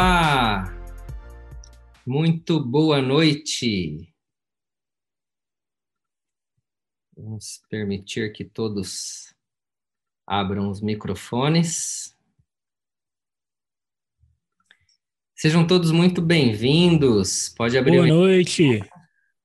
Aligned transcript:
Olá! 0.00 0.64
Muito 2.06 2.58
boa 2.58 3.02
noite. 3.02 4.10
Vamos 7.14 7.60
permitir 7.68 8.32
que 8.32 8.42
todos 8.42 9.34
abram 10.26 10.70
os 10.70 10.80
microfones. 10.80 12.16
Sejam 15.34 15.66
todos 15.66 15.90
muito 15.90 16.22
bem-vindos. 16.22 17.50
Pode 17.50 17.76
abrir 17.76 17.98
Boa 17.98 18.04
o... 18.04 18.08
noite. 18.08 18.80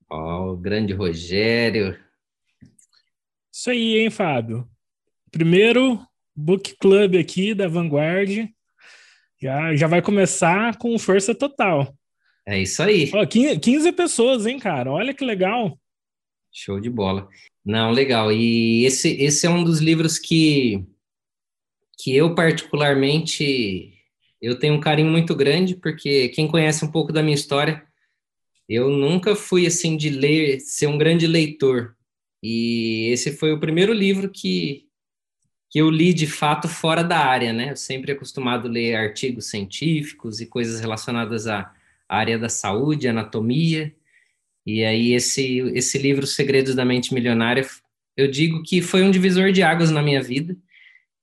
Ó, 0.09 0.15
oh, 0.15 0.53
o 0.53 0.57
grande 0.57 0.93
Rogério. 0.93 2.01
Isso 3.51 3.71
aí, 3.71 3.97
hein, 3.97 4.09
Fábio? 4.09 4.65
Primeiro 5.29 5.99
book 6.33 6.77
club 6.77 7.17
aqui 7.17 7.53
da 7.53 7.67
Vanguard. 7.67 8.54
Já, 9.45 9.75
já 9.75 9.85
vai 9.85 10.01
começar 10.01 10.75
com 10.79 10.97
força 10.97 11.35
total. 11.35 11.95
É 12.47 12.59
isso 12.59 12.81
aí. 12.81 13.11
Ó, 13.13 13.23
15, 13.23 13.59
15 13.59 13.91
pessoas, 13.91 14.47
hein, 14.47 14.57
cara? 14.57 14.91
Olha 14.91 15.13
que 15.13 15.23
legal. 15.23 15.79
Show 16.51 16.79
de 16.79 16.89
bola. 16.89 17.29
Não, 17.63 17.91
legal. 17.91 18.31
E 18.31 18.85
esse, 18.85 19.11
esse 19.21 19.45
é 19.45 19.49
um 19.51 19.63
dos 19.63 19.77
livros 19.77 20.17
que, 20.17 20.83
que 21.95 22.15
eu 22.15 22.33
particularmente 22.33 23.93
eu 24.41 24.57
tenho 24.57 24.73
um 24.73 24.79
carinho 24.79 25.11
muito 25.11 25.35
grande, 25.35 25.75
porque 25.75 26.29
quem 26.29 26.47
conhece 26.47 26.83
um 26.83 26.91
pouco 26.91 27.13
da 27.13 27.21
minha 27.21 27.35
história, 27.35 27.85
eu 28.67 28.89
nunca 28.89 29.35
fui 29.35 29.67
assim 29.67 29.95
de 29.95 30.09
ler, 30.09 30.59
ser 30.59 30.87
um 30.87 30.97
grande 30.97 31.27
leitor. 31.27 31.95
E 32.41 33.09
esse 33.11 33.31
foi 33.37 33.53
o 33.53 33.59
primeiro 33.59 33.93
livro 33.93 34.27
que, 34.27 34.87
que 35.75 35.81
eu 35.81 35.89
li 35.89 36.13
de 36.13 36.25
fato 36.25 36.69
fora 36.69 37.03
da 37.03 37.17
área, 37.17 37.51
né? 37.51 37.71
Eu 37.71 37.75
sempre 37.75 38.13
acostumado 38.13 38.69
a 38.69 38.71
ler 38.71 38.95
artigos 38.95 39.49
científicos 39.49 40.39
e 40.39 40.45
coisas 40.45 40.79
relacionadas 40.79 41.47
à 41.47 41.69
área 42.07 42.39
da 42.39 42.47
saúde, 42.47 43.09
anatomia. 43.09 43.93
E 44.65 44.85
aí 44.85 45.11
esse 45.11 45.57
esse 45.75 45.97
livro 45.97 46.25
Segredos 46.25 46.75
da 46.75 46.85
Mente 46.85 47.13
Milionária, 47.13 47.67
eu 48.15 48.31
digo 48.31 48.63
que 48.63 48.81
foi 48.81 49.03
um 49.03 49.11
divisor 49.11 49.51
de 49.51 49.63
águas 49.63 49.91
na 49.91 50.01
minha 50.01 50.23
vida 50.23 50.55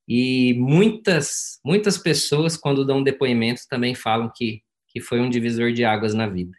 e 0.06 0.52
muitas, 0.58 1.58
muitas 1.64 1.96
pessoas, 1.96 2.54
quando 2.54 2.84
dão 2.84 3.02
depoimento, 3.02 3.62
também 3.70 3.94
falam 3.94 4.30
que, 4.36 4.60
que 4.86 5.00
foi 5.00 5.18
um 5.18 5.30
divisor 5.30 5.72
de 5.72 5.82
águas 5.82 6.12
na 6.12 6.26
vida. 6.26 6.54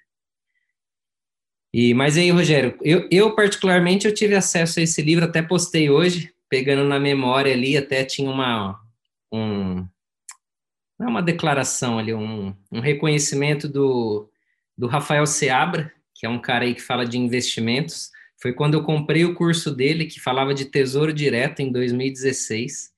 E, 1.72 1.94
mas 1.94 2.18
aí, 2.18 2.32
Rogério, 2.32 2.76
eu, 2.82 3.08
eu 3.12 3.36
particularmente 3.36 4.08
eu 4.08 4.14
tive 4.16 4.34
acesso 4.34 4.80
a 4.80 4.82
esse 4.82 5.00
livro, 5.04 5.26
até 5.26 5.44
postei 5.44 5.92
hoje, 5.92 6.33
pegando 6.54 6.84
na 6.84 7.00
memória 7.00 7.52
ali, 7.52 7.76
até 7.76 8.06
tinha 8.06 8.30
uma, 8.30 8.80
um, 9.32 9.78
não 11.00 11.08
é 11.08 11.10
uma 11.10 11.24
declaração 11.24 11.98
ali, 11.98 12.14
um, 12.14 12.56
um 12.72 12.80
reconhecimento 12.80 13.68
do, 13.68 14.30
do 14.78 14.86
Rafael 14.86 15.26
Seabra, 15.26 15.92
que 16.14 16.28
é 16.28 16.30
um 16.30 16.38
cara 16.38 16.66
aí 16.66 16.76
que 16.76 16.82
fala 16.84 17.08
de 17.08 17.18
investimentos. 17.18 18.12
Foi 18.40 18.54
quando 18.54 18.76
eu 18.76 18.84
comprei 18.84 19.26
o 19.26 19.34
curso 19.34 19.76
dele, 19.76 20.06
que 20.06 20.20
falava 20.20 20.54
de 20.54 20.66
tesouro 20.66 21.12
direto 21.12 21.62
em 21.62 21.72
2016 21.72 22.92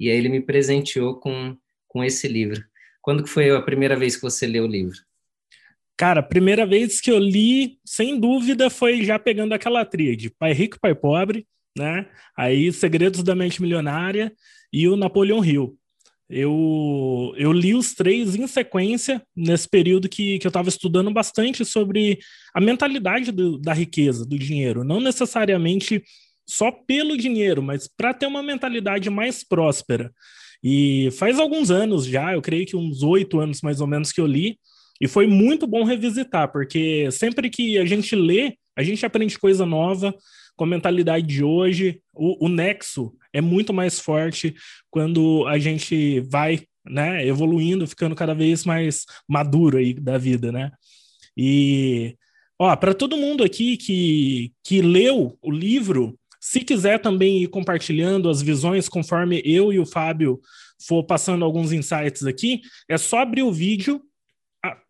e 0.00 0.08
aí 0.08 0.16
ele 0.16 0.30
me 0.30 0.40
presenteou 0.40 1.16
com, 1.16 1.54
com 1.86 2.02
esse 2.02 2.26
livro. 2.26 2.64
Quando 3.02 3.22
que 3.22 3.28
foi 3.28 3.50
a 3.50 3.60
primeira 3.60 3.94
vez 3.94 4.16
que 4.16 4.22
você 4.22 4.46
leu 4.46 4.64
o 4.64 4.66
livro? 4.66 4.96
Cara, 5.98 6.20
a 6.20 6.22
primeira 6.24 6.64
vez 6.64 6.98
que 6.98 7.10
eu 7.10 7.18
li, 7.18 7.78
sem 7.84 8.18
dúvida, 8.18 8.70
foi 8.70 9.04
já 9.04 9.18
pegando 9.18 9.52
aquela 9.52 9.84
tríade, 9.84 10.30
Pai 10.30 10.54
Rico, 10.54 10.80
Pai 10.80 10.94
Pobre, 10.94 11.46
né? 11.76 12.06
Aí 12.36 12.72
Segredos 12.72 13.22
da 13.22 13.34
Mente 13.34 13.60
Milionária 13.60 14.32
e 14.72 14.88
o 14.88 14.96
Napoleão 14.96 15.44
Hill. 15.44 15.76
Eu, 16.28 17.34
eu 17.36 17.52
li 17.52 17.74
os 17.74 17.92
três 17.94 18.34
em 18.34 18.46
sequência 18.46 19.22
nesse 19.36 19.68
período 19.68 20.08
que, 20.08 20.38
que 20.38 20.46
eu 20.46 20.48
estava 20.50 20.70
estudando 20.70 21.12
bastante 21.12 21.62
sobre 21.62 22.18
a 22.54 22.60
mentalidade 22.60 23.30
do, 23.30 23.58
da 23.58 23.74
riqueza, 23.74 24.24
do 24.24 24.38
dinheiro, 24.38 24.82
não 24.82 24.98
necessariamente 24.98 26.02
só 26.46 26.72
pelo 26.72 27.18
dinheiro, 27.18 27.62
mas 27.62 27.86
para 27.86 28.14
ter 28.14 28.26
uma 28.26 28.42
mentalidade 28.42 29.10
mais 29.10 29.44
próspera. 29.44 30.10
E 30.64 31.10
faz 31.18 31.38
alguns 31.38 31.70
anos 31.70 32.06
já, 32.06 32.32
eu 32.32 32.40
creio 32.40 32.64
que 32.64 32.76
uns 32.76 33.02
oito 33.02 33.38
anos 33.38 33.60
mais 33.60 33.80
ou 33.80 33.86
menos 33.86 34.10
que 34.10 34.20
eu 34.20 34.26
li, 34.26 34.58
e 35.00 35.08
foi 35.08 35.26
muito 35.26 35.66
bom 35.66 35.84
revisitar, 35.84 36.50
porque 36.50 37.10
sempre 37.10 37.50
que 37.50 37.76
a 37.78 37.84
gente 37.84 38.14
lê, 38.16 38.54
a 38.74 38.82
gente 38.82 39.04
aprende 39.04 39.38
coisa 39.38 39.66
nova 39.66 40.14
com 40.56 40.64
a 40.64 40.66
mentalidade 40.66 41.26
de 41.26 41.42
hoje. 41.42 42.00
O, 42.14 42.46
o 42.46 42.48
nexo 42.48 43.14
é 43.32 43.40
muito 43.40 43.72
mais 43.72 43.98
forte 43.98 44.54
quando 44.90 45.46
a 45.46 45.58
gente 45.58 46.20
vai 46.20 46.66
né, 46.84 47.26
evoluindo, 47.26 47.86
ficando 47.86 48.14
cada 48.14 48.34
vez 48.34 48.64
mais 48.64 49.04
maduro 49.28 49.78
aí 49.78 49.94
da 49.94 50.18
vida, 50.18 50.50
né? 50.50 50.70
E 51.36 52.16
ó, 52.58 52.74
para 52.76 52.94
todo 52.94 53.16
mundo 53.16 53.44
aqui 53.44 53.76
que, 53.76 54.52
que 54.64 54.82
leu 54.82 55.38
o 55.40 55.50
livro, 55.50 56.18
se 56.40 56.60
quiser 56.60 57.00
também 57.00 57.42
ir 57.42 57.48
compartilhando 57.48 58.28
as 58.28 58.42
visões 58.42 58.88
conforme 58.88 59.40
eu 59.44 59.72
e 59.72 59.78
o 59.78 59.86
Fábio 59.86 60.40
for 60.86 61.04
passando 61.04 61.44
alguns 61.44 61.72
insights 61.72 62.24
aqui, 62.26 62.60
é 62.88 62.98
só 62.98 63.20
abrir 63.20 63.42
o 63.42 63.52
vídeo, 63.52 64.02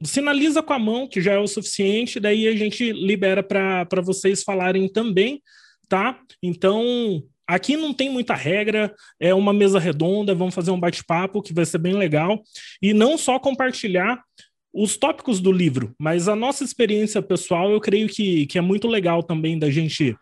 sinaliza 0.02 0.62
com 0.62 0.72
a 0.72 0.78
mão, 0.78 1.08
que 1.08 1.20
já 1.20 1.32
é 1.32 1.38
o 1.38 1.46
suficiente, 1.46 2.20
daí 2.20 2.46
a 2.46 2.56
gente 2.56 2.92
libera 2.92 3.42
para 3.42 4.02
vocês 4.02 4.42
falarem 4.42 4.88
também, 4.88 5.40
tá? 5.88 6.20
Então, 6.42 7.22
aqui 7.46 7.76
não 7.76 7.94
tem 7.94 8.10
muita 8.10 8.34
regra, 8.34 8.94
é 9.18 9.34
uma 9.34 9.52
mesa 9.52 9.78
redonda, 9.78 10.34
vamos 10.34 10.54
fazer 10.54 10.70
um 10.70 10.80
bate-papo 10.80 11.42
que 11.42 11.54
vai 11.54 11.64
ser 11.64 11.78
bem 11.78 11.94
legal. 11.94 12.42
E 12.80 12.92
não 12.92 13.16
só 13.16 13.38
compartilhar 13.38 14.22
os 14.72 14.96
tópicos 14.96 15.40
do 15.40 15.52
livro, 15.52 15.94
mas 15.98 16.28
a 16.28 16.36
nossa 16.36 16.64
experiência 16.64 17.20
pessoal, 17.20 17.70
eu 17.70 17.80
creio 17.80 18.08
que, 18.08 18.46
que 18.46 18.58
é 18.58 18.62
muito 18.62 18.88
legal 18.88 19.22
também 19.22 19.58
da 19.58 19.70
gente 19.70 20.16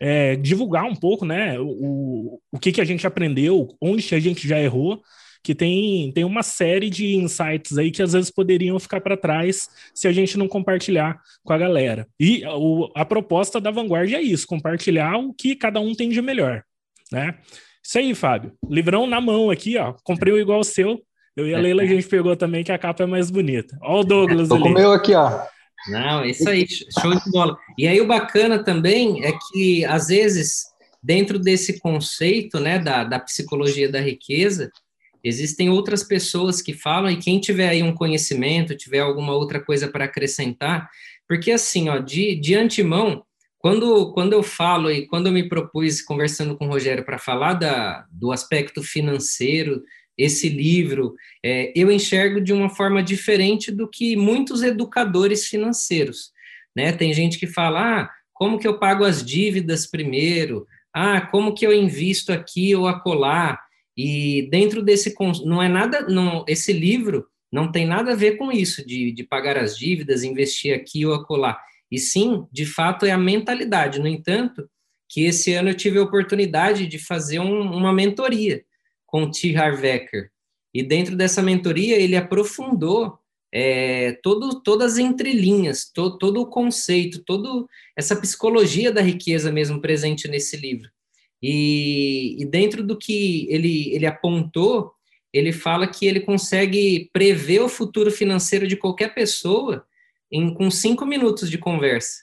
é, 0.00 0.34
divulgar 0.34 0.84
um 0.84 0.96
pouco, 0.96 1.24
né, 1.24 1.56
o, 1.60 2.40
o 2.50 2.58
que, 2.58 2.72
que 2.72 2.80
a 2.80 2.84
gente 2.84 3.06
aprendeu, 3.06 3.68
onde 3.80 4.12
a 4.12 4.18
gente 4.18 4.48
já 4.48 4.60
errou, 4.60 5.00
que 5.42 5.54
tem, 5.54 6.12
tem 6.12 6.24
uma 6.24 6.42
série 6.42 6.88
de 6.88 7.16
insights 7.16 7.76
aí 7.76 7.90
que 7.90 8.02
às 8.02 8.12
vezes 8.12 8.30
poderiam 8.30 8.78
ficar 8.78 9.00
para 9.00 9.16
trás 9.16 9.68
se 9.94 10.06
a 10.06 10.12
gente 10.12 10.38
não 10.38 10.46
compartilhar 10.46 11.20
com 11.42 11.52
a 11.52 11.58
galera. 11.58 12.06
E 12.18 12.44
o, 12.46 12.90
a 12.94 13.04
proposta 13.04 13.60
da 13.60 13.70
Vanguard 13.70 14.12
é 14.12 14.20
isso, 14.20 14.46
compartilhar 14.46 15.16
o 15.16 15.34
que 15.34 15.56
cada 15.56 15.80
um 15.80 15.94
tem 15.94 16.08
de 16.10 16.22
melhor, 16.22 16.62
né? 17.10 17.34
Isso 17.84 17.98
aí, 17.98 18.14
Fábio. 18.14 18.52
Livrão 18.70 19.06
na 19.08 19.20
mão 19.20 19.50
aqui, 19.50 19.76
ó. 19.76 19.94
Comprei 20.04 20.32
o 20.32 20.38
igual 20.38 20.60
o 20.60 20.64
seu. 20.64 21.02
Eu 21.36 21.48
e 21.48 21.54
a 21.54 21.58
Leila 21.58 21.82
a 21.82 21.86
gente 21.86 22.06
pegou 22.06 22.36
também 22.36 22.62
que 22.62 22.70
a 22.70 22.78
capa 22.78 23.02
é 23.02 23.06
mais 23.06 23.30
bonita. 23.30 23.76
Ó 23.82 24.00
o 24.00 24.04
Douglas 24.04 24.48
Tô 24.48 24.54
ali. 24.54 24.64
com 24.64 24.68
o 24.70 24.74
meu 24.74 24.92
aqui, 24.92 25.14
ó. 25.14 25.42
Não, 25.88 26.24
isso 26.24 26.48
aí, 26.48 26.64
show 27.00 27.12
de 27.12 27.30
bola. 27.32 27.56
E 27.76 27.88
aí 27.88 28.00
o 28.00 28.06
bacana 28.06 28.62
também 28.62 29.24
é 29.24 29.32
que, 29.32 29.84
às 29.84 30.06
vezes, 30.06 30.66
dentro 31.02 31.38
desse 31.38 31.80
conceito 31.80 32.60
né, 32.60 32.78
da, 32.78 33.02
da 33.02 33.18
psicologia 33.18 33.90
da 33.90 34.00
riqueza, 34.00 34.70
existem 35.22 35.68
outras 35.68 36.02
pessoas 36.02 36.60
que 36.60 36.72
falam, 36.72 37.10
e 37.10 37.16
quem 37.16 37.40
tiver 37.40 37.68
aí 37.68 37.82
um 37.82 37.94
conhecimento, 37.94 38.76
tiver 38.76 39.00
alguma 39.00 39.34
outra 39.34 39.60
coisa 39.60 39.88
para 39.88 40.04
acrescentar, 40.04 40.88
porque 41.28 41.50
assim, 41.50 41.88
ó, 41.88 41.98
de, 41.98 42.34
de 42.34 42.54
antemão, 42.54 43.24
quando, 43.58 44.12
quando 44.12 44.32
eu 44.32 44.42
falo 44.42 44.90
e 44.90 45.06
quando 45.06 45.28
eu 45.28 45.32
me 45.32 45.48
propus, 45.48 46.02
conversando 46.02 46.56
com 46.56 46.66
o 46.66 46.68
Rogério, 46.68 47.04
para 47.04 47.18
falar 47.18 47.54
da, 47.54 48.04
do 48.10 48.32
aspecto 48.32 48.82
financeiro 48.82 49.82
esse 50.18 50.48
livro, 50.48 51.14
é, 51.44 51.72
eu 51.74 51.90
enxergo 51.90 52.40
de 52.40 52.52
uma 52.52 52.68
forma 52.68 53.02
diferente 53.02 53.70
do 53.70 53.88
que 53.88 54.16
muitos 54.16 54.62
educadores 54.62 55.46
financeiros. 55.46 56.32
Né? 56.74 56.92
Tem 56.92 57.14
gente 57.14 57.38
que 57.38 57.46
fala, 57.46 58.00
ah, 58.00 58.10
como 58.32 58.58
que 58.58 58.66
eu 58.66 58.78
pago 58.78 59.04
as 59.04 59.24
dívidas 59.24 59.86
primeiro? 59.86 60.66
Ah, 60.92 61.20
como 61.20 61.54
que 61.54 61.64
eu 61.64 61.72
invisto 61.72 62.32
aqui 62.32 62.74
ou 62.74 62.88
acolá? 62.88 63.58
E 63.96 64.48
dentro 64.50 64.82
desse 64.82 65.14
não 65.44 65.62
é 65.62 65.68
nada, 65.68 66.06
não, 66.08 66.44
esse 66.48 66.72
livro 66.72 67.26
não 67.52 67.70
tem 67.70 67.86
nada 67.86 68.12
a 68.12 68.16
ver 68.16 68.38
com 68.38 68.50
isso 68.50 68.86
de, 68.86 69.12
de 69.12 69.22
pagar 69.22 69.58
as 69.58 69.76
dívidas, 69.76 70.22
investir 70.22 70.74
aqui 70.74 71.04
ou 71.04 71.14
acolá. 71.14 71.60
E 71.90 71.98
sim, 71.98 72.46
de 72.50 72.64
fato, 72.64 73.04
é 73.04 73.10
a 73.10 73.18
mentalidade. 73.18 74.00
No 74.00 74.08
entanto, 74.08 74.66
que 75.08 75.24
esse 75.24 75.52
ano 75.52 75.68
eu 75.68 75.74
tive 75.74 75.98
a 75.98 76.02
oportunidade 76.02 76.86
de 76.86 76.98
fazer 76.98 77.38
um, 77.38 77.60
uma 77.60 77.92
mentoria 77.92 78.64
com 79.06 79.30
T. 79.30 79.54
Harvecker. 79.54 80.30
E 80.72 80.82
dentro 80.82 81.14
dessa 81.14 81.42
mentoria, 81.42 81.96
ele 81.96 82.16
aprofundou 82.16 83.18
é, 83.52 84.12
todo, 84.22 84.62
todas 84.62 84.94
as 84.94 84.98
entrelinhas, 84.98 85.84
to, 85.92 86.16
todo 86.16 86.40
o 86.40 86.46
conceito, 86.46 87.22
toda 87.22 87.66
essa 87.94 88.16
psicologia 88.16 88.90
da 88.90 89.02
riqueza 89.02 89.52
mesmo 89.52 89.82
presente 89.82 90.26
nesse 90.26 90.56
livro. 90.56 90.88
E, 91.42 92.36
e 92.38 92.44
dentro 92.44 92.84
do 92.84 92.96
que 92.96 93.46
ele, 93.50 93.92
ele 93.92 94.06
apontou, 94.06 94.92
ele 95.32 95.52
fala 95.52 95.86
que 95.86 96.06
ele 96.06 96.20
consegue 96.20 97.10
prever 97.12 97.60
o 97.60 97.68
futuro 97.68 98.10
financeiro 98.10 98.66
de 98.66 98.76
qualquer 98.76 99.14
pessoa 99.14 99.84
em, 100.30 100.52
com 100.54 100.70
cinco 100.70 101.04
minutos 101.04 101.50
de 101.50 101.58
conversa. 101.58 102.22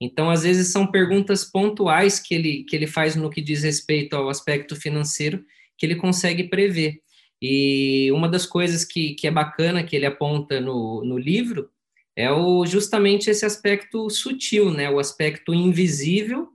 Então, 0.00 0.28
às 0.30 0.42
vezes, 0.42 0.68
são 0.68 0.86
perguntas 0.86 1.44
pontuais 1.44 2.18
que 2.18 2.34
ele, 2.34 2.64
que 2.64 2.74
ele 2.74 2.86
faz 2.86 3.14
no 3.14 3.30
que 3.30 3.40
diz 3.40 3.62
respeito 3.62 4.14
ao 4.14 4.28
aspecto 4.28 4.74
financeiro 4.76 5.44
que 5.78 5.86
ele 5.86 5.96
consegue 5.96 6.44
prever. 6.44 7.00
E 7.40 8.10
uma 8.12 8.28
das 8.28 8.46
coisas 8.46 8.84
que, 8.84 9.14
que 9.14 9.26
é 9.26 9.30
bacana 9.30 9.84
que 9.84 9.94
ele 9.94 10.06
aponta 10.06 10.60
no, 10.60 11.04
no 11.04 11.18
livro 11.18 11.70
é 12.14 12.30
o, 12.32 12.64
justamente 12.66 13.28
esse 13.28 13.44
aspecto 13.44 14.08
sutil, 14.08 14.70
né? 14.70 14.90
O 14.90 14.98
aspecto 14.98 15.52
invisível 15.52 16.48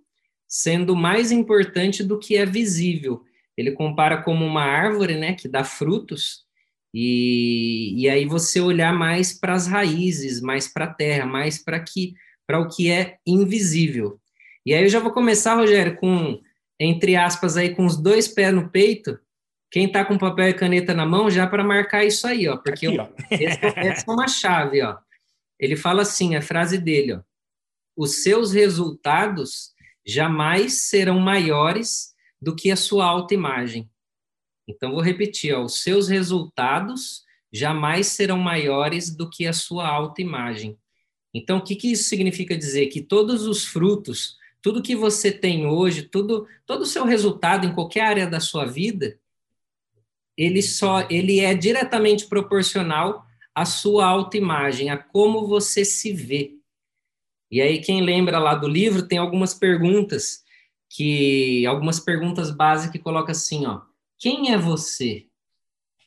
sendo 0.51 0.97
mais 0.97 1.31
importante 1.31 2.03
do 2.03 2.19
que 2.19 2.35
é 2.35 2.45
visível. 2.45 3.23
Ele 3.55 3.71
compara 3.71 4.21
como 4.21 4.45
uma 4.45 4.63
árvore, 4.63 5.15
né, 5.15 5.33
que 5.33 5.47
dá 5.47 5.63
frutos, 5.63 6.43
e, 6.93 7.93
e 7.95 8.09
aí 8.09 8.25
você 8.25 8.59
olhar 8.59 8.93
mais 8.93 9.31
para 9.31 9.53
as 9.53 9.65
raízes, 9.65 10.41
mais 10.41 10.67
para 10.67 10.85
a 10.85 10.93
terra, 10.93 11.25
mais 11.25 11.57
para 11.63 11.79
que 11.79 12.15
para 12.45 12.59
o 12.59 12.67
que 12.67 12.91
é 12.91 13.15
invisível. 13.25 14.19
E 14.65 14.73
aí 14.73 14.83
eu 14.83 14.89
já 14.89 14.99
vou 14.99 15.11
começar, 15.11 15.55
Rogério, 15.55 15.95
com 15.95 16.41
entre 16.77 17.15
aspas 17.15 17.55
aí 17.55 17.73
com 17.73 17.85
os 17.85 17.95
dois 17.95 18.27
pés 18.27 18.53
no 18.53 18.69
peito. 18.69 19.17
Quem 19.71 19.85
está 19.85 20.03
com 20.03 20.17
papel 20.17 20.49
e 20.49 20.53
caneta 20.53 20.93
na 20.93 21.05
mão 21.05 21.31
já 21.31 21.47
para 21.47 21.63
marcar 21.63 22.03
isso 22.03 22.27
aí, 22.27 22.49
ó, 22.49 22.57
porque 22.57 22.87
Aqui, 22.87 22.99
ó. 22.99 23.07
essa, 23.31 23.67
essa 23.79 24.05
é 24.05 24.13
uma 24.13 24.27
chave, 24.27 24.81
ó. 24.81 24.97
Ele 25.57 25.77
fala 25.77 26.01
assim, 26.01 26.35
a 26.35 26.41
frase 26.41 26.77
dele, 26.77 27.13
ó. 27.13 27.21
Os 27.95 28.23
seus 28.23 28.51
resultados 28.51 29.71
jamais 30.05 30.89
serão 30.89 31.19
maiores 31.19 32.13
do 32.41 32.55
que 32.55 32.71
a 32.71 32.75
sua 32.75 33.05
autoimagem. 33.05 33.89
Então, 34.67 34.91
vou 34.91 35.01
repetir: 35.01 35.53
ó, 35.53 35.63
os 35.63 35.81
seus 35.81 36.07
resultados 36.07 37.23
jamais 37.51 38.07
serão 38.07 38.37
maiores 38.37 39.13
do 39.15 39.29
que 39.29 39.45
a 39.45 39.53
sua 39.53 39.87
autoimagem. 39.87 40.77
Então, 41.33 41.57
o 41.57 41.63
que, 41.63 41.75
que 41.75 41.91
isso 41.91 42.05
significa 42.05 42.57
dizer? 42.57 42.87
Que 42.87 43.01
todos 43.01 43.45
os 43.45 43.65
frutos, 43.65 44.37
tudo 44.61 44.81
que 44.81 44.95
você 44.95 45.31
tem 45.31 45.65
hoje, 45.65 46.03
tudo, 46.03 46.47
todo 46.65 46.81
o 46.81 46.85
seu 46.85 47.05
resultado 47.05 47.65
em 47.65 47.73
qualquer 47.73 48.01
área 48.01 48.27
da 48.27 48.39
sua 48.39 48.65
vida, 48.65 49.17
ele 50.37 50.61
só 50.61 51.05
ele 51.09 51.39
é 51.39 51.53
diretamente 51.53 52.25
proporcional 52.27 53.25
à 53.53 53.65
sua 53.65 54.05
autoimagem, 54.05 54.89
a 54.89 54.97
como 54.97 55.47
você 55.47 55.83
se 55.83 56.13
vê. 56.13 56.60
E 57.51 57.61
aí, 57.61 57.81
quem 57.81 58.01
lembra 58.01 58.39
lá 58.39 58.55
do 58.55 58.67
livro, 58.67 59.05
tem 59.05 59.17
algumas 59.17 59.53
perguntas 59.53 60.41
que 60.89 61.65
algumas 61.65 61.99
perguntas 61.99 62.49
básicas 62.49 62.93
que 62.93 62.99
coloca 62.99 63.33
assim, 63.33 63.65
ó. 63.65 63.81
Quem 64.17 64.53
é 64.53 64.57
você? 64.57 65.27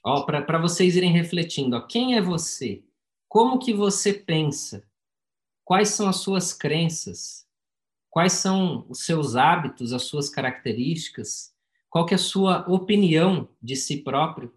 Ó, 0.03 0.23
para 0.23 0.59
vocês 0.59 0.97
irem 0.97 1.13
refletindo, 1.13 1.77
ó, 1.77 1.81
quem 1.83 2.17
é 2.17 2.21
você? 2.23 2.83
Como 3.29 3.59
que 3.59 3.73
você 3.73 4.13
pensa? 4.13 4.85
Quais 5.65 5.91
são 5.91 6.09
as 6.09 6.17
suas 6.17 6.53
crenças? 6.53 7.47
Quais 8.11 8.35
são 8.35 8.87
os 8.89 9.05
seus 9.05 9.35
hábitos, 9.37 9.93
as 9.93 10.05
suas 10.05 10.31
características? 10.31 11.55
Qual 11.91 12.07
que 12.07 12.15
é 12.15 12.17
a 12.17 12.19
sua 12.19 12.65
opinião 12.71 13.49
de 13.63 13.77
si 13.77 13.99
próprio? 13.99 14.55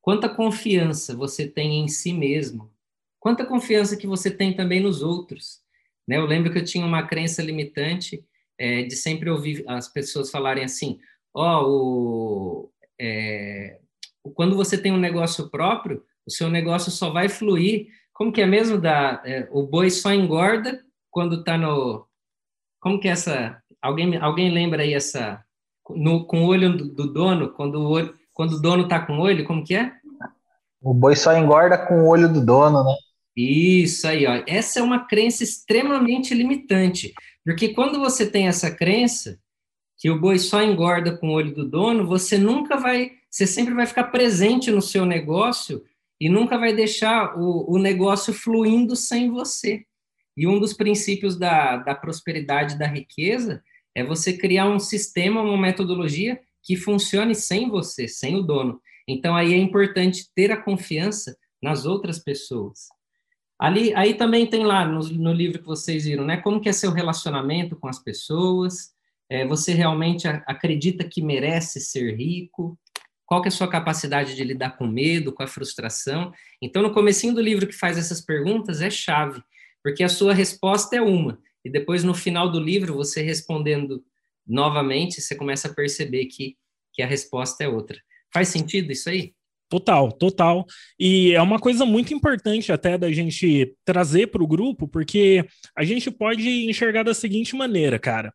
Quanta 0.00 0.28
confiança 0.28 1.16
você 1.16 1.48
tem 1.48 1.80
em 1.80 1.88
si 1.88 2.12
mesmo? 2.12 2.72
Quanta 3.18 3.46
confiança 3.46 3.96
que 3.96 4.06
você 4.06 4.30
tem 4.30 4.54
também 4.54 4.80
nos 4.80 5.02
outros? 5.02 5.65
Né? 6.06 6.16
Eu 6.16 6.26
lembro 6.26 6.52
que 6.52 6.58
eu 6.58 6.64
tinha 6.64 6.86
uma 6.86 7.06
crença 7.06 7.42
limitante 7.42 8.24
é, 8.58 8.82
de 8.82 8.96
sempre 8.96 9.30
ouvir 9.30 9.64
as 9.66 9.88
pessoas 9.88 10.30
falarem 10.30 10.64
assim: 10.64 10.98
ó, 11.34 11.62
oh, 11.62 12.70
é, 13.00 13.78
quando 14.34 14.56
você 14.56 14.78
tem 14.78 14.92
um 14.92 14.98
negócio 14.98 15.50
próprio, 15.50 16.02
o 16.26 16.30
seu 16.30 16.48
negócio 16.48 16.90
só 16.90 17.10
vai 17.10 17.28
fluir. 17.28 17.88
Como 18.12 18.32
que 18.32 18.40
é 18.40 18.46
mesmo 18.46 18.78
da 18.78 19.22
é, 19.24 19.46
o 19.50 19.62
boi 19.62 19.90
só 19.90 20.12
engorda 20.12 20.82
quando 21.10 21.40
está 21.40 21.56
no 21.58 22.06
como 22.80 22.98
que 22.98 23.08
é 23.08 23.12
essa 23.12 23.62
alguém 23.80 24.16
alguém 24.16 24.50
lembra 24.50 24.82
aí 24.82 24.94
essa 24.94 25.44
no, 25.90 26.26
com 26.26 26.44
o 26.44 26.46
olho 26.46 26.76
do, 26.76 26.94
do 26.94 27.12
dono 27.12 27.52
quando 27.52 27.80
o 27.80 28.14
quando 28.32 28.52
o 28.52 28.60
dono 28.60 28.84
está 28.84 29.04
com 29.04 29.18
o 29.18 29.20
olho 29.20 29.44
como 29.44 29.64
que 29.64 29.74
é? 29.74 29.92
O 30.80 30.94
boi 30.94 31.14
só 31.14 31.36
engorda 31.36 31.76
com 31.76 32.02
o 32.02 32.06
olho 32.06 32.32
do 32.32 32.44
dono, 32.44 32.84
né? 32.84 32.94
Isso 33.36 34.08
aí, 34.08 34.26
ó. 34.26 34.42
Essa 34.46 34.80
é 34.80 34.82
uma 34.82 35.06
crença 35.06 35.44
extremamente 35.44 36.32
limitante, 36.32 37.12
porque 37.44 37.74
quando 37.74 37.98
você 37.98 38.28
tem 38.28 38.48
essa 38.48 38.70
crença 38.70 39.38
que 39.98 40.10
o 40.10 40.18
boi 40.18 40.38
só 40.38 40.62
engorda 40.62 41.16
com 41.16 41.28
o 41.28 41.32
olho 41.32 41.54
do 41.54 41.68
dono, 41.68 42.06
você 42.06 42.38
nunca 42.38 42.76
vai, 42.76 43.12
você 43.30 43.46
sempre 43.46 43.74
vai 43.74 43.86
ficar 43.86 44.04
presente 44.04 44.70
no 44.70 44.80
seu 44.80 45.04
negócio 45.04 45.82
e 46.20 46.28
nunca 46.28 46.58
vai 46.58 46.74
deixar 46.74 47.38
o, 47.38 47.74
o 47.74 47.78
negócio 47.78 48.32
fluindo 48.32 48.96
sem 48.96 49.30
você. 49.30 49.84
E 50.36 50.46
um 50.46 50.58
dos 50.58 50.72
princípios 50.72 51.38
da, 51.38 51.76
da 51.78 51.94
prosperidade 51.94 52.78
da 52.78 52.86
riqueza 52.86 53.62
é 53.94 54.04
você 54.04 54.36
criar 54.36 54.68
um 54.68 54.78
sistema, 54.78 55.42
uma 55.42 55.56
metodologia 55.56 56.40
que 56.62 56.76
funcione 56.76 57.34
sem 57.34 57.68
você, 57.68 58.08
sem 58.08 58.36
o 58.36 58.42
dono. 58.42 58.80
Então 59.08 59.34
aí 59.34 59.54
é 59.54 59.58
importante 59.58 60.26
ter 60.34 60.50
a 60.50 60.60
confiança 60.60 61.36
nas 61.62 61.86
outras 61.86 62.18
pessoas. 62.18 62.88
Ali, 63.58 63.94
aí 63.94 64.14
também 64.14 64.46
tem 64.46 64.64
lá 64.64 64.86
no, 64.86 65.00
no, 65.00 65.32
livro 65.32 65.58
que 65.58 65.66
vocês 65.66 66.04
viram, 66.04 66.24
né? 66.24 66.36
Como 66.36 66.60
que 66.60 66.68
é 66.68 66.72
seu 66.72 66.90
relacionamento 66.90 67.74
com 67.76 67.88
as 67.88 67.98
pessoas? 67.98 68.94
É, 69.30 69.46
você 69.46 69.72
realmente 69.72 70.28
acredita 70.28 71.08
que 71.08 71.22
merece 71.22 71.80
ser 71.80 72.14
rico? 72.16 72.78
Qual 73.24 73.40
que 73.40 73.48
é 73.48 73.50
a 73.50 73.52
sua 73.52 73.68
capacidade 73.68 74.36
de 74.36 74.44
lidar 74.44 74.76
com 74.76 74.86
medo, 74.86 75.32
com 75.32 75.42
a 75.42 75.46
frustração? 75.46 76.32
Então, 76.60 76.82
no 76.82 76.92
comecinho 76.92 77.34
do 77.34 77.40
livro 77.40 77.66
que 77.66 77.72
faz 77.72 77.98
essas 77.98 78.20
perguntas 78.20 78.80
é 78.80 78.90
chave, 78.90 79.42
porque 79.82 80.04
a 80.04 80.08
sua 80.08 80.34
resposta 80.34 80.94
é 80.94 81.00
uma, 81.00 81.38
e 81.64 81.70
depois 81.70 82.04
no 82.04 82.14
final 82.14 82.50
do 82.50 82.60
livro, 82.60 82.94
você 82.94 83.22
respondendo 83.22 84.04
novamente, 84.46 85.20
você 85.20 85.34
começa 85.34 85.66
a 85.66 85.74
perceber 85.74 86.26
que, 86.26 86.56
que 86.92 87.02
a 87.02 87.06
resposta 87.06 87.64
é 87.64 87.68
outra. 87.68 88.00
Faz 88.32 88.48
sentido 88.48 88.92
isso 88.92 89.10
aí? 89.10 89.34
Total, 89.68 90.12
total. 90.12 90.64
E 90.98 91.32
é 91.34 91.42
uma 91.42 91.58
coisa 91.58 91.84
muito 91.84 92.14
importante 92.14 92.70
até 92.70 92.96
da 92.96 93.10
gente 93.10 93.74
trazer 93.84 94.28
para 94.28 94.42
o 94.42 94.46
grupo, 94.46 94.86
porque 94.86 95.44
a 95.76 95.82
gente 95.84 96.10
pode 96.10 96.48
enxergar 96.68 97.02
da 97.02 97.12
seguinte 97.12 97.56
maneira, 97.56 97.98
cara. 97.98 98.32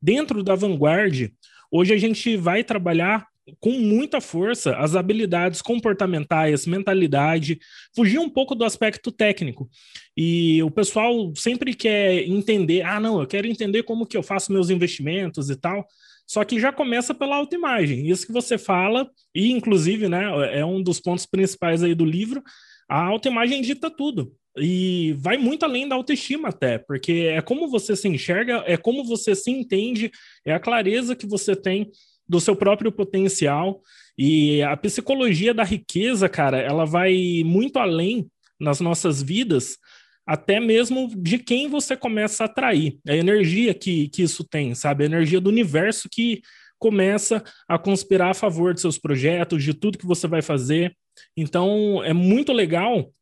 Dentro 0.00 0.42
da 0.42 0.56
Vanguard, 0.56 1.30
hoje 1.70 1.94
a 1.94 1.98
gente 1.98 2.36
vai 2.36 2.64
trabalhar 2.64 3.26
com 3.60 3.72
muita 3.72 4.20
força 4.20 4.76
as 4.76 4.94
habilidades 4.94 5.60
comportamentais, 5.62 6.66
mentalidade, 6.66 7.58
fugir 7.94 8.18
um 8.18 8.28
pouco 8.28 8.54
do 8.54 8.64
aspecto 8.64 9.10
técnico. 9.10 9.68
E 10.16 10.62
o 10.62 10.70
pessoal 10.70 11.32
sempre 11.36 11.74
quer 11.74 12.28
entender, 12.28 12.82
ah, 12.82 13.00
não, 13.00 13.20
eu 13.20 13.26
quero 13.26 13.46
entender 13.46 13.82
como 13.82 14.06
que 14.06 14.16
eu 14.16 14.22
faço 14.22 14.52
meus 14.52 14.70
investimentos 14.70 15.50
e 15.50 15.56
tal. 15.56 15.86
Só 16.26 16.44
que 16.44 16.60
já 16.60 16.72
começa 16.72 17.14
pela 17.14 17.36
autoimagem. 17.36 18.08
Isso 18.08 18.26
que 18.26 18.32
você 18.32 18.56
fala, 18.56 19.10
e 19.34 19.50
inclusive, 19.50 20.08
né, 20.08 20.24
é 20.52 20.64
um 20.64 20.82
dos 20.82 21.00
pontos 21.00 21.26
principais 21.26 21.82
aí 21.82 21.94
do 21.94 22.04
livro, 22.04 22.42
a 22.88 23.04
autoimagem 23.04 23.60
dita 23.62 23.90
tudo. 23.90 24.32
E 24.56 25.14
vai 25.18 25.38
muito 25.38 25.64
além 25.64 25.88
da 25.88 25.94
autoestima 25.94 26.48
até, 26.48 26.78
porque 26.78 27.30
é 27.32 27.40
como 27.40 27.68
você 27.68 27.96
se 27.96 28.06
enxerga, 28.06 28.62
é 28.66 28.76
como 28.76 29.04
você 29.04 29.34
se 29.34 29.50
entende, 29.50 30.10
é 30.44 30.52
a 30.52 30.60
clareza 30.60 31.16
que 31.16 31.26
você 31.26 31.56
tem 31.56 31.90
do 32.28 32.40
seu 32.40 32.54
próprio 32.54 32.92
potencial. 32.92 33.80
E 34.16 34.62
a 34.62 34.76
psicologia 34.76 35.54
da 35.54 35.64
riqueza, 35.64 36.28
cara, 36.28 36.58
ela 36.58 36.84
vai 36.84 37.42
muito 37.44 37.78
além 37.78 38.28
nas 38.60 38.80
nossas 38.80 39.22
vidas 39.22 39.78
até 40.26 40.60
mesmo 40.60 41.10
de 41.16 41.38
quem 41.38 41.68
você 41.68 41.96
começa 41.96 42.44
a 42.44 42.46
atrair, 42.46 42.98
a 43.06 43.16
energia 43.16 43.74
que, 43.74 44.08
que 44.08 44.22
isso 44.22 44.44
tem, 44.44 44.74
sabe? 44.74 45.04
A 45.04 45.06
energia 45.06 45.40
do 45.40 45.50
universo 45.50 46.08
que 46.10 46.42
começa 46.78 47.42
a 47.68 47.78
conspirar 47.78 48.30
a 48.30 48.34
favor 48.34 48.74
de 48.74 48.80
seus 48.80 48.98
projetos, 48.98 49.62
de 49.62 49.72
tudo 49.72 49.98
que 49.98 50.06
você 50.06 50.26
vai 50.26 50.42
fazer. 50.42 50.96
Então, 51.36 52.02
é 52.04 52.12
muito 52.12 52.52
legal 52.52 53.12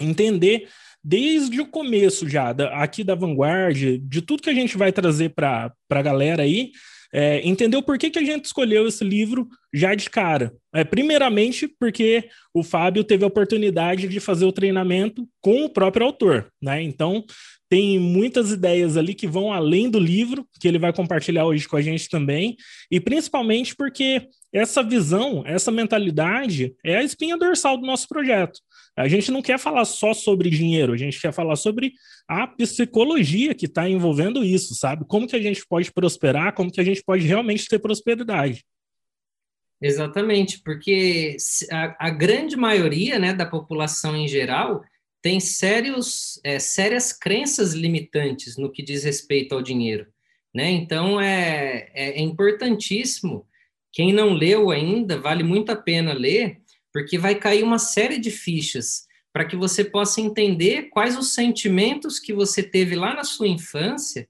entender 0.00 0.68
desde 1.04 1.60
o 1.60 1.66
começo 1.66 2.28
já, 2.28 2.52
da, 2.52 2.68
aqui 2.82 3.02
da 3.02 3.14
Vanguard, 3.14 3.76
de 3.76 4.22
tudo 4.22 4.42
que 4.42 4.50
a 4.50 4.54
gente 4.54 4.78
vai 4.78 4.92
trazer 4.92 5.30
para 5.30 5.74
a 5.90 6.02
galera 6.02 6.42
aí, 6.42 6.70
é, 7.12 7.46
entendeu 7.46 7.82
por 7.82 7.98
que, 7.98 8.10
que 8.10 8.18
a 8.18 8.24
gente 8.24 8.46
escolheu 8.46 8.88
esse 8.88 9.04
livro 9.04 9.46
já 9.72 9.94
de 9.94 10.08
cara. 10.08 10.54
É, 10.74 10.82
primeiramente, 10.82 11.68
porque 11.68 12.28
o 12.54 12.62
Fábio 12.62 13.04
teve 13.04 13.24
a 13.24 13.26
oportunidade 13.26 14.08
de 14.08 14.18
fazer 14.20 14.46
o 14.46 14.52
treinamento 14.52 15.28
com 15.40 15.64
o 15.64 15.68
próprio 15.68 16.06
autor, 16.06 16.50
né? 16.60 16.82
Então, 16.82 17.24
tem 17.68 17.98
muitas 17.98 18.50
ideias 18.50 18.96
ali 18.96 19.14
que 19.14 19.26
vão 19.26 19.52
além 19.52 19.88
do 19.88 19.98
livro, 19.98 20.46
que 20.60 20.68
ele 20.68 20.78
vai 20.78 20.92
compartilhar 20.92 21.46
hoje 21.46 21.68
com 21.68 21.76
a 21.76 21.82
gente 21.82 22.08
também, 22.08 22.56
e 22.90 23.00
principalmente 23.00 23.74
porque 23.74 24.28
essa 24.52 24.82
visão, 24.82 25.42
essa 25.46 25.70
mentalidade 25.70 26.74
é 26.84 26.96
a 26.96 27.02
espinha 27.02 27.36
dorsal 27.36 27.78
do 27.78 27.86
nosso 27.86 28.06
projeto. 28.06 28.60
A 28.96 29.08
gente 29.08 29.30
não 29.30 29.40
quer 29.40 29.58
falar 29.58 29.84
só 29.86 30.12
sobre 30.12 30.50
dinheiro, 30.50 30.92
a 30.92 30.96
gente 30.96 31.20
quer 31.20 31.32
falar 31.32 31.56
sobre 31.56 31.92
a 32.28 32.46
psicologia 32.46 33.54
que 33.54 33.66
está 33.66 33.88
envolvendo 33.88 34.44
isso, 34.44 34.74
sabe? 34.74 35.06
Como 35.06 35.26
que 35.26 35.34
a 35.34 35.40
gente 35.40 35.66
pode 35.66 35.90
prosperar, 35.90 36.54
como 36.54 36.70
que 36.70 36.80
a 36.80 36.84
gente 36.84 37.02
pode 37.02 37.26
realmente 37.26 37.66
ter 37.66 37.78
prosperidade. 37.78 38.64
Exatamente, 39.80 40.60
porque 40.62 41.36
a, 41.70 42.06
a 42.06 42.10
grande 42.10 42.56
maioria 42.56 43.18
né, 43.18 43.32
da 43.32 43.46
população 43.46 44.14
em 44.14 44.28
geral 44.28 44.82
tem 45.20 45.40
sérios, 45.40 46.40
é, 46.44 46.58
sérias 46.58 47.12
crenças 47.12 47.72
limitantes 47.72 48.56
no 48.56 48.70
que 48.70 48.82
diz 48.82 49.04
respeito 49.04 49.54
ao 49.54 49.62
dinheiro. 49.62 50.06
Né? 50.54 50.70
Então, 50.70 51.20
é, 51.20 51.90
é, 51.94 52.18
é 52.18 52.20
importantíssimo 52.20 53.46
quem 53.92 54.12
não 54.12 54.32
leu 54.32 54.70
ainda, 54.70 55.20
vale 55.20 55.42
muito 55.42 55.70
a 55.70 55.76
pena 55.76 56.12
ler 56.14 56.61
porque 56.92 57.18
vai 57.18 57.34
cair 57.34 57.62
uma 57.62 57.78
série 57.78 58.18
de 58.18 58.30
fichas 58.30 59.06
para 59.32 59.44
que 59.44 59.56
você 59.56 59.82
possa 59.82 60.20
entender 60.20 60.90
quais 60.90 61.16
os 61.16 61.34
sentimentos 61.34 62.18
que 62.18 62.32
você 62.32 62.62
teve 62.62 62.94
lá 62.94 63.14
na 63.14 63.24
sua 63.24 63.48
infância 63.48 64.28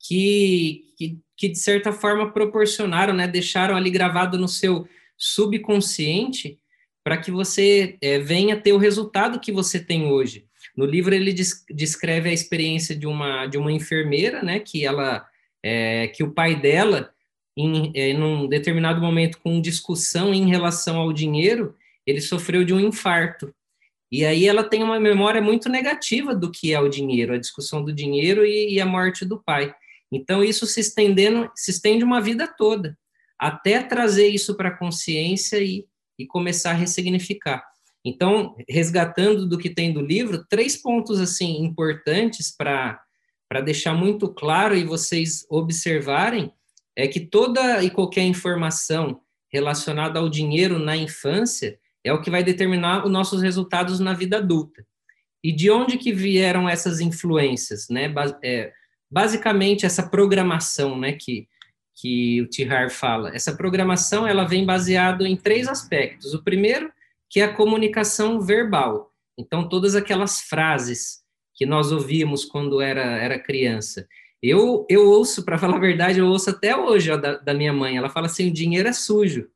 que, 0.00 0.94
que, 0.96 1.18
que 1.36 1.48
de 1.48 1.58
certa 1.58 1.92
forma 1.92 2.32
proporcionaram, 2.32 3.12
né, 3.12 3.28
deixaram 3.28 3.76
ali 3.76 3.90
gravado 3.90 4.38
no 4.38 4.48
seu 4.48 4.88
subconsciente 5.16 6.58
para 7.04 7.18
que 7.18 7.30
você 7.30 7.96
é, 8.00 8.18
venha 8.18 8.60
ter 8.60 8.72
o 8.72 8.78
resultado 8.78 9.40
que 9.40 9.52
você 9.52 9.78
tem 9.78 10.06
hoje. 10.06 10.46
No 10.76 10.86
livro 10.86 11.14
ele 11.14 11.34
descreve 11.70 12.30
a 12.30 12.32
experiência 12.32 12.96
de 12.96 13.06
uma 13.06 13.46
de 13.46 13.58
uma 13.58 13.70
enfermeira, 13.70 14.42
né, 14.42 14.58
que 14.58 14.84
ela 14.84 15.26
é, 15.62 16.08
que 16.08 16.24
o 16.24 16.32
pai 16.32 16.58
dela 16.58 17.12
em, 17.56 17.92
é, 17.94 18.14
num 18.14 18.48
determinado 18.48 19.00
momento 19.00 19.38
com 19.38 19.60
discussão 19.60 20.32
em 20.32 20.48
relação 20.48 20.96
ao 20.96 21.12
dinheiro, 21.12 21.76
ele 22.06 22.20
sofreu 22.20 22.64
de 22.64 22.72
um 22.74 22.80
infarto. 22.80 23.54
E 24.10 24.24
aí 24.24 24.46
ela 24.46 24.62
tem 24.62 24.82
uma 24.82 25.00
memória 25.00 25.40
muito 25.40 25.68
negativa 25.68 26.34
do 26.34 26.50
que 26.50 26.74
é 26.74 26.80
o 26.80 26.88
dinheiro, 26.88 27.32
a 27.32 27.38
discussão 27.38 27.82
do 27.82 27.92
dinheiro 27.92 28.44
e, 28.44 28.74
e 28.74 28.80
a 28.80 28.86
morte 28.86 29.24
do 29.24 29.42
pai. 29.42 29.74
Então 30.10 30.44
isso 30.44 30.66
se 30.66 30.80
estendendo, 30.80 31.50
se 31.54 31.70
estende 31.70 32.04
uma 32.04 32.20
vida 32.20 32.46
toda, 32.46 32.98
até 33.38 33.82
trazer 33.82 34.28
isso 34.28 34.54
para 34.54 34.68
a 34.68 34.76
consciência 34.76 35.58
e, 35.58 35.86
e 36.18 36.26
começar 36.26 36.72
a 36.72 36.74
ressignificar. 36.74 37.64
Então, 38.04 38.56
resgatando 38.68 39.46
do 39.46 39.56
que 39.56 39.70
tem 39.70 39.92
do 39.92 40.00
livro, 40.00 40.44
três 40.48 40.76
pontos 40.76 41.20
assim 41.20 41.62
importantes 41.64 42.54
para 42.54 43.00
para 43.48 43.60
deixar 43.60 43.92
muito 43.92 44.32
claro 44.32 44.74
e 44.74 44.82
vocês 44.82 45.44
observarem 45.50 46.50
é 46.96 47.06
que 47.06 47.20
toda 47.20 47.84
e 47.84 47.90
qualquer 47.90 48.22
informação 48.22 49.20
relacionada 49.52 50.18
ao 50.18 50.30
dinheiro 50.30 50.78
na 50.78 50.96
infância 50.96 51.78
é 52.04 52.12
o 52.12 52.20
que 52.20 52.30
vai 52.30 52.42
determinar 52.42 53.04
os 53.04 53.10
nossos 53.10 53.42
resultados 53.42 54.00
na 54.00 54.12
vida 54.12 54.38
adulta. 54.38 54.84
E 55.42 55.52
de 55.52 55.70
onde 55.70 55.98
que 55.98 56.12
vieram 56.12 56.68
essas 56.68 57.00
influências, 57.00 57.88
né? 57.88 58.12
É, 58.42 58.72
basicamente 59.10 59.84
essa 59.84 60.08
programação, 60.08 60.98
né, 60.98 61.12
que 61.12 61.48
que 61.94 62.40
o 62.40 62.46
Tihar 62.46 62.90
fala. 62.90 63.34
Essa 63.34 63.54
programação 63.54 64.26
ela 64.26 64.44
vem 64.44 64.64
baseado 64.64 65.26
em 65.26 65.36
três 65.36 65.68
aspectos. 65.68 66.32
O 66.34 66.42
primeiro 66.42 66.90
que 67.30 67.40
é 67.40 67.44
a 67.44 67.54
comunicação 67.54 68.40
verbal. 68.40 69.10
Então, 69.38 69.66
todas 69.66 69.94
aquelas 69.94 70.42
frases 70.42 71.22
que 71.54 71.64
nós 71.64 71.90
ouvíamos 71.90 72.44
quando 72.44 72.80
era, 72.80 73.02
era 73.02 73.38
criança. 73.38 74.06
Eu, 74.42 74.86
eu 74.88 75.06
ouço, 75.06 75.44
para 75.44 75.58
falar 75.58 75.76
a 75.76 75.80
verdade, 75.80 76.18
eu 76.18 76.26
ouço 76.26 76.50
até 76.50 76.76
hoje 76.76 77.10
ó, 77.10 77.16
da, 77.16 77.38
da 77.38 77.54
minha 77.54 77.72
mãe. 77.72 77.96
Ela 77.96 78.10
fala 78.10 78.26
assim: 78.26 78.48
o 78.48 78.52
dinheiro 78.52 78.88
é 78.88 78.92
sujo. 78.92 79.48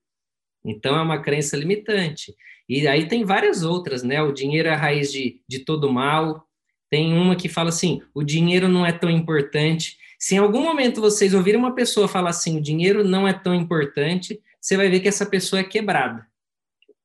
Então, 0.67 0.97
é 0.97 1.03
uma 1.03 1.23
crença 1.23 1.57
limitante. 1.57 2.35
E 2.69 2.87
aí 2.89 3.07
tem 3.07 3.25
várias 3.25 3.63
outras, 3.63 4.03
né? 4.03 4.21
O 4.23 4.33
dinheiro 4.33 4.69
é 4.69 4.73
a 4.73 4.77
raiz 4.77 5.13
de, 5.13 5.41
de 5.49 5.61
todo 5.61 5.93
mal. 5.93 6.47
Tem 6.91 7.15
uma 7.15 7.37
que 7.37 7.49
fala 7.49 7.69
assim: 7.69 8.03
o 8.13 8.23
dinheiro 8.23 8.69
não 8.69 8.85
é 8.85 8.93
tão 8.93 9.09
importante. 9.09 9.97
Se 10.19 10.35
em 10.35 10.39
algum 10.39 10.63
momento 10.63 11.01
vocês 11.01 11.35
ouvirem 11.35 11.61
uma 11.61 11.75
pessoa 11.75 12.09
falar 12.09 12.31
assim: 12.31 12.59
o 12.59 12.63
dinheiro 12.63 13.05
não 13.05 13.27
é 13.27 13.33
tão 13.33 13.55
importante, 13.55 14.41
você 14.61 14.77
vai 14.77 14.89
ver 14.89 15.01
que 15.01 15.09
essa 15.09 15.25
pessoa 15.25 15.61
é 15.61 15.65
quebrada. 15.65 16.27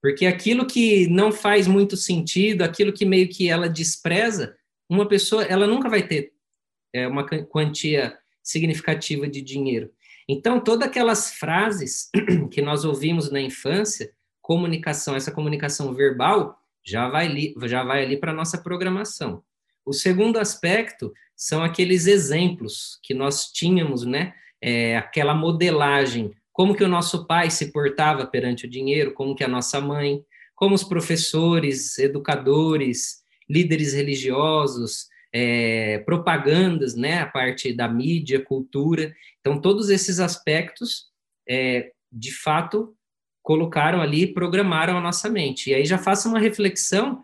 Porque 0.01 0.25
aquilo 0.25 0.65
que 0.65 1.07
não 1.07 1.31
faz 1.31 1.67
muito 1.67 1.95
sentido, 1.95 2.63
aquilo 2.63 2.91
que 2.91 3.05
meio 3.05 3.29
que 3.29 3.47
ela 3.47 3.69
despreza, 3.69 4.55
uma 4.89 5.07
pessoa, 5.07 5.43
ela 5.43 5.67
nunca 5.67 5.87
vai 5.87 6.01
ter 6.01 6.33
é, 6.91 7.07
uma 7.07 7.23
quantia 7.23 8.17
significativa 8.43 9.27
de 9.27 9.41
dinheiro. 9.41 9.91
Então, 10.27 10.59
todas 10.59 10.87
aquelas 10.87 11.33
frases 11.33 12.09
que 12.51 12.61
nós 12.61 12.85
ouvimos 12.85 13.31
na 13.31 13.41
infância, 13.41 14.11
comunicação, 14.41 15.15
essa 15.15 15.31
comunicação 15.31 15.93
verbal, 15.93 16.57
já 16.83 17.07
vai 17.07 17.27
ali, 17.27 17.53
já 17.63 17.83
vai 17.83 18.03
ali 18.03 18.17
para 18.17 18.31
a 18.31 18.35
nossa 18.35 18.57
programação. 18.57 19.43
O 19.85 19.93
segundo 19.93 20.39
aspecto 20.39 21.11
são 21.35 21.63
aqueles 21.63 22.07
exemplos 22.07 22.99
que 23.03 23.13
nós 23.13 23.51
tínhamos, 23.51 24.05
né? 24.05 24.33
É, 24.61 24.95
aquela 24.95 25.33
modelagem 25.33 26.35
como 26.51 26.75
que 26.75 26.83
o 26.83 26.87
nosso 26.87 27.25
pai 27.25 27.49
se 27.49 27.71
portava 27.71 28.25
perante 28.25 28.65
o 28.65 28.69
dinheiro, 28.69 29.13
como 29.13 29.35
que 29.35 29.43
a 29.43 29.47
nossa 29.47 29.79
mãe, 29.79 30.23
como 30.55 30.75
os 30.75 30.83
professores, 30.83 31.97
educadores, 31.97 33.21
líderes 33.49 33.93
religiosos, 33.93 35.07
é, 35.33 35.99
propagandas, 35.99 36.95
né, 36.95 37.19
a 37.19 37.25
parte 37.25 37.73
da 37.73 37.87
mídia, 37.87 38.43
cultura. 38.43 39.13
Então, 39.41 39.59
todos 39.59 39.89
esses 39.89 40.19
aspectos, 40.19 41.07
é, 41.47 41.91
de 42.11 42.31
fato, 42.31 42.95
colocaram 43.41 44.01
ali, 44.01 44.27
programaram 44.27 44.97
a 44.97 45.01
nossa 45.01 45.29
mente. 45.29 45.69
E 45.71 45.73
aí 45.73 45.85
já 45.85 45.97
faça 45.97 46.29
uma 46.29 46.39
reflexão 46.39 47.23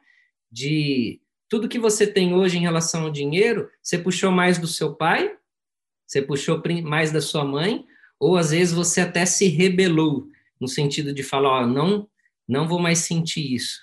de 0.52 1.22
tudo 1.48 1.70
que 1.70 1.80
você 1.80 2.06
tem 2.06 2.34
hoje 2.34 2.58
em 2.58 2.62
relação 2.62 3.04
ao 3.04 3.12
dinheiro, 3.12 3.70
você 3.82 3.98
puxou 3.98 4.32
mais 4.32 4.58
do 4.58 4.68
seu 4.68 4.96
pai, 4.96 5.38
você 6.06 6.22
puxou 6.22 6.62
mais 6.84 7.12
da 7.12 7.22
sua 7.22 7.46
mãe, 7.46 7.86
ou 8.20 8.36
às 8.36 8.52
vezes 8.52 8.74
você 8.74 9.02
até 9.02 9.26
se 9.26 9.48
rebelou, 9.48 10.28
no 10.60 10.68
sentido 10.68 11.14
de 11.14 11.24
falar, 11.24 11.62
ó, 11.62 11.68
não, 11.68 12.10
não 12.48 12.68
vou 12.68 12.80
mais 12.80 13.00
sentir 13.00 13.54
isso, 13.54 13.82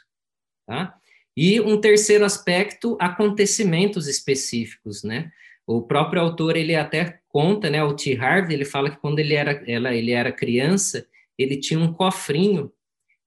tá? 0.66 0.98
E 1.36 1.60
um 1.60 1.80
terceiro 1.80 2.24
aspecto, 2.24 2.96
acontecimentos 3.00 4.06
específicos, 4.06 5.02
né? 5.02 5.32
O 5.66 5.82
próprio 5.82 6.20
autor, 6.20 6.56
ele 6.56 6.74
até 6.74 7.20
conta, 7.34 7.68
né, 7.68 7.82
o 7.82 7.92
T. 7.92 8.16
Harvey, 8.16 8.54
ele 8.54 8.64
fala 8.64 8.88
que 8.88 8.96
quando 8.98 9.18
ele 9.18 9.34
era, 9.34 9.60
ela, 9.66 9.92
ele 9.92 10.12
era 10.12 10.30
criança, 10.30 11.04
ele 11.36 11.56
tinha 11.56 11.80
um 11.80 11.92
cofrinho 11.92 12.70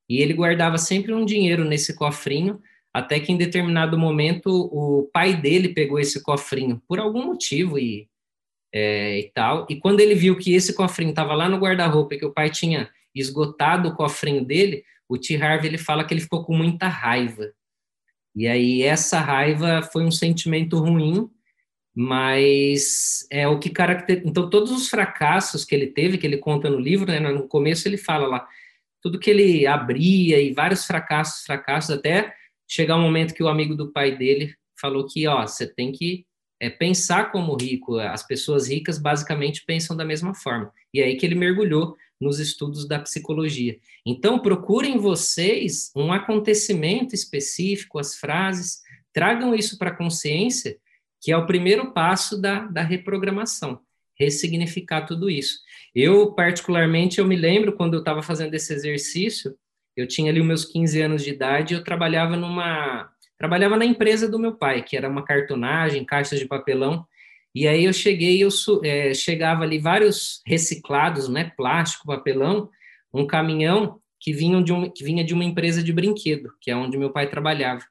e 0.10 0.22
ele 0.22 0.34
guardava 0.34 0.78
sempre 0.78 1.14
um 1.14 1.26
dinheiro 1.26 1.66
nesse 1.66 1.94
cofrinho, 1.94 2.62
até 2.94 3.20
que 3.20 3.34
em 3.34 3.38
determinado 3.38 4.00
momento 4.00 4.48
o 4.48 5.10
pai 5.12 5.36
dele 5.36 5.74
pegou 5.74 6.00
esse 6.00 6.24
cofrinho 6.24 6.82
por 6.88 7.00
algum 7.00 7.26
motivo 7.26 7.78
e 7.78 8.08
é, 8.74 9.20
e 9.20 9.32
tal. 9.34 9.68
E 9.70 9.76
quando 9.76 10.00
ele 10.00 10.16
viu 10.16 10.38
que 10.38 10.54
esse 10.54 10.74
cofrinho 10.74 11.10
estava 11.10 11.34
lá 11.34 11.50
no 11.50 11.58
guarda-roupa 11.58 12.16
e 12.16 12.18
que 12.18 12.26
o 12.26 12.34
pai 12.34 12.50
tinha 12.50 12.90
esgotado 13.14 13.90
o 13.90 13.96
cofrinho 13.96 14.46
dele, 14.46 14.86
o 15.10 15.18
T. 15.18 15.36
Harvey 15.36 15.68
ele 15.68 15.78
fala 15.78 16.06
que 16.06 16.14
ele 16.14 16.22
ficou 16.22 16.46
com 16.46 16.56
muita 16.56 16.88
raiva. 16.88 17.52
E 18.34 18.48
aí 18.48 18.84
essa 18.84 19.20
raiva 19.20 19.82
foi 19.82 20.06
um 20.06 20.12
sentimento 20.12 20.80
ruim, 20.80 21.30
mas 22.00 23.26
é 23.32 23.48
o 23.48 23.58
que 23.58 23.72
caracteriza. 23.72 24.28
Então 24.28 24.48
todos 24.48 24.72
os 24.72 24.88
fracassos 24.88 25.66
que 25.66 25.74
ele 25.74 25.88
teve, 25.88 26.20
que 26.20 26.28
ele 26.28 26.38
conta 26.38 26.70
no 26.70 26.78
livro, 26.80 27.08
né, 27.12 27.20
no 27.20 27.48
começo 27.48 27.88
ele 27.88 27.98
fala 27.98 28.28
lá 28.28 28.48
tudo 29.02 29.20
que 29.20 29.32
ele 29.32 29.66
abria 29.66 30.40
e 30.40 30.54
vários 30.54 30.86
fracassos, 30.86 31.44
fracassos 31.44 31.90
até 31.90 32.36
chegar 32.70 32.98
um 32.98 33.02
momento 33.02 33.34
que 33.34 33.42
o 33.42 33.48
amigo 33.48 33.74
do 33.74 33.92
pai 33.92 34.16
dele 34.16 34.54
falou 34.80 35.08
que 35.08 35.26
ó, 35.28 35.42
você 35.42 35.66
tem 35.66 35.92
que 35.92 36.24
é 36.60 36.70
pensar 36.70 37.32
como 37.32 37.56
rico. 37.56 37.98
As 37.98 38.26
pessoas 38.26 38.68
ricas 38.68 39.00
basicamente 39.00 39.64
pensam 39.66 39.98
da 39.98 40.06
mesma 40.06 40.36
forma. 40.36 40.72
E 40.94 41.02
é 41.02 41.06
aí 41.06 41.16
que 41.16 41.26
ele 41.26 41.36
mergulhou 41.36 41.96
nos 42.22 42.40
estudos 42.40 42.88
da 42.88 43.00
psicologia. 43.00 43.78
Então, 44.06 44.40
procurem 44.40 44.98
vocês 44.98 45.92
um 45.96 46.12
acontecimento 46.12 47.14
específico, 47.14 48.00
as 48.00 48.16
frases, 48.16 48.82
tragam 49.14 49.54
isso 49.54 49.78
para 49.78 49.92
a 49.92 49.96
consciência, 49.96 50.78
que 51.22 51.32
é 51.32 51.38
o 51.38 51.46
primeiro 51.46 51.92
passo 51.92 52.40
da, 52.40 52.66
da 52.66 52.82
reprogramação, 52.82 53.80
ressignificar 54.18 55.02
tudo 55.02 55.30
isso. 55.30 55.60
Eu, 55.94 56.34
particularmente, 56.34 57.20
eu 57.20 57.26
me 57.26 57.36
lembro 57.36 57.74
quando 57.74 57.96
eu 57.96 58.00
estava 58.00 58.22
fazendo 58.22 58.54
esse 58.54 58.74
exercício, 58.74 59.56
eu 59.96 60.08
tinha 60.08 60.32
ali 60.32 60.42
meus 60.44 60.64
15 60.64 61.02
anos 61.02 61.24
de 61.24 61.32
idade, 61.32 61.74
eu 61.74 61.84
trabalhava 61.84 62.36
numa 62.36 63.10
trabalhava 63.38 63.78
na 63.78 63.86
empresa 63.86 64.28
do 64.28 64.40
meu 64.40 64.56
pai, 64.56 64.82
que 64.82 64.98
era 64.98 65.08
uma 65.08 65.24
cartonagem, 65.24 66.04
caixas 66.04 66.40
de 66.40 66.48
papelão, 66.48 67.06
e 67.54 67.68
aí 67.68 67.86
eu 67.86 67.94
cheguei, 67.94 68.44
eu 68.44 68.50
é, 68.84 69.14
chegava 69.14 69.64
ali 69.64 69.80
vários 69.80 70.42
reciclados, 70.46 71.30
né, 71.30 71.52
plástico, 71.56 72.08
papelão, 72.08 72.70
um 73.14 73.26
caminhão 73.26 74.00
que 74.20 74.34
vinha 74.34 74.62
de, 74.62 74.74
um, 74.74 74.90
que 74.90 75.04
vinha 75.04 75.24
de 75.24 75.34
uma 75.34 75.44
empresa 75.44 75.84
de 75.84 75.94
brinquedo, 75.94 76.52
que 76.62 76.72
é 76.72 76.76
onde 76.76 76.98
meu 76.98 77.12
pai 77.12 77.30
trabalhava. 77.30 77.84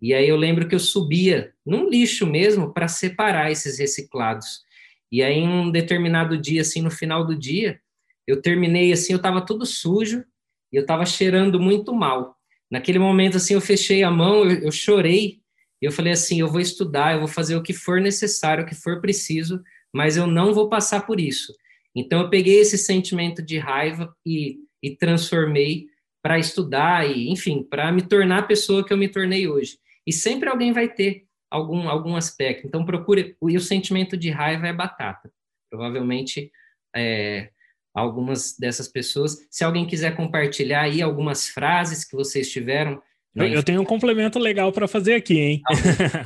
E 0.00 0.14
aí 0.14 0.28
eu 0.28 0.36
lembro 0.36 0.68
que 0.68 0.74
eu 0.74 0.80
subia 0.80 1.52
num 1.66 1.88
lixo 1.88 2.26
mesmo 2.26 2.72
para 2.72 2.88
separar 2.88 3.50
esses 3.50 3.78
reciclados. 3.78 4.62
E 5.10 5.22
aí 5.22 5.38
em 5.38 5.48
um 5.48 5.70
determinado 5.70 6.36
dia, 6.36 6.60
assim, 6.60 6.82
no 6.82 6.90
final 6.90 7.26
do 7.26 7.36
dia, 7.36 7.80
eu 8.26 8.40
terminei 8.40 8.92
assim, 8.92 9.12
eu 9.12 9.16
estava 9.16 9.40
todo 9.40 9.66
sujo 9.66 10.24
e 10.72 10.76
eu 10.76 10.82
estava 10.82 11.04
cheirando 11.06 11.58
muito 11.58 11.94
mal. 11.94 12.36
Naquele 12.70 12.98
momento, 12.98 13.38
assim, 13.38 13.54
eu 13.54 13.60
fechei 13.60 14.02
a 14.02 14.10
mão, 14.10 14.44
eu, 14.44 14.64
eu 14.64 14.72
chorei, 14.72 15.40
eu 15.80 15.90
falei 15.90 16.12
assim, 16.12 16.40
eu 16.40 16.48
vou 16.48 16.60
estudar, 16.60 17.14
eu 17.14 17.20
vou 17.20 17.28
fazer 17.28 17.56
o 17.56 17.62
que 17.62 17.72
for 17.72 18.00
necessário, 18.00 18.64
o 18.64 18.66
que 18.66 18.74
for 18.74 19.00
preciso, 19.00 19.62
mas 19.92 20.16
eu 20.16 20.26
não 20.26 20.52
vou 20.52 20.68
passar 20.68 21.06
por 21.06 21.18
isso. 21.18 21.54
Então, 21.94 22.20
eu 22.20 22.30
peguei 22.30 22.58
esse 22.58 22.76
sentimento 22.76 23.42
de 23.42 23.58
raiva 23.58 24.14
e, 24.26 24.58
e 24.82 24.94
transformei 24.94 25.86
para 26.22 26.38
estudar 26.38 27.08
e, 27.08 27.30
enfim, 27.30 27.62
para 27.62 27.90
me 27.90 28.02
tornar 28.02 28.40
a 28.40 28.46
pessoa 28.46 28.84
que 28.84 28.92
eu 28.92 28.98
me 28.98 29.08
tornei 29.08 29.48
hoje. 29.48 29.78
E 30.08 30.12
sempre 30.12 30.48
alguém 30.48 30.72
vai 30.72 30.88
ter 30.88 31.26
algum, 31.50 31.86
algum 31.86 32.16
aspecto. 32.16 32.66
Então, 32.66 32.82
procure. 32.82 33.36
E 33.46 33.56
o 33.58 33.60
sentimento 33.60 34.16
de 34.16 34.30
raiva 34.30 34.66
é 34.66 34.72
batata. 34.72 35.30
Provavelmente, 35.68 36.50
é, 36.96 37.50
algumas 37.94 38.56
dessas 38.58 38.88
pessoas. 38.88 39.36
Se 39.50 39.62
alguém 39.62 39.86
quiser 39.86 40.16
compartilhar 40.16 40.80
aí 40.80 41.02
algumas 41.02 41.48
frases 41.48 42.06
que 42.06 42.16
vocês 42.16 42.50
tiveram. 42.50 43.02
Eu, 43.36 43.46
eu 43.48 43.62
tenho 43.62 43.82
um 43.82 43.84
complemento 43.84 44.38
legal 44.38 44.72
para 44.72 44.88
fazer 44.88 45.14
aqui, 45.14 45.38
hein? 45.38 45.62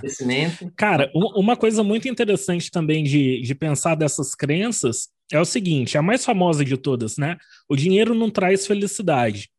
Cara, 0.76 1.10
uma 1.12 1.56
coisa 1.56 1.82
muito 1.82 2.06
interessante 2.08 2.70
também 2.70 3.02
de, 3.02 3.40
de 3.40 3.54
pensar 3.56 3.96
dessas 3.96 4.32
crenças 4.32 5.08
é 5.32 5.40
o 5.40 5.44
seguinte: 5.44 5.98
a 5.98 6.02
mais 6.02 6.24
famosa 6.24 6.64
de 6.64 6.76
todas, 6.76 7.16
né? 7.16 7.36
O 7.68 7.74
dinheiro 7.74 8.14
não 8.14 8.30
traz 8.30 8.64
felicidade. 8.64 9.50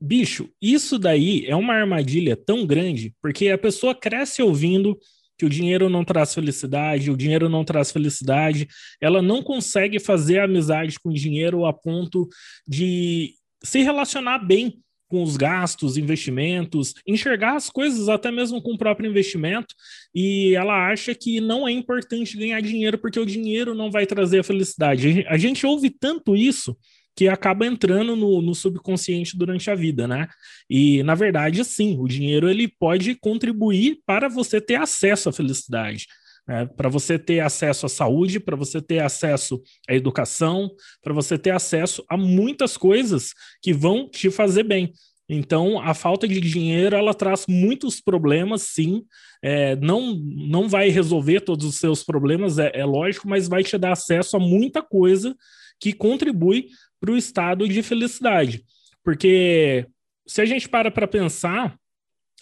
Bicho, 0.00 0.50
isso 0.60 0.98
daí 0.98 1.46
é 1.46 1.56
uma 1.56 1.74
armadilha 1.74 2.36
tão 2.36 2.66
grande, 2.66 3.14
porque 3.22 3.48
a 3.48 3.58
pessoa 3.58 3.94
cresce 3.94 4.42
ouvindo 4.42 4.98
que 5.38 5.44
o 5.44 5.50
dinheiro 5.50 5.88
não 5.88 6.04
traz 6.04 6.34
felicidade, 6.34 7.10
o 7.10 7.16
dinheiro 7.16 7.48
não 7.48 7.64
traz 7.64 7.90
felicidade, 7.92 8.68
ela 9.00 9.20
não 9.20 9.42
consegue 9.42 9.98
fazer 9.98 10.40
amizade 10.40 10.98
com 10.98 11.10
o 11.10 11.14
dinheiro 11.14 11.64
a 11.66 11.72
ponto 11.72 12.28
de 12.66 13.34
se 13.62 13.82
relacionar 13.82 14.38
bem 14.38 14.78
com 15.08 15.22
os 15.22 15.36
gastos, 15.36 15.96
investimentos, 15.96 16.94
enxergar 17.06 17.54
as 17.54 17.70
coisas 17.70 18.08
até 18.08 18.30
mesmo 18.30 18.60
com 18.60 18.72
o 18.72 18.78
próprio 18.78 19.08
investimento, 19.08 19.74
e 20.14 20.54
ela 20.54 20.90
acha 20.90 21.14
que 21.14 21.40
não 21.40 21.66
é 21.66 21.70
importante 21.70 22.36
ganhar 22.36 22.60
dinheiro 22.60 22.98
porque 22.98 23.20
o 23.20 23.26
dinheiro 23.26 23.74
não 23.74 23.90
vai 23.90 24.04
trazer 24.04 24.40
a 24.40 24.44
felicidade. 24.44 25.24
A 25.28 25.36
gente 25.36 25.64
ouve 25.64 25.90
tanto 25.90 26.34
isso 26.34 26.76
que 27.16 27.28
acaba 27.28 27.66
entrando 27.66 28.14
no, 28.14 28.42
no, 28.42 28.54
subconsciente 28.54 29.36
durante 29.38 29.70
a 29.70 29.74
vida, 29.74 30.06
né? 30.06 30.28
E 30.68 31.02
na 31.02 31.14
verdade, 31.14 31.64
sim, 31.64 31.96
o 31.98 32.06
dinheiro 32.06 32.48
ele 32.48 32.68
pode 32.68 33.14
contribuir 33.14 34.00
para 34.04 34.28
você 34.28 34.60
ter 34.60 34.74
acesso 34.74 35.30
à 35.30 35.32
felicidade. 35.32 36.06
Né? 36.46 36.66
Para 36.76 36.90
você 36.90 37.18
ter 37.18 37.40
acesso 37.40 37.86
à 37.86 37.88
saúde, 37.88 38.38
para 38.38 38.54
você 38.54 38.82
ter 38.82 38.98
acesso 38.98 39.62
à 39.88 39.94
educação, 39.94 40.70
para 41.02 41.14
você 41.14 41.38
ter 41.38 41.50
acesso 41.50 42.04
a 42.08 42.18
muitas 42.18 42.76
coisas 42.76 43.32
que 43.62 43.72
vão 43.72 44.08
te 44.10 44.30
fazer 44.30 44.62
bem. 44.62 44.92
Então, 45.28 45.80
a 45.80 45.92
falta 45.92 46.28
de 46.28 46.40
dinheiro 46.40 46.94
ela 46.94 47.12
traz 47.12 47.46
muitos 47.48 48.00
problemas, 48.00 48.62
sim. 48.62 49.04
É, 49.42 49.74
não, 49.76 50.14
não 50.14 50.68
vai 50.68 50.88
resolver 50.88 51.40
todos 51.40 51.66
os 51.66 51.76
seus 51.76 52.04
problemas, 52.04 52.58
é, 52.58 52.70
é 52.74 52.84
lógico, 52.84 53.28
mas 53.28 53.48
vai 53.48 53.64
te 53.64 53.76
dar 53.76 53.92
acesso 53.92 54.36
a 54.36 54.40
muita 54.40 54.82
coisa 54.82 55.34
que 55.80 55.92
contribui 55.92 56.68
para 57.06 57.14
o 57.14 57.16
estado 57.16 57.68
de 57.68 57.82
felicidade. 57.82 58.64
Porque 59.04 59.86
se 60.26 60.40
a 60.40 60.44
gente 60.44 60.68
para 60.68 60.90
para 60.90 61.06
pensar, 61.06 61.78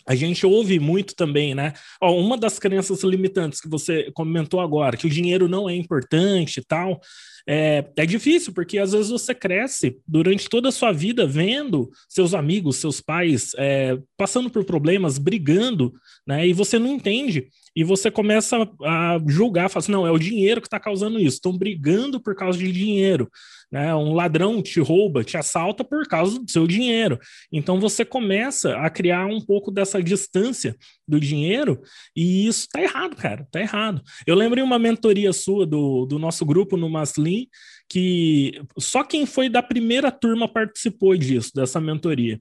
a 0.06 0.14
gente 0.14 0.46
ouve 0.46 0.80
muito 0.80 1.14
também, 1.14 1.54
né? 1.54 1.74
Ó, 2.00 2.18
uma 2.18 2.38
das 2.38 2.58
crenças 2.58 3.02
limitantes 3.02 3.60
que 3.60 3.68
você 3.68 4.10
comentou 4.14 4.60
agora, 4.60 4.96
que 4.96 5.06
o 5.06 5.10
dinheiro 5.10 5.48
não 5.48 5.68
é 5.68 5.74
importante 5.74 6.60
e 6.60 6.64
tal, 6.64 6.98
é, 7.46 7.84
é 7.96 8.06
difícil, 8.06 8.52
porque 8.52 8.78
às 8.78 8.92
vezes 8.92 9.10
você 9.10 9.34
cresce 9.34 9.98
durante 10.06 10.48
toda 10.48 10.68
a 10.68 10.72
sua 10.72 10.92
vida 10.92 11.26
vendo 11.26 11.90
seus 12.08 12.32
amigos, 12.32 12.76
seus 12.76 13.00
pais 13.00 13.52
é, 13.58 13.98
passando 14.16 14.48
por 14.48 14.64
problemas, 14.64 15.18
brigando, 15.18 15.92
né? 16.26 16.46
E 16.46 16.52
você 16.52 16.78
não 16.78 16.88
entende. 16.88 17.48
E 17.76 17.82
você 17.82 18.10
começa 18.10 18.56
a 18.82 19.20
julgar, 19.26 19.68
fala 19.68 19.82
assim, 19.82 19.92
não, 19.92 20.06
é 20.06 20.10
o 20.10 20.18
dinheiro 20.18 20.60
que 20.60 20.66
está 20.68 20.78
causando 20.78 21.18
isso, 21.18 21.36
estão 21.36 21.56
brigando 21.56 22.20
por 22.20 22.34
causa 22.34 22.56
de 22.56 22.70
dinheiro. 22.70 23.28
Né? 23.70 23.92
Um 23.92 24.12
ladrão 24.12 24.62
te 24.62 24.78
rouba, 24.78 25.24
te 25.24 25.36
assalta 25.36 25.82
por 25.82 26.06
causa 26.06 26.38
do 26.38 26.48
seu 26.48 26.64
dinheiro. 26.64 27.18
Então 27.50 27.80
você 27.80 28.04
começa 28.04 28.76
a 28.76 28.88
criar 28.88 29.26
um 29.26 29.40
pouco 29.40 29.72
dessa 29.72 30.00
distância 30.00 30.76
do 31.06 31.20
dinheiro 31.20 31.80
e 32.16 32.46
isso 32.46 32.66
tá 32.70 32.80
errado, 32.80 33.16
cara, 33.16 33.46
tá 33.50 33.60
errado. 33.60 34.02
Eu 34.26 34.34
lembrei 34.34 34.62
uma 34.62 34.78
mentoria 34.78 35.32
sua 35.32 35.66
do, 35.66 36.06
do 36.06 36.18
nosso 36.18 36.44
grupo 36.44 36.76
no 36.76 36.88
Maslin 36.88 37.46
que 37.88 38.62
só 38.78 39.04
quem 39.04 39.26
foi 39.26 39.48
da 39.48 39.62
primeira 39.62 40.10
turma 40.10 40.48
participou 40.48 41.16
disso, 41.16 41.50
dessa 41.54 41.80
mentoria 41.80 42.40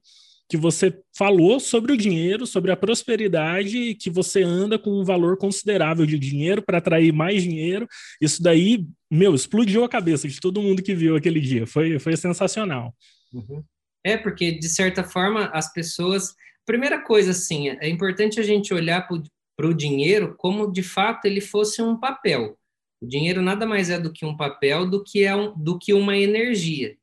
que 0.54 0.58
você 0.58 0.96
falou 1.18 1.60
sobre 1.60 1.94
o 1.94 1.98
dinheiro, 1.98 2.46
sobre 2.46 2.72
a 2.72 2.78
prosperidade, 2.78 3.96
que 3.96 4.10
você 4.10 4.44
anda 4.44 4.78
com 4.78 4.92
um 4.92 5.04
valor 5.04 5.36
considerável 5.36 6.06
de 6.06 6.20
dinheiro 6.20 6.62
para 6.62 6.78
atrair 6.78 7.12
mais 7.12 7.42
dinheiro. 7.42 7.88
Isso 8.22 8.42
daí, 8.44 8.86
meu, 9.10 9.34
explodiu 9.34 9.84
a 9.84 9.90
cabeça 9.90 10.28
de 10.28 10.40
todo 10.40 10.62
mundo 10.62 10.84
que 10.84 10.94
viu 10.94 11.16
aquele 11.16 11.40
dia. 11.40 11.66
Foi, 11.66 11.98
foi 11.98 12.16
sensacional. 12.16 12.94
Uhum. 13.34 13.64
É, 14.04 14.16
porque, 14.16 14.52
de 14.52 14.70
certa 14.70 15.04
forma, 15.04 15.46
as 15.54 15.74
pessoas. 15.74 16.36
Primeira 16.66 17.02
coisa, 17.02 17.32
assim, 17.32 17.70
é 17.70 17.90
importante 17.90 18.40
a 18.40 18.44
gente 18.44 18.74
olhar 18.74 19.08
para 19.08 19.68
o 19.68 19.74
dinheiro 19.74 20.36
como, 20.38 20.72
de 20.72 20.84
fato, 20.84 21.26
ele 21.26 21.42
fosse 21.42 21.82
um 21.82 21.98
papel. 21.98 22.58
O 23.02 23.08
dinheiro 23.08 23.42
nada 23.42 23.66
mais 23.66 23.90
é 23.90 24.00
do 24.00 24.14
que 24.14 24.26
um 24.26 24.36
papel, 24.36 24.90
do 24.90 25.04
que, 25.04 25.24
é 25.24 25.36
um, 25.36 25.54
do 25.58 25.78
que 25.78 25.94
uma 25.94 26.18
energia. 26.18 26.96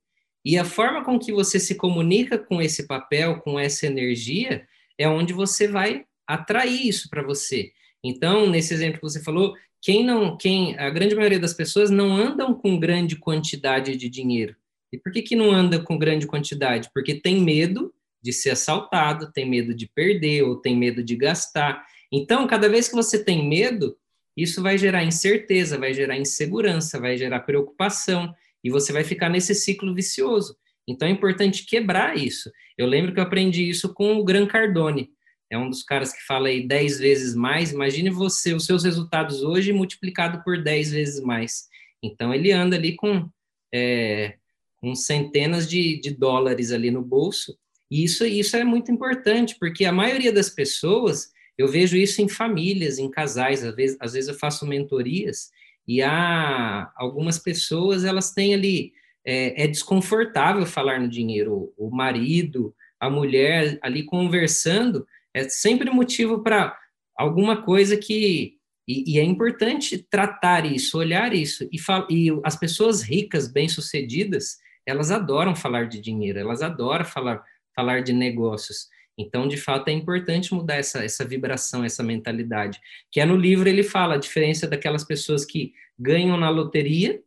E 0.42 0.57
a 0.57 0.64
forma 0.64 1.05
com 1.05 1.18
que 1.18 1.33
você 1.33 1.61
se 1.61 1.75
comunica 1.75 2.38
com 2.38 2.62
esse 2.62 2.87
papel, 2.87 3.40
com 3.40 3.59
essa 3.59 3.87
energia, 3.87 4.66
é 4.96 5.07
onde 5.07 5.35
você 5.35 5.68
vai 5.68 6.07
atrair 6.27 6.88
isso 6.88 7.11
para 7.11 7.23
você. 7.23 7.73
Então, 8.03 8.49
nesse 8.49 8.73
exemplo 8.73 9.01
que 9.01 9.03
você 9.03 9.23
falou, 9.23 9.55
quem 9.83 10.05
não, 10.05 10.37
quem 10.37 10.79
a 10.79 10.88
grande 10.88 11.14
maioria 11.14 11.38
das 11.38 11.53
pessoas 11.53 11.90
não 11.90 12.14
andam 12.16 12.55
com 12.55 12.79
grande 12.79 13.16
quantidade 13.16 13.96
de 13.96 14.09
dinheiro. 14.09 14.57
E 14.92 14.99
por 14.99 15.12
que 15.12 15.23
que 15.23 15.37
não 15.37 15.51
anda 15.51 15.79
com 15.79 15.99
grande 15.99 16.27
quantidade? 16.27 16.90
Porque 16.92 17.14
tem 17.14 17.40
medo 17.40 17.92
de 18.22 18.33
ser 18.33 18.50
assaltado, 18.50 19.33
tem 19.33 19.48
medo 19.48 19.74
de 19.74 19.87
perder 19.87 20.42
ou 20.42 20.56
tem 20.56 20.76
medo 20.76 21.02
de 21.02 21.16
gastar. 21.16 21.85
Então, 22.12 22.46
cada 22.46 22.68
vez 22.68 22.88
que 22.88 22.94
você 22.94 23.22
tem 23.22 23.48
medo, 23.48 23.96
isso 24.37 24.62
vai 24.62 24.78
gerar 24.78 25.04
incerteza, 25.04 25.78
vai 25.78 25.92
gerar 25.92 26.16
insegurança, 26.16 27.00
vai 27.00 27.16
gerar 27.16 27.40
preocupação 27.40 28.35
e 28.62 28.70
você 28.70 28.92
vai 28.92 29.04
ficar 29.04 29.28
nesse 29.28 29.54
ciclo 29.54 29.94
vicioso. 29.94 30.56
Então 30.87 31.06
é 31.06 31.11
importante 31.11 31.64
quebrar 31.64 32.16
isso. 32.16 32.50
Eu 32.76 32.87
lembro 32.87 33.12
que 33.12 33.20
eu 33.20 33.24
aprendi 33.24 33.68
isso 33.68 33.92
com 33.92 34.16
o 34.16 34.24
Gran 34.24 34.46
Cardone. 34.46 35.11
É 35.50 35.59
um 35.59 35.68
dos 35.68 35.83
caras 35.83 36.12
que 36.12 36.24
fala 36.24 36.48
aí 36.48 36.66
10 36.66 36.98
vezes 36.98 37.35
mais. 37.35 37.72
Imagine 37.72 38.11
você, 38.11 38.54
os 38.54 38.64
seus 38.64 38.85
resultados 38.85 39.42
hoje 39.42 39.72
multiplicado 39.72 40.42
por 40.44 40.62
10 40.62 40.92
vezes 40.92 41.20
mais. 41.20 41.68
Então 42.02 42.33
ele 42.33 42.52
anda 42.52 42.76
ali 42.76 42.96
com, 42.96 43.28
é, 43.74 44.37
com 44.76 44.94
centenas 44.94 45.68
de, 45.68 46.00
de 46.00 46.11
dólares 46.11 46.72
ali 46.72 46.90
no 46.90 47.02
bolso. 47.02 47.59
E 47.90 48.05
isso, 48.05 48.24
isso 48.24 48.57
é 48.57 48.64
muito 48.64 48.92
importante, 48.92 49.57
porque 49.59 49.85
a 49.85 49.92
maioria 49.92 50.33
das 50.33 50.48
pessoas, 50.48 51.33
eu 51.59 51.66
vejo 51.66 51.96
isso 51.96 52.22
em 52.22 52.29
famílias, 52.29 52.98
em 52.98 53.11
casais, 53.11 53.64
às 53.64 53.74
vezes, 53.74 53.96
às 54.00 54.12
vezes 54.12 54.29
eu 54.29 54.38
faço 54.38 54.66
mentorias, 54.66 55.50
e 55.87 56.03
há 56.03 56.92
algumas 56.94 57.38
pessoas, 57.38 58.05
elas 58.05 58.31
têm 58.31 58.55
ali, 58.55 58.92
é, 59.24 59.64
é 59.64 59.66
desconfortável 59.66 60.64
falar 60.64 61.00
no 61.00 61.09
dinheiro. 61.09 61.72
O, 61.76 61.90
marido, 61.90 62.72
a 63.00 63.11
mulher 63.11 63.79
ali 63.83 64.05
conversando, 64.05 65.05
é 65.35 65.48
sempre 65.48 65.90
motivo 65.90 66.42
para 66.42 66.76
alguma 67.16 67.62
coisa 67.62 67.96
que. 67.96 68.59
E, 68.87 69.14
e, 69.14 69.18
é 69.20 69.22
importante 69.22 69.98
tratar 69.98 70.64
isso, 70.64 70.98
olhar 70.98 71.33
isso. 71.35 71.68
E, 71.72 71.79
e 72.09 72.40
as 72.44 72.57
pessoas 72.57 73.03
ricas, 73.03 73.46
bem-sucedidas, 73.46 74.59
elas 74.87 75.11
adoram 75.11 75.55
falar 75.55 75.88
de 75.88 76.00
dinheiro, 76.00 76.38
elas 76.38 76.62
adoram 76.62 77.05
falar, 77.05 77.44
falar 77.80 78.02
de 78.02 78.12
negócios. 78.12 78.88
Então, 79.16 79.48
de 79.48 79.56
fato, 79.56 79.88
é 79.88 79.92
importante 79.92 80.54
mudar 80.54 80.76
essa, 80.76 81.02
essa 81.02 81.24
vibração, 81.24 81.82
essa 81.82 82.02
mentalidade. 82.02 82.78
Que 83.10 83.20
é 83.20 83.24
no 83.24 83.36
livro 83.36 83.68
ele 83.68 83.82
fala 83.82 84.14
a 84.14 84.18
diferença 84.18 84.66
daquelas 84.66 85.02
pessoas 85.02 85.44
que 85.44 85.72
ganham 85.98 86.36
na 86.36 86.50
loteria 86.50 87.20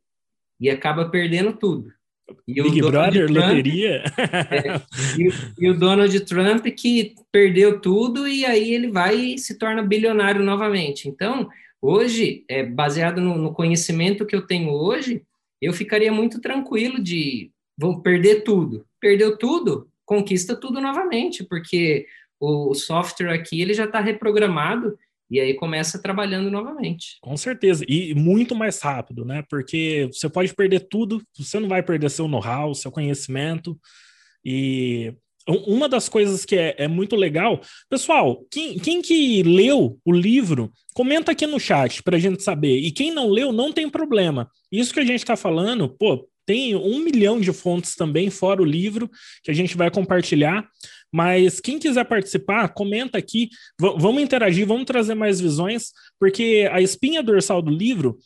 e 0.60 0.70
acaba 0.70 1.10
perdendo 1.10 1.54
tudo. 1.54 1.92
E 2.48 2.62
Big 2.62 2.82
Brother, 2.82 3.28
Trump, 3.28 3.38
loteria? 3.38 4.04
É, 4.18 4.82
e, 5.20 5.30
e, 5.66 5.70
o 5.70 5.78
Donald 5.78 6.18
Trump 6.22 6.66
que 6.68 7.16
perdeu 7.32 7.82
tudo 7.82 8.28
e 8.28 8.46
aí 8.46 8.74
ele 8.74 8.90
vai 8.90 9.16
e 9.16 9.38
se 9.38 9.58
torna 9.58 9.82
bilionário 9.84 10.42
novamente. 10.42 11.10
Então, 11.10 11.50
hoje, 11.82 12.46
é, 12.48 12.64
baseado 12.64 13.20
no, 13.20 13.38
no 13.38 13.54
conhecimento 13.54 14.26
que 14.26 14.36
eu 14.36 14.48
tenho 14.48 14.70
hoje, 14.70 15.22
eu 15.62 15.74
ficaria 15.74 16.12
muito 16.12 16.40
tranquilo 16.40 17.02
de 17.02 17.52
vou 17.78 18.02
perder 18.02 18.44
tudo. 18.44 18.86
Perdeu 19.00 19.38
tudo, 19.38 19.88
conquista 20.06 20.56
tudo 20.56 20.82
novamente, 20.82 21.44
porque 21.44 22.06
o 22.40 22.74
software 22.74 23.34
aqui 23.34 23.62
ele 23.62 23.74
já 23.74 23.86
está 23.86 24.00
reprogramado 24.00 24.98
e 25.30 25.40
aí 25.40 25.54
começa 25.56 26.02
trabalhando 26.02 26.52
novamente. 26.52 27.18
Com 27.22 27.36
certeza, 27.38 27.84
e 27.88 28.14
muito 28.14 28.54
mais 28.54 28.80
rápido, 28.82 29.26
né? 29.26 29.44
Porque 29.50 30.10
você 30.12 30.30
pode 30.30 30.54
perder 30.54 30.82
tudo, 30.82 31.24
você 31.36 31.60
não 31.60 31.68
vai 31.68 31.82
perder 31.82 32.10
seu 32.10 32.28
know-how, 32.28 32.76
seu 32.76 32.92
conhecimento. 32.92 33.80
E 34.46 35.14
uma 35.48 35.90
das 35.90 36.08
coisas 36.08 36.46
que 36.46 36.56
é, 36.56 36.76
é 36.78 36.88
muito 36.88 37.16
legal, 37.16 37.62
pessoal, 37.90 38.46
quem, 38.52 38.78
quem, 38.78 39.02
que 39.02 39.42
leu 39.44 40.00
o 40.06 40.12
livro, 40.12 40.72
comenta 40.94 41.32
aqui 41.32 41.48
no 41.48 41.60
chat 41.60 42.04
para 42.04 42.18
a 42.18 42.20
gente 42.20 42.44
saber. 42.44 42.78
E 42.78 42.92
quem 42.92 43.12
não 43.12 43.30
leu, 43.30 43.52
não 43.52 43.72
tem 43.72 43.90
problema. 43.90 44.50
Isso 44.72 44.94
que 44.94 45.00
a 45.00 45.06
gente 45.06 45.20
está 45.20 45.36
falando, 45.36 45.90
pô, 45.90 46.28
tem 46.46 46.76
um 46.76 47.00
milhão 47.00 47.40
de 47.40 47.52
fontes 47.54 47.96
também, 47.96 48.30
fora 48.30 48.62
o 48.62 48.66
livro, 48.66 49.10
que 49.44 49.52
a 49.52 49.54
gente 49.54 49.78
vai 49.78 49.90
compartilhar. 49.90 50.68
Mas 51.12 51.60
quem 51.60 51.78
quiser 51.78 52.06
participar, 52.06 52.70
comenta 52.70 53.18
aqui. 53.18 53.50
Vamos 53.80 54.22
interagir, 54.22 54.66
vamos 54.66 54.86
trazer 54.86 55.14
mais 55.14 55.40
visões, 55.40 55.92
porque 56.20 56.68
a 56.72 56.82
espinha 56.82 57.22
dorsal 57.22 57.62
do 57.62 57.72
livro 57.72 58.18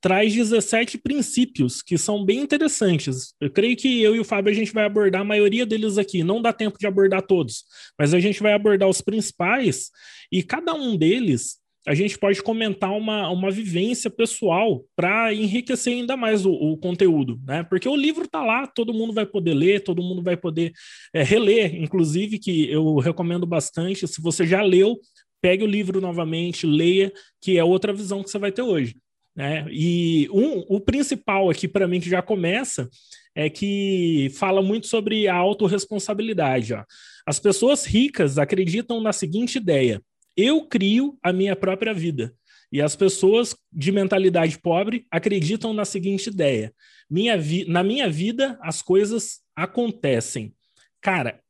traz 0.00 0.32
17 0.32 0.98
princípios 0.98 1.82
que 1.82 1.98
são 1.98 2.24
bem 2.24 2.38
interessantes. 2.38 3.34
Eu 3.40 3.50
creio 3.50 3.76
que 3.76 4.00
eu 4.00 4.14
e 4.14 4.20
o 4.20 4.24
Fábio 4.24 4.52
a 4.52 4.54
gente 4.54 4.72
vai 4.72 4.84
abordar 4.84 5.22
a 5.22 5.24
maioria 5.24 5.66
deles 5.66 5.98
aqui. 5.98 6.22
Não 6.22 6.40
dá 6.40 6.52
tempo 6.52 6.78
de 6.78 6.86
abordar 6.86 7.22
todos, 7.22 7.64
mas 7.98 8.14
a 8.14 8.20
gente 8.20 8.40
vai 8.40 8.52
abordar 8.52 8.88
os 8.88 9.00
principais 9.00 9.90
e 10.30 10.42
cada 10.42 10.74
um 10.74 10.96
deles 10.96 11.56
a 11.86 11.94
gente 11.94 12.18
pode 12.18 12.42
comentar 12.42 12.90
uma, 12.90 13.30
uma 13.30 13.48
vivência 13.48 14.10
pessoal 14.10 14.84
para 14.96 15.32
enriquecer 15.32 15.92
ainda 15.92 16.16
mais 16.16 16.44
o, 16.44 16.50
o, 16.50 16.76
conteúdo, 16.76 17.40
né? 17.46 17.62
Porque 17.62 17.88
o 17.88 17.94
livro 17.94 18.24
está 18.24 18.44
lá, 18.44 18.66
todo 18.66 18.92
mundo 18.92 19.12
vai 19.12 19.24
poder 19.24 19.54
ler, 19.54 19.84
todo 19.84 20.02
mundo 20.02 20.20
vai 20.20 20.36
poder 20.36 20.72
é, 21.14 21.22
reler, 21.22 21.76
inclusive, 21.80 22.40
que 22.40 22.68
eu 22.68 22.96
recomendo 22.96 23.46
bastante. 23.46 24.08
Se 24.08 24.20
você 24.20 24.44
já 24.44 24.62
leu, 24.62 24.98
pegue 25.40 25.62
o 25.62 25.68
livro 25.68 26.00
novamente, 26.00 26.66
leia, 26.66 27.12
que 27.40 27.56
é 27.56 27.62
outra 27.62 27.92
visão 27.92 28.20
que 28.20 28.30
você 28.30 28.38
vai 28.38 28.50
ter 28.50 28.62
hoje. 28.62 28.96
Né? 29.36 29.64
E 29.70 30.28
um, 30.32 30.64
o 30.68 30.80
principal 30.80 31.48
aqui, 31.48 31.68
para 31.68 31.86
mim, 31.86 32.00
que 32.00 32.10
já 32.10 32.20
começa, 32.20 32.88
é 33.32 33.48
que 33.48 34.28
fala 34.34 34.60
muito 34.60 34.88
sobre 34.88 35.28
a 35.28 35.36
autorresponsabilidade. 35.36 36.74
Ó. 36.74 36.82
As 37.24 37.38
pessoas 37.38 37.84
ricas 37.84 38.38
acreditam 38.38 39.00
na 39.00 39.12
seguinte 39.12 39.56
ideia: 39.58 40.02
eu 40.36 40.66
crio 40.66 41.18
a 41.22 41.32
minha 41.32 41.56
própria 41.56 41.94
vida. 41.94 42.34
E 42.70 42.82
as 42.82 42.96
pessoas 42.96 43.56
de 43.72 43.92
mentalidade 43.92 44.58
pobre 44.58 45.06
acreditam 45.10 45.72
na 45.72 45.84
seguinte 45.84 46.28
ideia: 46.28 46.74
minha 47.08 47.36
na 47.68 47.82
minha 47.82 48.08
vida 48.10 48.58
as 48.60 48.82
coisas 48.82 49.40
acontecem. 49.54 50.54
Cara, 51.00 51.40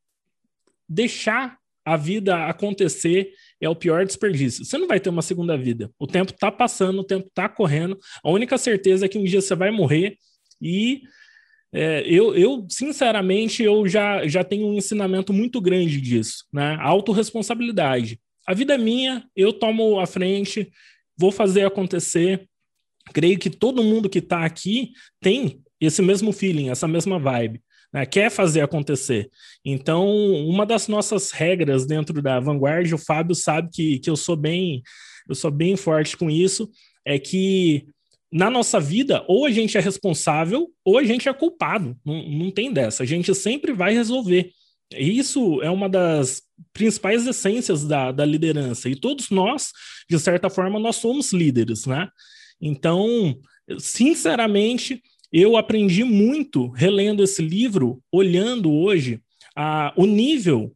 deixar 0.87 1.57
a 1.83 1.97
vida 1.97 2.47
acontecer 2.47 3.31
é 3.61 3.67
o 3.67 3.75
pior 3.75 4.05
desperdício. 4.05 4.63
Você 4.63 4.77
não 4.77 4.87
vai 4.87 4.99
ter 4.99 5.09
uma 5.09 5.21
segunda 5.21 5.57
vida. 5.57 5.89
O 5.97 6.05
tempo 6.05 6.31
está 6.31 6.51
passando, 6.51 6.99
o 6.99 7.03
tempo 7.03 7.27
está 7.27 7.47
correndo. 7.47 7.97
A 8.23 8.29
única 8.29 8.57
certeza 8.57 9.05
é 9.05 9.09
que 9.09 9.17
um 9.17 9.23
dia 9.23 9.41
você 9.41 9.55
vai 9.55 9.71
morrer. 9.71 10.17
E 10.61 11.01
é, 11.73 12.03
eu, 12.05 12.35
eu, 12.35 12.67
sinceramente, 12.69 13.63
eu 13.63 13.87
já, 13.87 14.27
já 14.27 14.43
tenho 14.43 14.67
um 14.67 14.73
ensinamento 14.73 15.31
muito 15.31 15.61
grande 15.61 15.99
disso, 16.01 16.45
né? 16.51 16.77
Autoresponsabilidade 16.81 18.19
a 18.47 18.53
vida 18.53 18.75
é 18.75 18.77
minha, 18.77 19.27
eu 19.35 19.51
tomo 19.51 19.99
a 19.99 20.07
frente, 20.07 20.71
vou 21.17 21.31
fazer 21.31 21.65
acontecer. 21.65 22.47
Creio 23.13 23.37
que 23.37 23.49
todo 23.49 23.83
mundo 23.83 24.09
que 24.09 24.19
está 24.19 24.45
aqui 24.45 24.91
tem 25.21 25.61
esse 25.81 26.01
mesmo 26.01 26.31
feeling, 26.31 26.69
essa 26.69 26.87
mesma 26.87 27.19
vibe. 27.19 27.61
Né? 27.93 28.05
Quer 28.05 28.31
fazer 28.31 28.61
acontecer. 28.61 29.29
Então, 29.65 30.07
uma 30.47 30.65
das 30.65 30.87
nossas 30.87 31.31
regras 31.31 31.85
dentro 31.85 32.21
da 32.21 32.39
Vanguard, 32.39 32.91
o 32.93 32.97
Fábio 32.97 33.35
sabe 33.35 33.69
que, 33.71 33.99
que 33.99 34.09
eu 34.09 34.15
sou 34.15 34.35
bem, 34.35 34.81
eu 35.27 35.35
sou 35.35 35.51
bem 35.51 35.75
forte 35.75 36.15
com 36.15 36.29
isso, 36.29 36.69
é 37.05 37.19
que 37.19 37.85
na 38.31 38.49
nossa 38.49 38.79
vida, 38.79 39.23
ou 39.27 39.45
a 39.45 39.51
gente 39.51 39.77
é 39.77 39.81
responsável, 39.81 40.69
ou 40.85 40.97
a 40.97 41.03
gente 41.03 41.29
é 41.29 41.33
culpado. 41.33 41.97
Não, 42.05 42.29
não 42.29 42.51
tem 42.51 42.71
dessa. 42.71 43.03
A 43.03 43.05
gente 43.05 43.33
sempre 43.33 43.73
vai 43.73 43.93
resolver. 43.93 44.51
Isso 44.91 45.61
é 45.61 45.69
uma 45.69 45.89
das 45.89 46.41
principais 46.73 47.27
essências 47.27 47.83
da, 47.85 48.11
da 48.11 48.25
liderança. 48.25 48.89
E 48.89 48.95
todos 48.95 49.29
nós, 49.29 49.71
de 50.09 50.17
certa 50.19 50.49
forma, 50.49 50.79
nós 50.79 50.95
somos 50.95 51.33
líderes, 51.33 51.85
né? 51.85 52.07
Então, 52.61 53.37
sinceramente, 53.77 55.01
eu 55.31 55.57
aprendi 55.57 56.03
muito 56.03 56.69
relendo 56.69 57.23
esse 57.23 57.41
livro, 57.41 58.01
olhando 58.11 58.71
hoje 58.71 59.21
a, 59.55 59.93
o 59.95 60.05
nível 60.05 60.73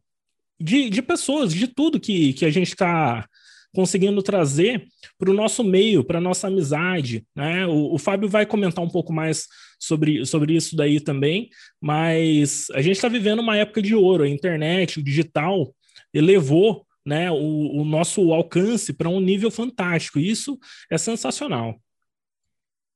de, 0.60 0.90
de 0.90 1.02
pessoas, 1.02 1.52
de 1.52 1.66
tudo 1.66 2.00
que, 2.00 2.32
que 2.34 2.44
a 2.44 2.50
gente 2.50 2.68
está 2.68 3.26
conseguindo 3.74 4.22
trazer 4.22 4.86
para 5.18 5.30
o 5.30 5.34
nosso 5.34 5.64
meio, 5.64 6.04
para 6.04 6.18
a 6.18 6.20
nossa 6.20 6.46
amizade. 6.46 7.26
Né? 7.34 7.66
O, 7.66 7.94
o, 7.94 7.98
Fábio 7.98 8.28
vai 8.28 8.44
comentar 8.44 8.84
um 8.84 8.88
pouco 8.88 9.12
mais 9.12 9.46
sobre, 9.78 10.24
sobre 10.26 10.54
isso 10.54 10.76
daí 10.76 11.00
também, 11.00 11.48
mas 11.80 12.68
a 12.72 12.82
gente 12.82 12.96
está 12.96 13.08
vivendo 13.08 13.40
uma 13.40 13.56
época 13.56 13.82
de 13.82 13.94
ouro, 13.94 14.24
a 14.24 14.28
internet, 14.28 15.00
o 15.00 15.02
digital 15.02 15.74
elevou 16.12 16.86
né, 17.04 17.30
o, 17.30 17.80
o 17.80 17.84
nosso 17.84 18.32
alcance 18.32 18.92
para 18.92 19.08
um 19.08 19.20
nível 19.20 19.50
fantástico. 19.50 20.18
Isso 20.18 20.58
é 20.90 20.98
sensacional. 20.98 21.80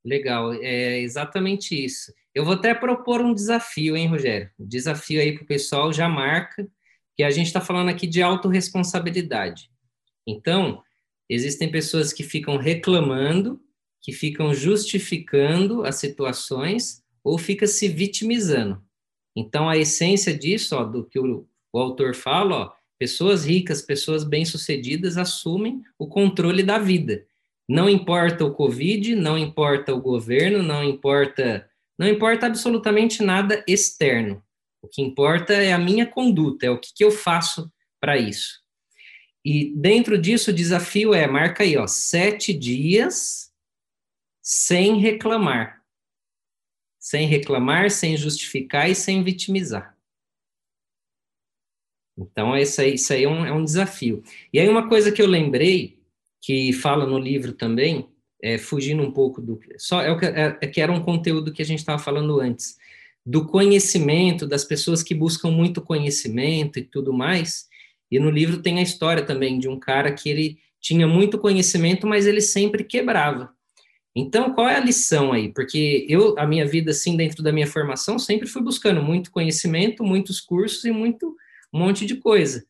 Legal, 0.04 0.52
é 0.54 1.00
exatamente 1.00 1.74
isso. 1.74 2.12
Eu 2.32 2.44
vou 2.44 2.54
até 2.54 2.72
propor 2.74 3.20
um 3.20 3.34
desafio, 3.34 3.96
hein, 3.96 4.06
Rogério? 4.06 4.50
Um 4.58 4.68
desafio 4.68 5.20
aí 5.20 5.32
para 5.32 5.42
o 5.42 5.46
pessoal, 5.46 5.92
já 5.92 6.08
marca, 6.08 6.68
que 7.16 7.24
a 7.24 7.30
gente 7.30 7.46
está 7.46 7.60
falando 7.60 7.88
aqui 7.88 8.06
de 8.06 8.22
autorresponsabilidade. 8.22 9.70
Então, 10.26 10.82
existem 11.28 11.70
pessoas 11.70 12.12
que 12.12 12.22
ficam 12.22 12.56
reclamando, 12.56 13.60
que 14.02 14.12
ficam 14.12 14.54
justificando 14.54 15.84
as 15.84 15.96
situações 15.96 17.02
ou 17.22 17.38
fica 17.38 17.66
se 17.66 17.88
vitimizando. 17.88 18.82
Então, 19.36 19.68
a 19.68 19.76
essência 19.76 20.36
disso, 20.36 20.76
ó, 20.76 20.84
do 20.84 21.04
que 21.04 21.18
o, 21.18 21.46
o 21.72 21.78
autor 21.78 22.14
fala, 22.14 22.56
ó, 22.56 22.72
pessoas 22.98 23.44
ricas, 23.44 23.82
pessoas 23.82 24.24
bem-sucedidas 24.24 25.18
assumem 25.18 25.82
o 25.98 26.06
controle 26.06 26.62
da 26.62 26.78
vida. 26.78 27.26
Não 27.68 27.90
importa 27.90 28.44
o 28.44 28.54
Covid, 28.54 29.14
não 29.14 29.36
importa 29.36 29.92
o 29.92 30.00
governo, 30.00 30.62
não 30.62 30.84
importa, 30.84 31.68
não 31.98 32.08
importa 32.08 32.46
absolutamente 32.46 33.22
nada 33.22 33.62
externo. 33.66 34.42
O 34.80 34.88
que 34.88 35.02
importa 35.02 35.52
é 35.52 35.72
a 35.72 35.78
minha 35.78 36.06
conduta, 36.06 36.66
é 36.66 36.70
o 36.70 36.78
que, 36.78 36.94
que 36.94 37.04
eu 37.04 37.10
faço 37.10 37.70
para 38.00 38.16
isso. 38.16 38.65
E 39.48 39.72
dentro 39.76 40.18
disso, 40.18 40.50
o 40.50 40.52
desafio 40.52 41.14
é, 41.14 41.24
marca 41.28 41.62
aí, 41.62 41.76
ó, 41.76 41.86
sete 41.86 42.52
dias 42.52 43.54
sem 44.42 44.98
reclamar. 44.98 45.84
Sem 46.98 47.28
reclamar, 47.28 47.92
sem 47.92 48.16
justificar 48.16 48.90
e 48.90 48.94
sem 48.96 49.22
vitimizar. 49.22 49.96
Então, 52.18 52.56
isso 52.56 52.80
aí, 52.80 52.94
isso 52.94 53.12
aí 53.12 53.22
é, 53.22 53.28
um, 53.28 53.46
é 53.46 53.52
um 53.52 53.62
desafio. 53.62 54.24
E 54.52 54.58
aí, 54.58 54.68
uma 54.68 54.88
coisa 54.88 55.12
que 55.12 55.22
eu 55.22 55.28
lembrei, 55.28 55.96
que 56.42 56.72
fala 56.72 57.06
no 57.06 57.16
livro 57.16 57.52
também, 57.52 58.08
é, 58.42 58.58
fugindo 58.58 59.00
um 59.00 59.12
pouco 59.12 59.40
do. 59.40 59.60
Só 59.78 60.02
é, 60.02 60.08
é, 60.08 60.58
é 60.60 60.66
que 60.66 60.80
era 60.80 60.90
um 60.90 61.04
conteúdo 61.04 61.52
que 61.52 61.62
a 61.62 61.64
gente 61.64 61.78
estava 61.78 62.02
falando 62.02 62.40
antes, 62.40 62.76
do 63.24 63.46
conhecimento, 63.46 64.44
das 64.44 64.64
pessoas 64.64 65.04
que 65.04 65.14
buscam 65.14 65.52
muito 65.52 65.80
conhecimento 65.80 66.80
e 66.80 66.82
tudo 66.82 67.12
mais. 67.12 67.68
E 68.10 68.18
no 68.18 68.30
livro 68.30 68.62
tem 68.62 68.78
a 68.78 68.82
história 68.82 69.24
também 69.24 69.58
de 69.58 69.68
um 69.68 69.78
cara 69.78 70.12
que 70.12 70.28
ele 70.28 70.58
tinha 70.80 71.06
muito 71.06 71.38
conhecimento, 71.38 72.06
mas 72.06 72.26
ele 72.26 72.40
sempre 72.40 72.84
quebrava. 72.84 73.50
Então, 74.14 74.54
qual 74.54 74.68
é 74.68 74.76
a 74.76 74.80
lição 74.80 75.32
aí? 75.32 75.52
Porque 75.52 76.06
eu, 76.08 76.38
a 76.38 76.46
minha 76.46 76.66
vida, 76.66 76.90
assim, 76.90 77.16
dentro 77.16 77.42
da 77.42 77.52
minha 77.52 77.66
formação, 77.66 78.18
sempre 78.18 78.48
fui 78.48 78.62
buscando 78.62 79.02
muito 79.02 79.30
conhecimento, 79.30 80.02
muitos 80.02 80.40
cursos 80.40 80.84
e 80.84 80.90
muito, 80.90 81.36
um 81.72 81.80
monte 81.80 82.06
de 82.06 82.16
coisa. 82.16 82.64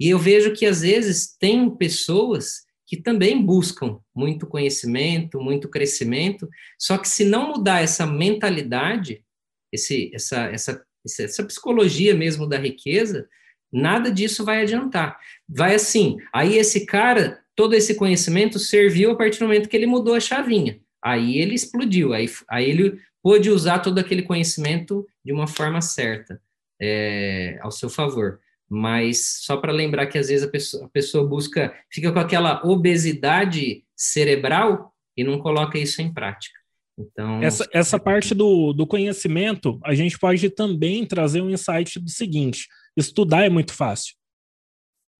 E 0.00 0.08
eu 0.08 0.18
vejo 0.18 0.52
que, 0.54 0.66
às 0.66 0.80
vezes, 0.80 1.36
tem 1.38 1.70
pessoas 1.70 2.66
que 2.84 2.96
também 2.96 3.40
buscam 3.40 4.00
muito 4.12 4.46
conhecimento, 4.46 5.40
muito 5.40 5.68
crescimento, 5.68 6.48
só 6.78 6.96
que 6.96 7.06
se 7.08 7.24
não 7.24 7.48
mudar 7.48 7.82
essa 7.82 8.06
mentalidade, 8.06 9.22
esse, 9.70 10.10
essa, 10.14 10.44
essa, 10.46 10.84
essa 11.20 11.44
psicologia 11.44 12.14
mesmo 12.14 12.48
da 12.48 12.58
riqueza, 12.58 13.28
Nada 13.72 14.10
disso 14.10 14.44
vai 14.44 14.62
adiantar. 14.62 15.18
Vai 15.48 15.74
assim, 15.74 16.16
aí 16.32 16.56
esse 16.56 16.86
cara, 16.86 17.40
todo 17.54 17.74
esse 17.74 17.94
conhecimento 17.94 18.58
serviu 18.58 19.10
a 19.10 19.16
partir 19.16 19.38
do 19.38 19.46
momento 19.46 19.68
que 19.68 19.76
ele 19.76 19.86
mudou 19.86 20.14
a 20.14 20.20
chavinha. 20.20 20.80
Aí 21.02 21.38
ele 21.38 21.54
explodiu, 21.54 22.12
aí, 22.12 22.28
aí 22.48 22.68
ele 22.68 22.98
pôde 23.22 23.50
usar 23.50 23.80
todo 23.80 23.98
aquele 23.98 24.22
conhecimento 24.22 25.06
de 25.24 25.32
uma 25.32 25.46
forma 25.46 25.80
certa, 25.80 26.40
é, 26.80 27.58
ao 27.60 27.70
seu 27.70 27.88
favor. 27.88 28.40
Mas 28.68 29.40
só 29.40 29.56
para 29.56 29.72
lembrar 29.72 30.06
que 30.06 30.18
às 30.18 30.28
vezes 30.28 30.46
a 30.46 30.50
pessoa, 30.50 30.86
a 30.86 30.88
pessoa 30.88 31.26
busca, 31.26 31.74
fica 31.90 32.12
com 32.12 32.18
aquela 32.18 32.62
obesidade 32.64 33.84
cerebral 33.96 34.92
e 35.16 35.24
não 35.24 35.38
coloca 35.38 35.78
isso 35.78 36.02
em 36.02 36.12
prática. 36.12 36.58
Então, 36.98 37.42
essa, 37.42 37.66
essa 37.72 37.98
parte 37.98 38.34
do, 38.34 38.72
do 38.72 38.86
conhecimento, 38.86 39.78
a 39.84 39.94
gente 39.94 40.18
pode 40.18 40.50
também 40.50 41.06
trazer 41.06 41.40
um 41.40 41.50
insight 41.50 41.98
do 42.00 42.10
seguinte: 42.10 42.66
Estudar 42.98 43.44
é 43.44 43.48
muito 43.48 43.72
fácil. 43.72 44.14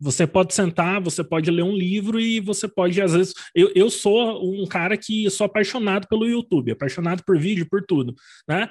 Você 0.01 0.27
pode 0.27 0.55
sentar, 0.55 1.01
você 1.01 1.25
pode 1.25 1.51
ler 1.51 1.63
um 1.63 1.77
livro 1.77 2.21
e 2.21 2.41
você 2.41 2.69
pode, 2.69 3.01
às 3.01 3.13
vezes. 3.13 3.35
Eu, 3.55 3.73
eu 3.75 3.91
sou 3.91 4.45
um 4.45 4.67
cara 4.67 4.97
que 4.97 5.29
sou 5.31 5.45
apaixonado 5.45 6.07
pelo 6.09 6.27
YouTube, 6.27 6.73
apaixonado 6.73 7.23
por 7.25 7.39
vídeo, 7.39 7.67
por 7.69 7.85
tudo. 7.85 8.15
Né? 8.49 8.69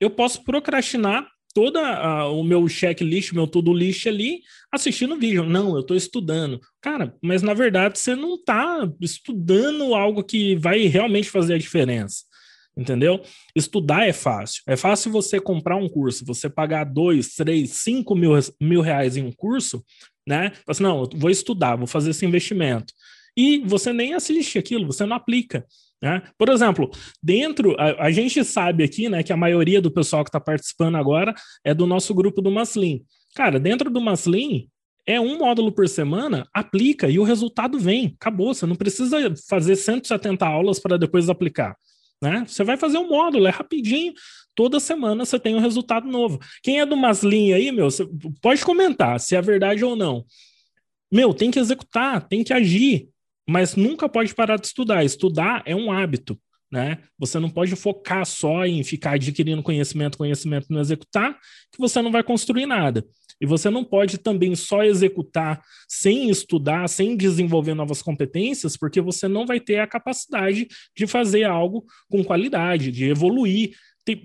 Eu 0.00 0.10
posso 0.10 0.42
procrastinar 0.44 1.28
todo 1.54 1.78
o 1.78 2.42
meu 2.42 2.66
checklist, 2.68 3.32
meu 3.32 3.46
tudo 3.46 3.72
list 3.72 4.06
ali, 4.06 4.40
assistindo 4.72 5.16
vídeo. 5.16 5.44
Não, 5.44 5.74
eu 5.74 5.80
estou 5.80 5.96
estudando. 5.96 6.60
Cara, 6.80 7.14
mas 7.22 7.42
na 7.42 7.54
verdade 7.54 7.98
você 7.98 8.16
não 8.16 8.34
está 8.34 8.88
estudando 9.00 9.94
algo 9.94 10.24
que 10.24 10.56
vai 10.56 10.86
realmente 10.86 11.30
fazer 11.30 11.54
a 11.54 11.58
diferença 11.58 12.24
entendeu? 12.76 13.22
Estudar 13.54 14.06
é 14.06 14.12
fácil. 14.12 14.62
É 14.66 14.76
fácil 14.76 15.10
você 15.10 15.40
comprar 15.40 15.76
um 15.76 15.88
curso, 15.88 16.24
você 16.24 16.48
pagar 16.48 16.84
dois, 16.84 17.34
três, 17.34 17.70
cinco 17.70 18.14
mil, 18.14 18.32
mil 18.60 18.80
reais 18.80 19.16
em 19.16 19.24
um 19.24 19.32
curso, 19.32 19.84
né? 20.26 20.52
Assim, 20.66 20.82
não, 20.82 21.08
vou 21.14 21.30
estudar, 21.30 21.76
vou 21.76 21.86
fazer 21.86 22.10
esse 22.10 22.24
investimento. 22.26 22.92
e 23.36 23.58
você 23.66 23.92
nem 23.92 24.14
assiste 24.14 24.58
aquilo, 24.58 24.86
você 24.86 25.04
não 25.04 25.16
aplica. 25.16 25.66
Né? 26.00 26.22
Por 26.36 26.50
exemplo, 26.50 26.90
dentro, 27.22 27.74
a, 27.80 28.06
a, 28.06 28.10
gente 28.10 28.44
sabe 28.44 28.84
aqui 28.84 29.08
né, 29.08 29.22
que 29.22 29.32
a 29.32 29.36
maioria 29.36 29.80
do 29.80 29.90
pessoal 29.90 30.22
que 30.22 30.28
está 30.28 30.38
participando 30.38 30.96
agora 30.96 31.34
é 31.64 31.72
do 31.72 31.86
nosso 31.86 32.14
grupo 32.14 32.42
do 32.42 32.50
Maslin. 32.50 33.02
Cara, 33.34 33.58
dentro 33.58 33.90
do 33.90 34.02
Maslin, 34.02 34.68
é 35.06 35.20
um 35.20 35.38
módulo 35.38 35.72
por 35.72 35.88
semana, 35.88 36.46
aplica 36.52 37.08
e 37.08 37.18
o 37.18 37.24
resultado 37.24 37.78
vem. 37.78 38.14
Acabou, 38.20 38.54
você 38.54 38.66
não 38.66 38.76
precisa 38.76 39.34
fazer 39.48 39.76
170 39.76 40.46
aulas 40.46 40.78
para 40.78 40.98
depois 40.98 41.28
aplicar. 41.28 41.76
Né? 42.24 42.44
Você 42.46 42.64
vai 42.64 42.76
fazer 42.76 42.96
um 42.98 43.08
módulo, 43.08 43.46
é 43.46 43.50
rapidinho, 43.50 44.14
toda 44.54 44.80
semana 44.80 45.24
você 45.24 45.38
tem 45.38 45.54
um 45.54 45.60
resultado 45.60 46.08
novo. 46.08 46.40
Quem 46.62 46.80
é 46.80 46.86
do 46.86 46.96
Maslin 46.96 47.52
aí, 47.52 47.70
meu, 47.70 47.88
pode 48.40 48.64
comentar 48.64 49.20
se 49.20 49.36
é 49.36 49.42
verdade 49.42 49.84
ou 49.84 49.94
não. 49.94 50.24
Meu, 51.12 51.34
tem 51.34 51.50
que 51.50 51.58
executar, 51.58 52.26
tem 52.26 52.42
que 52.42 52.52
agir 52.52 53.08
mas 53.46 53.76
nunca 53.76 54.08
pode 54.08 54.34
parar 54.34 54.56
de 54.56 54.66
estudar. 54.66 55.04
Estudar 55.04 55.62
é 55.66 55.76
um 55.76 55.92
hábito, 55.92 56.38
né? 56.70 56.98
Você 57.18 57.38
não 57.38 57.50
pode 57.50 57.76
focar 57.76 58.24
só 58.24 58.64
em 58.64 58.82
ficar 58.82 59.12
adquirindo 59.12 59.62
conhecimento, 59.62 60.18
conhecimento 60.18 60.66
não 60.70 60.80
executar, 60.80 61.38
que 61.70 61.78
você 61.78 62.00
não 62.00 62.10
vai 62.10 62.22
construir 62.22 62.66
nada. 62.66 63.04
E 63.44 63.46
você 63.46 63.68
não 63.68 63.84
pode 63.84 64.16
também 64.16 64.56
só 64.56 64.82
executar 64.82 65.62
sem 65.86 66.30
estudar, 66.30 66.88
sem 66.88 67.14
desenvolver 67.14 67.74
novas 67.74 68.00
competências, 68.00 68.76
porque 68.76 69.00
você 69.02 69.28
não 69.28 69.44
vai 69.44 69.60
ter 69.60 69.78
a 69.78 69.86
capacidade 69.86 70.66
de 70.96 71.06
fazer 71.06 71.44
algo 71.44 71.84
com 72.10 72.24
qualidade, 72.24 72.90
de 72.90 73.04
evoluir. 73.04 73.76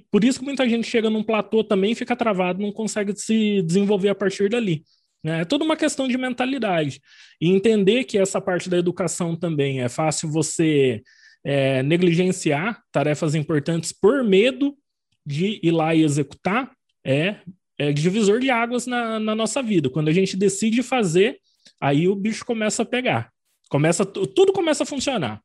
Por 0.10 0.24
isso 0.24 0.40
que 0.40 0.46
muita 0.46 0.68
gente 0.68 0.88
chega 0.88 1.10
num 1.10 1.22
platô 1.22 1.64
também, 1.64 1.94
fica 1.94 2.16
travado, 2.16 2.62
não 2.62 2.72
consegue 2.72 3.14
se 3.16 3.62
desenvolver 3.62 4.10
a 4.10 4.16
partir 4.16 4.50
dali. 4.50 4.84
É 5.24 5.44
toda 5.44 5.66
uma 5.66 5.76
questão 5.76 6.08
de 6.08 6.18
mentalidade. 6.18 7.02
E 7.42 7.50
entender 7.50 8.06
que 8.06 8.18
essa 8.18 8.40
parte 8.40 8.70
da 8.70 8.78
educação 8.78 9.36
também 9.36 9.82
é 9.82 9.90
fácil 9.90 10.32
você 10.32 11.02
é, 11.44 11.84
negligenciar 11.84 12.82
tarefas 12.92 13.36
importantes 13.36 13.92
por 13.92 14.24
medo 14.24 14.78
de 15.26 15.60
ir 15.62 15.72
lá 15.72 15.94
e 15.94 16.04
executar, 16.04 16.72
é, 17.06 17.36
é 17.80 17.94
divisor 17.94 18.40
de 18.40 18.50
águas 18.52 18.86
na, 18.86 19.20
na 19.20 19.34
nossa 19.34 19.64
vida. 19.64 19.90
Quando 19.90 20.10
a 20.10 20.14
gente 20.14 20.36
decide 20.36 20.84
fazer, 20.84 21.40
aí 21.80 22.10
o 22.10 22.16
bicho 22.16 22.46
começa 22.46 22.84
a 22.84 22.86
pegar. 22.86 23.32
Começa, 23.70 24.06
tudo 24.06 24.52
começa 24.52 24.84
a 24.84 24.86
funcionar. 24.86 25.42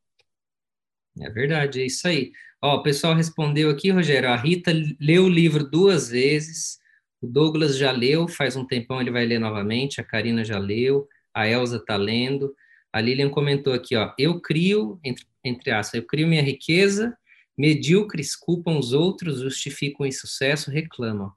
É 1.21 1.31
verdade, 1.31 1.81
é 1.81 1.87
isso 1.87 2.09
aí. 2.09 2.33
Ó, 2.61 2.77
o 2.77 2.83
pessoal 2.83 3.15
respondeu 3.15 3.71
aqui, 3.71 3.91
Rogério. 3.91 4.29
A 4.29 4.37
Rita 4.37 4.73
leu 5.01 5.27
o 5.27 5.29
livro 5.29 5.63
duas 5.63 6.09
vezes. 6.09 6.79
O 7.23 7.27
Douglas 7.27 7.79
já 7.79 7.93
leu, 7.93 8.27
faz 8.27 8.57
um 8.57 8.67
tempão 8.67 9.01
ele 9.01 9.13
vai 9.13 9.25
ler 9.25 9.39
novamente, 9.39 10.01
a 10.01 10.05
Karina 10.05 10.45
já 10.45 10.59
leu, 10.59 11.09
a 11.33 11.49
Elza 11.49 11.77
está 11.77 11.97
lendo. 11.97 12.55
A 12.93 13.01
Lilian 13.01 13.31
comentou 13.31 13.73
aqui, 13.73 13.97
ó, 13.97 14.13
eu 14.19 14.41
crio, 14.41 14.99
entre, 15.05 15.25
entre 15.43 15.71
aspas, 15.71 15.95
eu 15.95 16.07
crio 16.07 16.29
minha 16.29 16.43
riqueza, 16.43 17.17
medíocres 17.57 18.37
culpam 18.37 18.79
os 18.79 18.93
outros, 18.93 19.41
justificam 19.41 20.05
o 20.05 20.07
insucesso, 20.07 20.71
reclamam. 20.71 21.33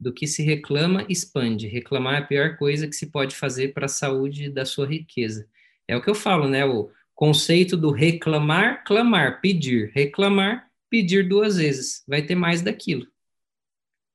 Do 0.00 0.12
que 0.12 0.26
se 0.26 0.42
reclama, 0.42 1.04
expande. 1.08 1.66
Reclamar 1.66 2.14
é 2.14 2.18
a 2.18 2.26
pior 2.26 2.56
coisa 2.56 2.86
que 2.86 2.94
se 2.94 3.10
pode 3.10 3.34
fazer 3.34 3.74
para 3.74 3.86
a 3.86 3.88
saúde 3.88 4.48
da 4.48 4.64
sua 4.64 4.86
riqueza. 4.86 5.48
É 5.88 5.96
o 5.96 6.02
que 6.02 6.08
eu 6.08 6.14
falo, 6.14 6.48
né? 6.48 6.64
O 6.64 6.90
conceito 7.14 7.76
do 7.76 7.90
reclamar, 7.90 8.84
clamar, 8.84 9.40
pedir. 9.40 9.90
Reclamar, 9.92 10.70
pedir 10.88 11.28
duas 11.28 11.56
vezes. 11.56 12.04
Vai 12.06 12.22
ter 12.22 12.34
mais 12.34 12.62
daquilo. 12.62 13.06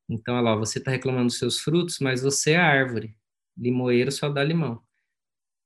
Então, 0.09 0.35
olha 0.35 0.43
lá, 0.43 0.55
você 0.55 0.79
está 0.79 0.91
reclamando 0.91 1.27
dos 1.27 1.37
seus 1.37 1.59
frutos, 1.59 1.99
mas 1.99 2.21
você 2.21 2.51
é 2.51 2.57
a 2.57 2.65
árvore. 2.65 3.15
Limoeiro 3.57 4.11
só 4.11 4.29
dá 4.29 4.43
limão. 4.43 4.81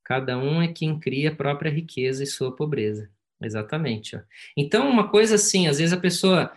Cada 0.03 0.37
um 0.37 0.61
é 0.61 0.67
quem 0.67 0.99
cria 0.99 1.29
a 1.29 1.35
própria 1.35 1.69
riqueza 1.69 2.23
e 2.23 2.27
sua 2.27 2.55
pobreza. 2.55 3.11
Exatamente. 3.41 4.15
Ó. 4.15 4.21
Então, 4.55 4.89
uma 4.89 5.09
coisa 5.09 5.35
assim, 5.35 5.67
às 5.67 5.79
vezes 5.79 5.93
a 5.93 5.99
pessoa 5.99 6.51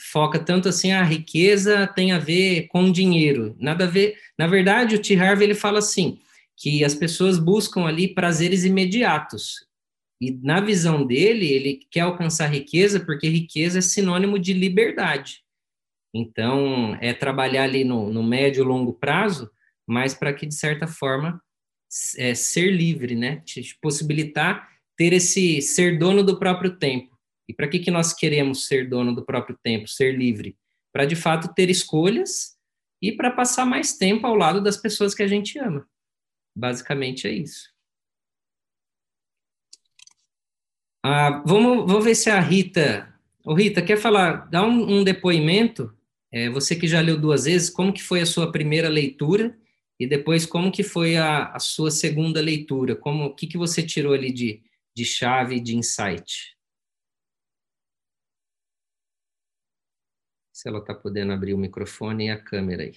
foca 0.00 0.38
tanto 0.38 0.68
assim, 0.68 0.92
a 0.92 1.02
riqueza 1.02 1.86
tem 1.86 2.12
a 2.12 2.18
ver 2.18 2.68
com 2.68 2.90
dinheiro. 2.90 3.56
Nada 3.58 3.84
a 3.84 3.88
ver. 3.88 4.16
Na 4.38 4.46
verdade, 4.46 4.94
o 4.94 5.02
T. 5.02 5.16
Harvey 5.16 5.46
ele 5.46 5.54
fala 5.54 5.78
assim, 5.78 6.18
que 6.56 6.84
as 6.84 6.94
pessoas 6.94 7.38
buscam 7.38 7.84
ali 7.84 8.08
prazeres 8.08 8.64
imediatos. 8.64 9.66
E 10.20 10.30
na 10.42 10.60
visão 10.60 11.04
dele, 11.04 11.46
ele 11.46 11.80
quer 11.90 12.00
alcançar 12.00 12.46
riqueza 12.46 13.00
porque 13.00 13.28
riqueza 13.28 13.78
é 13.78 13.82
sinônimo 13.82 14.38
de 14.38 14.52
liberdade. 14.52 15.42
Então, 16.14 16.96
é 17.00 17.12
trabalhar 17.12 17.64
ali 17.64 17.82
no, 17.82 18.12
no 18.12 18.22
médio 18.22 18.62
e 18.62 18.66
longo 18.66 18.92
prazo, 18.92 19.50
mas 19.86 20.14
para 20.14 20.32
que, 20.32 20.46
de 20.46 20.54
certa 20.54 20.86
forma, 20.86 21.42
é, 22.16 22.34
ser 22.34 22.70
livre, 22.70 23.16
né? 23.16 23.42
Te 23.44 23.76
possibilitar 23.82 24.68
ter 24.96 25.12
esse 25.12 25.60
ser 25.60 25.98
dono 25.98 26.22
do 26.22 26.38
próprio 26.38 26.76
tempo. 26.76 27.13
E 27.48 27.54
para 27.54 27.68
que, 27.68 27.78
que 27.78 27.90
nós 27.90 28.12
queremos 28.12 28.66
ser 28.66 28.88
dono 28.88 29.14
do 29.14 29.24
próprio 29.24 29.58
tempo, 29.62 29.88
ser 29.88 30.16
livre? 30.16 30.56
Para, 30.92 31.04
de 31.04 31.16
fato, 31.16 31.52
ter 31.54 31.68
escolhas 31.70 32.56
e 33.02 33.12
para 33.12 33.30
passar 33.30 33.66
mais 33.66 33.96
tempo 33.96 34.26
ao 34.26 34.34
lado 34.34 34.62
das 34.62 34.76
pessoas 34.76 35.14
que 35.14 35.22
a 35.22 35.28
gente 35.28 35.58
ama. 35.58 35.86
Basicamente 36.56 37.26
é 37.26 37.32
isso. 37.32 37.72
Ah, 41.04 41.42
vamos, 41.44 41.86
vamos 41.86 42.04
ver 42.04 42.14
se 42.14 42.30
a 42.30 42.40
Rita. 42.40 43.12
Ô, 43.44 43.52
Rita, 43.52 43.82
quer 43.82 43.98
falar, 43.98 44.48
dá 44.48 44.62
um, 44.62 45.00
um 45.00 45.04
depoimento 45.04 45.94
é, 46.34 46.50
você 46.50 46.74
que 46.74 46.88
já 46.88 47.00
leu 47.00 47.16
duas 47.16 47.44
vezes, 47.44 47.70
como 47.70 47.92
que 47.92 48.02
foi 48.02 48.20
a 48.20 48.26
sua 48.26 48.50
primeira 48.50 48.88
leitura 48.88 49.56
e 50.00 50.04
depois 50.04 50.44
como 50.44 50.72
que 50.72 50.82
foi 50.82 51.16
a, 51.16 51.52
a 51.52 51.60
sua 51.60 51.92
segunda 51.92 52.40
leitura? 52.40 52.96
Como 52.96 53.26
o 53.26 53.34
que, 53.36 53.46
que 53.46 53.56
você 53.56 53.84
tirou 53.84 54.12
ali 54.12 54.32
de, 54.32 54.60
de 54.96 55.04
chave, 55.04 55.60
de 55.60 55.76
insight? 55.76 56.53
Se 60.54 60.68
ela 60.68 60.78
está 60.78 60.94
podendo 60.94 61.32
abrir 61.32 61.52
o 61.52 61.58
microfone 61.58 62.26
e 62.26 62.30
a 62.30 62.40
câmera 62.40 62.84
aí. 62.84 62.94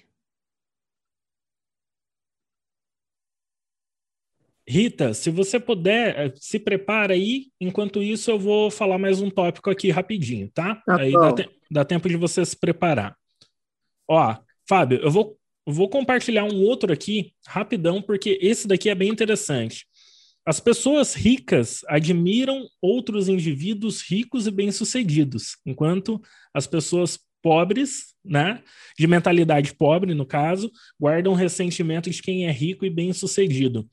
Rita, 4.70 5.12
se 5.16 5.32
você 5.32 5.60
puder, 5.60 6.16
eh, 6.20 6.34
se 6.36 6.60
prepara 6.60 7.16
aí. 7.16 7.48
Enquanto 7.60 8.04
isso, 8.04 8.30
eu 8.30 8.38
vou 8.38 8.70
falar 8.70 9.00
mais 9.00 9.22
um 9.22 9.30
tópico 9.32 9.72
aqui 9.72 9.90
rapidinho, 9.90 10.52
tá? 10.54 10.76
tá 10.86 11.00
aí 11.02 11.12
dá, 11.12 11.34
te 11.34 11.50
dá, 11.72 11.84
tempo 11.84 12.08
de 12.08 12.16
você 12.16 12.46
se 12.46 12.56
preparar. 12.56 13.18
Ó, 14.08 14.36
Fábio, 14.70 15.00
eu 15.00 15.10
vou, 15.10 15.36
vou 15.66 15.90
compartilhar 15.90 16.44
um 16.44 16.62
outro 16.62 16.94
aqui 16.94 17.34
rapidão, 17.48 18.04
porque 18.04 18.38
esse 18.40 18.68
daqui 18.68 18.88
é 18.88 18.94
bem 18.94 19.10
interessante. 19.10 19.88
As 20.46 20.60
pessoas 20.60 21.16
ricas 21.16 21.82
admiram 21.88 22.70
outros 22.80 23.28
indivíduos 23.28 24.02
ricos 24.02 24.46
e 24.46 24.52
bem-sucedidos, 24.52 25.58
enquanto 25.66 26.22
as 26.54 26.68
pessoas 26.68 27.18
pobres, 27.48 28.08
né, 28.26 28.62
de 29.00 29.08
mentalidade 29.08 29.74
pobre, 29.74 30.14
no 30.14 30.26
caso, 30.26 30.70
guardam 31.00 31.34
ressentimento 31.34 32.10
de 32.10 32.22
quem 32.22 32.46
é 32.46 32.52
rico 32.52 32.86
e 32.86 32.90
bem-sucedido. 32.90 33.88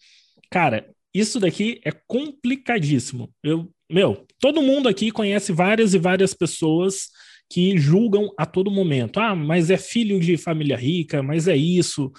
Cara, 0.50 0.90
isso 1.14 1.38
daqui 1.38 1.80
é 1.84 1.92
complicadíssimo. 1.92 3.32
Eu, 3.44 3.70
meu, 3.88 4.26
todo 4.40 4.60
mundo 4.60 4.88
aqui 4.88 5.12
conhece 5.12 5.52
várias 5.52 5.94
e 5.94 5.98
várias 5.98 6.34
pessoas 6.34 7.10
que 7.48 7.78
julgam 7.78 8.34
a 8.36 8.44
todo 8.44 8.72
momento. 8.72 9.20
Ah, 9.20 9.36
mas 9.36 9.70
é 9.70 9.76
filho 9.76 10.18
de 10.18 10.36
família 10.36 10.76
rica, 10.76 11.22
mas 11.22 11.46
é 11.46 11.56
isso. 11.56 12.10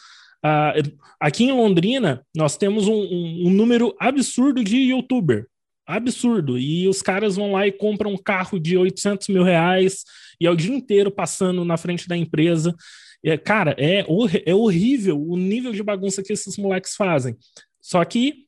Ah, 0.42 0.74
aqui 1.20 1.44
em 1.44 1.52
Londrina, 1.52 2.26
nós 2.34 2.56
temos 2.56 2.88
um, 2.88 2.94
um, 2.94 3.48
um, 3.48 3.50
número 3.50 3.94
absurdo 4.00 4.64
de 4.64 4.78
youtuber. 4.78 5.48
Absurdo. 5.86 6.58
E 6.58 6.88
os 6.88 7.02
caras 7.02 7.36
vão 7.36 7.52
lá 7.52 7.68
e 7.68 7.72
compram 7.72 8.14
um 8.14 8.18
carro 8.18 8.60
de 8.60 8.78
800 8.78 9.28
mil 9.28 9.44
reais 9.44 10.04
e 10.40 10.46
é 10.46 10.52
o 10.52 10.56
dia 10.56 10.74
inteiro 10.74 11.12
passando 11.12 11.64
na 11.64 11.78
frente 11.78 12.08
da 12.08 12.18
empresa. 12.18 12.76
É, 13.24 13.38
cara, 13.38 13.76
é, 13.78 14.06
é 14.46 14.56
horrível 14.56 15.20
o 15.22 15.38
nível 15.38 15.72
de 15.72 15.84
bagunça 15.84 16.24
que 16.24 16.34
esses 16.34 16.58
moleques 16.58 16.96
fazem. 16.96 17.36
Só 17.82 18.04
que 18.04 18.46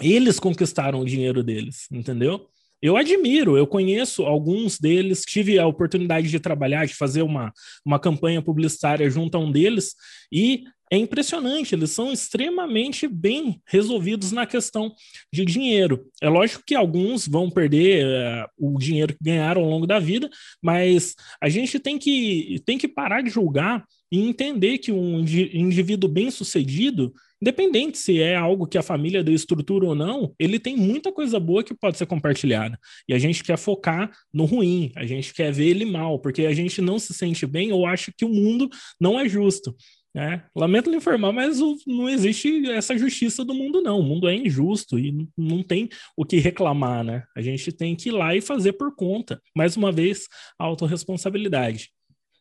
eles 0.00 0.40
conquistaram 0.40 1.00
o 1.00 1.04
dinheiro 1.04 1.42
deles, 1.42 1.86
entendeu? 1.90 2.48
Eu 2.80 2.96
admiro, 2.96 3.56
eu 3.56 3.64
conheço 3.64 4.24
alguns 4.24 4.76
deles, 4.78 5.24
tive 5.24 5.56
a 5.56 5.66
oportunidade 5.66 6.28
de 6.28 6.40
trabalhar, 6.40 6.84
de 6.84 6.94
fazer 6.94 7.22
uma, 7.22 7.52
uma 7.84 7.98
campanha 7.98 8.42
publicitária 8.42 9.08
junto 9.08 9.36
a 9.36 9.40
um 9.40 9.52
deles, 9.52 9.94
e 10.32 10.64
é 10.92 10.96
impressionante, 10.98 11.74
eles 11.74 11.90
são 11.90 12.12
extremamente 12.12 13.08
bem 13.08 13.62
resolvidos 13.66 14.30
na 14.30 14.44
questão 14.44 14.94
de 15.32 15.42
dinheiro. 15.42 16.04
É 16.20 16.28
lógico 16.28 16.62
que 16.66 16.74
alguns 16.74 17.26
vão 17.26 17.50
perder 17.50 18.04
uh, 18.04 18.46
o 18.58 18.78
dinheiro 18.78 19.14
que 19.14 19.24
ganharam 19.24 19.62
ao 19.62 19.70
longo 19.70 19.86
da 19.86 19.98
vida, 19.98 20.28
mas 20.62 21.14
a 21.40 21.48
gente 21.48 21.78
tem 21.80 21.98
que, 21.98 22.60
tem 22.66 22.76
que 22.76 22.86
parar 22.86 23.22
de 23.22 23.30
julgar 23.30 23.86
e 24.12 24.20
entender 24.20 24.76
que 24.76 24.92
um 24.92 25.20
indivíduo 25.20 26.10
bem 26.10 26.30
sucedido 26.30 27.10
Independente 27.42 27.98
se 27.98 28.20
é 28.20 28.36
algo 28.36 28.68
que 28.68 28.78
a 28.78 28.84
família 28.84 29.24
deu 29.24 29.34
estrutura 29.34 29.84
ou 29.84 29.96
não, 29.96 30.32
ele 30.38 30.60
tem 30.60 30.76
muita 30.76 31.10
coisa 31.10 31.40
boa 31.40 31.64
que 31.64 31.74
pode 31.74 31.98
ser 31.98 32.06
compartilhada. 32.06 32.78
E 33.08 33.12
a 33.12 33.18
gente 33.18 33.42
quer 33.42 33.58
focar 33.58 34.12
no 34.32 34.44
ruim, 34.44 34.92
a 34.94 35.04
gente 35.04 35.34
quer 35.34 35.52
ver 35.52 35.66
ele 35.66 35.84
mal, 35.84 36.20
porque 36.20 36.46
a 36.46 36.54
gente 36.54 36.80
não 36.80 37.00
se 37.00 37.12
sente 37.12 37.44
bem 37.44 37.72
ou 37.72 37.84
acha 37.84 38.12
que 38.16 38.24
o 38.24 38.28
mundo 38.28 38.70
não 39.00 39.18
é 39.18 39.28
justo. 39.28 39.74
É, 40.14 40.42
lamento 40.54 40.90
lhe 40.90 40.96
informar, 40.96 41.32
mas 41.32 41.58
o, 41.58 41.74
não 41.86 42.06
existe 42.06 42.70
essa 42.70 42.96
justiça 42.98 43.42
do 43.44 43.54
mundo, 43.54 43.80
não. 43.80 43.98
O 43.98 44.02
mundo 44.02 44.28
é 44.28 44.34
injusto 44.34 44.98
e 44.98 45.26
não 45.36 45.62
tem 45.62 45.88
o 46.14 46.24
que 46.24 46.38
reclamar, 46.38 47.02
né? 47.02 47.24
A 47.34 47.40
gente 47.40 47.72
tem 47.72 47.96
que 47.96 48.10
ir 48.10 48.12
lá 48.12 48.34
e 48.36 48.42
fazer 48.42 48.74
por 48.74 48.94
conta. 48.94 49.40
Mais 49.56 49.74
uma 49.74 49.90
vez, 49.90 50.28
a 50.58 50.64
autorresponsabilidade. 50.64 51.90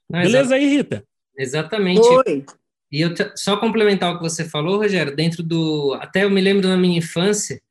Não, 0.10 0.21
Beleza 0.21 0.55
aí, 0.55 0.65
Rita? 0.67 1.05
Exatamente. 1.38 2.01
Oi. 2.01 2.45
E 2.91 2.99
eu 2.99 3.15
só 3.36 3.55
complementar 3.55 4.13
o 4.13 4.17
que 4.17 4.23
você 4.23 4.43
falou, 4.43 4.77
Rogério, 4.77 5.15
dentro 5.15 5.41
do. 5.41 5.97
Até 6.01 6.25
eu 6.25 6.29
me 6.29 6.41
lembro 6.41 6.67
da 6.67 6.75
minha 6.75 6.97
infância, 6.97 7.62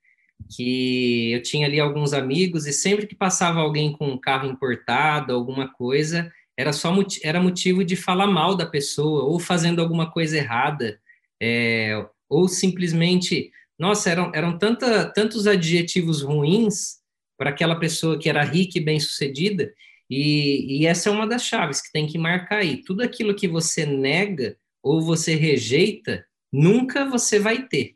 que 0.56 1.32
eu 1.32 1.42
tinha 1.42 1.66
ali 1.66 1.78
alguns 1.78 2.14
amigos, 2.14 2.66
e 2.66 2.72
sempre 2.72 3.06
que 3.06 3.14
passava 3.14 3.60
alguém 3.60 3.92
com 3.92 4.08
um 4.08 4.18
carro 4.18 4.48
importado, 4.48 5.34
alguma 5.34 5.68
coisa, 5.68 6.32
era 6.60 6.74
só 6.74 6.94
era 7.22 7.40
motivo 7.40 7.82
de 7.82 7.96
falar 7.96 8.26
mal 8.26 8.54
da 8.54 8.66
pessoa, 8.66 9.24
ou 9.24 9.40
fazendo 9.40 9.80
alguma 9.80 10.10
coisa 10.10 10.36
errada, 10.36 11.00
é, 11.42 12.06
ou 12.28 12.46
simplesmente, 12.48 13.50
nossa, 13.78 14.10
eram, 14.10 14.30
eram 14.34 14.58
tanta, 14.58 15.06
tantos 15.06 15.46
adjetivos 15.46 16.20
ruins 16.20 16.98
para 17.38 17.48
aquela 17.48 17.76
pessoa 17.76 18.18
que 18.18 18.28
era 18.28 18.44
rica 18.44 18.78
e 18.78 18.84
bem-sucedida, 18.84 19.72
e, 20.10 20.80
e 20.80 20.86
essa 20.86 21.08
é 21.08 21.12
uma 21.12 21.26
das 21.26 21.44
chaves 21.44 21.80
que 21.80 21.90
tem 21.92 22.06
que 22.06 22.18
marcar 22.18 22.58
aí. 22.58 22.82
Tudo 22.82 23.02
aquilo 23.02 23.34
que 23.34 23.48
você 23.48 23.86
nega 23.86 24.56
ou 24.82 25.00
você 25.00 25.34
rejeita, 25.34 26.26
nunca 26.52 27.06
você 27.06 27.38
vai 27.38 27.66
ter. 27.68 27.94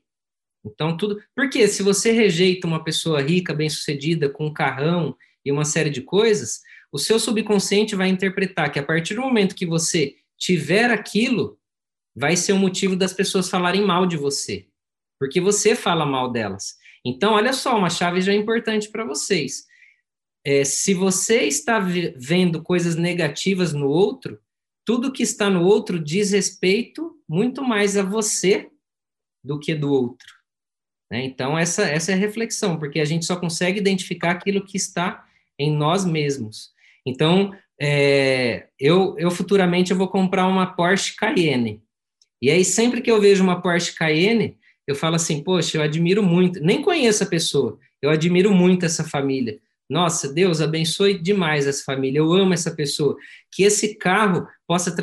Então, 0.65 0.97
tudo. 0.97 1.21
Porque 1.35 1.69
se 1.69 1.83
você 1.83 2.13
rejeita 2.13 2.67
uma 2.67 2.83
pessoa 2.83 3.21
rica, 3.21 3.53
bem-sucedida, 3.53 4.31
com 4.31 4.47
um 4.47 4.53
carrão 4.53 5.15
e 5.45 5.53
uma 5.53 5.65
série 5.65 5.91
de 5.91 6.01
coisas, 6.01 6.63
o 6.95 6.99
seu 6.99 7.19
subconsciente 7.19 7.97
vai 7.97 8.09
interpretar 8.09 8.71
que 8.71 8.79
a 8.79 8.83
partir 8.83 9.17
do 9.17 9.21
momento 9.21 9.57
que 9.57 9.67
você 9.67 10.15
tiver 10.39 10.93
aquilo, 10.93 11.59
vai 12.15 12.37
ser 12.37 12.53
o 12.53 12.57
motivo 12.57 12.95
das 12.95 13.13
pessoas 13.13 13.51
falarem 13.51 13.85
mal 13.85 14.07
de 14.07 14.17
você, 14.17 14.69
porque 15.19 15.41
você 15.41 15.75
fala 15.75 16.07
mal 16.07 16.31
delas. 16.31 16.77
Então, 17.05 17.33
olha 17.33 17.53
só, 17.53 17.77
uma 17.77 17.91
chave 17.91 18.21
já 18.21 18.33
importante 18.33 18.89
para 18.91 19.05
vocês. 19.05 19.67
É, 20.47 20.63
se 20.63 20.95
você 20.95 21.43
está 21.43 21.81
vendo 21.81 22.63
coisas 22.63 22.95
negativas 22.95 23.73
no 23.73 23.89
outro, 23.89 24.39
tudo 24.85 25.11
que 25.11 25.25
está 25.25 25.51
no 25.51 25.65
outro 25.65 25.99
diz 25.99 26.31
respeito 26.31 27.19
muito 27.29 27.65
mais 27.65 27.97
a 27.97 28.05
você 28.05 28.71
do 29.43 29.59
que 29.59 29.75
do 29.75 29.91
outro. 29.91 30.33
Né? 31.11 31.25
Então, 31.25 31.59
essa, 31.59 31.83
essa 31.83 32.13
é 32.13 32.15
a 32.15 32.19
reflexão, 32.19 32.79
porque 32.79 33.01
a 33.01 33.05
gente 33.05 33.25
só 33.25 33.35
consegue 33.35 33.81
identificar 33.81 34.31
aquilo 34.31 34.65
que 34.65 34.77
está 34.77 35.27
em 35.59 35.77
nós 35.77 36.05
mesmos. 36.05 36.73
Então, 37.07 37.53
é, 37.81 38.69
eu, 38.79 39.15
eu 39.19 39.31
futuramente 39.31 39.91
eu 39.91 39.97
vou 39.97 40.09
comprar 40.09 40.47
uma 40.47 40.67
Porsche 40.67 41.17
Cayenne. 41.17 41.83
E 42.41 42.51
aí, 42.51 42.65
sempre 42.65 43.01
que 43.01 43.11
eu 43.11 43.21
vejo 43.21 43.43
uma 43.43 43.61
Porsche 43.61 43.95
Cayenne, 43.95 44.57
eu 44.87 44.95
falo 44.95 45.17
assim, 45.17 45.43
poxa, 45.43 45.79
eu 45.79 45.83
admiro 45.83 46.23
muito, 46.23 46.61
nem 46.61 46.83
conheço 46.83 47.25
a 47.25 47.27
pessoa, 47.27 47.79
eu 48.03 48.11
admiro 48.11 48.53
muito 48.53 48.85
essa 48.85 49.03
família. 49.03 49.59
Nossa, 49.89 50.33
Deus 50.33 50.61
abençoe 50.61 51.19
demais 51.19 51.67
essa 51.67 51.85
família, 51.85 52.19
eu 52.19 52.33
amo 52.33 52.55
essa 52.55 52.71
pessoa. 52.71 53.17
Que 53.53 53.65
esse 53.65 53.97
carro 53.97 54.47
possa 54.67 54.95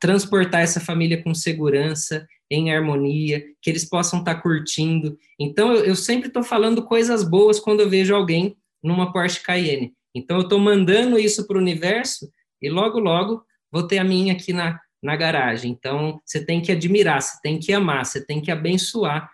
transportar 0.00 0.62
essa 0.62 0.80
família 0.80 1.22
com 1.22 1.34
segurança, 1.34 2.26
em 2.50 2.72
harmonia, 2.72 3.44
que 3.60 3.70
eles 3.70 3.84
possam 3.84 4.20
estar 4.20 4.36
curtindo. 4.36 5.18
Então, 5.38 5.72
eu, 5.72 5.84
eu 5.84 5.96
sempre 5.96 6.28
estou 6.28 6.42
falando 6.42 6.84
coisas 6.84 7.22
boas 7.22 7.60
quando 7.60 7.80
eu 7.80 7.88
vejo 7.88 8.14
alguém 8.14 8.56
numa 8.82 9.12
Porsche 9.12 9.40
Cayenne. 9.42 9.92
Então, 10.14 10.38
eu 10.38 10.42
estou 10.44 10.58
mandando 10.58 11.18
isso 11.18 11.46
para 11.46 11.56
o 11.56 11.60
universo 11.60 12.30
e 12.62 12.68
logo, 12.68 12.98
logo 12.98 13.44
vou 13.70 13.86
ter 13.86 13.98
a 13.98 14.04
minha 14.04 14.32
aqui 14.32 14.52
na, 14.52 14.80
na 15.02 15.16
garagem. 15.16 15.70
Então, 15.70 16.20
você 16.24 16.44
tem 16.44 16.62
que 16.62 16.72
admirar, 16.72 17.20
você 17.20 17.38
tem 17.42 17.58
que 17.58 17.72
amar, 17.72 18.06
você 18.06 18.24
tem 18.24 18.40
que 18.40 18.50
abençoar 18.50 19.30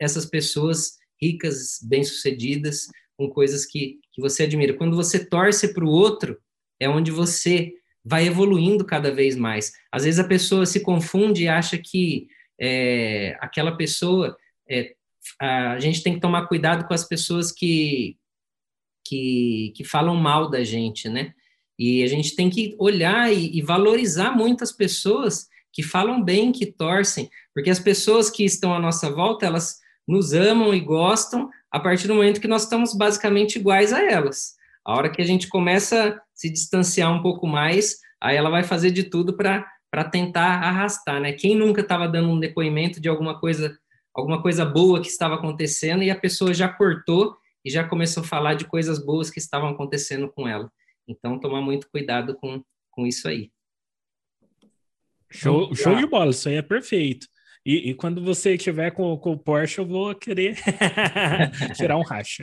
essas 0.00 0.26
pessoas 0.26 0.98
ricas, 1.20 1.78
bem-sucedidas, 1.82 2.88
com 3.16 3.28
coisas 3.28 3.64
que, 3.66 4.00
que 4.12 4.20
você 4.20 4.44
admira. 4.44 4.74
Quando 4.74 4.96
você 4.96 5.24
torce 5.24 5.72
para 5.72 5.84
o 5.84 5.90
outro, 5.90 6.38
é 6.80 6.88
onde 6.88 7.10
você 7.10 7.72
vai 8.04 8.26
evoluindo 8.26 8.84
cada 8.84 9.12
vez 9.14 9.36
mais. 9.36 9.72
Às 9.92 10.04
vezes 10.04 10.18
a 10.18 10.26
pessoa 10.26 10.66
se 10.66 10.80
confunde 10.80 11.44
e 11.44 11.48
acha 11.48 11.78
que 11.78 12.26
é, 12.60 13.36
aquela 13.40 13.76
pessoa. 13.76 14.36
É, 14.68 14.94
a 15.40 15.78
gente 15.78 16.02
tem 16.02 16.14
que 16.14 16.20
tomar 16.20 16.48
cuidado 16.48 16.86
com 16.86 16.94
as 16.94 17.06
pessoas 17.06 17.52
que, 17.52 18.16
que, 19.04 19.72
que 19.76 19.84
falam 19.84 20.16
mal 20.16 20.50
da 20.50 20.62
gente, 20.64 21.08
né? 21.08 21.32
E 21.78 22.02
a 22.02 22.06
gente 22.06 22.36
tem 22.36 22.48
que 22.48 22.76
olhar 22.78 23.32
e, 23.32 23.56
e 23.56 23.62
valorizar 23.62 24.30
muitas 24.36 24.70
pessoas 24.70 25.48
que 25.72 25.82
falam 25.82 26.22
bem, 26.22 26.52
que 26.52 26.66
torcem, 26.66 27.30
porque 27.54 27.70
as 27.70 27.80
pessoas 27.80 28.30
que 28.30 28.44
estão 28.44 28.74
à 28.74 28.78
nossa 28.78 29.10
volta, 29.10 29.46
elas 29.46 29.80
nos 30.06 30.32
amam 30.32 30.74
e 30.74 30.80
gostam 30.80 31.48
a 31.70 31.80
partir 31.80 32.06
do 32.06 32.14
momento 32.14 32.40
que 32.40 32.48
nós 32.48 32.64
estamos 32.64 32.94
basicamente 32.94 33.56
iguais 33.56 33.92
a 33.92 34.02
elas. 34.02 34.54
A 34.84 34.94
hora 34.94 35.10
que 35.10 35.22
a 35.22 35.24
gente 35.24 35.48
começa 35.48 36.08
a 36.08 36.20
se 36.34 36.50
distanciar 36.50 37.10
um 37.12 37.22
pouco 37.22 37.46
mais, 37.46 37.98
aí 38.20 38.36
ela 38.36 38.50
vai 38.50 38.62
fazer 38.62 38.90
de 38.90 39.04
tudo 39.04 39.34
para 39.34 40.04
tentar 40.10 40.62
arrastar, 40.62 41.20
né? 41.20 41.32
Quem 41.32 41.56
nunca 41.56 41.80
estava 41.80 42.08
dando 42.08 42.28
um 42.28 42.40
depoimento 42.40 43.00
de 43.00 43.08
alguma 43.08 43.38
coisa, 43.38 43.78
alguma 44.14 44.42
coisa 44.42 44.64
boa 44.66 45.00
que 45.00 45.08
estava 45.08 45.36
acontecendo 45.36 46.02
e 46.02 46.10
a 46.10 46.18
pessoa 46.18 46.52
já 46.52 46.68
cortou 46.68 47.36
e 47.64 47.70
já 47.70 47.86
começou 47.86 48.22
a 48.22 48.26
falar 48.26 48.54
de 48.54 48.64
coisas 48.64 49.04
boas 49.04 49.30
que 49.30 49.38
estavam 49.38 49.68
acontecendo 49.68 50.30
com 50.30 50.48
ela. 50.48 50.70
Então, 51.06 51.38
tomar 51.38 51.60
muito 51.60 51.88
cuidado 51.90 52.34
com, 52.36 52.62
com 52.90 53.06
isso 53.06 53.28
aí. 53.28 53.50
Show, 55.30 55.74
show 55.74 55.96
de 55.96 56.06
bola, 56.06 56.30
isso 56.30 56.48
aí 56.48 56.56
é 56.56 56.62
perfeito. 56.62 57.26
E, 57.64 57.90
e 57.90 57.94
quando 57.94 58.22
você 58.22 58.54
estiver 58.54 58.90
com, 58.90 59.16
com 59.16 59.32
o 59.32 59.38
Porsche, 59.38 59.78
eu 59.78 59.86
vou 59.86 60.14
querer 60.14 60.56
tirar 61.76 61.96
um 61.96 62.02
racha. 62.02 62.42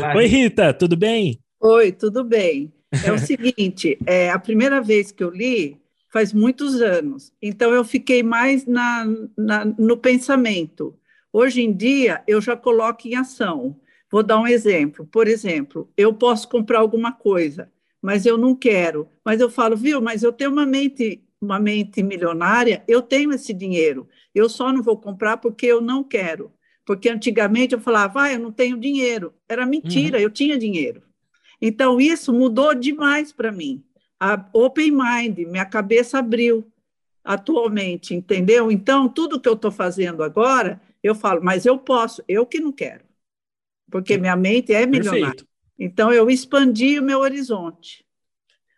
Lá, 0.00 0.14
Oi, 0.14 0.26
Rita, 0.26 0.72
tudo 0.74 0.96
bem? 0.96 1.40
Oi, 1.60 1.92
tudo 1.92 2.22
bem. 2.22 2.72
É 3.04 3.12
o 3.12 3.18
seguinte, 3.18 3.98
é 4.06 4.30
a 4.30 4.38
primeira 4.38 4.80
vez 4.82 5.10
que 5.12 5.22
eu 5.22 5.30
li 5.30 5.80
faz 6.12 6.32
muitos 6.32 6.82
anos, 6.82 7.32
então 7.40 7.72
eu 7.72 7.84
fiquei 7.84 8.20
mais 8.20 8.66
na, 8.66 9.06
na, 9.38 9.64
no 9.64 9.96
pensamento. 9.96 10.98
Hoje 11.32 11.62
em 11.62 11.72
dia, 11.72 12.22
eu 12.26 12.40
já 12.40 12.56
coloco 12.56 13.06
em 13.06 13.14
ação. 13.14 13.76
Vou 14.10 14.22
dar 14.22 14.38
um 14.38 14.46
exemplo. 14.46 15.06
Por 15.06 15.28
exemplo, 15.28 15.88
eu 15.96 16.12
posso 16.12 16.48
comprar 16.48 16.80
alguma 16.80 17.12
coisa, 17.12 17.70
mas 18.02 18.26
eu 18.26 18.36
não 18.36 18.54
quero. 18.54 19.08
Mas 19.24 19.40
eu 19.40 19.48
falo, 19.48 19.76
viu, 19.76 20.00
mas 20.00 20.22
eu 20.22 20.32
tenho 20.32 20.50
uma 20.50 20.66
mente, 20.66 21.22
uma 21.40 21.60
mente 21.60 22.02
milionária, 22.02 22.82
eu 22.88 23.00
tenho 23.00 23.32
esse 23.32 23.54
dinheiro. 23.54 24.08
Eu 24.34 24.48
só 24.48 24.72
não 24.72 24.82
vou 24.82 24.96
comprar 24.96 25.36
porque 25.36 25.66
eu 25.66 25.80
não 25.80 26.02
quero. 26.02 26.52
Porque 26.84 27.08
antigamente 27.08 27.74
eu 27.74 27.80
falava, 27.80 28.22
ah, 28.22 28.32
eu 28.32 28.40
não 28.40 28.50
tenho 28.50 28.76
dinheiro. 28.76 29.32
Era 29.48 29.64
mentira, 29.64 30.18
uhum. 30.18 30.24
eu 30.24 30.30
tinha 30.30 30.58
dinheiro. 30.58 31.02
Então, 31.62 32.00
isso 32.00 32.32
mudou 32.32 32.74
demais 32.74 33.32
para 33.32 33.52
mim. 33.52 33.84
A 34.18 34.44
open 34.52 34.90
mind, 34.90 35.38
minha 35.46 35.64
cabeça 35.64 36.18
abriu 36.18 36.66
atualmente, 37.22 38.14
entendeu? 38.14 38.72
Então, 38.72 39.08
tudo 39.08 39.40
que 39.40 39.48
eu 39.48 39.52
estou 39.52 39.70
fazendo 39.70 40.22
agora, 40.22 40.80
eu 41.02 41.14
falo, 41.14 41.42
mas 41.42 41.66
eu 41.66 41.78
posso, 41.78 42.22
eu 42.28 42.46
que 42.46 42.60
não 42.60 42.72
quero, 42.72 43.04
porque 43.90 44.18
minha 44.18 44.36
mente 44.36 44.72
é 44.72 44.86
milionária. 44.86 45.26
Perfeito. 45.26 45.50
Então, 45.78 46.12
eu 46.12 46.28
expandi 46.28 46.98
o 46.98 47.02
meu 47.02 47.20
horizonte, 47.20 48.04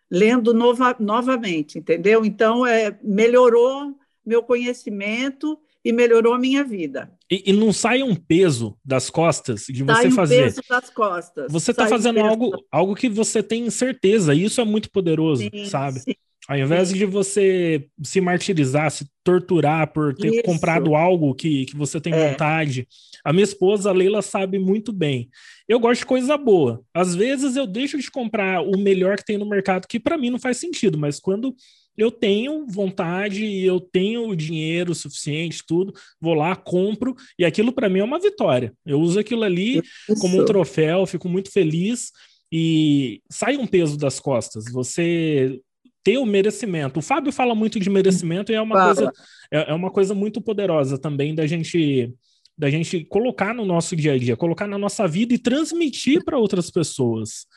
lendo 0.09 0.53
nova, 0.53 0.95
novamente, 0.99 1.77
entendeu? 1.77 2.23
Então, 2.23 2.65
é, 2.65 2.97
melhorou 3.03 3.97
meu 4.25 4.41
conhecimento 4.41 5.59
e 5.83 5.91
melhorou 5.91 6.33
a 6.33 6.39
minha 6.39 6.63
vida. 6.63 7.11
E, 7.29 7.51
e, 7.51 7.53
não 7.53 7.73
sai 7.73 8.01
um 8.01 8.15
peso 8.15 8.77
das 8.85 9.09
costas 9.09 9.65
de 9.67 9.83
sai 9.83 10.05
você 10.05 10.11
fazer. 10.11 10.41
Um 10.41 10.43
peso 10.45 10.61
das 10.69 10.89
costas. 10.89 11.51
Você 11.51 11.71
está 11.71 11.87
fazendo 11.87 12.19
um 12.19 12.25
algo, 12.25 12.65
algo 12.71 12.95
que 12.95 13.09
você 13.09 13.43
tem 13.43 13.69
certeza, 13.69 14.33
e 14.33 14.45
isso 14.45 14.61
é 14.61 14.63
muito 14.63 14.89
poderoso, 14.89 15.43
sim, 15.43 15.65
sabe? 15.65 15.99
Sim. 15.99 16.15
Ao 16.47 16.57
invés 16.57 16.89
Sim. 16.89 16.95
de 16.95 17.05
você 17.05 17.87
se 18.03 18.19
martirizar, 18.19 18.91
se 18.91 19.07
torturar 19.23 19.93
por 19.93 20.13
ter 20.13 20.33
Isso. 20.33 20.43
comprado 20.43 20.93
algo 20.93 21.33
que, 21.33 21.65
que 21.65 21.75
você 21.75 22.01
tem 22.01 22.13
é. 22.13 22.29
vontade. 22.29 22.85
A 23.23 23.31
minha 23.31 23.45
esposa, 23.45 23.89
a 23.89 23.93
Leila, 23.93 24.21
sabe 24.21 24.59
muito 24.59 24.91
bem. 24.91 25.29
Eu 25.67 25.79
gosto 25.79 26.01
de 26.01 26.05
coisa 26.05 26.37
boa. 26.37 26.83
Às 26.93 27.15
vezes 27.15 27.55
eu 27.55 27.65
deixo 27.65 27.97
de 27.97 28.11
comprar 28.11 28.61
o 28.61 28.77
melhor 28.77 29.15
que 29.15 29.25
tem 29.25 29.37
no 29.37 29.45
mercado, 29.45 29.87
que 29.87 29.99
para 29.99 30.17
mim 30.17 30.29
não 30.29 30.39
faz 30.39 30.57
sentido, 30.57 30.97
mas 30.97 31.17
quando 31.17 31.55
eu 31.97 32.11
tenho 32.11 32.65
vontade 32.67 33.45
e 33.45 33.65
eu 33.65 33.79
tenho 33.79 34.27
o 34.27 34.35
dinheiro 34.35 34.93
suficiente, 34.93 35.63
tudo, 35.65 35.93
vou 36.19 36.33
lá, 36.33 36.55
compro, 36.55 37.15
e 37.37 37.45
aquilo 37.45 37.71
para 37.71 37.87
mim 37.87 37.99
é 37.99 38.03
uma 38.03 38.19
vitória. 38.19 38.73
Eu 38.85 38.99
uso 38.99 39.19
aquilo 39.19 39.43
ali 39.43 39.81
Isso. 40.09 40.19
como 40.19 40.41
um 40.41 40.45
troféu, 40.45 41.05
fico 41.05 41.29
muito 41.29 41.51
feliz 41.51 42.11
e 42.51 43.21
sai 43.31 43.55
um 43.57 43.67
peso 43.67 43.97
das 43.97 44.19
costas. 44.19 44.65
Você 44.71 45.61
ter 46.03 46.17
o 46.17 46.25
merecimento. 46.25 46.99
O 46.99 47.01
Fábio 47.01 47.31
fala 47.31 47.55
muito 47.55 47.79
de 47.79 47.89
merecimento 47.89 48.51
e 48.51 48.55
é 48.55 48.61
uma, 48.61 48.85
coisa, 48.85 49.11
é, 49.51 49.71
é 49.71 49.73
uma 49.73 49.89
coisa 49.89 50.13
muito 50.13 50.41
poderosa 50.41 50.97
também 50.97 51.33
da 51.33 51.47
gente 51.47 52.13
da 52.55 52.69
gente 52.69 53.03
colocar 53.05 53.51
no 53.51 53.65
nosso 53.65 53.95
dia 53.95 54.13
a 54.13 54.17
dia, 54.17 54.37
colocar 54.37 54.67
na 54.67 54.77
nossa 54.77 55.07
vida 55.07 55.33
e 55.33 55.39
transmitir 55.39 56.23
para 56.23 56.37
outras 56.37 56.69
pessoas. 56.69 57.47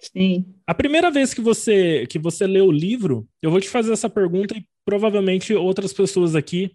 Sim. 0.00 0.46
A 0.66 0.72
primeira 0.72 1.10
vez 1.10 1.34
que 1.34 1.40
você 1.40 2.06
que 2.06 2.18
você 2.18 2.46
lê 2.46 2.60
o 2.60 2.72
livro, 2.72 3.26
eu 3.42 3.50
vou 3.50 3.60
te 3.60 3.68
fazer 3.68 3.92
essa 3.92 4.08
pergunta 4.08 4.56
e 4.56 4.64
provavelmente 4.84 5.54
outras 5.54 5.92
pessoas 5.92 6.34
aqui 6.34 6.70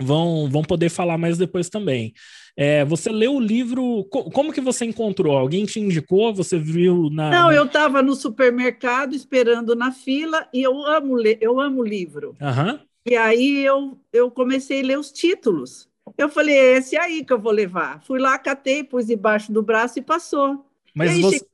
vão, 0.00 0.48
vão 0.48 0.62
poder 0.62 0.88
falar 0.88 1.18
mais 1.18 1.38
depois 1.38 1.68
também. 1.68 2.12
É, 2.60 2.84
você 2.84 3.08
leu 3.08 3.36
o 3.36 3.40
livro, 3.40 4.02
como 4.10 4.52
que 4.52 4.60
você 4.60 4.84
encontrou? 4.84 5.38
Alguém 5.38 5.64
te 5.64 5.78
indicou? 5.78 6.34
Você 6.34 6.58
viu 6.58 7.08
na. 7.08 7.30
Não, 7.30 7.52
eu 7.52 7.66
estava 7.66 8.02
no 8.02 8.16
supermercado 8.16 9.14
esperando 9.14 9.76
na 9.76 9.92
fila 9.92 10.48
e 10.52 10.60
eu 10.60 10.84
amo 10.84 11.14
ler, 11.14 11.38
eu 11.40 11.60
amo 11.60 11.84
livro. 11.84 12.36
Uhum. 12.40 12.80
E 13.06 13.14
aí 13.14 13.64
eu, 13.64 13.96
eu 14.12 14.28
comecei 14.28 14.80
a 14.82 14.84
ler 14.84 14.98
os 14.98 15.12
títulos. 15.12 15.88
Eu 16.18 16.28
falei, 16.28 16.56
é 16.56 16.78
esse 16.78 16.96
aí 16.96 17.24
que 17.24 17.32
eu 17.32 17.38
vou 17.38 17.52
levar. 17.52 18.02
Fui 18.02 18.18
lá, 18.18 18.36
catei, 18.36 18.82
pus 18.82 19.06
debaixo 19.06 19.52
do 19.52 19.62
braço 19.62 20.00
e 20.00 20.02
passou. 20.02 20.66
Mas 20.92 21.16
e 21.16 21.20
você, 21.20 21.46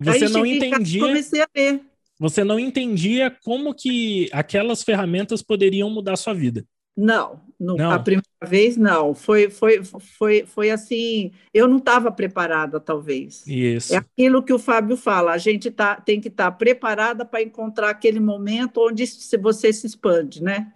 você 0.00 0.28
não 0.28 0.44
entendia. 0.44 1.02
Comecei 1.02 1.40
a 1.40 1.48
ler. 1.56 1.82
Você 2.18 2.42
não 2.42 2.58
entendia 2.58 3.30
como 3.44 3.72
que 3.72 4.28
aquelas 4.32 4.82
ferramentas 4.82 5.40
poderiam 5.40 5.88
mudar 5.88 6.14
a 6.14 6.16
sua 6.16 6.34
vida. 6.34 6.66
Não, 7.00 7.40
no, 7.60 7.76
não, 7.76 7.92
a 7.92 7.98
primeira 8.00 8.26
vez 8.44 8.76
não. 8.76 9.14
Foi, 9.14 9.48
foi, 9.48 9.84
foi, 9.84 10.44
foi 10.44 10.70
assim. 10.70 11.30
Eu 11.54 11.68
não 11.68 11.76
estava 11.76 12.10
preparada, 12.10 12.80
talvez. 12.80 13.46
Isso. 13.46 13.94
É 13.94 13.98
aquilo 13.98 14.42
que 14.42 14.52
o 14.52 14.58
Fábio 14.58 14.96
fala. 14.96 15.30
A 15.30 15.38
gente 15.38 15.70
tá, 15.70 15.94
tem 15.94 16.20
que 16.20 16.26
estar 16.26 16.50
tá 16.50 16.56
preparada 16.56 17.24
para 17.24 17.40
encontrar 17.40 17.90
aquele 17.90 18.18
momento 18.18 18.84
onde 18.84 19.04
você 19.40 19.72
se 19.72 19.86
expande, 19.86 20.42
né? 20.42 20.72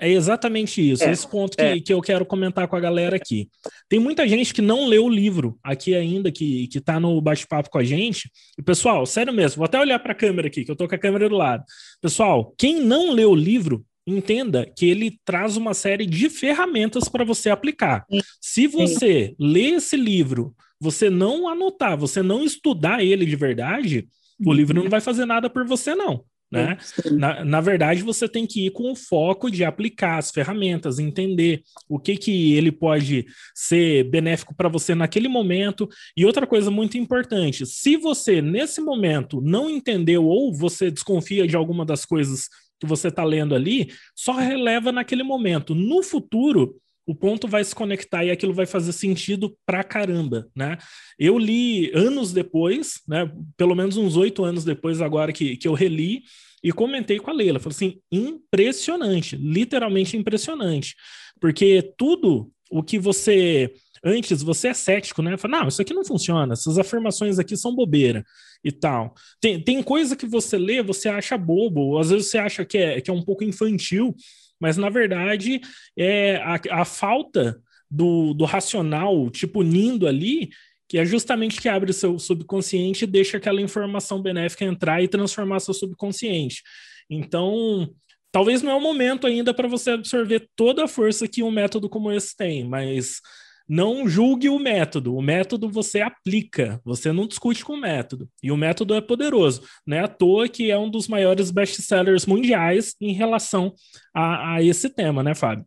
É 0.00 0.08
exatamente 0.08 0.80
isso, 0.80 1.04
é, 1.04 1.10
esse 1.10 1.28
ponto 1.28 1.56
que, 1.56 1.62
é. 1.62 1.80
que 1.80 1.92
eu 1.92 2.00
quero 2.00 2.24
comentar 2.24 2.66
com 2.66 2.76
a 2.76 2.80
galera 2.80 3.16
aqui. 3.16 3.48
Tem 3.88 3.98
muita 3.98 4.26
gente 4.26 4.54
que 4.54 4.62
não 4.62 4.86
leu 4.86 5.04
o 5.04 5.10
livro 5.10 5.58
aqui 5.62 5.94
ainda, 5.94 6.32
que, 6.32 6.68
que 6.68 6.80
tá 6.80 6.98
no 6.98 7.20
bate-papo 7.20 7.68
com 7.68 7.78
a 7.78 7.84
gente. 7.84 8.30
E, 8.58 8.62
pessoal, 8.62 9.04
sério 9.04 9.32
mesmo, 9.32 9.58
vou 9.58 9.66
até 9.66 9.78
olhar 9.78 9.98
para 9.98 10.12
a 10.12 10.16
câmera 10.16 10.48
aqui, 10.48 10.64
que 10.64 10.70
eu 10.70 10.76
tô 10.76 10.88
com 10.88 10.94
a 10.94 10.98
câmera 10.98 11.28
do 11.28 11.36
lado. 11.36 11.64
Pessoal, 12.00 12.54
quem 12.56 12.80
não 12.80 13.12
leu 13.12 13.30
o 13.32 13.36
livro, 13.36 13.84
entenda 14.08 14.66
que 14.66 14.86
ele 14.86 15.18
traz 15.24 15.56
uma 15.56 15.74
série 15.74 16.06
de 16.06 16.28
ferramentas 16.30 17.08
para 17.08 17.24
você 17.24 17.50
aplicar. 17.50 18.04
Sim. 18.10 18.20
Se 18.40 18.66
você 18.66 19.28
Sim. 19.28 19.36
ler 19.38 19.74
esse 19.74 19.96
livro, 19.96 20.54
você 20.80 21.10
não 21.10 21.48
anotar, 21.48 21.96
você 21.96 22.22
não 22.22 22.44
estudar 22.44 23.02
ele 23.02 23.26
de 23.26 23.36
verdade, 23.36 24.08
o 24.44 24.52
livro 24.52 24.74
não 24.74 24.84
uhum. 24.84 24.88
vai 24.88 25.00
fazer 25.00 25.24
nada 25.24 25.50
por 25.50 25.66
você, 25.66 25.94
não. 25.94 26.24
Né? 26.50 26.78
Na, 27.12 27.44
na 27.44 27.60
verdade, 27.60 28.02
você 28.02 28.26
tem 28.26 28.46
que 28.46 28.66
ir 28.66 28.70
com 28.70 28.90
o 28.90 28.96
foco 28.96 29.50
de 29.50 29.64
aplicar 29.64 30.16
as 30.16 30.30
ferramentas, 30.30 30.98
entender 30.98 31.62
o 31.86 31.98
que, 31.98 32.16
que 32.16 32.54
ele 32.54 32.72
pode 32.72 33.26
ser 33.54 34.04
benéfico 34.04 34.54
para 34.54 34.68
você 34.68 34.94
naquele 34.94 35.28
momento. 35.28 35.86
E 36.16 36.24
outra 36.24 36.46
coisa 36.46 36.70
muito 36.70 36.96
importante: 36.96 37.66
se 37.66 37.98
você, 37.98 38.40
nesse 38.40 38.80
momento, 38.80 39.42
não 39.42 39.68
entendeu 39.68 40.24
ou 40.24 40.54
você 40.54 40.90
desconfia 40.90 41.46
de 41.46 41.54
alguma 41.54 41.84
das 41.84 42.06
coisas 42.06 42.48
que 42.78 42.86
você 42.86 43.08
está 43.08 43.24
lendo 43.24 43.54
ali, 43.54 43.90
só 44.14 44.32
releva 44.32 44.92
naquele 44.92 45.22
momento. 45.22 45.74
No 45.74 46.02
futuro, 46.02 46.76
o 47.06 47.14
ponto 47.14 47.48
vai 47.48 47.64
se 47.64 47.74
conectar 47.74 48.24
e 48.24 48.30
aquilo 48.30 48.52
vai 48.52 48.66
fazer 48.66 48.92
sentido 48.92 49.56
pra 49.64 49.82
caramba, 49.82 50.46
né? 50.54 50.76
Eu 51.18 51.38
li 51.38 51.90
anos 51.94 52.32
depois, 52.32 53.00
né? 53.08 53.30
Pelo 53.56 53.74
menos 53.74 53.96
uns 53.96 54.14
oito 54.14 54.44
anos 54.44 54.62
depois, 54.62 55.00
agora 55.00 55.32
que, 55.32 55.56
que 55.56 55.66
eu 55.66 55.72
reli, 55.72 56.22
e 56.62 56.72
comentei 56.72 57.18
com 57.18 57.30
a 57.30 57.32
Leila. 57.32 57.58
Falei 57.58 57.74
assim: 57.74 58.00
impressionante, 58.12 59.36
literalmente 59.36 60.16
impressionante. 60.16 60.94
Porque 61.40 61.94
tudo 61.96 62.52
o 62.70 62.82
que 62.82 62.98
você. 62.98 63.72
Antes 64.04 64.42
você 64.42 64.68
é 64.68 64.74
cético, 64.74 65.22
né? 65.22 65.36
Fala, 65.36 65.60
não, 65.60 65.68
isso 65.68 65.82
aqui 65.82 65.92
não 65.92 66.04
funciona, 66.04 66.52
essas 66.52 66.78
afirmações 66.78 67.38
aqui 67.38 67.56
são 67.56 67.74
bobeira 67.74 68.24
e 68.62 68.72
tal. 68.72 69.14
Tem, 69.40 69.62
tem 69.62 69.82
coisa 69.82 70.16
que 70.16 70.26
você 70.26 70.58
lê, 70.58 70.82
você 70.82 71.08
acha 71.08 71.38
bobo, 71.38 71.98
às 71.98 72.10
vezes 72.10 72.30
você 72.30 72.38
acha 72.38 72.64
que 72.64 72.78
é, 72.78 73.00
que 73.00 73.10
é 73.10 73.12
um 73.12 73.22
pouco 73.22 73.44
infantil, 73.44 74.14
mas 74.60 74.76
na 74.76 74.88
verdade 74.90 75.60
é 75.96 76.36
a, 76.36 76.80
a 76.80 76.84
falta 76.84 77.60
do, 77.90 78.34
do 78.34 78.44
racional 78.44 79.30
tipo 79.30 79.62
nindo 79.62 80.06
ali 80.06 80.50
que 80.88 80.98
é 80.98 81.04
justamente 81.04 81.60
que 81.60 81.68
abre 81.68 81.90
o 81.90 81.94
seu 81.94 82.18
subconsciente 82.18 83.04
e 83.04 83.06
deixa 83.06 83.36
aquela 83.36 83.60
informação 83.60 84.22
benéfica 84.22 84.64
entrar 84.64 85.02
e 85.02 85.08
transformar 85.08 85.60
seu 85.60 85.74
subconsciente. 85.74 86.62
Então, 87.10 87.90
talvez 88.32 88.62
não 88.62 88.72
é 88.72 88.74
o 88.74 88.80
momento 88.80 89.26
ainda 89.26 89.52
para 89.52 89.68
você 89.68 89.90
absorver 89.90 90.48
toda 90.56 90.84
a 90.84 90.88
força 90.88 91.28
que 91.28 91.42
um 91.42 91.50
método 91.50 91.90
como 91.90 92.10
esse 92.10 92.34
tem, 92.34 92.64
mas 92.64 93.20
não 93.68 94.08
julgue 94.08 94.48
o 94.48 94.58
método. 94.58 95.14
O 95.14 95.20
método 95.20 95.68
você 95.68 96.00
aplica, 96.00 96.80
você 96.84 97.12
não 97.12 97.26
discute 97.26 97.64
com 97.64 97.74
o 97.74 97.80
método. 97.80 98.28
E 98.42 98.50
o 98.50 98.56
método 98.56 98.94
é 98.94 99.00
poderoso. 99.00 99.62
Não 99.86 99.96
é 99.96 100.00
à 100.00 100.08
toa 100.08 100.48
que 100.48 100.70
é 100.70 100.78
um 100.78 100.88
dos 100.88 101.06
maiores 101.06 101.50
best-sellers 101.50 102.24
mundiais 102.24 102.94
em 103.00 103.12
relação 103.12 103.74
a, 104.14 104.54
a, 104.54 104.62
esse 104.62 104.88
tema, 104.88 105.22
né, 105.22 105.34
Fábio? 105.34 105.66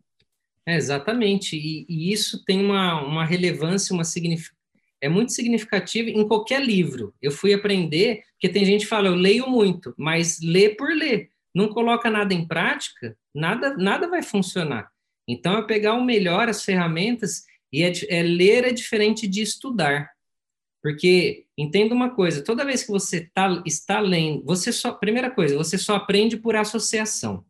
É, 0.66 0.76
exatamente. 0.76 1.56
E, 1.56 1.86
e, 1.88 2.12
isso 2.12 2.44
tem 2.44 2.64
uma, 2.64 3.00
uma 3.02 3.24
relevância, 3.24 3.94
uma. 3.94 4.02
É 5.00 5.08
muito 5.08 5.32
significativo 5.32 6.08
em 6.08 6.26
qualquer 6.26 6.64
livro. 6.64 7.14
Eu 7.20 7.30
fui 7.30 7.52
aprender, 7.52 8.22
porque 8.32 8.48
tem 8.48 8.64
gente 8.64 8.82
que 8.82 8.88
fala, 8.88 9.08
eu 9.08 9.14
leio 9.14 9.48
muito, 9.48 9.94
mas 9.96 10.40
lê 10.42 10.70
por 10.70 10.88
ler. 10.94 11.28
Não 11.54 11.68
coloca 11.68 12.08
nada 12.10 12.32
em 12.32 12.46
prática, 12.46 13.16
nada, 13.34 13.76
nada 13.76 14.08
vai 14.08 14.22
funcionar. 14.22 14.88
Então, 15.28 15.58
é 15.58 15.66
pegar 15.66 15.94
o 15.94 16.04
melhor, 16.04 16.48
as 16.48 16.64
ferramentas 16.64 17.44
e 17.72 17.82
é, 17.82 17.92
é, 18.08 18.22
ler 18.22 18.64
é 18.64 18.72
diferente 18.72 19.26
de 19.26 19.40
estudar. 19.40 20.10
Porque, 20.82 21.46
entenda 21.56 21.94
uma 21.94 22.10
coisa, 22.10 22.42
toda 22.42 22.64
vez 22.64 22.82
que 22.82 22.90
você 22.90 23.30
tá, 23.32 23.62
está 23.64 24.00
lendo, 24.00 24.44
você 24.44 24.72
só, 24.72 24.92
primeira 24.92 25.30
coisa, 25.30 25.56
você 25.56 25.78
só 25.78 25.94
aprende 25.94 26.36
por 26.36 26.56
associação. 26.56 27.44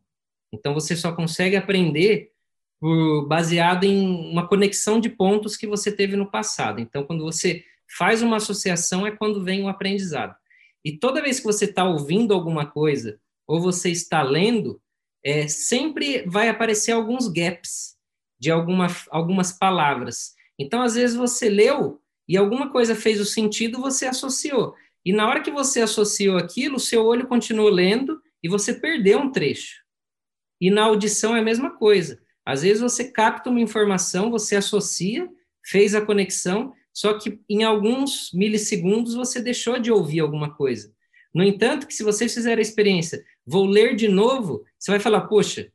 Então, 0.53 0.73
você 0.73 0.95
só 0.95 1.11
consegue 1.11 1.55
aprender 1.55 2.31
por, 2.79 3.27
baseado 3.27 3.85
em 3.85 4.31
uma 4.31 4.47
conexão 4.47 4.99
de 4.99 5.09
pontos 5.09 5.57
que 5.57 5.65
você 5.65 5.91
teve 5.91 6.15
no 6.15 6.29
passado. 6.29 6.79
Então, 6.79 7.03
quando 7.03 7.23
você 7.23 7.65
faz 7.97 8.21
uma 8.21 8.37
associação, 8.37 9.05
é 9.05 9.11
quando 9.11 9.43
vem 9.43 9.63
o 9.63 9.67
aprendizado. 9.67 10.35
E 10.85 10.97
toda 10.97 11.21
vez 11.21 11.39
que 11.39 11.45
você 11.45 11.65
está 11.65 11.85
ouvindo 11.85 12.33
alguma 12.33 12.67
coisa, 12.67 13.19
ou 13.47 13.59
você 13.59 13.89
está 13.89 14.21
lendo, 14.21 14.79
é, 15.23 15.47
sempre 15.47 16.23
vai 16.27 16.49
aparecer 16.49 16.91
alguns 16.91 17.27
gaps 17.27 17.93
de 18.43 18.51
alguma, 18.51 18.87
algumas 19.09 19.53
palavras. 19.53 20.35
Então, 20.59 20.81
às 20.81 20.95
vezes, 20.95 21.15
você 21.15 21.47
leu 21.47 22.01
e 22.27 22.35
alguma 22.35 22.69
coisa 22.69 22.93
fez 22.93 23.21
o 23.21 23.25
sentido, 23.25 23.79
você 23.79 24.05
associou. 24.05 24.75
E 25.05 25.13
na 25.13 25.25
hora 25.29 25.41
que 25.41 25.49
você 25.49 25.79
associou 25.79 26.35
aquilo, 26.35 26.77
seu 26.77 27.05
olho 27.05 27.25
continuou 27.25 27.69
lendo 27.69 28.21
e 28.43 28.49
você 28.49 28.73
perdeu 28.73 29.19
um 29.19 29.31
trecho. 29.31 29.81
E 30.59 30.69
na 30.69 30.83
audição 30.83 31.33
é 31.33 31.39
a 31.39 31.43
mesma 31.43 31.77
coisa. 31.77 32.21
Às 32.45 32.63
vezes 32.63 32.81
você 32.81 33.05
capta 33.05 33.49
uma 33.49 33.61
informação, 33.61 34.29
você 34.29 34.57
associa, 34.57 35.29
fez 35.65 35.95
a 35.95 36.05
conexão, 36.05 36.73
só 36.93 37.13
que 37.17 37.39
em 37.49 37.63
alguns 37.63 38.29
milissegundos 38.33 39.13
você 39.13 39.41
deixou 39.41 39.79
de 39.79 39.89
ouvir 39.89 40.19
alguma 40.19 40.53
coisa. 40.53 40.93
No 41.33 41.45
entanto, 41.45 41.87
que 41.87 41.93
se 41.93 42.03
você 42.03 42.27
fizer 42.27 42.57
a 42.57 42.61
experiência, 42.61 43.23
vou 43.47 43.65
ler 43.65 43.95
de 43.95 44.09
novo, 44.09 44.65
você 44.77 44.91
vai 44.91 44.99
falar, 44.99 45.21
poxa, 45.21 45.71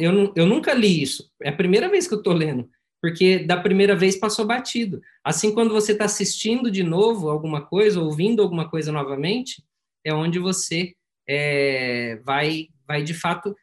eu, 0.00 0.32
eu 0.34 0.46
nunca 0.46 0.74
li 0.74 1.02
isso, 1.02 1.30
é 1.42 1.50
a 1.50 1.56
primeira 1.56 1.88
vez 1.88 2.06
que 2.08 2.14
eu 2.14 2.18
estou 2.18 2.32
lendo, 2.32 2.68
porque 3.00 3.38
da 3.38 3.56
primeira 3.56 3.94
vez 3.94 4.16
passou 4.16 4.44
batido. 4.44 5.00
Assim, 5.22 5.54
quando 5.54 5.72
você 5.72 5.92
está 5.92 6.04
assistindo 6.04 6.70
de 6.70 6.82
novo 6.82 7.30
alguma 7.30 7.64
coisa, 7.64 8.00
ouvindo 8.00 8.42
alguma 8.42 8.68
coisa 8.68 8.90
novamente, 8.90 9.62
é 10.04 10.12
onde 10.12 10.38
você 10.38 10.94
é, 11.28 12.16
vai, 12.24 12.68
vai 12.86 13.02
de 13.02 13.14
fato 13.14 13.54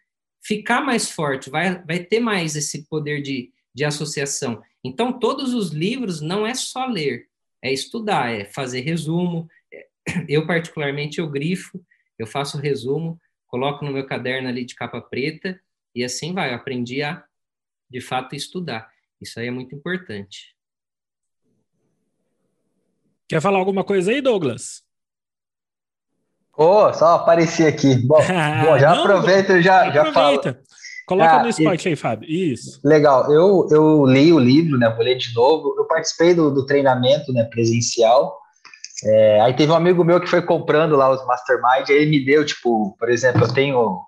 ficar 0.41 0.81
mais 0.81 1.09
forte, 1.09 1.49
vai, 1.49 1.83
vai 1.83 1.99
ter 1.99 2.19
mais 2.19 2.55
esse 2.55 2.87
poder 2.87 3.21
de, 3.21 3.51
de 3.73 3.83
associação. 3.83 4.61
Então, 4.83 5.19
todos 5.19 5.53
os 5.53 5.71
livros 5.71 6.21
não 6.21 6.45
é 6.45 6.53
só 6.53 6.85
ler, 6.85 7.25
é 7.61 7.73
estudar, 7.73 8.31
é 8.31 8.45
fazer 8.45 8.81
resumo. 8.81 9.49
Eu, 10.29 10.45
particularmente, 10.45 11.19
eu 11.19 11.27
grifo, 11.27 11.83
eu 12.17 12.27
faço 12.27 12.59
resumo, 12.59 13.19
coloco 13.47 13.83
no 13.83 13.91
meu 13.91 14.05
caderno 14.05 14.47
ali 14.47 14.63
de 14.63 14.75
capa 14.75 15.01
preta 15.01 15.59
e 15.95 16.03
assim 16.03 16.33
vai, 16.33 16.51
eu 16.51 16.55
aprendi 16.55 17.01
a, 17.01 17.23
de 17.89 18.01
fato, 18.01 18.35
estudar. 18.35 18.89
Isso 19.21 19.39
aí 19.39 19.47
é 19.47 19.51
muito 19.51 19.73
importante. 19.73 20.53
Quer 23.27 23.41
falar 23.41 23.57
alguma 23.57 23.83
coisa 23.83 24.11
aí, 24.11 24.21
Douglas? 24.21 24.83
Oh, 26.57 26.93
só 26.93 27.15
apareci 27.15 27.65
aqui. 27.65 27.95
Bom, 27.95 28.19
bom 28.65 28.77
já 28.77 28.95
Não, 28.95 29.03
aproveita 29.03 29.57
e 29.57 29.61
já, 29.61 29.89
já 29.91 30.11
falo. 30.13 30.41
Coloca 31.07 31.33
ah, 31.33 31.43
no 31.43 31.49
spot 31.49 31.85
e, 31.85 31.89
aí, 31.89 31.95
Fábio. 31.95 32.29
Isso. 32.29 32.79
Legal. 32.83 33.31
Eu, 33.31 33.67
eu 33.69 34.05
li 34.05 34.33
o 34.33 34.39
livro, 34.39 34.77
né? 34.77 34.89
Vou 34.89 35.05
ler 35.05 35.15
de 35.15 35.33
novo. 35.33 35.75
Eu 35.77 35.85
participei 35.85 36.33
do, 36.33 36.51
do 36.51 36.65
treinamento 36.65 37.31
né, 37.31 37.43
presencial. 37.43 38.35
É, 39.03 39.41
aí 39.41 39.53
teve 39.53 39.71
um 39.71 39.75
amigo 39.75 40.03
meu 40.03 40.19
que 40.19 40.27
foi 40.27 40.41
comprando 40.41 40.95
lá 40.95 41.11
os 41.11 41.25
Mastermind, 41.27 41.89
aí 41.89 41.95
ele 41.95 42.11
me 42.11 42.25
deu, 42.25 42.45
tipo, 42.45 42.95
por 42.97 43.09
exemplo, 43.09 43.43
eu 43.43 43.53
tenho 43.53 43.99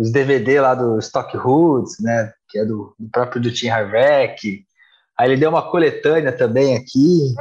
os 0.00 0.10
DVD 0.10 0.62
lá 0.62 0.74
do 0.74 0.98
Stock 0.98 1.36
Hoods, 1.36 2.00
né, 2.00 2.32
que 2.48 2.58
é 2.58 2.64
do, 2.64 2.94
do 2.98 3.10
próprio 3.10 3.42
do 3.42 3.52
Tim 3.52 3.68
Harvek. 3.68 4.64
Aí 5.18 5.28
ele 5.28 5.36
deu 5.36 5.50
uma 5.50 5.70
coletânea 5.70 6.32
também 6.32 6.74
aqui, 6.74 7.34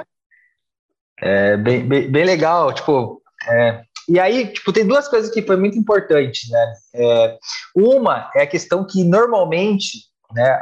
é, 1.22 1.56
bem, 1.56 1.88
bem, 1.88 2.12
bem 2.12 2.26
legal, 2.26 2.74
tipo, 2.74 3.22
é, 3.50 3.82
E 4.10 4.20
aí, 4.20 4.52
tipo, 4.52 4.74
tem 4.74 4.86
duas 4.86 5.08
coisas 5.08 5.32
que 5.32 5.42
foi 5.42 5.56
muito 5.56 5.78
importante, 5.78 6.52
né? 6.52 6.74
É, 6.96 7.38
uma 7.74 8.30
é 8.36 8.42
a 8.42 8.48
questão 8.48 8.86
que 8.86 9.06
normalmente, 9.06 10.10
né, 10.34 10.62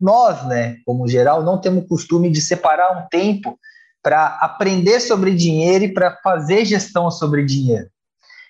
nós, 0.00 0.46
né, 0.46 0.78
como 0.86 1.06
geral, 1.06 1.42
não 1.42 1.60
temos 1.60 1.86
costume 1.86 2.30
de 2.30 2.40
separar 2.40 2.96
um 2.96 3.06
tempo 3.08 3.58
para 4.02 4.38
aprender 4.40 5.00
sobre 5.00 5.34
dinheiro 5.34 5.84
e 5.84 5.92
para 5.92 6.16
fazer 6.22 6.64
gestão 6.64 7.10
sobre 7.10 7.44
dinheiro. 7.44 7.90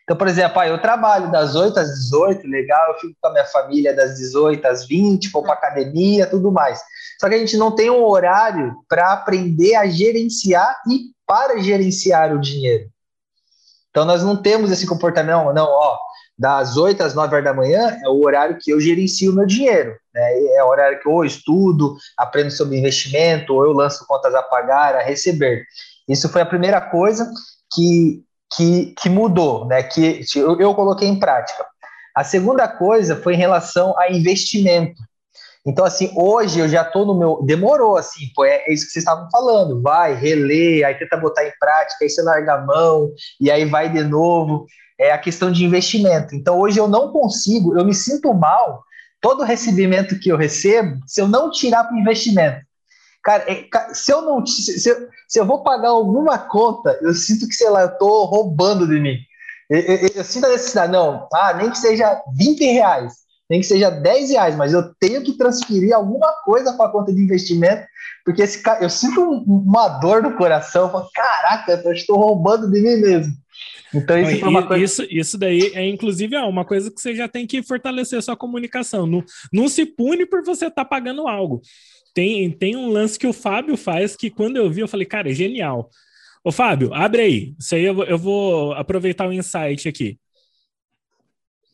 Então, 0.09 0.17
por 0.17 0.27
exemplo, 0.27 0.59
ah, 0.59 0.67
eu 0.67 0.81
trabalho 0.81 1.31
das 1.31 1.55
8 1.55 1.79
às 1.79 1.91
18, 1.91 2.49
legal, 2.49 2.95
eu 2.95 2.99
fico 2.99 3.15
com 3.21 3.29
a 3.29 3.33
minha 3.33 3.45
família 3.45 3.95
das 3.95 4.17
18 4.17 4.67
às 4.67 4.87
20, 4.87 5.29
vou 5.29 5.43
para 5.43 5.53
academia, 5.53 6.27
tudo 6.27 6.51
mais. 6.51 6.81
Só 7.21 7.29
que 7.29 7.35
a 7.35 7.39
gente 7.39 7.59
não 7.59 7.75
tem 7.75 7.91
um 7.91 8.03
horário 8.03 8.75
para 8.89 9.13
aprender 9.13 9.75
a 9.75 9.87
gerenciar 9.87 10.81
e 10.89 11.11
para 11.27 11.59
gerenciar 11.59 12.35
o 12.35 12.41
dinheiro. 12.41 12.89
Então, 13.91 14.07
nós 14.07 14.23
não 14.23 14.41
temos 14.41 14.71
esse 14.71 14.87
comportamento, 14.87 15.45
não, 15.45 15.53
não 15.53 15.67
ó, 15.67 15.99
das 16.39 16.79
8 16.79 17.03
às 17.03 17.15
9 17.15 17.35
horas 17.35 17.45
da 17.45 17.53
manhã 17.53 17.99
é 18.03 18.09
o 18.09 18.25
horário 18.25 18.57
que 18.59 18.71
eu 18.71 18.81
gerencio 18.81 19.31
o 19.31 19.35
meu 19.35 19.45
dinheiro. 19.45 19.95
Né? 20.15 20.55
É 20.55 20.65
o 20.65 20.69
horário 20.69 20.99
que 21.01 21.07
eu 21.07 21.23
estudo, 21.23 21.99
aprendo 22.17 22.51
sobre 22.51 22.79
investimento, 22.79 23.53
ou 23.53 23.63
eu 23.63 23.73
lanço 23.73 24.07
contas 24.07 24.35
a 24.35 24.43
pagar, 24.43 24.97
a 24.97 25.03
receber. 25.03 25.67
Isso 26.09 26.31
foi 26.31 26.41
a 26.41 26.47
primeira 26.47 26.81
coisa 26.81 27.31
que, 27.75 28.25
que, 28.55 28.95
que 28.99 29.09
mudou, 29.09 29.67
né? 29.67 29.83
que 29.83 30.25
eu, 30.37 30.59
eu 30.61 30.75
coloquei 30.75 31.09
em 31.09 31.19
prática. 31.19 31.65
A 32.15 32.25
segunda 32.25 32.67
coisa 32.67 33.17
foi 33.17 33.35
em 33.35 33.39
relação 33.39 33.97
a 33.99 34.11
investimento. 34.11 35.01
Então, 35.67 35.85
assim, 35.85 36.13
hoje 36.17 36.61
eu 36.61 36.69
já 36.69 36.83
estou 36.83 37.05
no 37.05 37.19
meu. 37.19 37.43
Demorou, 37.45 37.97
assim, 37.97 38.31
pô, 38.35 38.45
é, 38.45 38.65
é, 38.67 38.73
isso 38.73 38.87
que 38.87 38.93
vocês 38.93 39.05
estavam 39.05 39.29
falando. 39.31 39.83
Vai, 39.83 40.15
relê, 40.15 40.83
aí 40.83 40.95
tenta 40.95 41.17
botar 41.17 41.45
em 41.45 41.53
prática, 41.61 42.03
aí 42.03 42.09
você 42.09 42.23
larga 42.23 42.55
a 42.55 42.65
mão, 42.65 43.11
e 43.41 43.51
aí 43.51 43.65
vai 43.65 43.89
de 43.89 44.03
novo 44.03 44.67
é 44.99 45.13
a 45.13 45.19
questão 45.19 45.53
de 45.53 45.65
investimento. 45.65 46.35
Então, 46.35 46.59
hoje 46.59 46.79
eu 46.79 46.89
não 46.89 47.13
consigo, 47.13 47.79
eu 47.79 47.85
me 47.85 47.95
sinto 47.95 48.35
mal, 48.35 48.83
todo 49.21 49.45
recebimento 49.45 50.19
que 50.19 50.29
eu 50.29 50.37
recebo, 50.37 50.99
se 51.07 51.21
eu 51.21 51.29
não 51.29 51.51
tirar 51.51 51.85
para 51.85 51.99
investimento. 51.99 52.67
Cara, 53.29 53.45
é, 53.47 53.69
se 53.93 54.11
eu 54.11 54.23
não 54.23 54.47
se 54.47 54.89
eu, 54.89 55.07
se 55.29 55.39
eu 55.39 55.45
vou 55.45 55.63
pagar 55.63 55.91
alguma 55.91 56.39
conta, 56.39 56.99
eu 57.03 57.13
sinto 57.13 57.47
que, 57.47 57.55
sei 57.55 57.69
lá, 57.69 57.83
eu 57.83 57.89
estou 57.89 58.25
roubando 58.25 58.89
de 58.89 58.99
mim. 58.99 59.19
Eu, 59.69 59.81
eu, 59.81 60.09
eu, 60.15 60.25
sinto 60.25 60.47
a 60.47 60.49
necessidade, 60.49 60.91
não, 60.91 61.29
ah, 61.35 61.53
nem 61.53 61.69
que 61.71 61.77
seja 61.77 62.23
20 62.35 62.65
reais, 62.65 63.13
nem 63.51 63.61
que 63.61 63.67
seja 63.67 63.91
10 63.91 64.31
reais, 64.31 64.57
mas 64.57 64.73
eu 64.73 64.95
tenho 64.99 65.23
que 65.23 65.37
transferir 65.37 65.95
alguma 65.95 66.33
coisa 66.43 66.73
para 66.73 66.87
a 66.87 66.91
conta 66.91 67.13
de 67.13 67.21
investimento, 67.21 67.87
porque 68.25 68.41
esse, 68.41 68.63
eu 68.81 68.89
sinto 68.89 69.21
uma 69.47 69.89
dor 70.01 70.23
no 70.23 70.35
coração, 70.35 70.85
eu 70.85 70.91
falo, 70.91 71.11
caraca, 71.15 71.83
eu 71.85 71.93
estou 71.93 72.17
roubando 72.17 72.71
de 72.71 72.81
mim 72.81 72.97
mesmo. 72.97 73.35
Então, 73.95 74.19
isso, 74.19 74.51
Não, 74.51 74.67
coisa... 74.67 74.85
isso, 74.85 75.07
isso 75.11 75.39
daí 75.39 75.71
é, 75.75 75.87
inclusive, 75.87 76.35
é 76.35 76.41
uma 76.41 76.65
coisa 76.65 76.91
que 76.91 77.01
você 77.01 77.15
já 77.15 77.29
tem 77.29 77.47
que 77.47 77.63
fortalecer 77.63 78.19
a 78.19 78.23
sua 78.23 78.37
comunicação. 78.37 79.07
Não, 79.07 79.25
não 79.53 79.69
se 79.69 79.87
pune 79.87 80.27
por 80.27 80.43
você 80.43 80.67
estar 80.67 80.85
tá 80.85 80.89
pagando 80.89 81.27
algo. 81.27 81.61
Tem, 82.19 82.51
tem 82.51 82.75
um 82.75 82.89
lance 82.89 83.17
que 83.17 83.29
o 83.29 83.33
Fábio 83.33 83.77
faz 83.77 84.17
que, 84.17 84.29
quando 84.29 84.57
eu 84.57 84.69
vi, 84.69 84.81
eu 84.81 84.89
falei, 84.89 85.07
cara, 85.07 85.31
é 85.31 85.33
genial. 85.33 85.89
Ô, 86.43 86.51
Fábio, 86.51 86.93
abre 86.93 87.23
aí. 87.23 87.55
Isso 87.57 87.77
aí 87.77 87.85
eu 87.85 87.95
vou, 87.95 88.05
eu 88.07 88.19
vou 88.19 88.73
aproveitar 88.73 89.29
o 89.29 89.33
insight 89.33 89.89
aqui. 89.89 90.19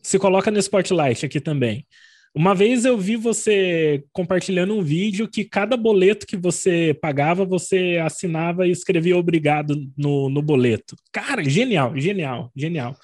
Se 0.02 0.18
coloca 0.18 0.50
no 0.50 0.58
Spotlight 0.58 1.24
aqui 1.24 1.40
também. 1.40 1.86
Uma 2.34 2.54
vez 2.54 2.84
eu 2.84 2.98
vi 2.98 3.16
você 3.16 4.04
compartilhando 4.12 4.74
um 4.74 4.82
vídeo 4.82 5.26
que 5.26 5.46
cada 5.46 5.78
boleto 5.78 6.26
que 6.26 6.36
você 6.36 6.92
pagava, 7.00 7.46
você 7.46 7.98
assinava 8.04 8.66
e 8.66 8.70
escrevia 8.70 9.16
obrigado 9.16 9.74
no, 9.96 10.28
no 10.28 10.42
boleto. 10.42 10.94
Cara, 11.10 11.42
genial, 11.42 11.98
genial, 11.98 12.52
genial. 12.54 12.94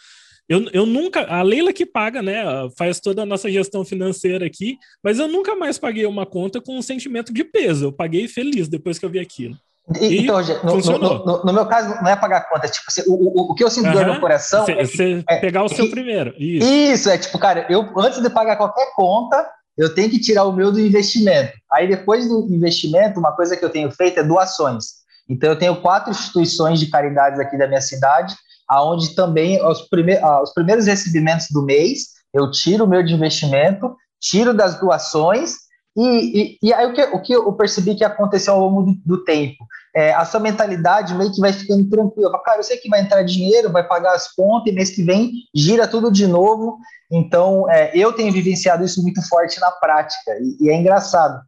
Eu, 0.51 0.69
eu 0.73 0.85
nunca, 0.85 1.21
a 1.33 1.43
Leila 1.43 1.73
que 1.73 1.87
paga, 1.87 2.21
né, 2.21 2.43
faz 2.77 2.99
toda 2.99 3.23
a 3.23 3.27
nossa 3.27 3.49
gestão 3.49 3.85
financeira 3.85 4.45
aqui, 4.45 4.77
mas 5.01 5.21
eu 5.21 5.29
nunca 5.29 5.55
mais 5.55 5.79
paguei 5.79 6.05
uma 6.05 6.27
conta 6.27 6.61
com 6.61 6.77
um 6.77 6.83
sentimento 6.83 7.33
de 7.33 7.45
peso. 7.45 7.85
Eu 7.87 7.93
paguei 7.93 8.27
feliz 8.27 8.67
depois 8.67 8.99
que 8.99 9.07
eu 9.07 9.11
vi 9.11 9.21
aquilo. 9.21 9.57
E, 10.01 10.23
então, 10.23 10.41
no, 10.65 10.99
no, 10.99 11.25
no, 11.25 11.45
no, 11.45 11.53
meu 11.53 11.67
caso, 11.67 12.03
não 12.03 12.11
é 12.11 12.17
pagar 12.17 12.49
conta, 12.49 12.67
é 12.67 12.69
tipo, 12.69 12.85
assim, 12.89 13.03
o, 13.07 13.13
o, 13.13 13.53
o, 13.53 13.55
que 13.55 13.63
eu 13.63 13.71
sinto 13.71 13.93
dor 13.93 14.05
no 14.05 14.19
coração. 14.19 14.67
Você 14.67 15.25
é, 15.29 15.37
é, 15.37 15.39
pegar 15.39 15.63
o 15.63 15.69
seu 15.69 15.85
é, 15.85 15.89
primeiro. 15.89 16.35
Isso. 16.37 16.69
isso, 16.69 17.11
é 17.11 17.17
tipo, 17.17 17.39
cara, 17.39 17.67
eu 17.71 17.89
antes 17.99 18.21
de 18.21 18.29
pagar 18.29 18.57
qualquer 18.57 18.93
conta, 18.97 19.49
eu 19.79 19.95
tenho 19.95 20.11
que 20.11 20.21
tirar 20.21 20.45
o 20.45 20.53
meu 20.53 20.73
do 20.73 20.81
investimento. 20.81 21.53
Aí 21.73 21.89
depois 21.89 22.29
do 22.29 22.47
investimento, 22.51 23.21
uma 23.21 23.33
coisa 23.33 23.57
que 23.57 23.65
eu 23.65 23.71
tenho 23.71 23.91
feito 23.93 24.19
é 24.19 24.25
doações. 24.25 25.01
Então 25.29 25.51
eu 25.51 25.59
tenho 25.59 25.81
quatro 25.81 26.11
instituições 26.11 26.81
de 26.81 26.89
caridades 26.89 27.39
aqui 27.39 27.57
da 27.57 27.69
minha 27.69 27.81
cidade, 27.81 28.35
aonde 28.71 29.15
também 29.15 29.63
os, 29.65 29.87
ah, 30.23 30.43
os 30.43 30.55
primeiros 30.55 30.87
recebimentos 30.87 31.49
do 31.51 31.63
mês 31.63 32.21
eu 32.33 32.51
tiro 32.51 32.85
o 32.85 32.89
meu 32.89 33.03
de 33.03 33.13
investimento, 33.13 33.95
tiro 34.21 34.55
das 34.55 34.79
doações 34.79 35.57
e, 35.97 36.59
e, 36.63 36.69
e 36.69 36.73
aí 36.73 36.87
o 36.87 36.95
que, 36.95 37.03
o 37.03 37.21
que 37.21 37.33
eu 37.33 37.53
percebi 37.55 37.97
que 37.97 38.05
aconteceu 38.05 38.55
ao 38.55 38.61
longo 38.61 38.83
do, 38.83 38.95
do 39.05 39.25
tempo? 39.25 39.67
é, 39.95 40.13
a 40.13 40.25
sua 40.25 40.41
mentalidade 40.41 41.15
meio 41.15 41.33
que 41.33 41.41
vai 41.41 41.53
ficando 41.53 41.89
tranquila. 41.89 42.41
Cara, 42.43 42.59
eu 42.59 42.63
sei 42.63 42.77
que 42.77 42.89
vai 42.89 43.01
entrar 43.01 43.23
dinheiro, 43.23 43.73
vai 43.73 43.87
pagar 43.87 44.15
as 44.15 44.33
contas, 44.33 44.73
e 44.73 44.75
mês 44.75 44.91
que 44.91 45.03
vem 45.03 45.33
gira 45.55 45.89
tudo 45.89 46.11
de 46.11 46.27
novo. 46.27 46.79
Então, 47.11 47.69
é, 47.71 47.91
eu 47.95 48.13
tenho 48.13 48.33
vivenciado 48.33 48.85
isso 48.85 49.03
muito 49.03 49.27
forte 49.29 49.59
na 49.61 49.71
prática. 49.71 50.33
E, 50.41 50.67
e 50.67 50.71
é 50.71 50.77
engraçado 50.77 51.41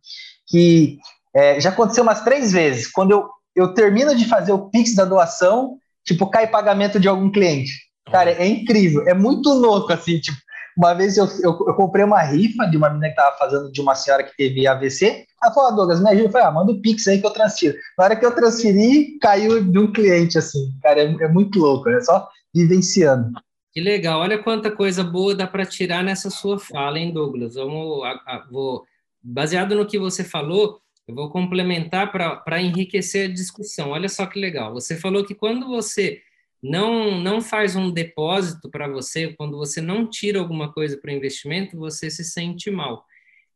que 0.46 0.98
é, 1.34 1.60
já 1.60 1.70
aconteceu 1.70 2.02
umas 2.02 2.22
três 2.22 2.52
vezes. 2.52 2.90
Quando 2.90 3.12
eu, 3.12 3.28
eu 3.54 3.74
termino 3.74 4.14
de 4.14 4.24
fazer 4.26 4.52
o 4.52 4.68
Pix 4.70 4.94
da 4.94 5.04
doação, 5.04 5.78
tipo, 6.04 6.28
cai 6.28 6.46
pagamento 6.46 6.98
de 6.98 7.08
algum 7.08 7.30
cliente. 7.30 7.72
Cara, 8.10 8.30
é 8.30 8.46
incrível, 8.46 9.06
é 9.06 9.14
muito 9.14 9.48
louco, 9.50 9.92
assim, 9.92 10.18
tipo, 10.18 10.36
uma 10.76 10.94
vez 10.94 11.16
eu, 11.16 11.26
eu, 11.42 11.50
eu, 11.66 11.74
comprei 11.74 12.04
uma 12.04 12.22
rifa 12.22 12.64
de 12.66 12.76
uma 12.76 12.88
menina 12.88 13.08
que 13.08 13.20
estava 13.20 13.36
fazendo 13.36 13.70
de 13.70 13.80
uma 13.80 13.94
senhora 13.94 14.22
que 14.22 14.34
teve 14.36 14.66
AVC. 14.66 15.26
Ela 15.42 15.52
falou, 15.52 15.70
ah, 15.70 15.72
Douglas, 15.74 16.00
me 16.00 16.10
ajuda. 16.10 16.28
Eu 16.28 16.32
falei, 16.32 16.46
ah, 16.46 16.50
manda 16.50 16.72
o 16.72 16.80
Pix 16.80 17.06
aí 17.08 17.20
que 17.20 17.26
eu 17.26 17.30
transfiro. 17.30 17.76
Na 17.98 18.04
hora 18.04 18.16
que 18.16 18.24
eu 18.24 18.34
transferi, 18.34 19.18
caiu 19.20 19.62
de 19.62 19.78
um 19.78 19.92
cliente, 19.92 20.38
assim. 20.38 20.72
Cara, 20.82 21.02
é, 21.02 21.04
é 21.04 21.28
muito 21.28 21.58
louco, 21.58 21.88
é 21.90 22.00
só 22.00 22.26
vivenciando. 22.54 23.32
Que 23.72 23.80
legal, 23.80 24.20
olha 24.20 24.42
quanta 24.42 24.70
coisa 24.70 25.02
boa 25.02 25.34
dá 25.34 25.46
para 25.46 25.64
tirar 25.64 26.02
nessa 26.02 26.28
sua 26.28 26.58
fala, 26.58 26.98
hein, 26.98 27.12
Douglas? 27.12 27.54
Vamos, 27.54 28.04
a, 28.04 28.10
a, 28.26 28.46
vou, 28.50 28.84
baseado 29.22 29.74
no 29.74 29.86
que 29.86 29.98
você 29.98 30.22
falou, 30.22 30.78
eu 31.06 31.14
vou 31.14 31.30
complementar 31.30 32.12
para 32.12 32.62
enriquecer 32.62 33.28
a 33.28 33.32
discussão. 33.32 33.90
Olha 33.90 34.08
só 34.08 34.26
que 34.26 34.38
legal. 34.38 34.72
Você 34.74 34.96
falou 34.96 35.24
que 35.24 35.34
quando 35.34 35.66
você 35.66 36.22
não 36.62 37.20
não 37.20 37.40
faz 37.40 37.74
um 37.74 37.90
depósito 37.90 38.70
para 38.70 38.86
você, 38.86 39.34
quando 39.34 39.56
você 39.56 39.80
não 39.80 40.08
tira 40.08 40.38
alguma 40.38 40.72
coisa 40.72 40.96
para 40.96 41.12
investimento, 41.12 41.76
você 41.76 42.08
se 42.08 42.24
sente 42.24 42.70
mal. 42.70 43.04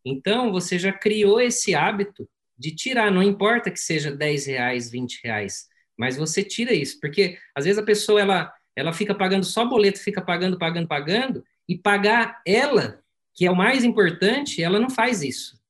Então, 0.04 0.52
você 0.52 0.78
já 0.78 0.92
criou 0.92 1.40
esse 1.40 1.74
hábito 1.74 2.28
de 2.58 2.74
tirar, 2.74 3.10
não 3.10 3.22
importa 3.22 3.70
que 3.70 3.78
seja 3.78 4.10
10 4.10 4.46
reais, 4.46 4.90
20 4.90 5.20
reais, 5.22 5.68
mas 5.96 6.16
você 6.16 6.42
tira 6.42 6.72
isso, 6.72 6.98
porque 7.00 7.38
às 7.54 7.64
vezes 7.64 7.78
a 7.78 7.84
pessoa 7.84 8.20
ela, 8.20 8.52
ela 8.74 8.92
fica 8.92 9.14
pagando 9.14 9.44
só 9.44 9.64
boleto, 9.64 9.98
fica 9.98 10.22
pagando, 10.22 10.58
pagando, 10.58 10.88
pagando, 10.88 11.44
e 11.68 11.76
pagar 11.76 12.40
ela, 12.46 13.00
que 13.34 13.44
é 13.46 13.50
o 13.50 13.56
mais 13.56 13.84
importante, 13.84 14.62
ela 14.62 14.78
não 14.78 14.88
faz 14.88 15.22
isso. 15.22 15.60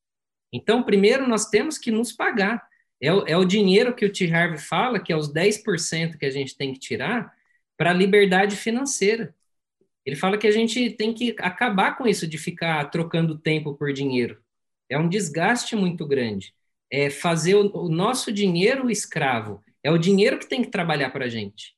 Então, 0.52 0.82
primeiro 0.82 1.28
nós 1.28 1.46
temos 1.46 1.78
que 1.78 1.90
nos 1.90 2.12
pagar. 2.12 2.66
É 3.00 3.12
o, 3.12 3.26
é 3.26 3.36
o 3.36 3.44
dinheiro 3.44 3.94
que 3.94 4.06
o 4.06 4.12
T. 4.12 4.32
Harvey 4.32 4.58
fala, 4.58 4.98
que 4.98 5.12
é 5.12 5.16
os 5.16 5.32
10% 5.32 6.16
que 6.18 6.26
a 6.26 6.30
gente 6.30 6.56
tem 6.56 6.72
que 6.72 6.78
tirar 6.78 7.32
para 7.76 7.90
a 7.90 7.94
liberdade 7.94 8.56
financeira. 8.56 9.34
Ele 10.04 10.16
fala 10.16 10.38
que 10.38 10.46
a 10.46 10.52
gente 10.52 10.90
tem 10.90 11.12
que 11.12 11.34
acabar 11.38 11.96
com 11.96 12.06
isso 12.06 12.26
de 12.26 12.38
ficar 12.38 12.84
trocando 12.86 13.38
tempo 13.38 13.74
por 13.74 13.92
dinheiro. 13.92 14.40
É 14.88 14.96
um 14.96 15.08
desgaste 15.08 15.74
muito 15.74 16.06
grande. 16.06 16.54
É 16.90 17.10
fazer 17.10 17.56
o, 17.56 17.70
o 17.76 17.88
nosso 17.88 18.32
dinheiro 18.32 18.88
escravo. 18.88 19.62
É 19.82 19.90
o 19.90 19.98
dinheiro 19.98 20.38
que 20.38 20.48
tem 20.48 20.62
que 20.62 20.70
trabalhar 20.70 21.10
para 21.10 21.26
a 21.26 21.28
gente. 21.28 21.74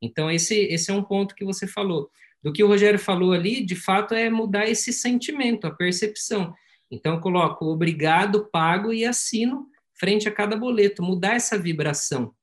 Então, 0.00 0.30
esse, 0.30 0.54
esse 0.54 0.90
é 0.90 0.94
um 0.94 1.02
ponto 1.02 1.34
que 1.34 1.44
você 1.44 1.66
falou. 1.66 2.10
Do 2.42 2.52
que 2.52 2.62
o 2.62 2.66
Rogério 2.66 2.98
falou 2.98 3.32
ali, 3.32 3.64
de 3.64 3.74
fato, 3.74 4.14
é 4.14 4.30
mudar 4.30 4.66
esse 4.68 4.92
sentimento, 4.92 5.66
a 5.66 5.70
percepção. 5.70 6.54
Então, 6.90 7.14
eu 7.14 7.20
coloco 7.20 7.66
obrigado, 7.66 8.48
pago 8.50 8.92
e 8.92 9.04
assino 9.04 9.68
frente 10.00 10.26
a 10.26 10.32
cada 10.32 10.56
boleto, 10.56 11.02
mudar 11.02 11.34
essa 11.34 11.58
vibração. 11.58 12.34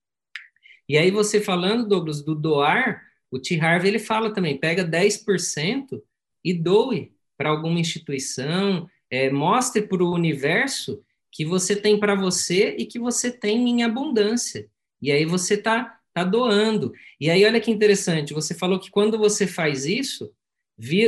E 0.88 0.96
aí 0.96 1.10
você 1.10 1.42
falando, 1.42 1.88
Douglas, 1.88 2.24
do 2.24 2.36
doar, 2.36 3.02
o 3.32 3.40
T. 3.40 3.60
Harvey 3.60 3.90
ele 3.90 4.00
fala 4.00 4.32
também, 4.32 4.60
pega 4.60 4.86
10% 4.86 6.02
e 6.46 6.54
doe 6.54 7.12
para 7.36 7.50
alguma 7.50 7.80
instituição, 7.80 8.88
é, 9.10 9.32
mostre 9.32 9.82
para 9.82 10.04
o 10.04 10.14
universo 10.14 11.04
que 11.32 11.44
você 11.44 11.76
tem 11.76 12.00
para 12.00 12.16
você 12.16 12.76
e 12.78 12.86
que 12.86 13.00
você 13.00 13.32
tem 13.32 13.68
em 13.70 13.84
abundância. 13.84 14.70
E 15.02 15.12
aí 15.12 15.26
você 15.26 15.56
está 15.56 16.00
tá 16.14 16.24
doando. 16.24 16.94
E 17.20 17.30
aí 17.30 17.44
olha 17.44 17.60
que 17.60 17.72
interessante, 17.72 18.34
você 18.34 18.54
falou 18.54 18.80
que 18.80 18.90
quando 18.90 19.18
você 19.18 19.46
faz 19.46 19.86
isso, 19.86 20.32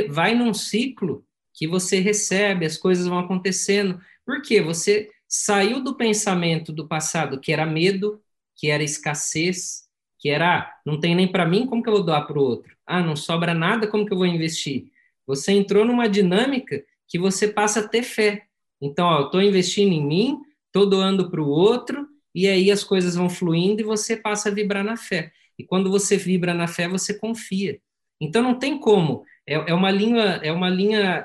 vai 0.08 0.34
num 0.34 0.52
ciclo 0.52 1.24
que 1.54 1.66
você 1.66 2.00
recebe, 2.00 2.66
as 2.66 2.76
coisas 2.76 3.06
vão 3.06 3.18
acontecendo. 3.18 4.00
Por 4.24 4.42
quê? 4.42 4.60
Você 4.62 5.10
saiu 5.28 5.82
do 5.82 5.96
pensamento 5.96 6.72
do 6.72 6.88
passado, 6.88 7.40
que 7.40 7.52
era 7.52 7.66
medo, 7.66 8.20
que 8.56 8.70
era 8.70 8.82
escassez, 8.82 9.84
que 10.18 10.28
era, 10.28 10.58
ah, 10.58 10.72
não 10.84 11.00
tem 11.00 11.14
nem 11.14 11.30
para 11.30 11.46
mim, 11.46 11.66
como 11.66 11.82
que 11.82 11.88
eu 11.88 11.94
vou 11.94 12.04
doar 12.04 12.26
para 12.26 12.38
o 12.38 12.42
outro? 12.42 12.76
Ah, 12.86 13.02
não 13.02 13.16
sobra 13.16 13.54
nada, 13.54 13.86
como 13.86 14.04
que 14.04 14.12
eu 14.12 14.18
vou 14.18 14.26
investir? 14.26 14.86
Você 15.26 15.52
entrou 15.52 15.84
numa 15.84 16.08
dinâmica 16.08 16.82
que 17.08 17.18
você 17.18 17.48
passa 17.48 17.80
a 17.80 17.88
ter 17.88 18.02
fé. 18.02 18.42
Então, 18.80 19.06
ó, 19.06 19.20
eu 19.20 19.26
estou 19.26 19.42
investindo 19.42 19.92
em 19.92 20.04
mim, 20.04 20.38
estou 20.66 20.88
doando 20.88 21.30
para 21.30 21.40
o 21.40 21.48
outro, 21.48 22.06
e 22.34 22.46
aí 22.46 22.70
as 22.70 22.84
coisas 22.84 23.14
vão 23.14 23.28
fluindo 23.28 23.80
e 23.80 23.84
você 23.84 24.16
passa 24.16 24.48
a 24.48 24.52
vibrar 24.52 24.84
na 24.84 24.96
fé. 24.96 25.32
E 25.58 25.64
quando 25.64 25.90
você 25.90 26.16
vibra 26.16 26.54
na 26.54 26.66
fé, 26.66 26.88
você 26.88 27.14
confia. 27.14 27.80
Então 28.20 28.42
não 28.42 28.58
tem 28.58 28.78
como. 28.78 29.24
É, 29.46 29.54
é 29.54 29.74
uma 29.74 29.90
linha, 29.90 30.40
é 30.42 30.52
uma 30.52 30.68
linha, 30.68 31.24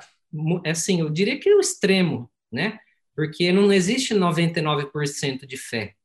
assim, 0.66 1.02
eu 1.02 1.10
diria 1.10 1.40
que 1.40 1.50
é 1.50 1.56
o 1.56 1.60
extremo, 1.60 2.30
né? 2.52 2.80
Porque 3.16 3.52
não 3.52 3.72
existe 3.72 4.14
99% 4.14 5.46
de 5.46 5.58
fé. 5.58 5.96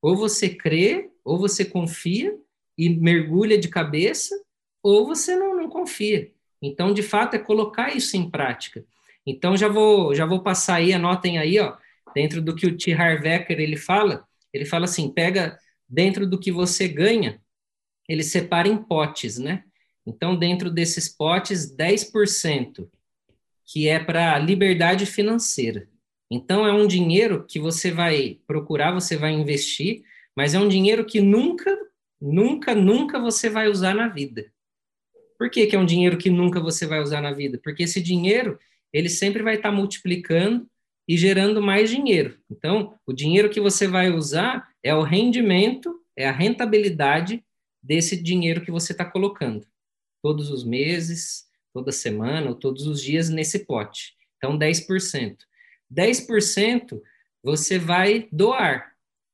Ou 0.00 0.16
você 0.16 0.48
crê, 0.48 1.10
ou 1.24 1.38
você 1.38 1.64
confia 1.64 2.34
e 2.78 2.88
mergulha 2.88 3.58
de 3.58 3.68
cabeça, 3.68 4.34
ou 4.82 5.06
você 5.06 5.36
não, 5.36 5.56
não 5.56 5.68
confia. 5.68 6.32
Então, 6.62 6.94
de 6.94 7.02
fato, 7.02 7.34
é 7.34 7.38
colocar 7.38 7.94
isso 7.94 8.16
em 8.16 8.30
prática. 8.30 8.84
Então, 9.26 9.56
já 9.56 9.68
vou, 9.68 10.14
já 10.14 10.24
vou 10.24 10.42
passar 10.42 10.76
aí, 10.76 10.92
anotem 10.92 11.38
aí, 11.38 11.58
ó, 11.58 11.76
dentro 12.14 12.40
do 12.40 12.54
que 12.54 12.66
o 12.66 12.76
T. 12.76 12.92
Harvecker 12.92 13.58
ele 13.58 13.76
fala, 13.76 14.26
ele 14.52 14.64
fala 14.64 14.84
assim, 14.84 15.10
pega 15.10 15.58
dentro 15.88 16.26
do 16.26 16.38
que 16.38 16.50
você 16.50 16.88
ganha, 16.88 17.40
ele 18.08 18.22
separa 18.22 18.68
em 18.68 18.76
potes, 18.76 19.38
né? 19.38 19.64
Então, 20.06 20.36
dentro 20.36 20.70
desses 20.70 21.08
potes, 21.08 21.74
10% 21.74 22.88
que 23.66 23.88
é 23.88 23.98
para 23.98 24.38
liberdade 24.38 25.04
financeira. 25.06 25.88
Então, 26.30 26.66
é 26.66 26.72
um 26.72 26.86
dinheiro 26.86 27.44
que 27.46 27.58
você 27.58 27.90
vai 27.90 28.38
procurar, 28.46 28.92
você 28.92 29.16
vai 29.16 29.32
investir, 29.32 30.02
mas 30.36 30.54
é 30.54 30.58
um 30.58 30.68
dinheiro 30.68 31.04
que 31.04 31.20
nunca, 31.20 31.76
nunca, 32.20 32.74
nunca 32.74 33.18
você 33.18 33.48
vai 33.48 33.68
usar 33.68 33.94
na 33.94 34.08
vida. 34.08 34.52
Por 35.38 35.50
que, 35.50 35.66
que 35.66 35.76
é 35.76 35.78
um 35.78 35.86
dinheiro 35.86 36.16
que 36.16 36.30
nunca 36.30 36.60
você 36.60 36.86
vai 36.86 37.00
usar 37.00 37.20
na 37.20 37.32
vida? 37.32 37.60
Porque 37.62 37.82
esse 37.82 38.00
dinheiro, 38.00 38.58
ele 38.92 39.08
sempre 39.08 39.42
vai 39.42 39.56
estar 39.56 39.70
tá 39.70 39.74
multiplicando 39.74 40.68
e 41.08 41.16
gerando 41.16 41.62
mais 41.62 41.90
dinheiro. 41.90 42.38
Então, 42.50 42.98
o 43.06 43.12
dinheiro 43.12 43.50
que 43.50 43.60
você 43.60 43.86
vai 43.86 44.10
usar 44.10 44.68
é 44.82 44.94
o 44.94 45.02
rendimento, 45.02 46.00
é 46.16 46.28
a 46.28 46.32
rentabilidade 46.32 47.44
desse 47.82 48.20
dinheiro 48.20 48.62
que 48.62 48.70
você 48.70 48.92
está 48.92 49.04
colocando 49.04 49.66
todos 50.22 50.50
os 50.50 50.64
meses, 50.64 51.45
toda 51.76 51.92
semana 51.92 52.48
ou 52.48 52.54
todos 52.54 52.86
os 52.86 53.02
dias 53.02 53.28
nesse 53.28 53.66
pote. 53.66 54.14
Então, 54.38 54.58
10%. 54.58 55.36
10% 55.92 57.02
você 57.42 57.78
vai 57.78 58.28
doar. 58.32 58.92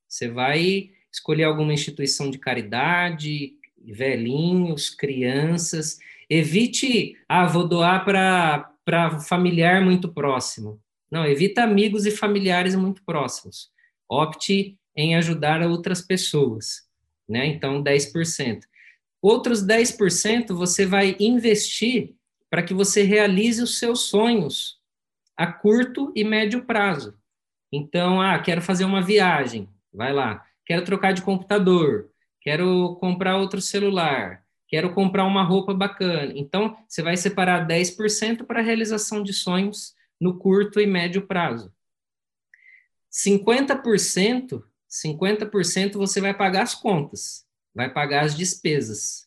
Você 0.09 0.29
vai 0.29 0.91
escolher 1.13 1.45
alguma 1.45 1.73
instituição 1.73 2.29
de 2.29 2.39
caridade, 2.39 3.53
velhinhos, 3.79 4.91
crianças. 4.91 5.99
Evite, 6.29 7.17
ah, 7.29 7.47
vou 7.47 7.69
doar 7.69 8.05
para 8.05 9.21
familiar 9.21 9.81
muito 9.81 10.13
próximo. 10.13 10.81
Não, 11.09 11.25
evita 11.25 11.63
amigos 11.63 12.07
e 12.07 12.11
familiares 12.11 12.75
muito 12.75 13.05
próximos. 13.05 13.71
Opte 14.09 14.77
em 14.97 15.15
ajudar 15.15 15.63
outras 15.63 16.03
pessoas, 16.03 16.89
né? 17.29 17.47
Então, 17.47 17.81
10%. 17.81 18.63
Outros 19.23 19.65
10% 19.65 20.53
você 20.53 20.85
vai 20.85 21.15
investir 21.21 22.17
para 22.53 22.63
que 22.63 22.75
você 22.75 23.03
realize 23.03 23.63
os 23.63 23.79
seus 23.79 24.01
sonhos 24.01 24.79
a 25.35 25.51
curto 25.51 26.13
e 26.15 26.23
médio 26.23 26.67
prazo. 26.67 27.19
Então, 27.73 28.21
ah, 28.21 28.39
quero 28.39 28.61
fazer 28.61 28.85
uma 28.85 29.01
viagem, 29.01 29.71
vai 29.91 30.13
lá. 30.13 30.45
Quero 30.67 30.85
trocar 30.85 31.13
de 31.13 31.23
computador, 31.23 32.11
quero 32.43 32.97
comprar 32.97 33.39
outro 33.39 33.59
celular, 33.59 34.45
quero 34.69 34.93
comprar 34.93 35.25
uma 35.25 35.43
roupa 35.43 35.73
bacana. 35.73 36.31
Então, 36.37 36.77
você 36.87 37.01
vai 37.01 37.17
separar 37.17 37.67
10% 37.67 38.45
para 38.45 38.61
a 38.61 38.63
realização 38.63 39.23
de 39.23 39.33
sonhos 39.33 39.95
no 40.21 40.39
curto 40.39 40.79
e 40.79 40.87
médio 40.87 41.27
prazo. 41.27 41.73
50%, 43.11 44.63
50% 44.91 45.93
você 45.95 46.21
vai 46.21 46.35
pagar 46.35 46.65
as 46.65 46.75
contas 46.75 47.51
vai 47.75 47.93
pagar 47.93 48.25
as 48.25 48.37
despesas. 48.37 49.27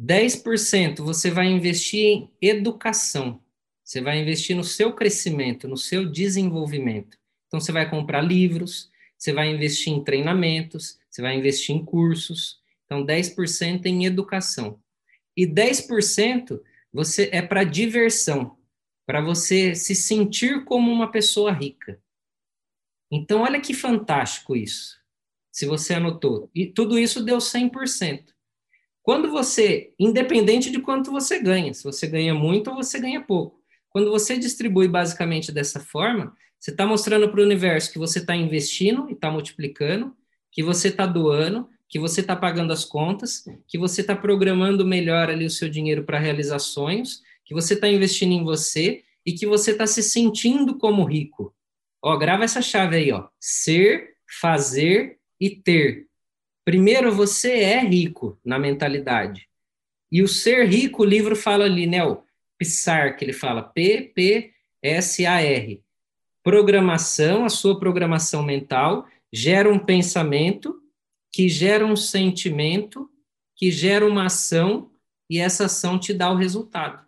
10% 0.00 1.02
você 1.02 1.30
vai 1.30 1.46
investir 1.46 2.06
em 2.06 2.30
educação. 2.40 3.42
Você 3.84 4.00
vai 4.00 4.20
investir 4.20 4.56
no 4.56 4.64
seu 4.64 4.94
crescimento, 4.94 5.68
no 5.68 5.76
seu 5.76 6.10
desenvolvimento. 6.10 7.18
Então, 7.46 7.60
você 7.60 7.72
vai 7.72 7.90
comprar 7.90 8.22
livros, 8.22 8.90
você 9.18 9.32
vai 9.32 9.52
investir 9.52 9.92
em 9.92 10.02
treinamentos, 10.02 10.98
você 11.10 11.20
vai 11.20 11.36
investir 11.36 11.74
em 11.74 11.84
cursos. 11.84 12.60
Então, 12.86 13.04
10% 13.04 13.86
em 13.86 14.06
educação. 14.06 14.80
E 15.36 15.46
10% 15.46 16.60
você 16.92 17.28
é 17.32 17.42
para 17.42 17.64
diversão, 17.64 18.56
para 19.06 19.20
você 19.20 19.74
se 19.74 19.94
sentir 19.94 20.64
como 20.64 20.90
uma 20.90 21.10
pessoa 21.10 21.52
rica. 21.52 22.00
Então, 23.10 23.42
olha 23.42 23.60
que 23.60 23.74
fantástico 23.74 24.56
isso 24.56 25.00
se 25.52 25.66
você 25.66 25.94
anotou. 25.94 26.48
E 26.54 26.66
tudo 26.66 26.98
isso 26.98 27.24
deu 27.24 27.38
100%. 27.38 28.32
Quando 29.02 29.30
você, 29.30 29.92
independente 29.98 30.70
de 30.70 30.80
quanto 30.80 31.10
você 31.10 31.40
ganha, 31.40 31.72
se 31.72 31.82
você 31.84 32.06
ganha 32.06 32.34
muito 32.34 32.70
ou 32.70 32.76
você 32.76 32.98
ganha 32.98 33.20
pouco, 33.20 33.60
quando 33.88 34.10
você 34.10 34.38
distribui 34.38 34.88
basicamente 34.88 35.50
dessa 35.50 35.80
forma, 35.80 36.34
você 36.58 36.70
está 36.70 36.86
mostrando 36.86 37.28
para 37.30 37.40
o 37.40 37.44
universo 37.44 37.90
que 37.90 37.98
você 37.98 38.18
está 38.18 38.36
investindo 38.36 39.08
e 39.08 39.14
está 39.14 39.30
multiplicando, 39.30 40.14
que 40.52 40.62
você 40.62 40.88
está 40.88 41.06
doando, 41.06 41.68
que 41.88 41.98
você 41.98 42.20
está 42.20 42.36
pagando 42.36 42.72
as 42.72 42.84
contas, 42.84 43.44
que 43.66 43.78
você 43.78 44.02
está 44.02 44.14
programando 44.14 44.86
melhor 44.86 45.28
ali 45.28 45.44
o 45.44 45.50
seu 45.50 45.68
dinheiro 45.68 46.04
para 46.04 46.18
realizar 46.18 46.58
sonhos, 46.58 47.22
que 47.44 47.54
você 47.54 47.74
está 47.74 47.88
investindo 47.88 48.32
em 48.32 48.44
você 48.44 49.02
e 49.26 49.32
que 49.32 49.46
você 49.46 49.72
está 49.72 49.86
se 49.86 50.02
sentindo 50.02 50.78
como 50.78 51.04
rico. 51.04 51.54
Ó, 52.02 52.16
grava 52.16 52.44
essa 52.44 52.62
chave 52.62 52.96
aí, 52.96 53.12
ó. 53.12 53.28
Ser, 53.40 54.14
fazer 54.40 55.18
e 55.40 55.50
ter. 55.50 56.06
Primeiro, 56.70 57.12
você 57.12 57.62
é 57.62 57.80
rico 57.80 58.38
na 58.44 58.56
mentalidade. 58.56 59.48
E 60.12 60.22
o 60.22 60.28
ser 60.28 60.68
rico, 60.68 61.02
o 61.02 61.04
livro 61.04 61.34
fala 61.34 61.64
ali, 61.64 61.84
né? 61.84 62.04
O 62.04 62.22
PSAR, 62.56 63.16
que 63.16 63.24
ele 63.24 63.32
fala, 63.32 63.60
P-P-S-A-R. 63.60 64.22
Programação, 66.44 67.44
a 67.44 67.48
sua 67.48 67.76
programação 67.80 68.44
mental, 68.44 69.04
gera 69.32 69.68
um 69.68 69.80
pensamento, 69.80 70.80
que 71.32 71.48
gera 71.48 71.84
um 71.84 71.96
sentimento, 71.96 73.10
que 73.56 73.72
gera 73.72 74.06
uma 74.06 74.26
ação, 74.26 74.92
e 75.28 75.40
essa 75.40 75.64
ação 75.64 75.98
te 75.98 76.14
dá 76.14 76.30
o 76.30 76.36
resultado. 76.36 77.04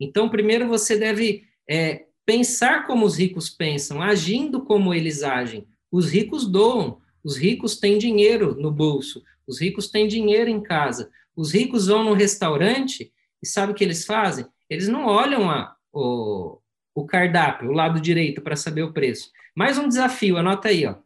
Então, 0.00 0.28
primeiro 0.28 0.66
você 0.66 0.98
deve 0.98 1.44
é, 1.68 2.06
pensar 2.26 2.88
como 2.88 3.06
os 3.06 3.16
ricos 3.16 3.48
pensam, 3.48 4.02
agindo 4.02 4.64
como 4.64 4.92
eles 4.92 5.22
agem. 5.22 5.64
Os 5.92 6.10
ricos 6.10 6.44
doam, 6.44 6.99
os 7.24 7.36
ricos 7.36 7.78
têm 7.78 7.98
dinheiro 7.98 8.54
no 8.54 8.70
bolso, 8.70 9.22
os 9.46 9.60
ricos 9.60 9.88
têm 9.88 10.06
dinheiro 10.06 10.48
em 10.48 10.62
casa. 10.62 11.10
Os 11.34 11.52
ricos 11.52 11.86
vão 11.86 12.04
no 12.04 12.12
restaurante 12.12 13.12
e 13.42 13.46
sabe 13.46 13.72
o 13.72 13.74
que 13.74 13.82
eles 13.82 14.04
fazem? 14.04 14.46
Eles 14.68 14.88
não 14.88 15.06
olham 15.06 15.50
a, 15.50 15.74
o, 15.92 16.60
o 16.94 17.06
cardápio, 17.06 17.70
o 17.70 17.72
lado 17.72 18.00
direito, 18.00 18.40
para 18.40 18.54
saber 18.54 18.82
o 18.82 18.92
preço. 18.92 19.30
Mais 19.54 19.78
um 19.78 19.88
desafio, 19.88 20.36
anota 20.36 20.68
aí, 20.68 20.86
ó. 20.86 20.96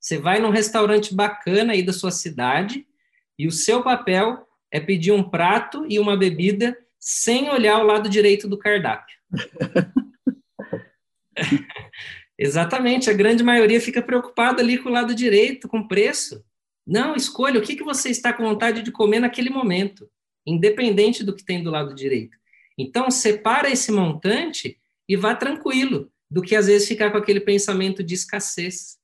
Você 0.00 0.18
vai 0.18 0.40
num 0.40 0.50
restaurante 0.50 1.14
bacana 1.14 1.72
aí 1.72 1.82
da 1.82 1.92
sua 1.92 2.10
cidade 2.10 2.86
e 3.38 3.46
o 3.46 3.52
seu 3.52 3.82
papel 3.82 4.48
é 4.70 4.80
pedir 4.80 5.12
um 5.12 5.22
prato 5.22 5.86
e 5.88 6.00
uma 6.00 6.16
bebida 6.16 6.76
sem 6.98 7.48
olhar 7.48 7.78
o 7.78 7.86
lado 7.86 8.08
direito 8.08 8.48
do 8.48 8.58
cardápio. 8.58 9.16
Exatamente, 12.42 13.08
a 13.08 13.12
grande 13.12 13.44
maioria 13.44 13.80
fica 13.80 14.02
preocupada 14.02 14.60
ali 14.60 14.76
com 14.76 14.88
o 14.88 14.92
lado 14.92 15.14
direito, 15.14 15.68
com 15.68 15.86
preço. 15.86 16.44
Não, 16.84 17.14
escolha 17.14 17.60
o 17.60 17.62
que, 17.62 17.76
que 17.76 17.84
você 17.84 18.10
está 18.10 18.32
com 18.32 18.42
vontade 18.42 18.82
de 18.82 18.90
comer 18.90 19.20
naquele 19.20 19.48
momento, 19.48 20.10
independente 20.44 21.22
do 21.22 21.36
que 21.36 21.44
tem 21.44 21.62
do 21.62 21.70
lado 21.70 21.94
direito. 21.94 22.36
Então, 22.76 23.12
separa 23.12 23.70
esse 23.70 23.92
montante 23.92 24.76
e 25.08 25.16
vá 25.16 25.36
tranquilo, 25.36 26.10
do 26.28 26.42
que 26.42 26.56
às 26.56 26.66
vezes 26.66 26.88
ficar 26.88 27.12
com 27.12 27.18
aquele 27.18 27.38
pensamento 27.38 28.02
de 28.02 28.14
escassez. 28.14 28.98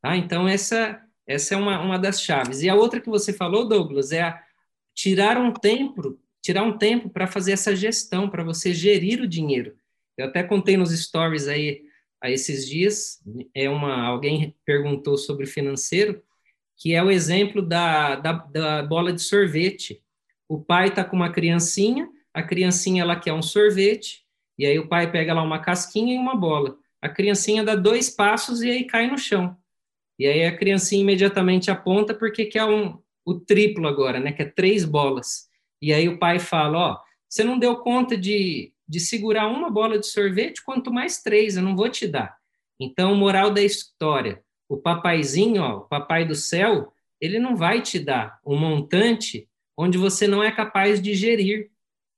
Tá? 0.00 0.16
Então, 0.16 0.46
essa, 0.46 1.02
essa 1.26 1.54
é 1.54 1.56
uma, 1.56 1.80
uma 1.80 1.98
das 1.98 2.22
chaves. 2.22 2.62
E 2.62 2.68
a 2.68 2.76
outra 2.76 3.00
que 3.00 3.08
você 3.08 3.32
falou, 3.32 3.66
Douglas, 3.66 4.12
é 4.12 4.40
tirar 4.94 5.36
um 5.36 5.52
tempo, 5.52 6.16
tirar 6.40 6.62
um 6.62 6.78
tempo 6.78 7.10
para 7.10 7.26
fazer 7.26 7.50
essa 7.50 7.74
gestão, 7.74 8.30
para 8.30 8.44
você 8.44 8.72
gerir 8.72 9.20
o 9.20 9.26
dinheiro. 9.26 9.74
Eu 10.16 10.26
até 10.26 10.44
contei 10.44 10.76
nos 10.76 10.96
stories 10.96 11.48
aí 11.48 11.89
a 12.20 12.30
esses 12.30 12.68
dias, 12.68 13.22
é 13.54 13.68
uma 13.68 14.06
alguém 14.06 14.54
perguntou 14.64 15.16
sobre 15.16 15.46
financeiro, 15.46 16.22
que 16.76 16.94
é 16.94 17.02
o 17.02 17.10
exemplo 17.10 17.62
da, 17.62 18.16
da, 18.16 18.32
da 18.32 18.82
bola 18.82 19.12
de 19.12 19.22
sorvete. 19.22 20.02
O 20.48 20.60
pai 20.60 20.88
está 20.88 21.04
com 21.04 21.16
uma 21.16 21.30
criancinha, 21.30 22.08
a 22.32 22.42
criancinha 22.42 23.02
ela 23.02 23.16
quer 23.16 23.32
um 23.32 23.42
sorvete, 23.42 24.24
e 24.58 24.66
aí 24.66 24.78
o 24.78 24.88
pai 24.88 25.10
pega 25.10 25.32
lá 25.32 25.42
uma 25.42 25.58
casquinha 25.58 26.14
e 26.14 26.18
uma 26.18 26.34
bola. 26.36 26.76
A 27.00 27.08
criancinha 27.08 27.64
dá 27.64 27.74
dois 27.74 28.10
passos 28.10 28.62
e 28.62 28.70
aí 28.70 28.84
cai 28.84 29.06
no 29.06 29.16
chão. 29.16 29.56
E 30.18 30.26
aí 30.26 30.44
a 30.44 30.54
criancinha 30.56 31.00
imediatamente 31.00 31.70
aponta 31.70 32.12
porque 32.12 32.44
quer 32.44 32.64
um, 32.64 32.98
o 33.24 33.40
triplo 33.40 33.88
agora, 33.88 34.20
né? 34.20 34.32
Que 34.32 34.42
é 34.42 34.44
três 34.44 34.84
bolas. 34.84 35.48
E 35.80 35.94
aí 35.94 36.08
o 36.08 36.18
pai 36.18 36.38
fala, 36.38 36.78
ó, 36.78 36.98
você 37.26 37.42
não 37.42 37.58
deu 37.58 37.76
conta 37.76 38.18
de, 38.18 38.72
de 38.90 38.98
segurar 38.98 39.46
uma 39.46 39.70
bola 39.70 40.00
de 40.00 40.06
sorvete, 40.08 40.64
quanto 40.64 40.92
mais 40.92 41.22
três, 41.22 41.56
eu 41.56 41.62
não 41.62 41.76
vou 41.76 41.88
te 41.88 42.08
dar. 42.08 42.36
Então, 42.78 43.14
moral 43.14 43.52
da 43.52 43.62
história, 43.62 44.42
o 44.68 44.76
papaizinho, 44.76 45.62
ó, 45.62 45.76
o 45.76 45.80
papai 45.82 46.26
do 46.26 46.34
céu, 46.34 46.92
ele 47.20 47.38
não 47.38 47.54
vai 47.54 47.80
te 47.80 48.00
dar 48.00 48.40
um 48.44 48.58
montante 48.58 49.48
onde 49.76 49.96
você 49.96 50.26
não 50.26 50.42
é 50.42 50.50
capaz 50.50 51.00
de 51.00 51.14
gerir. 51.14 51.70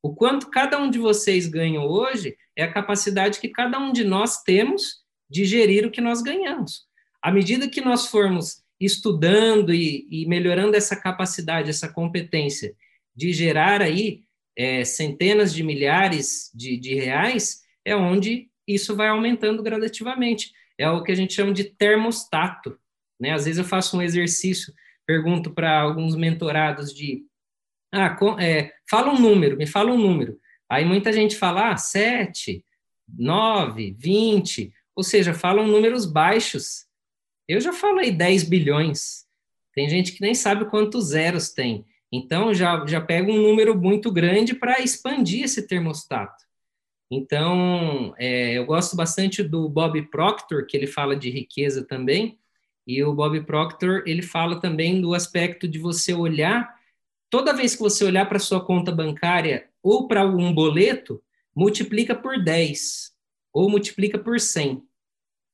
O 0.03 0.14
quanto 0.14 0.49
cada 0.49 0.79
um 0.79 0.89
de 0.89 0.99
vocês 0.99 1.47
ganha 1.47 1.83
hoje 1.83 2.39
é 2.57 2.62
a 2.62 2.73
capacidade 2.73 3.39
que 3.39 3.51
cada 3.51 3.79
um 3.79 3.93
de 3.93 4.03
nós 4.03 4.43
temos 4.43 5.03
de 5.29 5.45
gerir 5.45 5.87
o 5.87 5.91
que 5.91 6.01
nós 6.01 6.23
ganhamos. 6.23 6.87
À 7.20 7.31
medida 7.31 7.68
que 7.68 7.83
nós 7.83 8.07
formos 8.07 8.62
estudando 8.81 9.75
e, 9.75 10.09
e 10.11 10.27
melhorando 10.27 10.75
essa 10.75 10.97
capacidade, 10.97 11.68
essa 11.68 11.93
competência 11.93 12.75
de 13.14 13.31
gerar 13.31 13.83
aí 13.83 14.23
é, 14.57 14.84
centenas 14.84 15.55
de 15.55 15.62
milhares 15.62 16.50
de, 16.55 16.76
de 16.76 16.94
reais, 16.94 17.62
é 17.84 17.96
onde 17.96 18.48
isso 18.66 18.94
vai 18.94 19.09
aumentando 19.09 19.62
gradativamente. 19.62 20.53
É 20.78 20.88
o 20.88 21.03
que 21.03 21.12
a 21.12 21.14
gente 21.14 21.34
chama 21.34 21.53
de 21.53 21.64
termostato. 21.64 22.78
Né? 23.20 23.30
Às 23.32 23.44
vezes 23.44 23.59
eu 23.59 23.64
faço 23.64 23.96
um 23.96 24.03
exercício, 24.03 24.72
pergunto 25.07 25.53
para 25.53 25.80
alguns 25.80 26.14
mentorados 26.14 26.94
de 26.94 27.24
ah, 27.92 28.16
é, 28.40 28.72
fala 28.88 29.12
um 29.12 29.20
número, 29.20 29.57
me 29.57 29.66
fala 29.66 29.92
um 29.92 29.98
número. 29.98 30.40
Aí 30.68 30.84
muita 30.84 31.12
gente 31.12 31.36
fala, 31.36 31.72
ah, 31.72 31.76
7, 31.76 32.64
9, 33.18 33.94
20, 33.98 34.72
ou 34.96 35.03
seja, 35.03 35.34
falam 35.34 35.66
números 35.66 36.07
baixos. 36.07 36.86
Eu 37.46 37.61
já 37.61 37.72
falei 37.72 38.11
10 38.11 38.44
bilhões. 38.44 39.26
Tem 39.74 39.88
gente 39.88 40.12
que 40.12 40.22
nem 40.22 40.34
sabe 40.34 40.70
quantos 40.70 41.09
zeros 41.09 41.50
tem. 41.50 41.84
Então, 42.12 42.52
já, 42.52 42.84
já 42.86 43.00
pega 43.00 43.32
um 43.32 43.40
número 43.40 43.74
muito 43.74 44.12
grande 44.12 44.54
para 44.54 44.82
expandir 44.82 45.44
esse 45.44 45.66
termostato. 45.66 46.44
Então, 47.10 48.14
é, 48.18 48.52
eu 48.52 48.66
gosto 48.66 48.94
bastante 48.94 49.42
do 49.42 49.68
Bob 49.68 50.00
Proctor, 50.10 50.66
que 50.66 50.76
ele 50.76 50.86
fala 50.86 51.16
de 51.16 51.30
riqueza 51.30 51.84
também, 51.86 52.38
e 52.86 53.02
o 53.02 53.14
Bob 53.14 53.40
Proctor, 53.44 54.02
ele 54.06 54.22
fala 54.22 54.60
também 54.60 55.00
do 55.00 55.14
aspecto 55.14 55.66
de 55.66 55.78
você 55.78 56.12
olhar 56.12 56.74
toda 57.30 57.54
vez 57.54 57.74
que 57.74 57.80
você 57.80 58.04
olhar 58.04 58.28
para 58.28 58.38
sua 58.38 58.62
conta 58.62 58.92
bancária 58.92 59.68
ou 59.82 60.06
para 60.06 60.26
um 60.26 60.52
boleto, 60.52 61.22
multiplica 61.56 62.14
por 62.14 62.42
10 62.42 63.12
ou 63.52 63.70
multiplica 63.70 64.18
por 64.18 64.38
100. 64.38 64.82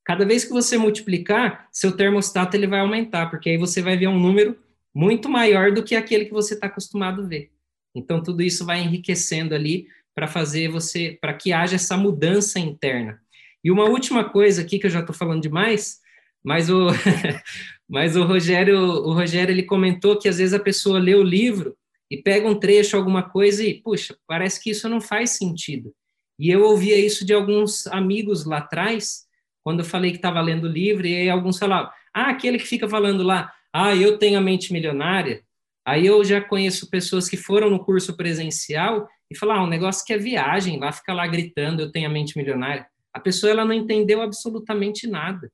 Cada 0.03 0.25
vez 0.25 0.43
que 0.43 0.51
você 0.51 0.77
multiplicar, 0.77 1.69
seu 1.71 1.95
termostato 1.95 2.57
ele 2.57 2.67
vai 2.67 2.81
aumentar, 2.81 3.29
porque 3.29 3.49
aí 3.49 3.57
você 3.57 3.81
vai 3.81 3.95
ver 3.95 4.07
um 4.07 4.19
número 4.19 4.57
muito 4.93 5.29
maior 5.29 5.71
do 5.71 5.83
que 5.83 5.95
aquele 5.95 6.25
que 6.25 6.33
você 6.33 6.53
está 6.53 6.67
acostumado 6.67 7.21
a 7.21 7.25
ver. 7.25 7.51
Então 7.95 8.21
tudo 8.21 8.41
isso 8.41 8.65
vai 8.65 8.81
enriquecendo 8.81 9.55
ali 9.55 9.87
para 10.15 10.27
fazer 10.27 10.69
você, 10.69 11.17
para 11.21 11.33
que 11.33 11.53
haja 11.53 11.75
essa 11.75 11.95
mudança 11.95 12.59
interna. 12.59 13.21
E 13.63 13.71
uma 13.71 13.85
última 13.85 14.23
coisa 14.29 14.61
aqui 14.61 14.79
que 14.79 14.85
eu 14.85 14.91
já 14.91 14.99
estou 14.99 15.15
falando 15.15 15.41
demais, 15.41 15.99
mas 16.43 16.69
o, 16.69 16.87
mas 17.87 18.15
o 18.15 18.23
Rogério, 18.23 18.77
o 18.77 19.13
Rogério 19.13 19.53
ele 19.53 19.63
comentou 19.63 20.17
que 20.17 20.29
às 20.29 20.37
vezes 20.37 20.53
a 20.53 20.59
pessoa 20.59 20.99
lê 20.99 21.15
o 21.15 21.23
livro 21.23 21.75
e 22.09 22.17
pega 22.17 22.47
um 22.47 22.59
trecho, 22.59 22.97
alguma 22.97 23.23
coisa 23.23 23.63
e, 23.63 23.81
puxa, 23.81 24.17
parece 24.25 24.61
que 24.61 24.71
isso 24.71 24.89
não 24.89 24.99
faz 24.99 25.31
sentido. 25.31 25.93
E 26.39 26.49
eu 26.49 26.63
ouvia 26.63 26.97
isso 26.97 27.25
de 27.25 27.33
alguns 27.33 27.85
amigos 27.87 28.45
lá 28.45 28.59
atrás, 28.59 29.25
quando 29.63 29.79
eu 29.79 29.85
falei 29.85 30.11
que 30.11 30.17
estava 30.17 30.41
lendo 30.41 30.63
o 30.63 30.71
livro, 30.71 31.05
e 31.05 31.29
alguns 31.29 31.59
falavam, 31.59 31.91
ah, 32.13 32.29
aquele 32.29 32.57
que 32.57 32.65
fica 32.65 32.87
falando 32.87 33.23
lá, 33.23 33.53
ah, 33.73 33.95
eu 33.95 34.17
tenho 34.17 34.37
a 34.37 34.41
mente 34.41 34.73
milionária. 34.73 35.43
Aí 35.85 36.05
eu 36.05 36.23
já 36.23 36.41
conheço 36.41 36.89
pessoas 36.89 37.27
que 37.29 37.37
foram 37.37 37.69
no 37.69 37.83
curso 37.83 38.15
presencial 38.15 39.07
e 39.29 39.37
falaram, 39.37 39.61
ah, 39.61 39.65
um 39.65 39.69
negócio 39.69 40.05
que 40.05 40.13
é 40.13 40.17
viagem, 40.17 40.79
lá 40.79 40.91
fica 40.91 41.13
lá 41.13 41.25
gritando, 41.27 41.81
eu 41.81 41.91
tenho 41.91 42.07
a 42.07 42.11
mente 42.11 42.37
milionária. 42.37 42.87
A 43.13 43.19
pessoa 43.19 43.51
ela 43.51 43.65
não 43.65 43.73
entendeu 43.73 44.21
absolutamente 44.21 45.07
nada 45.07 45.51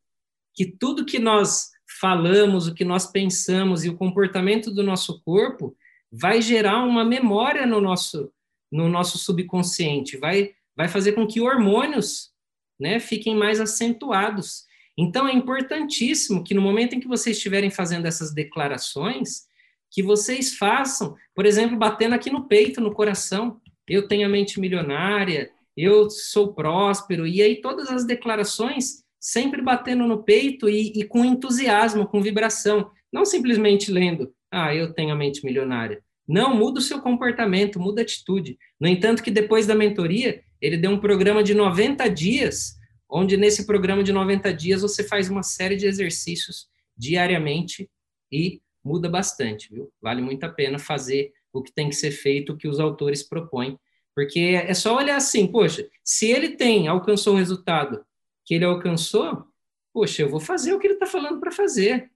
que 0.55 0.65
tudo 0.65 1.05
que 1.05 1.19
nós 1.19 1.71
falamos, 1.99 2.67
o 2.67 2.73
que 2.73 2.85
nós 2.85 3.05
pensamos 3.05 3.83
e 3.83 3.89
o 3.89 3.97
comportamento 3.97 4.71
do 4.71 4.81
nosso 4.81 5.21
corpo 5.21 5.75
vai 6.11 6.41
gerar 6.41 6.83
uma 6.83 7.03
memória 7.03 7.65
no 7.65 7.81
nosso 7.81 8.31
no 8.71 8.89
nosso 8.89 9.17
subconsciente, 9.17 10.17
vai 10.17 10.53
vai 10.75 10.89
fazer 10.89 11.13
com 11.13 11.25
que 11.25 11.39
hormônios, 11.39 12.31
né, 12.79 12.99
fiquem 12.99 13.35
mais 13.35 13.61
acentuados. 13.61 14.65
Então 14.97 15.27
é 15.27 15.33
importantíssimo 15.33 16.43
que 16.43 16.53
no 16.53 16.61
momento 16.61 16.95
em 16.95 16.99
que 16.99 17.07
vocês 17.07 17.37
estiverem 17.37 17.69
fazendo 17.69 18.05
essas 18.05 18.33
declarações, 18.33 19.45
que 19.91 20.01
vocês 20.01 20.55
façam, 20.55 21.15
por 21.33 21.45
exemplo, 21.45 21.77
batendo 21.77 22.15
aqui 22.15 22.29
no 22.29 22.47
peito, 22.47 22.81
no 22.81 22.93
coração, 22.93 23.59
eu 23.87 24.07
tenho 24.07 24.25
a 24.25 24.29
mente 24.29 24.59
milionária, 24.59 25.51
eu 25.75 26.09
sou 26.09 26.53
próspero, 26.53 27.27
e 27.27 27.41
aí 27.41 27.61
todas 27.61 27.89
as 27.89 28.05
declarações 28.05 29.03
sempre 29.19 29.61
batendo 29.61 30.05
no 30.05 30.23
peito 30.23 30.69
e, 30.69 30.93
e, 30.95 31.03
com 31.03 31.25
entusiasmo, 31.25 32.07
com 32.07 32.21
vibração, 32.21 32.91
não 33.11 33.25
simplesmente 33.25 33.91
lendo, 33.91 34.31
ah, 34.51 34.73
eu 34.73 34.93
tenho 34.93 35.11
a 35.11 35.15
mente 35.15 35.43
milionária. 35.43 36.01
Não, 36.27 36.55
muda 36.55 36.79
o 36.79 36.83
seu 36.83 37.01
comportamento, 37.01 37.79
muda 37.79 38.01
a 38.01 38.03
atitude. 38.03 38.57
No 38.79 38.87
entanto, 38.87 39.23
que 39.23 39.31
depois 39.31 39.67
da 39.67 39.75
mentoria, 39.75 40.41
ele 40.61 40.77
deu 40.77 40.91
um 40.91 40.99
programa 40.99 41.43
de 41.43 41.53
90 41.53 42.07
dias, 42.09 42.75
onde 43.09 43.37
nesse 43.37 43.65
programa 43.65 44.03
de 44.03 44.11
90 44.11 44.53
dias 44.53 44.81
você 44.81 45.03
faz 45.03 45.29
uma 45.29 45.43
série 45.43 45.75
de 45.75 45.85
exercícios 45.85 46.67
diariamente 46.97 47.89
e 48.31 48.61
muda 48.83 49.09
bastante, 49.09 49.73
viu? 49.73 49.91
Vale 50.01 50.21
muito 50.21 50.43
a 50.43 50.49
pena 50.49 50.77
fazer 50.77 51.33
o 51.51 51.61
que 51.61 51.71
tem 51.71 51.89
que 51.89 51.95
ser 51.95 52.11
feito, 52.11 52.53
o 52.53 52.57
que 52.57 52.67
os 52.67 52.79
autores 52.79 53.23
propõem, 53.23 53.79
porque 54.13 54.39
é 54.39 54.73
só 54.73 54.95
olhar 54.95 55.17
assim, 55.17 55.47
poxa, 55.47 55.87
se 56.03 56.31
ele 56.31 56.49
tem, 56.49 56.87
alcançou 56.87 57.33
o 57.33 57.37
resultado 57.37 58.05
que 58.45 58.53
ele 58.53 58.65
alcançou, 58.65 59.45
poxa, 59.93 60.21
eu 60.21 60.29
vou 60.29 60.39
fazer 60.39 60.73
o 60.73 60.79
que 60.79 60.87
ele 60.87 60.93
está 60.93 61.05
falando 61.05 61.39
para 61.39 61.51
fazer, 61.51 62.11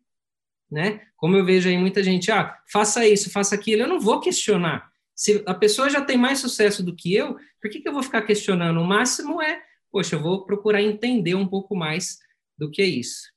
né? 0.69 1.01
Como 1.17 1.35
eu 1.35 1.43
vejo 1.43 1.67
aí 1.67 1.77
muita 1.77 2.03
gente, 2.03 2.31
ah, 2.31 2.57
faça 2.71 3.05
isso, 3.07 3.31
faça 3.31 3.55
aquilo, 3.55 3.83
eu 3.83 3.87
não 3.87 3.99
vou 3.99 4.19
questionar. 4.19 4.89
Se 5.15 5.43
a 5.45 5.53
pessoa 5.53 5.89
já 5.89 6.01
tem 6.01 6.17
mais 6.17 6.39
sucesso 6.39 6.83
do 6.83 6.95
que 6.95 7.13
eu, 7.13 7.35
por 7.61 7.69
que, 7.69 7.81
que 7.81 7.89
eu 7.89 7.93
vou 7.93 8.03
ficar 8.03 8.21
questionando? 8.21 8.79
O 8.79 8.85
máximo 8.85 9.41
é, 9.41 9.61
poxa, 9.91 10.15
eu 10.15 10.21
vou 10.21 10.45
procurar 10.45 10.81
entender 10.81 11.35
um 11.35 11.47
pouco 11.47 11.75
mais 11.75 12.17
do 12.57 12.69
que 12.69 12.81
é 12.81 12.85
isso. 12.85 13.29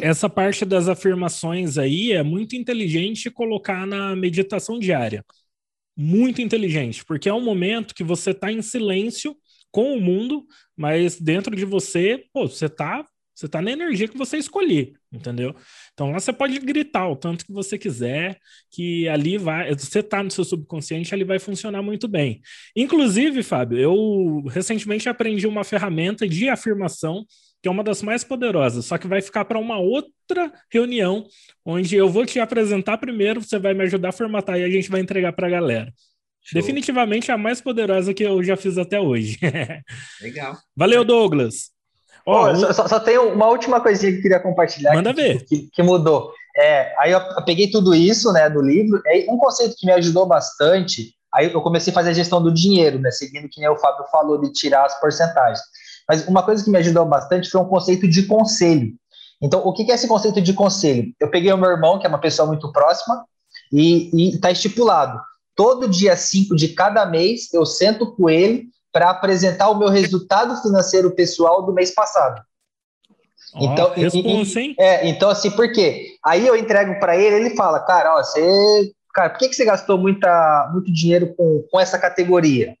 Essa 0.00 0.30
parte 0.30 0.64
das 0.64 0.88
afirmações 0.88 1.76
aí 1.76 2.12
é 2.12 2.22
muito 2.22 2.56
inteligente 2.56 3.30
colocar 3.30 3.86
na 3.86 4.16
meditação 4.16 4.78
diária. 4.78 5.24
Muito 5.96 6.40
inteligente, 6.40 7.04
porque 7.04 7.28
é 7.28 7.34
um 7.34 7.44
momento 7.44 7.94
que 7.94 8.02
você 8.02 8.30
está 8.30 8.50
em 8.50 8.62
silêncio 8.62 9.36
com 9.70 9.94
o 9.94 10.00
mundo, 10.00 10.46
mas 10.76 11.20
dentro 11.20 11.54
de 11.54 11.64
você, 11.64 12.24
pô, 12.32 12.48
você 12.48 12.68
tá, 12.68 13.04
você 13.34 13.48
tá 13.48 13.60
na 13.60 13.72
energia 13.72 14.06
que 14.06 14.16
você 14.16 14.36
escolher, 14.36 14.92
entendeu? 15.12 15.54
Então 15.92 16.10
lá 16.12 16.20
você 16.20 16.32
pode 16.32 16.58
gritar 16.60 17.08
o 17.08 17.16
tanto 17.16 17.44
que 17.44 17.52
você 17.52 17.76
quiser, 17.76 18.38
que 18.70 19.08
ali 19.08 19.36
vai, 19.36 19.74
você 19.74 20.02
tá 20.02 20.22
no 20.22 20.30
seu 20.30 20.44
subconsciente, 20.44 21.12
ali 21.12 21.24
vai 21.24 21.38
funcionar 21.38 21.82
muito 21.82 22.06
bem. 22.06 22.40
Inclusive, 22.76 23.42
Fábio, 23.42 23.78
eu 23.78 24.44
recentemente 24.48 25.08
aprendi 25.08 25.46
uma 25.46 25.64
ferramenta 25.64 26.28
de 26.28 26.48
afirmação 26.48 27.26
que 27.60 27.68
é 27.68 27.70
uma 27.70 27.82
das 27.82 28.02
mais 28.02 28.22
poderosas, 28.22 28.84
só 28.84 28.98
que 28.98 29.06
vai 29.06 29.22
ficar 29.22 29.46
para 29.46 29.58
uma 29.58 29.78
outra 29.78 30.52
reunião, 30.70 31.26
onde 31.64 31.96
eu 31.96 32.10
vou 32.10 32.26
te 32.26 32.38
apresentar 32.38 32.98
primeiro, 32.98 33.40
você 33.40 33.58
vai 33.58 33.72
me 33.72 33.84
ajudar 33.84 34.10
a 34.10 34.12
formatar 34.12 34.58
e 34.58 34.64
a 34.64 34.68
gente 34.68 34.90
vai 34.90 35.00
entregar 35.00 35.32
para 35.32 35.46
a 35.46 35.50
galera. 35.50 35.90
Show. 36.42 36.60
Definitivamente 36.60 37.32
a 37.32 37.38
mais 37.38 37.62
poderosa 37.62 38.12
que 38.12 38.22
eu 38.22 38.42
já 38.44 38.54
fiz 38.54 38.76
até 38.76 39.00
hoje. 39.00 39.38
Legal. 40.20 40.58
Valeu, 40.76 41.02
Douglas. 41.06 41.73
Ó, 42.26 42.50
oh, 42.50 42.72
só, 42.72 42.88
só 42.88 43.00
tem 43.00 43.18
uma 43.18 43.46
última 43.48 43.80
coisinha 43.80 44.12
que 44.12 44.18
eu 44.18 44.22
queria 44.22 44.40
compartilhar. 44.40 44.94
Manda 44.94 45.12
que, 45.12 45.22
ver. 45.22 45.44
Que, 45.44 45.68
que, 45.70 45.82
mudou. 45.82 46.32
É, 46.56 46.94
aí 46.98 47.12
eu 47.12 47.20
peguei 47.44 47.70
tudo 47.70 47.94
isso 47.94 48.32
né, 48.32 48.48
do 48.48 48.62
livro. 48.62 49.02
É 49.06 49.26
um 49.28 49.36
conceito 49.36 49.76
que 49.76 49.86
me 49.86 49.92
ajudou 49.92 50.24
bastante. 50.26 51.14
Aí 51.34 51.52
eu 51.52 51.60
comecei 51.60 51.90
a 51.90 51.94
fazer 51.94 52.10
a 52.10 52.14
gestão 52.14 52.42
do 52.42 52.52
dinheiro, 52.52 52.98
né, 52.98 53.10
seguindo 53.10 53.48
que 53.48 53.60
nem 53.60 53.68
o 53.68 53.76
Fábio 53.76 54.06
falou, 54.10 54.40
de 54.40 54.52
tirar 54.52 54.84
as 54.84 54.98
porcentagens. 55.00 55.60
Mas 56.08 56.26
uma 56.26 56.42
coisa 56.42 56.64
que 56.64 56.70
me 56.70 56.78
ajudou 56.78 57.04
bastante 57.04 57.50
foi 57.50 57.60
um 57.60 57.68
conceito 57.68 58.08
de 58.08 58.22
conselho. 58.24 58.92
Então, 59.42 59.60
o 59.66 59.72
que 59.72 59.90
é 59.90 59.94
esse 59.94 60.08
conceito 60.08 60.40
de 60.40 60.52
conselho? 60.52 61.12
Eu 61.20 61.28
peguei 61.28 61.52
o 61.52 61.58
meu 61.58 61.70
irmão, 61.70 61.98
que 61.98 62.06
é 62.06 62.08
uma 62.08 62.20
pessoa 62.20 62.46
muito 62.46 62.70
próxima, 62.72 63.24
e 63.72 64.30
está 64.34 64.50
estipulado 64.50 65.18
todo 65.54 65.88
dia 65.88 66.16
5 66.16 66.54
de 66.56 66.68
cada 66.68 67.06
mês 67.06 67.52
eu 67.52 67.64
sento 67.64 68.14
com 68.14 68.28
ele 68.28 68.68
para 68.94 69.10
apresentar 69.10 69.68
o 69.70 69.74
meu 69.76 69.88
resultado 69.88 70.56
financeiro 70.62 71.10
pessoal 71.10 71.66
do 71.66 71.72
mês 71.72 71.92
passado. 71.92 72.40
Oh, 73.52 73.64
então, 73.64 73.92
responsa, 73.92 74.60
hein? 74.60 74.76
É, 74.78 75.08
então 75.08 75.28
assim, 75.28 75.50
por 75.50 75.72
quê? 75.72 76.14
Aí 76.24 76.46
eu 76.46 76.54
entrego 76.54 77.00
para 77.00 77.16
ele, 77.16 77.34
ele 77.34 77.56
fala, 77.56 77.80
cara, 77.80 78.14
ó, 78.14 78.22
você, 78.22 78.92
cara, 79.12 79.30
por 79.30 79.40
que, 79.40 79.48
que 79.48 79.56
você 79.56 79.64
gastou 79.64 79.98
muita, 79.98 80.70
muito 80.72 80.92
dinheiro 80.92 81.34
com, 81.34 81.64
com 81.68 81.80
essa 81.80 81.98
categoria? 81.98 82.76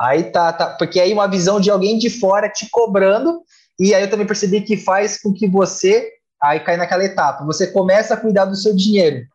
Aí 0.00 0.30
tá, 0.30 0.52
tá, 0.52 0.76
porque 0.78 1.00
aí 1.00 1.12
uma 1.12 1.26
visão 1.26 1.58
de 1.58 1.68
alguém 1.68 1.98
de 1.98 2.10
fora 2.10 2.48
te 2.48 2.68
cobrando, 2.70 3.42
e 3.78 3.92
aí 3.92 4.04
eu 4.04 4.10
também 4.10 4.26
percebi 4.26 4.60
que 4.60 4.76
faz 4.76 5.20
com 5.20 5.32
que 5.32 5.48
você 5.48 6.12
aí 6.40 6.60
cai 6.60 6.76
naquela 6.76 7.04
etapa. 7.04 7.44
Você 7.44 7.66
começa 7.72 8.14
a 8.14 8.16
cuidar 8.16 8.44
do 8.44 8.54
seu 8.54 8.74
dinheiro. 8.74 9.26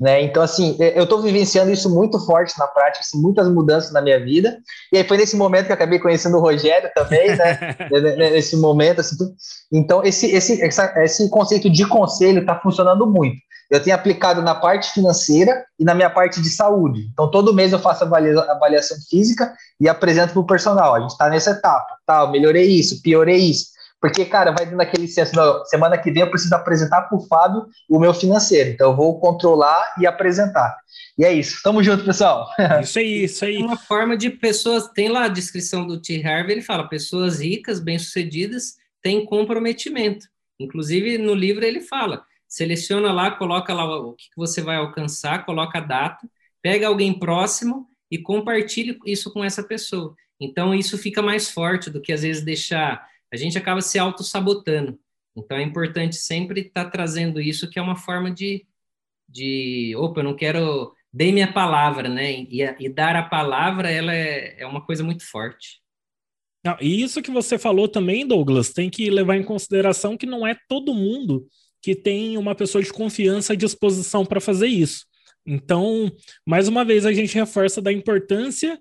Né? 0.00 0.22
Então, 0.22 0.42
assim, 0.42 0.76
eu 0.78 1.04
estou 1.04 1.20
vivenciando 1.20 1.70
isso 1.70 1.90
muito 1.94 2.18
forte 2.24 2.58
na 2.58 2.66
prática, 2.66 3.04
assim, 3.04 3.20
muitas 3.20 3.46
mudanças 3.48 3.92
na 3.92 4.00
minha 4.00 4.18
vida. 4.18 4.56
E 4.90 4.96
aí 4.96 5.04
foi 5.04 5.18
nesse 5.18 5.36
momento 5.36 5.66
que 5.66 5.72
eu 5.72 5.74
acabei 5.74 5.98
conhecendo 5.98 6.38
o 6.38 6.40
Rogério 6.40 6.90
também, 6.94 7.36
né? 7.36 7.76
nesse 8.16 8.56
momento, 8.56 9.02
assim. 9.02 9.16
Então, 9.70 10.02
esse, 10.02 10.34
esse, 10.34 10.62
essa, 10.62 10.90
esse 11.02 11.28
conceito 11.28 11.68
de 11.68 11.86
conselho 11.86 12.40
está 12.40 12.58
funcionando 12.58 13.06
muito. 13.06 13.36
Eu 13.70 13.80
tenho 13.82 13.94
aplicado 13.94 14.40
na 14.40 14.54
parte 14.54 14.90
financeira 14.90 15.64
e 15.78 15.84
na 15.84 15.94
minha 15.94 16.08
parte 16.08 16.40
de 16.40 16.48
saúde. 16.48 17.08
Então, 17.12 17.30
todo 17.30 17.54
mês 17.54 17.72
eu 17.72 17.78
faço 17.78 18.02
avaliação 18.02 18.96
física 19.08 19.52
e 19.78 19.86
apresento 19.86 20.32
para 20.32 20.40
o 20.40 20.46
personal. 20.46 20.94
A 20.94 21.00
gente 21.00 21.10
está 21.10 21.28
nessa 21.28 21.50
etapa. 21.50 21.98
Tá, 22.06 22.22
eu 22.22 22.30
melhorei 22.30 22.66
isso, 22.66 23.02
piorei 23.02 23.36
isso. 23.36 23.66
Porque, 24.00 24.24
cara, 24.24 24.50
vai 24.50 24.64
dando 24.64 24.80
aquele 24.80 25.06
senso, 25.06 25.36
não, 25.36 25.62
semana 25.66 25.98
que 25.98 26.10
vem 26.10 26.22
eu 26.22 26.30
preciso 26.30 26.54
apresentar 26.54 27.02
para 27.02 27.18
o 27.18 27.26
Fábio 27.26 27.66
o 27.88 27.98
meu 27.98 28.14
financeiro. 28.14 28.70
Então 28.70 28.90
eu 28.90 28.96
vou 28.96 29.20
controlar 29.20 29.94
e 29.98 30.06
apresentar. 30.06 30.74
E 31.18 31.24
é 31.24 31.32
isso. 31.32 31.60
Tamo 31.62 31.82
junto, 31.82 32.04
pessoal. 32.04 32.48
Isso 32.80 32.98
aí, 32.98 33.24
isso 33.24 33.44
aí. 33.44 33.58
Uma 33.58 33.76
forma 33.76 34.16
de 34.16 34.30
pessoas, 34.30 34.88
tem 34.88 35.10
lá 35.10 35.24
a 35.24 35.28
descrição 35.28 35.86
do 35.86 36.00
T. 36.00 36.26
Harvey, 36.26 36.52
ele 36.52 36.62
fala, 36.62 36.88
pessoas 36.88 37.40
ricas, 37.40 37.78
bem-sucedidas, 37.78 38.76
têm 39.02 39.26
comprometimento. 39.26 40.26
Inclusive, 40.58 41.18
no 41.18 41.34
livro 41.34 41.64
ele 41.64 41.80
fala, 41.80 42.24
seleciona 42.48 43.12
lá, 43.12 43.30
coloca 43.30 43.74
lá 43.74 43.84
o 43.84 44.14
que 44.14 44.28
você 44.34 44.62
vai 44.62 44.76
alcançar, 44.76 45.44
coloca 45.44 45.78
a 45.78 45.82
data, 45.82 46.26
pega 46.62 46.86
alguém 46.86 47.18
próximo 47.18 47.86
e 48.10 48.16
compartilhe 48.18 48.98
isso 49.04 49.30
com 49.30 49.44
essa 49.44 49.62
pessoa. 49.62 50.14
Então, 50.40 50.74
isso 50.74 50.96
fica 50.96 51.20
mais 51.20 51.50
forte 51.50 51.90
do 51.90 52.00
que, 52.00 52.12
às 52.12 52.22
vezes, 52.22 52.42
deixar 52.42 53.06
a 53.32 53.36
gente 53.36 53.56
acaba 53.56 53.80
se 53.80 53.98
auto-sabotando. 53.98 54.98
Então 55.36 55.56
é 55.56 55.62
importante 55.62 56.16
sempre 56.16 56.62
estar 56.62 56.84
tá 56.84 56.90
trazendo 56.90 57.40
isso, 57.40 57.68
que 57.70 57.78
é 57.78 57.82
uma 57.82 57.96
forma 57.96 58.30
de, 58.30 58.66
de 59.28 59.94
opa, 59.96 60.20
eu 60.20 60.24
não 60.24 60.34
quero, 60.34 60.94
dei 61.12 61.32
minha 61.32 61.52
palavra, 61.52 62.08
né? 62.08 62.32
E, 62.32 62.62
e 62.62 62.88
dar 62.88 63.16
a 63.16 63.22
palavra, 63.22 63.90
ela 63.90 64.14
é, 64.14 64.60
é 64.60 64.66
uma 64.66 64.84
coisa 64.84 65.04
muito 65.04 65.24
forte. 65.28 65.80
E 66.80 67.02
isso 67.02 67.22
que 67.22 67.30
você 67.30 67.58
falou 67.58 67.88
também, 67.88 68.26
Douglas, 68.26 68.70
tem 68.70 68.90
que 68.90 69.08
levar 69.08 69.36
em 69.36 69.42
consideração 69.42 70.16
que 70.16 70.26
não 70.26 70.46
é 70.46 70.54
todo 70.68 70.94
mundo 70.94 71.46
que 71.82 71.94
tem 71.94 72.36
uma 72.36 72.54
pessoa 72.54 72.84
de 72.84 72.92
confiança 72.92 73.54
à 73.54 73.56
disposição 73.56 74.26
para 74.26 74.40
fazer 74.40 74.66
isso. 74.66 75.06
Então, 75.46 76.12
mais 76.46 76.68
uma 76.68 76.84
vez, 76.84 77.06
a 77.06 77.12
gente 77.12 77.34
reforça 77.34 77.80
da 77.80 77.90
importância 77.90 78.78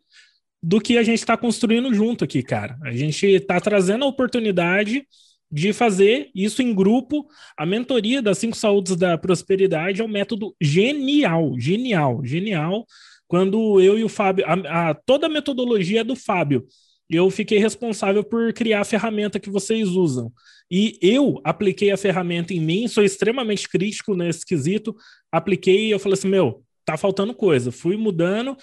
do 0.62 0.80
que 0.80 0.98
a 0.98 1.04
gente 1.04 1.20
está 1.20 1.38
construindo 1.38 1.94
junto 1.94 2.24
aqui, 2.24 2.44
cara. 2.44 2.78
A 2.84 2.92
gente 2.92 3.26
está 3.26 3.60
trazendo 3.60 4.04
a 4.04 4.08
oportunidade 4.08 5.06
de 5.52 5.74
fazer 5.74 6.30
isso 6.36 6.62
em 6.62 6.74
grupo. 6.74 7.28
A 7.58 7.66
mentoria 7.66 8.22
das 8.22 8.38
cinco 8.38 8.56
saúdes 8.56 8.96
da 8.96 9.18
prosperidade 9.18 10.02
é 10.02 10.04
um 10.04 10.10
método 10.10 10.56
genial, 10.62 11.56
genial, 11.58 12.24
genial. 12.24 12.86
Quando 13.28 13.80
eu 13.82 13.98
e 13.98 14.04
o 14.04 14.10
Fábio, 14.10 14.46
a, 14.46 14.90
a, 14.90 14.94
toda 14.94 15.28
a 15.28 15.30
metodologia 15.30 16.02
é 16.02 16.04
do 16.04 16.16
Fábio. 16.16 16.66
Eu 17.10 17.30
fiquei 17.32 17.58
responsável 17.58 18.24
por 18.24 18.54
criar 18.54 18.82
a 18.82 18.86
ferramenta 18.86 19.40
que 19.40 19.50
vocês 19.50 19.90
usam. 19.90 20.32
E 20.70 21.00
eu 21.02 21.42
apliquei 21.44 21.90
a 21.90 21.98
ferramenta 21.98 22.54
em 22.54 22.60
mim, 22.60 22.88
sou 22.88 23.04
extremamente 23.04 23.68
crítico 23.68 24.16
nesse 24.16 24.46
quesito. 24.46 24.96
Apliquei 25.32 25.88
e 25.88 25.92
eu 25.92 26.00
falei 26.00 26.14
assim: 26.14 26.28
meu, 26.28 26.64
tá 26.86 26.98
faltando 26.98 27.34
coisa. 27.34 27.72
Fui 27.72 27.98
mudando 27.98 28.56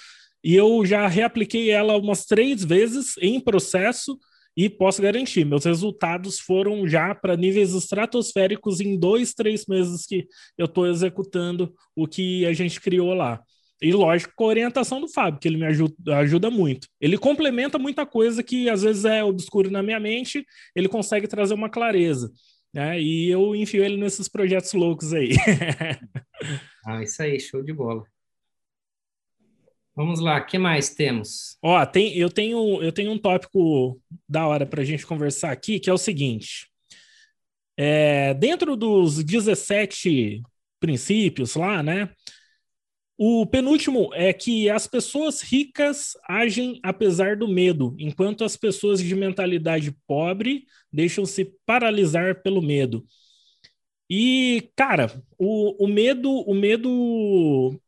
e 0.46 0.54
eu 0.54 0.86
já 0.86 1.08
reapliquei 1.08 1.70
ela 1.70 1.98
umas 1.98 2.24
três 2.24 2.64
vezes 2.64 3.16
em 3.20 3.40
processo 3.40 4.16
e 4.56 4.70
posso 4.70 5.02
garantir, 5.02 5.44
meus 5.44 5.64
resultados 5.64 6.38
foram 6.38 6.86
já 6.86 7.12
para 7.16 7.36
níveis 7.36 7.74
estratosféricos 7.74 8.80
em 8.80 8.96
dois, 8.96 9.34
três 9.34 9.66
meses 9.66 10.06
que 10.06 10.24
eu 10.56 10.66
estou 10.66 10.86
executando 10.86 11.74
o 11.96 12.06
que 12.06 12.46
a 12.46 12.52
gente 12.52 12.80
criou 12.80 13.12
lá. 13.12 13.42
E 13.82 13.92
lógico, 13.92 14.34
com 14.36 14.44
a 14.44 14.46
orientação 14.46 15.00
do 15.00 15.08
Fábio, 15.08 15.40
que 15.40 15.48
ele 15.48 15.56
me 15.56 15.66
ajuda, 15.66 16.16
ajuda 16.18 16.48
muito. 16.48 16.86
Ele 17.00 17.18
complementa 17.18 17.76
muita 17.76 18.06
coisa 18.06 18.40
que 18.40 18.70
às 18.70 18.82
vezes 18.82 19.04
é 19.04 19.24
obscuro 19.24 19.68
na 19.68 19.82
minha 19.82 19.98
mente, 19.98 20.46
ele 20.76 20.88
consegue 20.88 21.26
trazer 21.26 21.54
uma 21.54 21.68
clareza. 21.68 22.30
Né? 22.72 23.02
E 23.02 23.28
eu 23.28 23.52
enfio 23.56 23.84
ele 23.84 23.96
nesses 23.96 24.28
projetos 24.28 24.72
loucos 24.74 25.12
aí. 25.12 25.30
ah, 26.86 27.02
isso 27.02 27.20
aí, 27.20 27.40
show 27.40 27.64
de 27.64 27.72
bola. 27.72 28.04
Vamos 29.96 30.20
lá, 30.20 30.38
que 30.42 30.58
mais 30.58 30.90
temos? 30.90 31.56
Ó, 31.62 31.84
tem, 31.86 32.14
eu, 32.18 32.28
tenho, 32.28 32.82
eu 32.82 32.92
tenho 32.92 33.10
um 33.10 33.18
tópico 33.18 33.98
da 34.28 34.46
hora 34.46 34.66
para 34.66 34.82
a 34.82 34.84
gente 34.84 35.06
conversar 35.06 35.50
aqui, 35.50 35.80
que 35.80 35.88
é 35.88 35.92
o 35.92 35.96
seguinte. 35.96 36.68
É, 37.78 38.34
dentro 38.34 38.76
dos 38.76 39.24
17 39.24 40.42
princípios 40.78 41.54
lá, 41.54 41.82
né? 41.82 42.10
O 43.16 43.46
penúltimo 43.46 44.10
é 44.12 44.34
que 44.34 44.68
as 44.68 44.86
pessoas 44.86 45.40
ricas 45.40 46.12
agem 46.28 46.78
apesar 46.82 47.34
do 47.34 47.48
medo, 47.48 47.96
enquanto 47.98 48.44
as 48.44 48.54
pessoas 48.54 49.02
de 49.02 49.14
mentalidade 49.14 49.96
pobre 50.06 50.66
deixam-se 50.92 51.54
paralisar 51.64 52.42
pelo 52.42 52.60
medo. 52.60 53.06
E, 54.10 54.70
cara, 54.76 55.10
o, 55.38 55.84
o 55.84 55.88
medo, 55.88 56.30
o 56.30 56.54
medo 56.54 57.80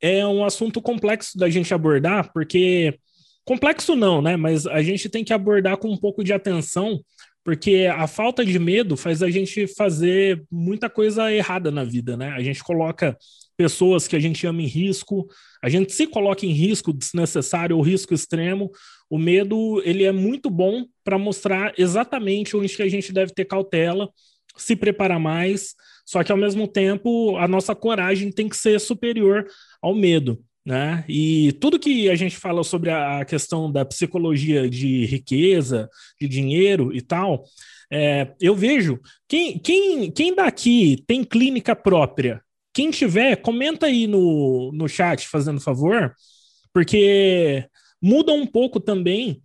é 0.00 0.26
um 0.26 0.44
assunto 0.44 0.80
complexo 0.80 1.36
da 1.36 1.48
gente 1.48 1.72
abordar, 1.74 2.32
porque 2.32 2.98
complexo 3.44 3.96
não, 3.96 4.20
né? 4.20 4.36
Mas 4.36 4.66
a 4.66 4.82
gente 4.82 5.08
tem 5.08 5.24
que 5.24 5.32
abordar 5.32 5.76
com 5.78 5.88
um 5.90 5.96
pouco 5.96 6.22
de 6.22 6.32
atenção, 6.32 7.00
porque 7.44 7.88
a 7.90 8.06
falta 8.06 8.44
de 8.44 8.58
medo 8.58 8.96
faz 8.96 9.22
a 9.22 9.30
gente 9.30 9.66
fazer 9.66 10.44
muita 10.50 10.90
coisa 10.90 11.32
errada 11.32 11.70
na 11.70 11.82
vida, 11.82 12.16
né? 12.16 12.28
A 12.30 12.42
gente 12.42 12.62
coloca 12.62 13.16
pessoas 13.56 14.06
que 14.06 14.14
a 14.14 14.20
gente 14.20 14.46
ama 14.46 14.62
em 14.62 14.66
risco, 14.66 15.26
a 15.62 15.68
gente 15.68 15.92
se 15.92 16.06
coloca 16.06 16.46
em 16.46 16.52
risco 16.52 16.92
desnecessário 16.92 17.76
ou 17.76 17.82
risco 17.82 18.14
extremo. 18.14 18.70
O 19.10 19.18
medo, 19.18 19.82
ele 19.84 20.04
é 20.04 20.12
muito 20.12 20.48
bom 20.48 20.84
para 21.02 21.18
mostrar 21.18 21.72
exatamente 21.76 22.56
onde 22.56 22.76
que 22.76 22.82
a 22.82 22.88
gente 22.88 23.12
deve 23.12 23.32
ter 23.32 23.46
cautela, 23.46 24.08
se 24.56 24.76
preparar 24.76 25.18
mais, 25.18 25.74
só 26.04 26.22
que 26.22 26.30
ao 26.30 26.38
mesmo 26.38 26.68
tempo 26.68 27.36
a 27.36 27.48
nossa 27.48 27.74
coragem 27.74 28.30
tem 28.30 28.48
que 28.48 28.56
ser 28.56 28.78
superior 28.80 29.46
ao 29.82 29.94
medo. 29.94 30.42
Né? 30.64 31.02
E 31.08 31.52
tudo 31.52 31.78
que 31.78 32.10
a 32.10 32.14
gente 32.14 32.36
fala 32.36 32.62
sobre 32.62 32.90
a 32.90 33.24
questão 33.24 33.72
da 33.72 33.86
psicologia 33.86 34.68
de 34.68 35.06
riqueza, 35.06 35.88
de 36.20 36.28
dinheiro 36.28 36.94
e 36.94 37.00
tal, 37.00 37.44
é, 37.90 38.34
eu 38.38 38.54
vejo 38.54 39.00
quem, 39.26 39.58
quem, 39.58 40.10
quem 40.10 40.34
daqui 40.34 41.02
tem 41.06 41.24
clínica 41.24 41.74
própria, 41.74 42.42
quem 42.74 42.90
tiver, 42.90 43.36
comenta 43.36 43.86
aí 43.86 44.06
no, 44.06 44.70
no 44.72 44.86
chat, 44.86 45.26
fazendo 45.26 45.58
favor, 45.58 46.14
porque 46.72 47.66
muda 48.00 48.32
um 48.32 48.46
pouco 48.46 48.78
também 48.78 49.40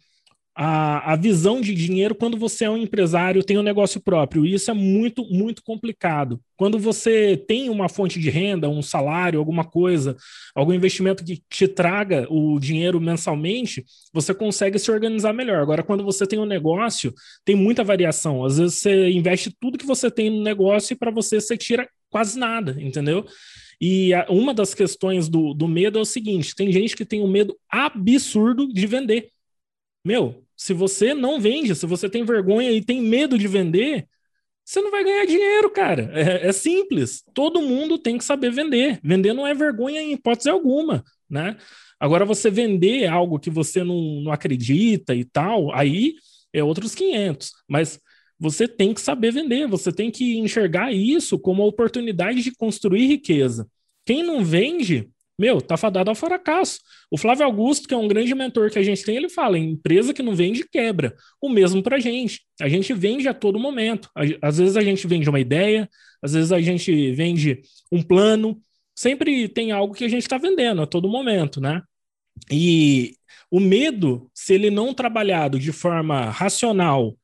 a, 0.55 1.13
a 1.13 1.15
visão 1.15 1.59
de 1.59 1.73
dinheiro 1.73 2.13
quando 2.13 2.37
você 2.37 2.65
é 2.65 2.69
um 2.69 2.77
empresário, 2.77 3.43
tem 3.43 3.57
um 3.57 3.63
negócio 3.63 3.99
próprio. 3.99 4.45
E 4.45 4.53
isso 4.53 4.69
é 4.69 4.73
muito, 4.73 5.25
muito 5.25 5.63
complicado. 5.63 6.39
Quando 6.55 6.77
você 6.77 7.35
tem 7.35 7.69
uma 7.69 7.89
fonte 7.89 8.19
de 8.19 8.29
renda, 8.29 8.69
um 8.69 8.81
salário, 8.81 9.39
alguma 9.39 9.63
coisa, 9.63 10.15
algum 10.53 10.71
investimento 10.71 11.23
que 11.23 11.41
te 11.49 11.67
traga 11.67 12.27
o 12.29 12.59
dinheiro 12.59 13.01
mensalmente, 13.01 13.83
você 14.13 14.33
consegue 14.33 14.77
se 14.77 14.91
organizar 14.91 15.33
melhor. 15.33 15.59
Agora, 15.59 15.81
quando 15.81 16.03
você 16.03 16.27
tem 16.27 16.37
um 16.37 16.45
negócio, 16.45 17.13
tem 17.43 17.55
muita 17.55 17.83
variação. 17.83 18.45
Às 18.45 18.59
vezes 18.59 18.75
você 18.75 19.09
investe 19.09 19.51
tudo 19.59 19.77
que 19.77 19.85
você 19.85 20.11
tem 20.11 20.29
no 20.29 20.43
negócio 20.43 20.93
e 20.93 20.97
para 20.97 21.09
você 21.09 21.41
você 21.41 21.57
tira 21.57 21.89
quase 22.11 22.37
nada, 22.37 22.77
entendeu? 22.79 23.25
E 23.81 24.13
a, 24.13 24.27
uma 24.29 24.53
das 24.53 24.75
questões 24.75 25.27
do, 25.27 25.53
do 25.53 25.67
medo 25.67 25.97
é 25.97 26.01
o 26.01 26.05
seguinte: 26.05 26.55
tem 26.55 26.71
gente 26.71 26.95
que 26.95 27.03
tem 27.03 27.21
um 27.21 27.27
medo 27.27 27.57
absurdo 27.69 28.71
de 28.71 28.85
vender. 28.85 29.32
Meu, 30.03 30.43
se 30.55 30.73
você 30.73 31.13
não 31.13 31.39
vende, 31.39 31.75
se 31.75 31.85
você 31.85 32.09
tem 32.09 32.23
vergonha 32.25 32.71
e 32.71 32.83
tem 32.83 33.01
medo 33.01 33.37
de 33.37 33.47
vender, 33.47 34.07
você 34.65 34.81
não 34.81 34.91
vai 34.91 35.03
ganhar 35.03 35.25
dinheiro, 35.25 35.69
cara. 35.71 36.09
É, 36.13 36.47
é, 36.47 36.51
simples. 36.53 37.23
Todo 37.33 37.61
mundo 37.61 37.97
tem 37.97 38.17
que 38.17 38.23
saber 38.23 38.51
vender. 38.51 38.99
Vender 39.03 39.33
não 39.33 39.45
é 39.45 39.53
vergonha 39.53 40.01
em 40.01 40.13
hipótese 40.13 40.49
alguma, 40.49 41.03
né? 41.29 41.57
Agora, 41.99 42.25
você 42.25 42.49
vender 42.49 43.07
algo 43.07 43.39
que 43.39 43.49
você 43.49 43.83
não, 43.83 44.21
não 44.21 44.31
acredita 44.31 45.15
e 45.15 45.23
tal, 45.23 45.73
aí 45.73 46.15
é 46.53 46.63
outros 46.63 46.95
500. 46.95 47.51
Mas 47.67 47.99
você 48.39 48.67
tem 48.67 48.93
que 48.93 49.01
saber 49.01 49.31
vender, 49.31 49.67
você 49.67 49.91
tem 49.91 50.11
que 50.11 50.37
enxergar 50.37 50.91
isso 50.93 51.39
como 51.39 51.61
uma 51.61 51.69
oportunidade 51.69 52.41
de 52.41 52.51
construir 52.51 53.07
riqueza. 53.07 53.67
Quem 54.05 54.21
não 54.23 54.43
vende, 54.43 55.09
meu, 55.38 55.61
tá 55.61 55.75
fadado 55.75 56.09
ao 56.09 56.15
fracasso. 56.15 56.79
O 57.11 57.17
Flávio 57.17 57.45
Augusto, 57.45 57.88
que 57.88 57.93
é 57.93 57.97
um 57.97 58.07
grande 58.07 58.34
mentor 58.36 58.69
que 58.69 58.77
a 58.77 58.84
gente 58.84 59.03
tem, 59.03 59.15
ele 59.15 59.29
fala: 59.29 59.57
empresa 59.57 60.13
que 60.13 60.21
não 60.21 60.36
vende, 60.36 60.67
quebra. 60.69 61.15
O 61.41 61.49
mesmo 61.49 61.81
para 61.81 61.97
a 61.97 61.99
gente. 61.99 62.41
A 62.61 62.69
gente 62.69 62.93
vende 62.93 63.27
a 63.27 63.34
todo 63.34 63.59
momento. 63.59 64.09
Às 64.41 64.57
vezes 64.57 64.77
a 64.77 64.81
gente 64.81 65.07
vende 65.07 65.29
uma 65.29 65.39
ideia, 65.39 65.89
às 66.21 66.34
vezes 66.34 66.51
a 66.51 66.61
gente 66.61 67.11
vende 67.13 67.61
um 67.91 68.01
plano. 68.01 68.61
Sempre 68.95 69.47
tem 69.49 69.71
algo 69.71 69.93
que 69.93 70.05
a 70.05 70.07
gente 70.09 70.21
está 70.21 70.38
vendendo 70.38 70.81
a 70.81 70.88
todo 70.88 71.09
momento, 71.09 71.59
né? 71.59 71.81
E 72.51 73.15
o 73.49 73.59
medo, 73.59 74.29
se 74.34 74.53
ele 74.53 74.69
não 74.69 74.93
trabalhado 74.93 75.59
de 75.59 75.71
forma 75.71 76.29
racional, 76.29 77.17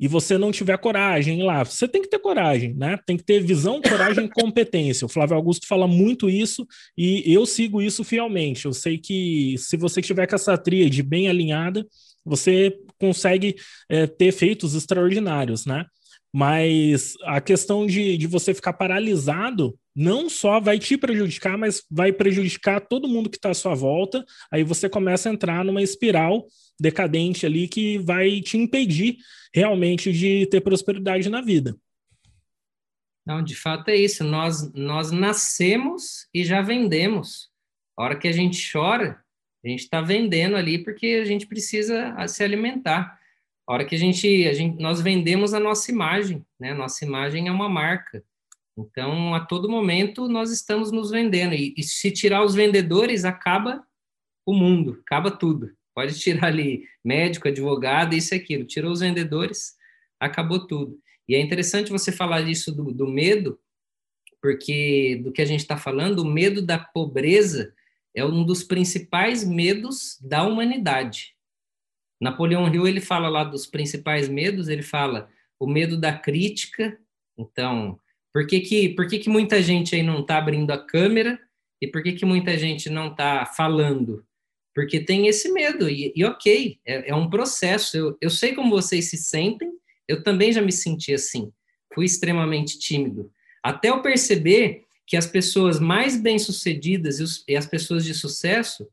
e 0.00 0.06
você 0.06 0.38
não 0.38 0.52
tiver 0.52 0.78
coragem 0.78 1.42
lá, 1.42 1.64
você 1.64 1.88
tem 1.88 2.02
que 2.02 2.08
ter 2.08 2.18
coragem, 2.18 2.74
né? 2.74 2.98
Tem 3.04 3.16
que 3.16 3.24
ter 3.24 3.40
visão, 3.40 3.80
coragem 3.82 4.26
e 4.26 4.30
competência. 4.30 5.04
O 5.04 5.08
Flávio 5.08 5.36
Augusto 5.36 5.66
fala 5.66 5.86
muito 5.86 6.30
isso 6.30 6.66
e 6.96 7.22
eu 7.32 7.44
sigo 7.44 7.82
isso 7.82 8.04
fielmente. 8.04 8.66
Eu 8.66 8.72
sei 8.72 8.98
que 8.98 9.56
se 9.58 9.76
você 9.76 10.00
tiver 10.00 10.26
com 10.26 10.36
essa 10.36 10.56
tríade 10.56 11.02
bem 11.02 11.28
alinhada, 11.28 11.84
você 12.24 12.76
consegue 12.98 13.56
é, 13.88 14.06
ter 14.06 14.32
feitos 14.32 14.74
extraordinários, 14.74 15.66
né? 15.66 15.84
Mas 16.32 17.14
a 17.24 17.40
questão 17.40 17.86
de, 17.86 18.16
de 18.18 18.26
você 18.26 18.52
ficar 18.52 18.74
paralisado 18.74 19.78
não 19.96 20.28
só 20.28 20.60
vai 20.60 20.78
te 20.78 20.96
prejudicar, 20.96 21.58
mas 21.58 21.82
vai 21.90 22.12
prejudicar 22.12 22.80
todo 22.80 23.08
mundo 23.08 23.28
que 23.28 23.36
está 23.36 23.50
à 23.50 23.54
sua 23.54 23.74
volta. 23.74 24.24
Aí 24.52 24.62
você 24.62 24.88
começa 24.88 25.28
a 25.28 25.32
entrar 25.32 25.64
numa 25.64 25.82
espiral 25.82 26.46
decadente 26.78 27.44
ali 27.44 27.66
que 27.66 27.98
vai 27.98 28.40
te 28.40 28.56
impedir 28.56 29.16
realmente 29.52 30.12
de 30.12 30.46
ter 30.46 30.60
prosperidade 30.60 31.28
na 31.28 31.40
vida. 31.40 31.76
Não, 33.26 33.42
de 33.42 33.54
fato 33.54 33.88
é 33.88 33.96
isso. 33.96 34.22
Nós, 34.24 34.72
nós 34.72 35.10
nascemos 35.10 36.28
e 36.32 36.44
já 36.44 36.62
vendemos. 36.62 37.50
A 37.96 38.04
hora 38.04 38.18
que 38.18 38.28
a 38.28 38.32
gente 38.32 38.70
chora, 38.72 39.20
a 39.64 39.68
gente 39.68 39.80
está 39.80 40.00
vendendo 40.00 40.56
ali 40.56 40.82
porque 40.82 41.18
a 41.20 41.24
gente 41.24 41.46
precisa 41.46 42.14
se 42.28 42.44
alimentar. 42.44 43.17
A 43.68 43.74
hora 43.74 43.84
que 43.84 43.94
a 43.94 43.98
gente, 43.98 44.48
a 44.48 44.54
gente, 44.54 44.80
nós 44.80 44.98
vendemos 45.02 45.52
a 45.52 45.60
nossa 45.60 45.90
imagem, 45.92 46.42
né? 46.58 46.72
Nossa 46.72 47.04
imagem 47.04 47.48
é 47.48 47.52
uma 47.52 47.68
marca. 47.68 48.24
Então, 48.78 49.34
a 49.34 49.44
todo 49.44 49.68
momento, 49.68 50.26
nós 50.26 50.50
estamos 50.50 50.90
nos 50.90 51.10
vendendo. 51.10 51.52
E, 51.54 51.74
e, 51.76 51.82
se 51.82 52.10
tirar 52.10 52.42
os 52.42 52.54
vendedores, 52.54 53.26
acaba 53.26 53.84
o 54.46 54.54
mundo, 54.54 54.98
acaba 55.04 55.30
tudo. 55.30 55.70
Pode 55.94 56.18
tirar 56.18 56.46
ali 56.46 56.84
médico, 57.04 57.46
advogado, 57.46 58.14
isso 58.14 58.34
e 58.34 58.38
aquilo. 58.38 58.64
Tirou 58.64 58.90
os 58.90 59.00
vendedores, 59.00 59.74
acabou 60.18 60.66
tudo. 60.66 60.98
E 61.28 61.34
é 61.34 61.40
interessante 61.40 61.90
você 61.90 62.10
falar 62.10 62.40
disso 62.40 62.74
do, 62.74 62.90
do 62.90 63.06
medo, 63.06 63.60
porque 64.40 65.20
do 65.22 65.30
que 65.30 65.42
a 65.42 65.44
gente 65.44 65.60
está 65.60 65.76
falando, 65.76 66.20
o 66.20 66.24
medo 66.24 66.62
da 66.62 66.78
pobreza 66.78 67.74
é 68.14 68.24
um 68.24 68.46
dos 68.46 68.62
principais 68.62 69.46
medos 69.46 70.18
da 70.22 70.42
humanidade. 70.42 71.36
Napoleão 72.20 72.72
Hill 72.72 72.86
ele 72.86 73.00
fala 73.00 73.28
lá 73.28 73.44
dos 73.44 73.66
principais 73.66 74.28
medos, 74.28 74.68
ele 74.68 74.82
fala 74.82 75.28
o 75.58 75.66
medo 75.66 75.98
da 75.98 76.12
crítica, 76.12 76.98
então 77.36 77.98
por 78.32 78.46
que, 78.46 78.60
que, 78.60 78.88
por 78.90 79.08
que, 79.08 79.18
que 79.18 79.30
muita 79.30 79.62
gente 79.62 79.94
aí 79.94 80.02
não 80.02 80.20
está 80.20 80.38
abrindo 80.38 80.70
a 80.70 80.78
câmera 80.78 81.38
e 81.80 81.86
por 81.86 82.02
que, 82.02 82.12
que 82.12 82.24
muita 82.24 82.56
gente 82.58 82.90
não 82.90 83.08
está 83.10 83.46
falando? 83.46 84.24
Porque 84.74 85.00
tem 85.00 85.26
esse 85.26 85.50
medo, 85.50 85.88
e, 85.88 86.12
e 86.14 86.24
ok, 86.24 86.78
é, 86.86 87.10
é, 87.10 87.14
um 87.14 87.28
processo. 87.28 87.96
Eu, 87.96 88.18
eu 88.20 88.30
sei 88.30 88.54
como 88.54 88.70
vocês 88.70 89.10
se 89.10 89.16
sentem, 89.16 89.70
eu 90.06 90.22
também 90.22 90.52
já 90.52 90.62
me 90.62 90.70
senti 90.70 91.12
assim. 91.12 91.52
Fui 91.92 92.04
extremamente 92.04 92.78
tímido. 92.78 93.32
Até 93.62 93.90
eu 93.90 94.02
perceber 94.02 94.84
que 95.06 95.16
as 95.16 95.26
pessoas 95.26 95.80
mais 95.80 96.20
bem-sucedidas 96.20 97.18
e, 97.18 97.52
e 97.52 97.56
as 97.56 97.66
pessoas 97.66 98.04
de 98.04 98.14
sucesso 98.14 98.86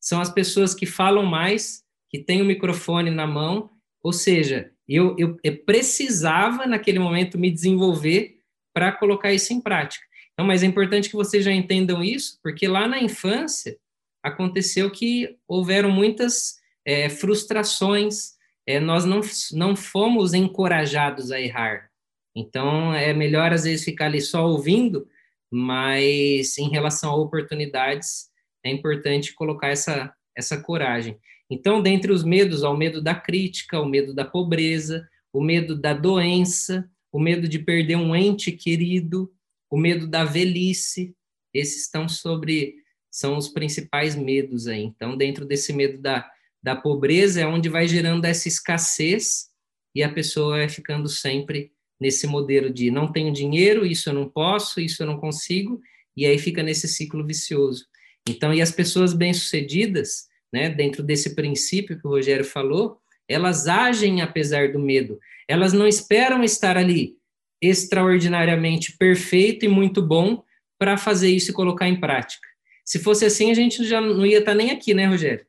são 0.00 0.20
as 0.20 0.30
pessoas 0.30 0.74
que 0.74 0.86
falam 0.86 1.26
mais, 1.26 1.84
que 2.16 2.24
têm 2.24 2.40
o 2.40 2.46
microfone 2.46 3.10
na 3.10 3.26
mão, 3.26 3.70
ou 4.02 4.12
seja, 4.12 4.70
eu, 4.88 5.14
eu, 5.18 5.36
eu 5.42 5.56
precisava, 5.64 6.66
naquele 6.66 6.98
momento, 6.98 7.38
me 7.38 7.50
desenvolver 7.50 8.38
para 8.72 8.92
colocar 8.92 9.32
isso 9.32 9.52
em 9.52 9.60
prática. 9.60 10.04
Então, 10.32 10.46
mas 10.46 10.62
é 10.62 10.66
importante 10.66 11.08
que 11.08 11.16
vocês 11.16 11.44
já 11.44 11.52
entendam 11.52 12.02
isso, 12.02 12.38
porque 12.42 12.66
lá 12.68 12.86
na 12.86 13.00
infância 13.00 13.76
aconteceu 14.22 14.90
que 14.90 15.36
houveram 15.46 15.90
muitas 15.90 16.56
é, 16.84 17.08
frustrações, 17.08 18.34
é, 18.66 18.80
nós 18.80 19.04
não, 19.04 19.20
não 19.52 19.76
fomos 19.76 20.34
encorajados 20.34 21.30
a 21.30 21.40
errar. 21.40 21.90
Então, 22.34 22.94
é 22.94 23.12
melhor 23.12 23.52
às 23.52 23.64
vezes 23.64 23.84
ficar 23.84 24.06
ali 24.06 24.20
só 24.20 24.46
ouvindo, 24.46 25.08
mas 25.50 26.58
em 26.58 26.68
relação 26.68 27.10
a 27.10 27.16
oportunidades, 27.16 28.28
é 28.64 28.70
importante 28.70 29.34
colocar 29.34 29.68
essa, 29.68 30.12
essa 30.36 30.60
coragem. 30.60 31.18
Então, 31.50 31.82
dentre 31.82 32.12
os 32.12 32.24
medos, 32.24 32.64
há 32.64 32.70
o 32.70 32.76
medo 32.76 33.00
da 33.00 33.14
crítica, 33.14 33.80
o 33.80 33.86
medo 33.86 34.12
da 34.12 34.24
pobreza, 34.24 35.08
o 35.32 35.40
medo 35.40 35.76
da 35.76 35.92
doença, 35.92 36.88
o 37.12 37.20
medo 37.20 37.48
de 37.48 37.58
perder 37.58 37.96
um 37.96 38.14
ente 38.14 38.50
querido, 38.52 39.32
o 39.70 39.76
medo 39.76 40.06
da 40.06 40.24
velhice, 40.24 41.14
esses 41.52 41.82
estão 41.82 42.08
sobre 42.08 42.74
são 43.10 43.38
os 43.38 43.48
principais 43.48 44.14
medos 44.14 44.66
aí. 44.66 44.82
Então, 44.82 45.16
dentro 45.16 45.46
desse 45.46 45.72
medo 45.72 45.98
da, 45.98 46.28
da 46.62 46.76
pobreza 46.76 47.40
é 47.40 47.46
onde 47.46 47.68
vai 47.68 47.88
gerando 47.88 48.26
essa 48.26 48.46
escassez 48.46 49.46
e 49.94 50.02
a 50.02 50.12
pessoa 50.12 50.58
vai 50.58 50.68
ficando 50.68 51.08
sempre 51.08 51.72
nesse 51.98 52.26
modelo 52.26 52.68
de 52.70 52.90
não 52.90 53.10
tenho 53.10 53.32
dinheiro, 53.32 53.86
isso 53.86 54.10
eu 54.10 54.12
não 54.12 54.28
posso, 54.28 54.80
isso 54.80 55.02
eu 55.02 55.06
não 55.06 55.18
consigo, 55.18 55.80
e 56.14 56.26
aí 56.26 56.38
fica 56.38 56.62
nesse 56.62 56.86
ciclo 56.86 57.24
vicioso. 57.24 57.86
Então, 58.28 58.52
e 58.52 58.60
as 58.60 58.70
pessoas 58.70 59.14
bem-sucedidas, 59.14 60.26
né, 60.56 60.70
dentro 60.70 61.02
desse 61.02 61.34
princípio 61.34 62.00
que 62.00 62.06
o 62.06 62.10
Rogério 62.10 62.44
falou, 62.44 62.98
elas 63.28 63.68
agem 63.68 64.22
apesar 64.22 64.72
do 64.72 64.78
medo. 64.78 65.18
Elas 65.46 65.74
não 65.74 65.86
esperam 65.86 66.42
estar 66.42 66.78
ali 66.78 67.14
extraordinariamente 67.60 68.96
perfeito 68.96 69.66
e 69.66 69.68
muito 69.68 70.00
bom 70.00 70.42
para 70.78 70.96
fazer 70.96 71.28
isso 71.28 71.50
e 71.50 71.54
colocar 71.54 71.86
em 71.86 72.00
prática. 72.00 72.48
Se 72.86 72.98
fosse 72.98 73.26
assim, 73.26 73.50
a 73.50 73.54
gente 73.54 73.84
já 73.84 74.00
não 74.00 74.24
ia 74.24 74.38
estar 74.38 74.52
tá 74.52 74.56
nem 74.56 74.70
aqui, 74.70 74.94
né, 74.94 75.04
Rogério? 75.04 75.44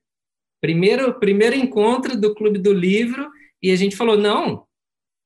Primeiro, 0.60 1.18
primeiro 1.20 1.56
encontro 1.56 2.20
do 2.20 2.36
Clube 2.36 2.60
do 2.60 2.74
Livro 2.74 3.30
e 3.64 3.72
a 3.72 3.76
gente 3.78 3.96
falou: 3.96 4.18
não, 4.18 4.66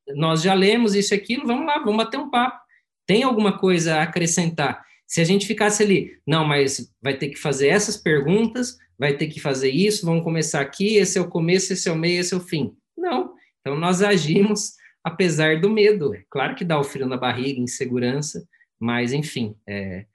nós 0.09 0.43
já 0.43 0.53
lemos 0.53 0.93
isso 0.93 1.13
e 1.13 1.17
aquilo, 1.17 1.47
vamos 1.47 1.65
lá, 1.65 1.79
vamos 1.79 2.03
bater 2.03 2.19
um 2.19 2.29
papo. 2.29 2.59
Tem 3.07 3.23
alguma 3.23 3.57
coisa 3.57 3.95
a 3.95 4.03
acrescentar? 4.03 4.86
Se 5.07 5.21
a 5.21 5.23
gente 5.23 5.47
ficasse 5.47 5.82
ali, 5.82 6.17
não, 6.27 6.45
mas 6.45 6.93
vai 7.01 7.17
ter 7.17 7.29
que 7.29 7.38
fazer 7.38 7.69
essas 7.69 7.97
perguntas, 7.97 8.77
vai 9.02 9.18
ter 9.18 9.26
que 9.26 9.39
fazer 9.39 9.72
isso, 9.72 10.06
vamos 10.06 10.24
começar 10.24 10.62
aqui, 10.62 10.97
esse 10.97 11.18
é 11.18 11.22
o 11.22 11.28
começo, 11.28 11.74
esse 11.74 11.89
é 11.89 11.91
o 11.91 11.95
meio, 11.95 12.20
esse 12.20 12.36
é 12.36 12.38
o 12.38 12.39
fim. 12.39 12.72
Não. 12.95 13.34
Então 13.60 13.76
nós 13.76 14.04
agimos 14.04 14.74
apesar 15.04 15.60
do 15.60 15.72
medo. 15.72 16.14
É 16.14 16.24
claro 16.30 16.54
que 16.54 16.64
dá 16.64 16.80
o 16.80 16.84
frio 16.84 17.08
na 17.08 17.18
barriga, 17.18 17.60
insegurança, 17.60 18.47
mas 18.80 19.12
enfim, 19.12 19.56
é, 19.68 20.06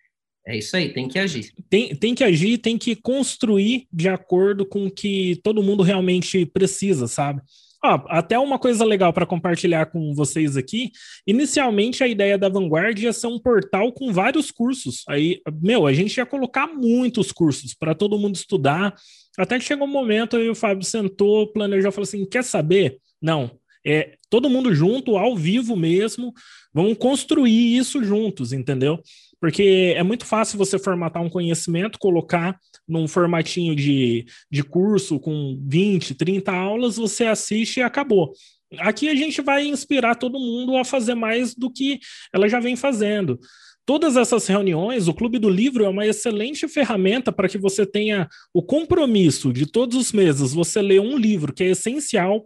é 0.46 0.56
isso 0.56 0.76
aí, 0.76 0.92
tem 0.92 1.08
que 1.08 1.18
agir. 1.18 1.52
Tem, 1.68 1.96
tem 1.96 2.14
que 2.14 2.22
agir, 2.22 2.58
tem 2.58 2.78
que 2.78 2.94
construir 2.94 3.88
de 3.92 4.08
acordo 4.08 4.64
com 4.64 4.86
o 4.86 4.90
que 4.90 5.40
todo 5.42 5.64
mundo 5.64 5.82
realmente 5.82 6.46
precisa, 6.46 7.08
sabe? 7.08 7.42
Ó, 7.84 8.04
até 8.08 8.38
uma 8.38 8.58
coisa 8.58 8.84
legal 8.84 9.12
para 9.12 9.26
compartilhar 9.26 9.86
com 9.86 10.14
vocês 10.14 10.56
aqui. 10.56 10.90
Inicialmente, 11.26 12.02
a 12.02 12.08
ideia 12.08 12.38
da 12.38 12.48
Vanguard 12.48 12.98
ia 12.98 13.12
ser 13.12 13.26
um 13.26 13.38
portal 13.38 13.92
com 13.92 14.12
vários 14.12 14.50
cursos. 14.50 15.04
Aí, 15.08 15.40
meu, 15.62 15.86
a 15.86 15.92
gente 15.92 16.16
ia 16.16 16.26
colocar 16.26 16.66
muitos 16.66 17.30
cursos 17.32 17.74
para 17.74 17.94
todo 17.94 18.18
mundo 18.18 18.34
estudar. 18.34 18.94
Até 19.38 19.58
que 19.58 19.64
chegou 19.64 19.86
um 19.86 19.90
momento 19.90 20.36
aí 20.36 20.48
o 20.48 20.54
Fábio 20.54 20.84
sentou, 20.84 21.52
planejou, 21.52 21.92
falou 21.92 22.04
assim: 22.04 22.24
quer 22.26 22.42
saber? 22.42 22.98
Não, 23.20 23.50
é 23.86 24.14
todo 24.28 24.50
mundo 24.50 24.74
junto, 24.74 25.16
ao 25.16 25.36
vivo 25.36 25.76
mesmo, 25.76 26.34
vamos 26.74 26.98
construir 26.98 27.76
isso 27.76 28.02
juntos, 28.02 28.52
entendeu? 28.52 29.00
Porque 29.40 29.94
é 29.96 30.02
muito 30.02 30.26
fácil 30.26 30.58
você 30.58 30.78
formatar 30.78 31.22
um 31.22 31.30
conhecimento, 31.30 31.98
colocar 31.98 32.58
num 32.88 33.08
formatinho 33.08 33.74
de, 33.74 34.26
de 34.50 34.62
curso 34.62 35.18
com 35.18 35.58
20, 35.66 36.14
30 36.14 36.52
aulas, 36.52 36.96
você 36.96 37.24
assiste 37.24 37.78
e 37.78 37.82
acabou. 37.82 38.32
Aqui 38.78 39.08
a 39.08 39.14
gente 39.14 39.40
vai 39.40 39.66
inspirar 39.66 40.16
todo 40.16 40.38
mundo 40.38 40.76
a 40.76 40.84
fazer 40.84 41.14
mais 41.14 41.54
do 41.54 41.70
que 41.70 42.00
ela 42.32 42.48
já 42.48 42.60
vem 42.60 42.76
fazendo. 42.76 43.38
Todas 43.84 44.16
essas 44.16 44.46
reuniões, 44.48 45.06
o 45.06 45.14
Clube 45.14 45.38
do 45.38 45.48
Livro 45.48 45.84
é 45.84 45.88
uma 45.88 46.04
excelente 46.04 46.66
ferramenta 46.66 47.30
para 47.30 47.48
que 47.48 47.56
você 47.56 47.86
tenha 47.86 48.28
o 48.52 48.60
compromisso 48.60 49.52
de 49.52 49.64
todos 49.64 49.96
os 49.96 50.12
meses 50.12 50.52
você 50.52 50.82
ler 50.82 51.00
um 51.00 51.16
livro 51.16 51.52
que 51.52 51.62
é 51.62 51.68
essencial 51.68 52.44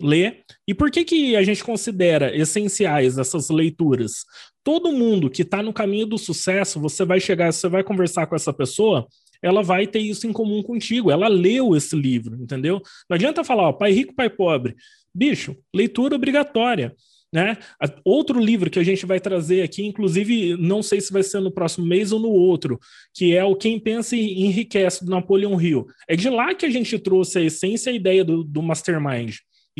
ler. 0.00 0.42
E 0.66 0.74
por 0.74 0.90
que, 0.90 1.04
que 1.04 1.36
a 1.36 1.42
gente 1.42 1.62
considera 1.62 2.34
essenciais 2.36 3.18
essas 3.18 3.50
leituras? 3.50 4.24
Todo 4.64 4.92
mundo 4.92 5.30
que 5.30 5.42
está 5.42 5.62
no 5.62 5.72
caminho 5.72 6.06
do 6.06 6.18
sucesso, 6.18 6.80
você 6.80 7.04
vai 7.04 7.20
chegar, 7.20 7.52
você 7.52 7.68
vai 7.68 7.84
conversar 7.84 8.26
com 8.26 8.34
essa 8.34 8.52
pessoa, 8.52 9.06
ela 9.42 9.62
vai 9.62 9.86
ter 9.86 10.00
isso 10.00 10.26
em 10.26 10.32
comum 10.32 10.62
contigo. 10.62 11.10
Ela 11.10 11.28
leu 11.28 11.76
esse 11.76 11.96
livro, 11.96 12.36
entendeu? 12.42 12.80
Não 13.08 13.14
adianta 13.14 13.44
falar, 13.44 13.68
ó, 13.68 13.72
pai 13.72 13.92
rico, 13.92 14.14
pai 14.14 14.30
pobre. 14.30 14.74
Bicho, 15.14 15.56
leitura 15.74 16.14
obrigatória. 16.14 16.94
Né? 17.32 17.56
Outro 18.04 18.40
livro 18.40 18.68
que 18.68 18.78
a 18.78 18.82
gente 18.82 19.06
vai 19.06 19.20
trazer 19.20 19.62
aqui, 19.62 19.86
inclusive, 19.86 20.56
não 20.56 20.82
sei 20.82 21.00
se 21.00 21.12
vai 21.12 21.22
ser 21.22 21.40
no 21.40 21.52
próximo 21.52 21.86
mês 21.86 22.10
ou 22.10 22.18
no 22.18 22.30
outro, 22.30 22.78
que 23.14 23.36
é 23.36 23.44
o 23.44 23.54
Quem 23.54 23.78
Pensa 23.78 24.16
e 24.16 24.42
Enriquece, 24.42 25.04
do 25.04 25.10
Napoleão 25.10 25.60
Hill. 25.60 25.86
É 26.08 26.16
de 26.16 26.28
lá 26.28 26.54
que 26.54 26.66
a 26.66 26.70
gente 26.70 26.98
trouxe 26.98 27.38
a 27.38 27.42
essência 27.42 27.90
e 27.90 27.92
a 27.92 27.96
ideia 27.96 28.24
do, 28.24 28.42
do 28.42 28.60
Mastermind. 28.60 29.36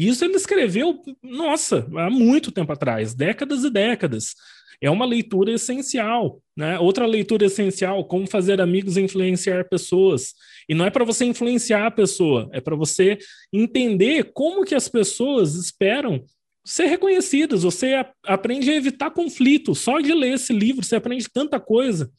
Isso 0.08 0.24
ele 0.24 0.34
escreveu, 0.34 1.02
nossa, 1.22 1.86
há 1.94 2.08
muito 2.08 2.50
tempo 2.50 2.72
atrás, 2.72 3.12
décadas 3.12 3.64
e 3.64 3.70
décadas. 3.70 4.34
É 4.80 4.90
uma 4.90 5.04
leitura 5.04 5.52
essencial, 5.52 6.40
né? 6.56 6.78
Outra 6.78 7.04
leitura 7.04 7.44
essencial, 7.44 8.02
como 8.06 8.26
fazer 8.26 8.62
amigos 8.62 8.96
e 8.96 9.02
influenciar 9.02 9.68
pessoas. 9.68 10.32
E 10.66 10.74
não 10.74 10.86
é 10.86 10.90
para 10.90 11.04
você 11.04 11.26
influenciar 11.26 11.86
a 11.86 11.90
pessoa, 11.90 12.48
é 12.50 12.62
para 12.62 12.74
você 12.74 13.18
entender 13.52 14.30
como 14.32 14.64
que 14.64 14.74
as 14.74 14.88
pessoas 14.88 15.54
esperam 15.54 16.24
ser 16.64 16.86
reconhecidas. 16.86 17.62
Você 17.62 17.94
aprende 18.24 18.70
a 18.70 18.76
evitar 18.76 19.10
conflito. 19.10 19.74
Só 19.74 20.00
de 20.00 20.14
ler 20.14 20.34
esse 20.34 20.54
livro, 20.54 20.82
você 20.82 20.96
aprende 20.96 21.28
tanta 21.30 21.60
coisa. 21.60 22.10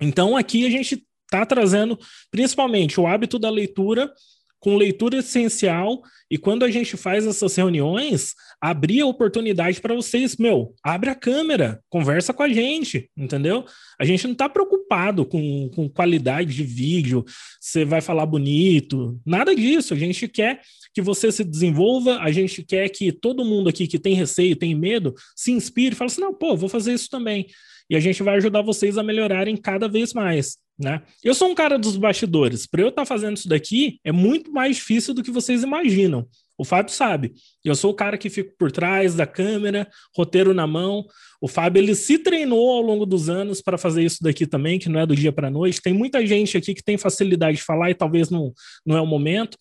Então, 0.00 0.36
aqui 0.36 0.66
a 0.66 0.70
gente 0.70 1.06
está 1.26 1.46
trazendo 1.46 1.96
principalmente 2.28 3.00
o 3.00 3.06
hábito 3.06 3.38
da 3.38 3.50
leitura 3.50 4.12
com 4.64 4.78
leitura 4.78 5.18
essencial 5.18 6.00
e 6.30 6.38
quando 6.38 6.64
a 6.64 6.70
gente 6.70 6.96
faz 6.96 7.26
essas 7.26 7.54
reuniões, 7.54 8.32
abrir 8.58 9.02
a 9.02 9.06
oportunidade 9.06 9.78
para 9.78 9.94
vocês, 9.94 10.38
meu, 10.38 10.74
abre 10.82 11.10
a 11.10 11.14
câmera, 11.14 11.82
conversa 11.90 12.32
com 12.32 12.42
a 12.42 12.48
gente, 12.48 13.10
entendeu? 13.14 13.66
A 14.00 14.06
gente 14.06 14.24
não 14.24 14.32
está 14.32 14.48
preocupado 14.48 15.26
com, 15.26 15.68
com 15.68 15.86
qualidade 15.86 16.54
de 16.54 16.62
vídeo, 16.62 17.26
você 17.60 17.84
vai 17.84 18.00
falar 18.00 18.24
bonito, 18.24 19.20
nada 19.24 19.54
disso. 19.54 19.92
A 19.92 19.98
gente 19.98 20.26
quer 20.28 20.62
que 20.94 21.02
você 21.02 21.30
se 21.30 21.44
desenvolva, 21.44 22.16
a 22.20 22.32
gente 22.32 22.62
quer 22.62 22.88
que 22.88 23.12
todo 23.12 23.44
mundo 23.44 23.68
aqui 23.68 23.86
que 23.86 23.98
tem 23.98 24.14
receio, 24.14 24.56
tem 24.56 24.74
medo, 24.74 25.12
se 25.36 25.52
inspire 25.52 25.94
e 25.94 25.94
fale 25.94 26.10
assim: 26.10 26.22
não, 26.22 26.32
pô, 26.32 26.56
vou 26.56 26.70
fazer 26.70 26.94
isso 26.94 27.10
também. 27.10 27.48
E 27.90 27.96
a 27.96 28.00
gente 28.00 28.22
vai 28.22 28.36
ajudar 28.36 28.62
vocês 28.62 28.96
a 28.96 29.02
melhorarem 29.02 29.58
cada 29.58 29.86
vez 29.86 30.14
mais. 30.14 30.56
Né? 30.78 31.02
Eu 31.22 31.34
sou 31.34 31.48
um 31.48 31.54
cara 31.54 31.78
dos 31.78 31.96
bastidores. 31.96 32.66
Para 32.66 32.82
eu 32.82 32.88
estar 32.88 33.02
tá 33.02 33.06
fazendo 33.06 33.36
isso 33.36 33.48
daqui 33.48 34.00
é 34.02 34.10
muito 34.10 34.52
mais 34.52 34.76
difícil 34.76 35.14
do 35.14 35.22
que 35.22 35.30
vocês 35.30 35.62
imaginam. 35.62 36.26
O 36.56 36.64
Fábio 36.64 36.92
sabe. 36.92 37.34
Eu 37.64 37.74
sou 37.74 37.90
o 37.90 37.94
cara 37.94 38.16
que 38.16 38.30
fico 38.30 38.54
por 38.56 38.70
trás 38.70 39.14
da 39.14 39.26
câmera, 39.26 39.88
roteiro 40.16 40.54
na 40.54 40.66
mão. 40.66 41.04
O 41.40 41.48
Fábio 41.48 41.80
ele 41.80 41.94
se 41.94 42.18
treinou 42.18 42.70
ao 42.70 42.80
longo 42.80 43.04
dos 43.04 43.28
anos 43.28 43.60
para 43.60 43.76
fazer 43.76 44.04
isso 44.04 44.22
daqui 44.22 44.46
também, 44.46 44.78
que 44.78 44.88
não 44.88 45.00
é 45.00 45.06
do 45.06 45.16
dia 45.16 45.32
para 45.32 45.50
noite. 45.50 45.82
Tem 45.82 45.92
muita 45.92 46.24
gente 46.24 46.56
aqui 46.56 46.74
que 46.74 46.82
tem 46.82 46.96
facilidade 46.96 47.58
de 47.58 47.64
falar 47.64 47.90
e 47.90 47.94
talvez 47.94 48.30
não, 48.30 48.52
não 48.86 48.96
é 48.96 49.00
o 49.00 49.06
momento. 49.06 49.56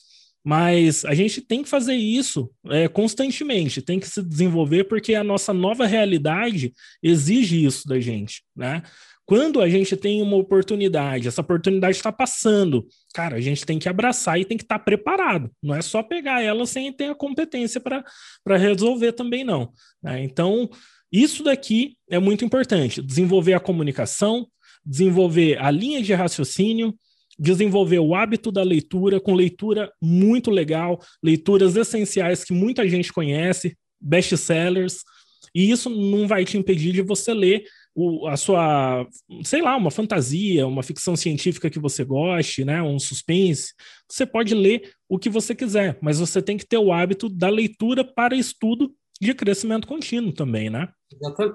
Mas 0.46 1.06
a 1.06 1.14
gente 1.14 1.42
tem 1.42 1.64
que 1.64 1.70
fazer 1.70 1.96
isso 1.96 2.52
é, 2.68 2.88
constantemente, 2.90 3.82
tem 3.82 3.98
que 3.98 4.08
se 4.08 4.22
desenvolver, 4.22 4.84
porque 4.84 5.16
a 5.16 5.24
nossa 5.24 5.54
nova 5.54 5.86
realidade 5.86 6.74
exige 7.02 7.64
isso 7.64 7.88
da 7.88 7.98
gente, 7.98 8.44
né? 8.54 8.84
Quando 9.26 9.62
a 9.62 9.70
gente 9.70 9.96
tem 9.96 10.22
uma 10.22 10.36
oportunidade, 10.36 11.28
essa 11.28 11.42
oportunidade 11.42 11.96
está 11.96 12.12
passando, 12.12 12.86
cara, 13.14 13.38
a 13.38 13.42
gente 13.42 13.66
tem 13.66 13.80
que 13.80 13.88
abraçar 13.88 14.40
e 14.40 14.44
tem 14.44 14.58
que 14.58 14.64
estar 14.64 14.80
tá 14.80 14.84
preparado. 14.84 15.50
Não 15.62 15.74
é 15.74 15.82
só 15.82 16.04
pegar 16.04 16.42
ela 16.42 16.66
sem 16.66 16.92
ter 16.92 17.06
a 17.06 17.16
competência 17.16 17.80
para 17.80 18.58
resolver 18.58 19.14
também, 19.14 19.44
não. 19.46 19.72
Né? 20.02 20.24
Então, 20.24 20.70
isso 21.12 21.44
daqui 21.44 21.96
é 22.10 22.20
muito 22.20 22.44
importante: 22.44 23.02
desenvolver 23.02 23.54
a 23.54 23.60
comunicação, 23.60 24.46
desenvolver 24.86 25.58
a 25.58 25.72
linha 25.72 26.02
de 26.02 26.14
raciocínio, 26.14 26.94
desenvolver 27.40 28.00
o 28.00 28.14
hábito 28.14 28.52
da 28.52 28.62
leitura, 28.62 29.22
com 29.22 29.34
leitura 29.34 29.92
muito 30.02 30.52
legal, 30.52 31.00
leituras 31.24 31.76
essenciais 31.78 32.44
que 32.44 32.52
muita 32.52 32.88
gente 32.90 33.14
conhece, 33.14 33.78
best-sellers, 34.02 34.98
e 35.56 35.70
isso 35.70 35.90
não 35.90 36.28
vai 36.28 36.46
te 36.46 36.58
impedir 36.58 36.92
de 36.92 37.02
você 37.02 37.34
ler 37.34 37.64
o, 37.96 38.28
a 38.28 38.36
sua, 38.36 39.08
sei 39.44 39.62
lá, 39.62 39.76
uma 39.76 39.92
fantasia, 39.92 40.66
uma 40.66 40.84
ficção 40.84 41.16
científica 41.16 41.70
que 41.70 41.80
você 41.80 42.04
goste, 42.04 42.66
né, 42.66 42.82
um 42.82 42.98
suspense, 42.98 43.74
você 44.10 44.26
pode 44.26 44.56
ler 44.56 44.92
o 45.08 45.20
que 45.20 45.30
você 45.30 45.54
quiser, 45.54 45.98
mas 46.02 46.20
você 46.20 46.42
tem 46.42 46.58
que 46.58 46.66
ter 46.66 46.78
o 46.78 46.92
hábito 46.92 47.30
da 47.30 47.50
leitura 47.50 48.04
para 48.04 48.36
estudo 48.36 48.94
de 49.22 49.34
crescimento 49.34 49.88
contínuo 49.88 50.34
também, 50.34 50.70
né? 50.70 50.90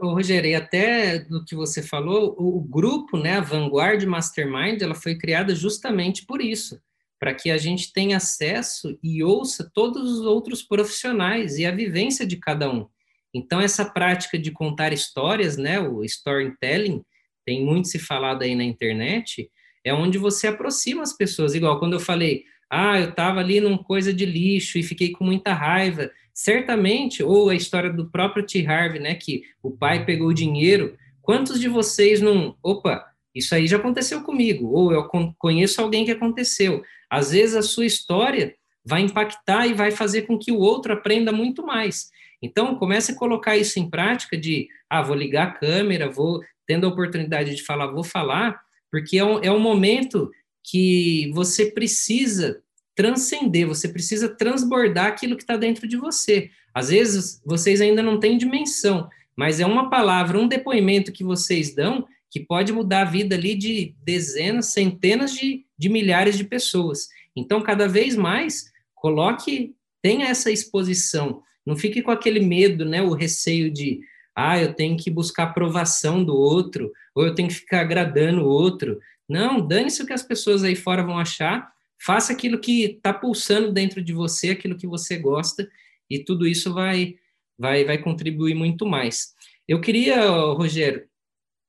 Rogério, 0.01 0.51
e 0.51 0.55
até 0.55 1.19
do 1.19 1.45
que 1.45 1.55
você 1.55 1.83
falou, 1.83 2.35
o, 2.39 2.61
grupo, 2.61 3.19
né, 3.19 3.37
a 3.37 3.41
Vanguard 3.41 4.03
Mastermind, 4.05 4.81
ela 4.81 4.95
foi 4.95 5.19
criada 5.19 5.55
justamente 5.55 6.25
por 6.25 6.41
isso, 6.41 6.81
para 7.19 7.35
que 7.35 7.51
a 7.51 7.59
gente 7.59 7.93
tenha 7.93 8.17
acesso 8.17 8.97
e 9.03 9.23
ouça 9.25 9.69
todos 9.75 10.11
os 10.11 10.21
outros 10.21 10.63
profissionais 10.63 11.59
e 11.59 11.67
a 11.67 11.73
vivência 11.73 12.25
de 12.25 12.37
cada 12.37 12.71
um. 12.71 12.87
Então, 13.35 13.61
essa 13.61 13.85
prática 13.85 14.39
de 14.39 14.51
contar 14.51 14.93
histórias, 14.93 15.57
né, 15.57 15.81
o 15.81 16.05
storytelling, 16.05 17.03
tem 17.45 17.65
muito 17.65 17.89
se 17.89 17.99
falado 17.99 18.43
aí 18.43 18.55
na 18.55 18.65
internet, 18.65 19.51
é 19.85 19.93
onde 19.93 20.19
você 20.19 20.49
aproxima 20.49 21.03
as 21.03 21.17
pessoas. 21.17 21.55
Igual 21.55 21.79
quando 21.79 21.95
eu 21.95 22.01
falei, 22.01 22.45
ah, 22.71 23.01
eu 23.01 23.11
estava 23.11 23.41
ali 23.41 23.61
num 23.61 23.79
coisa 23.79 24.13
de 24.13 24.27
lixo 24.27 24.79
e 24.79 24.83
fiquei 24.83 25.13
com 25.13 25.25
muita 25.25 25.53
raiva. 25.55 26.11
Certamente, 26.35 27.23
ou 27.23 27.49
a 27.49 27.55
história 27.55 27.91
do 27.91 28.11
próprio 28.11 28.45
T. 28.45 28.67
Harvey, 28.67 29.01
né, 29.01 29.15
que 29.15 29.43
o 29.63 29.71
pai 29.71 30.05
pegou 30.05 30.29
o 30.29 30.35
dinheiro. 30.35 30.97
Quantos 31.23 31.59
de 31.61 31.69
vocês 31.69 32.21
não. 32.21 32.57
Opa, 32.63 33.05
isso 33.35 33.55
aí 33.55 33.67
já 33.67 33.77
aconteceu 33.77 34.23
comigo, 34.23 34.69
ou 34.69 34.93
eu 34.93 35.09
conheço 35.39 35.81
alguém 35.81 36.05
que 36.05 36.11
aconteceu. 36.11 36.83
Às 37.09 37.31
vezes 37.31 37.57
a 37.57 37.63
sua 37.63 37.87
história 37.87 38.55
vai 38.85 39.03
impactar 39.03 39.67
e 39.67 39.75
vai 39.75 39.91
fazer 39.91 40.23
com 40.23 40.39
que 40.39 40.51
o 40.51 40.59
outro 40.59 40.93
aprenda 40.93 41.33
muito 41.33 41.65
mais. 41.65 42.11
Então, 42.43 42.77
comece 42.77 43.13
a 43.13 43.17
colocar 43.17 43.57
isso 43.57 43.79
em 43.79 43.89
prática 43.89 44.37
de, 44.37 44.69
ah, 44.89 45.03
vou 45.03 45.17
ligar 45.17 45.49
a 45.49 45.51
câmera, 45.53 46.11
vou, 46.11 46.41
tendo 46.67 46.87
a 46.87 46.91
oportunidade 46.91 47.55
de 47.55 47.65
falar, 47.65 47.89
vou 47.89 48.05
falar, 48.05 48.61
porque 48.91 49.19
é 49.19 49.25
um, 49.25 49.39
é 49.43 49.51
um 49.51 49.59
momento 49.59 50.31
que 50.63 51.31
você 51.35 51.67
precisa 51.67 52.63
transcender, 52.95 53.67
você 53.67 53.89
precisa 53.89 54.29
transbordar 54.29 55.07
aquilo 55.07 55.37
que 55.37 55.43
está 55.43 55.57
dentro 55.57 55.87
de 55.87 55.97
você. 55.97 56.51
Às 56.75 56.91
vezes, 56.91 57.41
vocês 57.45 57.81
ainda 57.81 58.03
não 58.03 58.21
têm 58.21 58.37
dimensão, 58.37 59.09
mas 59.37 59.61
é 59.61 59.67
uma 59.67 59.89
palavra, 59.89 60.39
um 60.39 60.49
depoimento 60.49 61.13
que 61.13 61.25
vocês 61.25 61.75
dão 61.75 62.07
que 62.31 62.41
pode 62.41 62.73
mudar 62.73 63.03
a 63.03 63.11
vida 63.11 63.35
ali 63.35 63.55
de 63.55 63.95
dezenas, 64.03 64.73
centenas 64.73 65.33
de, 65.33 65.65
de 65.79 65.89
milhares 65.89 66.37
de 66.37 66.45
pessoas. 66.45 67.09
Então, 67.35 67.63
cada 67.63 67.89
vez 67.89 68.15
mais, 68.17 68.71
coloque, 68.95 69.75
tenha 70.03 70.27
essa 70.27 70.51
exposição, 70.51 71.43
não 71.69 71.77
fique 71.77 72.01
com 72.01 72.11
aquele 72.11 72.41
medo, 72.41 72.83
né, 72.83 73.03
o 73.03 73.13
receio 73.13 73.71
de, 73.71 74.01
ah, 74.35 74.59
eu 74.59 74.73
tenho 74.73 74.97
que 74.97 75.11
buscar 75.11 75.45
aprovação 75.45 76.25
do 76.25 76.35
outro, 76.35 76.91
ou 77.15 77.27
eu 77.27 77.35
tenho 77.35 77.49
que 77.49 77.57
ficar 77.57 77.83
agradando 77.83 78.43
o 78.43 78.49
outro. 78.49 78.99
Não, 79.29 79.61
dane-se 79.61 80.03
o 80.03 80.07
que 80.07 80.15
as 80.15 80.23
pessoas 80.23 80.65
aí 80.65 80.75
fora 80.75 81.03
vão 81.03 81.19
achar, 81.19 81.71
faça 82.01 82.33
aquilo 82.33 82.59
que 82.59 82.85
está 82.85 83.13
pulsando 83.13 83.71
dentro 83.71 84.03
de 84.03 84.15
você, 84.15 84.51
aquilo 84.51 84.79
que 84.79 84.87
você 84.87 85.19
gosta, 85.19 85.69
e 86.09 86.19
tudo 86.19 86.47
isso 86.47 86.73
vai, 86.73 87.17
vai, 87.59 87.85
vai 87.85 87.99
contribuir 87.99 88.55
muito 88.55 88.87
mais. 88.87 89.35
Eu 89.69 89.79
queria, 89.79 90.27
Rogério, 90.27 91.05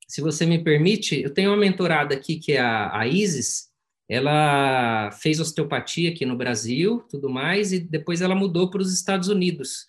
se 0.08 0.22
você 0.22 0.46
me 0.46 0.64
permite, 0.64 1.22
eu 1.22 1.34
tenho 1.34 1.50
uma 1.50 1.58
mentorada 1.58 2.16
aqui 2.16 2.40
que 2.40 2.54
é 2.54 2.62
a, 2.62 3.02
a 3.02 3.06
Isis, 3.06 3.69
ela 4.10 5.12
fez 5.12 5.40
osteopatia 5.40 6.10
aqui 6.10 6.26
no 6.26 6.36
Brasil, 6.36 7.06
tudo 7.10 7.30
mais, 7.30 7.72
e 7.72 7.80
depois 7.80 8.22
ela 8.22 8.34
mudou 8.34 8.70
para 8.70 8.82
os 8.82 8.92
Estados 8.92 9.28
Unidos. 9.28 9.88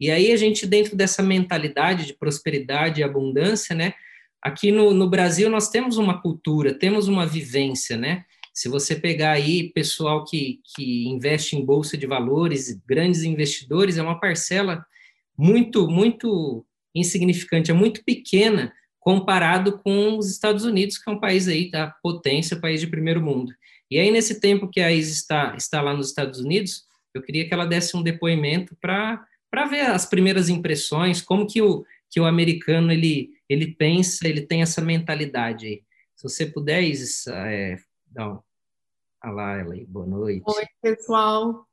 E 0.00 0.10
aí 0.10 0.32
a 0.32 0.36
gente, 0.36 0.66
dentro 0.66 0.96
dessa 0.96 1.22
mentalidade 1.22 2.06
de 2.06 2.14
prosperidade 2.14 3.00
e 3.00 3.04
abundância, 3.04 3.76
né? 3.76 3.92
Aqui 4.40 4.72
no, 4.72 4.94
no 4.94 5.10
Brasil 5.10 5.50
nós 5.50 5.68
temos 5.68 5.98
uma 5.98 6.22
cultura, 6.22 6.72
temos 6.72 7.08
uma 7.08 7.26
vivência, 7.26 7.96
né? 7.96 8.24
Se 8.54 8.68
você 8.68 8.96
pegar 8.96 9.32
aí 9.32 9.70
pessoal 9.72 10.24
que, 10.24 10.60
que 10.74 11.06
investe 11.06 11.54
em 11.54 11.64
bolsa 11.64 11.96
de 11.96 12.06
valores, 12.06 12.80
grandes 12.86 13.22
investidores, 13.22 13.98
é 13.98 14.02
uma 14.02 14.18
parcela 14.18 14.84
muito, 15.36 15.88
muito 15.88 16.64
insignificante, 16.94 17.70
é 17.70 17.74
muito 17.74 18.02
pequena 18.02 18.72
comparado 18.98 19.78
com 19.78 20.18
os 20.18 20.30
Estados 20.30 20.64
Unidos, 20.64 20.98
que 20.98 21.08
é 21.08 21.12
um 21.12 21.20
país 21.20 21.46
aí 21.48 21.70
da 21.70 21.88
potência, 22.02 22.60
país 22.60 22.80
de 22.80 22.86
primeiro 22.86 23.22
mundo. 23.22 23.52
E 23.90 23.98
aí, 23.98 24.10
nesse 24.10 24.40
tempo 24.40 24.68
que 24.68 24.80
a 24.80 24.92
Isa 24.92 25.12
está, 25.12 25.54
está 25.56 25.80
lá 25.80 25.94
nos 25.94 26.08
Estados 26.08 26.40
Unidos, 26.40 26.86
eu 27.14 27.22
queria 27.22 27.46
que 27.46 27.54
ela 27.54 27.66
desse 27.66 27.96
um 27.96 28.02
depoimento 28.02 28.76
para 28.80 29.24
para 29.50 29.66
ver 29.66 29.80
as 29.80 30.04
primeiras 30.04 30.50
impressões, 30.50 31.22
como 31.22 31.46
que 31.46 31.62
o, 31.62 31.82
que 32.10 32.20
o 32.20 32.26
americano 32.26 32.92
ele, 32.92 33.30
ele 33.48 33.74
pensa, 33.74 34.28
ele 34.28 34.42
tem 34.42 34.62
essa 34.62 34.80
mentalidade 34.80 35.66
aí. 35.66 35.82
Se 36.14 36.22
você 36.24 36.46
puder, 36.46 36.82
Isis, 36.82 37.26
é, 37.28 37.76
não. 38.14 38.42
Olá, 39.24 39.58
ela 39.58 39.74
aí, 39.74 39.84
boa 39.86 40.06
noite. 40.06 40.44
Oi, 40.46 40.64
pessoal. 40.82 41.66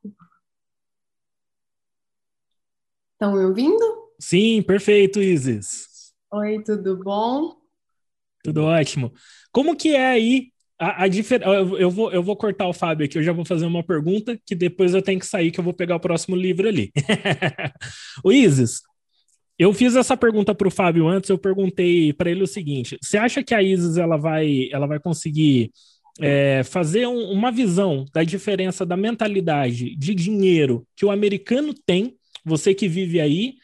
Estão 3.12 3.34
me 3.34 3.44
ouvindo? 3.44 4.12
Sim, 4.18 4.62
perfeito, 4.62 5.20
Isis. 5.20 6.14
Oi, 6.32 6.62
tudo 6.62 6.96
bom? 6.96 7.56
Tudo 8.42 8.64
ótimo. 8.64 9.12
Como 9.52 9.76
que 9.76 9.94
é 9.94 10.06
aí 10.06 10.52
a, 10.78 11.04
a 11.04 11.08
difer... 11.08 11.42
eu, 11.42 11.90
vou, 11.90 12.12
eu 12.12 12.22
vou 12.22 12.36
cortar 12.36 12.68
o 12.68 12.72
Fábio 12.72 13.06
aqui, 13.06 13.18
eu 13.18 13.22
já 13.22 13.32
vou 13.32 13.44
fazer 13.44 13.66
uma 13.66 13.82
pergunta 13.82 14.38
que 14.44 14.54
depois 14.54 14.94
eu 14.94 15.02
tenho 15.02 15.18
que 15.18 15.26
sair, 15.26 15.50
que 15.50 15.58
eu 15.58 15.64
vou 15.64 15.72
pegar 15.72 15.96
o 15.96 16.00
próximo 16.00 16.36
livro 16.36 16.68
ali. 16.68 16.92
o 18.22 18.32
Isis, 18.32 18.82
eu 19.58 19.72
fiz 19.72 19.96
essa 19.96 20.16
pergunta 20.16 20.54
para 20.54 20.68
o 20.68 20.70
Fábio 20.70 21.08
antes, 21.08 21.30
eu 21.30 21.38
perguntei 21.38 22.12
para 22.12 22.30
ele 22.30 22.42
o 22.42 22.46
seguinte: 22.46 22.98
você 23.00 23.16
acha 23.16 23.42
que 23.42 23.54
a 23.54 23.62
Isis 23.62 23.96
ela 23.96 24.16
vai, 24.16 24.68
ela 24.70 24.86
vai 24.86 25.00
conseguir 25.00 25.70
é, 26.20 26.62
fazer 26.62 27.06
um, 27.06 27.30
uma 27.30 27.50
visão 27.50 28.04
da 28.12 28.22
diferença 28.22 28.84
da 28.84 28.96
mentalidade 28.96 29.96
de 29.96 30.14
dinheiro 30.14 30.86
que 30.94 31.06
o 31.06 31.10
americano 31.10 31.74
tem, 31.86 32.16
você 32.44 32.74
que 32.74 32.86
vive 32.86 33.20
aí, 33.20 33.54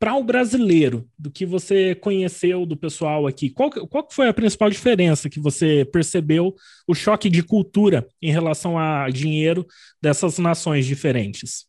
para 0.00 0.16
o 0.16 0.24
brasileiro, 0.24 1.06
do 1.18 1.30
que 1.30 1.44
você 1.44 1.94
conheceu 1.94 2.64
do 2.64 2.74
pessoal 2.74 3.26
aqui, 3.26 3.50
qual, 3.50 3.70
qual 3.70 4.08
foi 4.10 4.28
a 4.28 4.32
principal 4.32 4.70
diferença 4.70 5.28
que 5.28 5.38
você 5.38 5.84
percebeu, 5.84 6.54
o 6.88 6.94
choque 6.94 7.28
de 7.28 7.42
cultura 7.42 8.08
em 8.22 8.32
relação 8.32 8.78
a 8.78 9.10
dinheiro 9.10 9.66
dessas 10.00 10.38
nações 10.38 10.86
diferentes? 10.86 11.66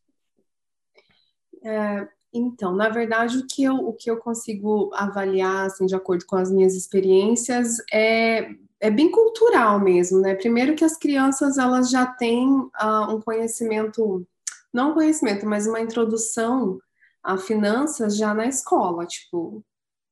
É, 1.61 2.07
Então, 2.33 2.73
na 2.73 2.87
verdade, 2.87 3.37
o 3.37 3.45
que 3.45 3.63
eu, 3.63 3.75
o 3.75 3.93
que 3.93 4.09
eu 4.09 4.15
consigo 4.15 4.89
avaliar, 4.93 5.65
assim, 5.65 5.85
de 5.85 5.93
acordo 5.93 6.25
com 6.25 6.37
as 6.37 6.49
minhas 6.49 6.73
experiências, 6.73 7.79
é, 7.91 8.49
é 8.79 8.89
bem 8.89 9.11
cultural 9.11 9.77
mesmo, 9.77 10.21
né? 10.21 10.35
Primeiro 10.35 10.73
que 10.73 10.85
as 10.85 10.97
crianças, 10.97 11.57
elas 11.57 11.89
já 11.89 12.05
têm 12.05 12.47
uh, 12.47 13.09
um 13.09 13.19
conhecimento, 13.19 14.25
não 14.73 14.91
um 14.91 14.93
conhecimento, 14.93 15.45
mas 15.45 15.67
uma 15.67 15.81
introdução 15.81 16.79
a 17.23 17.37
finanças 17.37 18.17
já 18.17 18.33
na 18.33 18.47
escola, 18.47 19.05
tipo, 19.05 19.63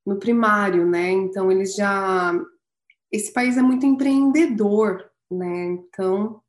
no 0.05 0.17
primário, 0.17 0.85
né? 0.85 1.09
Então, 1.11 1.51
eles 1.51 1.75
já... 1.75 2.33
Esse 3.11 3.33
país 3.33 3.57
é 3.57 3.61
muito 3.61 3.85
empreendedor, 3.85 5.09
né? 5.31 5.65
Então, 5.65 6.41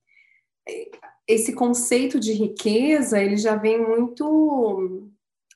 esse 1.27 1.55
conceito 1.55 2.19
de 2.19 2.33
riqueza, 2.33 3.23
ele 3.23 3.37
já 3.37 3.57
vem 3.57 3.81
muito 3.81 5.09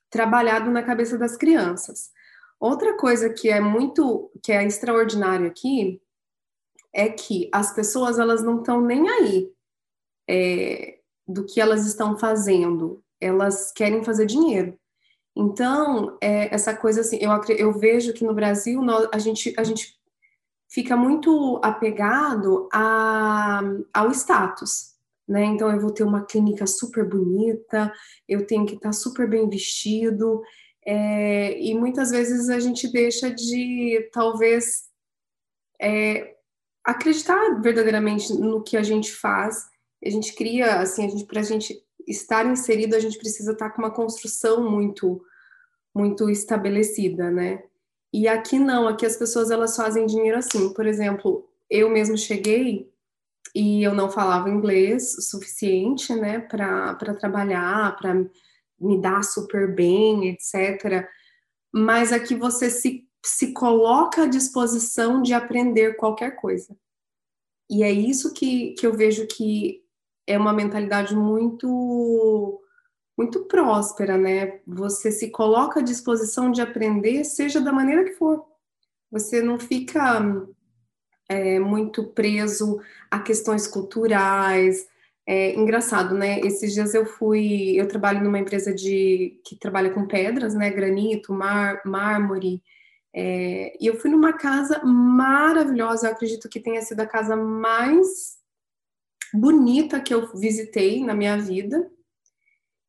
trabalhado 0.08 0.70
na 0.70 0.82
cabeça 0.82 1.18
das 1.18 1.36
crianças. 1.36 2.10
Outra 2.60 2.96
coisa 2.96 3.28
que 3.28 3.50
é 3.50 3.60
muito, 3.60 4.30
que 4.42 4.52
é 4.52 4.64
extraordinário 4.64 5.46
aqui, 5.46 6.00
é 6.92 7.08
que 7.08 7.50
as 7.52 7.74
pessoas 7.74 8.18
elas 8.18 8.42
não 8.42 8.58
estão 8.58 8.80
nem 8.80 9.08
aí 9.08 9.52
é, 10.30 11.00
do 11.26 11.44
que 11.44 11.60
elas 11.60 11.84
estão 11.86 12.16
fazendo, 12.16 13.02
elas 13.20 13.72
querem 13.72 14.04
fazer 14.04 14.26
dinheiro. 14.26 14.78
Então, 15.36 16.16
é, 16.20 16.54
essa 16.54 16.76
coisa 16.76 17.00
assim, 17.00 17.18
eu, 17.20 17.30
eu 17.56 17.72
vejo 17.72 18.12
que 18.12 18.24
no 18.24 18.34
Brasil 18.34 18.80
nós, 18.80 19.08
a, 19.12 19.18
gente, 19.18 19.52
a 19.58 19.64
gente 19.64 19.98
fica 20.68 20.96
muito 20.96 21.60
apegado 21.62 22.68
a, 22.72 23.60
ao 23.92 24.10
status 24.12 24.94
né? 25.26 25.44
Então 25.44 25.70
eu 25.70 25.80
vou 25.80 25.90
ter 25.90 26.04
uma 26.04 26.24
clínica 26.24 26.66
super 26.66 27.08
bonita, 27.08 27.92
eu 28.28 28.46
tenho 28.46 28.66
que 28.66 28.74
estar 28.74 28.92
super 28.92 29.28
bem 29.28 29.48
vestido, 29.48 30.42
é, 30.86 31.58
e 31.60 31.74
muitas 31.74 32.10
vezes 32.10 32.50
a 32.50 32.60
gente 32.60 32.90
deixa 32.92 33.30
de 33.30 34.08
talvez 34.12 34.84
é, 35.80 36.36
acreditar 36.84 37.60
verdadeiramente 37.62 38.32
no 38.34 38.62
que 38.62 38.76
a 38.76 38.82
gente 38.82 39.10
faz. 39.10 39.66
A 40.04 40.10
gente 40.10 40.34
cria, 40.34 40.80
assim, 40.80 41.06
a 41.06 41.08
gente 41.08 41.24
para 41.24 41.40
a 41.40 41.44
gente 41.44 41.82
estar 42.06 42.46
inserido, 42.46 42.94
a 42.94 43.00
gente 43.00 43.18
precisa 43.18 43.52
estar 43.52 43.70
com 43.70 43.82
uma 43.82 43.90
construção 43.90 44.70
muito 44.70 45.24
muito 45.94 46.28
estabelecida, 46.28 47.30
né? 47.30 47.62
E 48.12 48.26
aqui 48.26 48.58
não, 48.58 48.88
aqui 48.88 49.06
as 49.06 49.16
pessoas 49.16 49.50
elas 49.50 49.76
fazem 49.76 50.06
dinheiro 50.06 50.38
assim. 50.38 50.72
Por 50.74 50.86
exemplo, 50.86 51.48
eu 51.70 51.88
mesmo 51.88 52.18
cheguei 52.18 52.92
e 53.54 53.82
eu 53.82 53.94
não 53.94 54.10
falava 54.10 54.50
inglês 54.50 55.16
o 55.16 55.22
suficiente, 55.22 56.14
né, 56.14 56.40
para 56.40 57.14
trabalhar, 57.14 57.96
para 57.96 58.14
me 58.80 59.00
dar 59.00 59.22
super 59.22 59.72
bem, 59.72 60.28
etc. 60.30 61.08
Mas 61.72 62.12
aqui 62.12 62.34
você 62.34 62.68
se, 62.68 63.06
se 63.24 63.52
coloca 63.52 64.24
à 64.24 64.26
disposição 64.26 65.22
de 65.22 65.32
aprender 65.32 65.96
qualquer 65.96 66.32
coisa. 66.36 66.76
E 67.70 67.82
é 67.82 67.90
isso 67.90 68.32
que, 68.34 68.72
que 68.72 68.86
eu 68.86 68.92
vejo 68.92 69.26
que 69.26 69.83
é 70.26 70.38
uma 70.38 70.52
mentalidade 70.52 71.14
muito 71.14 72.60
muito 73.16 73.44
próspera, 73.44 74.18
né? 74.18 74.60
Você 74.66 75.12
se 75.12 75.30
coloca 75.30 75.80
à 75.80 75.82
disposição 75.82 76.50
de 76.50 76.60
aprender, 76.60 77.24
seja 77.24 77.60
da 77.60 77.72
maneira 77.72 78.04
que 78.04 78.14
for. 78.14 78.44
Você 79.10 79.40
não 79.40 79.58
fica 79.58 80.20
é, 81.28 81.60
muito 81.60 82.04
preso 82.08 82.80
a 83.10 83.20
questões 83.20 83.66
culturais. 83.68 84.88
É 85.26 85.54
engraçado, 85.54 86.14
né? 86.14 86.40
Esses 86.40 86.74
dias 86.74 86.92
eu 86.92 87.06
fui, 87.06 87.80
eu 87.80 87.86
trabalho 87.86 88.22
numa 88.22 88.38
empresa 88.38 88.74
de 88.74 89.40
que 89.44 89.56
trabalha 89.56 89.90
com 89.90 90.06
pedras, 90.06 90.54
né? 90.54 90.70
Granito, 90.70 91.32
mar, 91.32 91.80
mármore. 91.84 92.62
É, 93.14 93.76
e 93.80 93.86
eu 93.86 93.96
fui 93.96 94.10
numa 94.10 94.32
casa 94.32 94.82
maravilhosa. 94.84 96.08
Eu 96.08 96.12
acredito 96.12 96.48
que 96.48 96.58
tenha 96.58 96.82
sido 96.82 97.00
a 97.00 97.06
casa 97.06 97.36
mais 97.36 98.42
bonita 99.34 100.00
que 100.00 100.14
eu 100.14 100.32
visitei 100.34 101.04
na 101.04 101.14
minha 101.14 101.36
vida. 101.36 101.90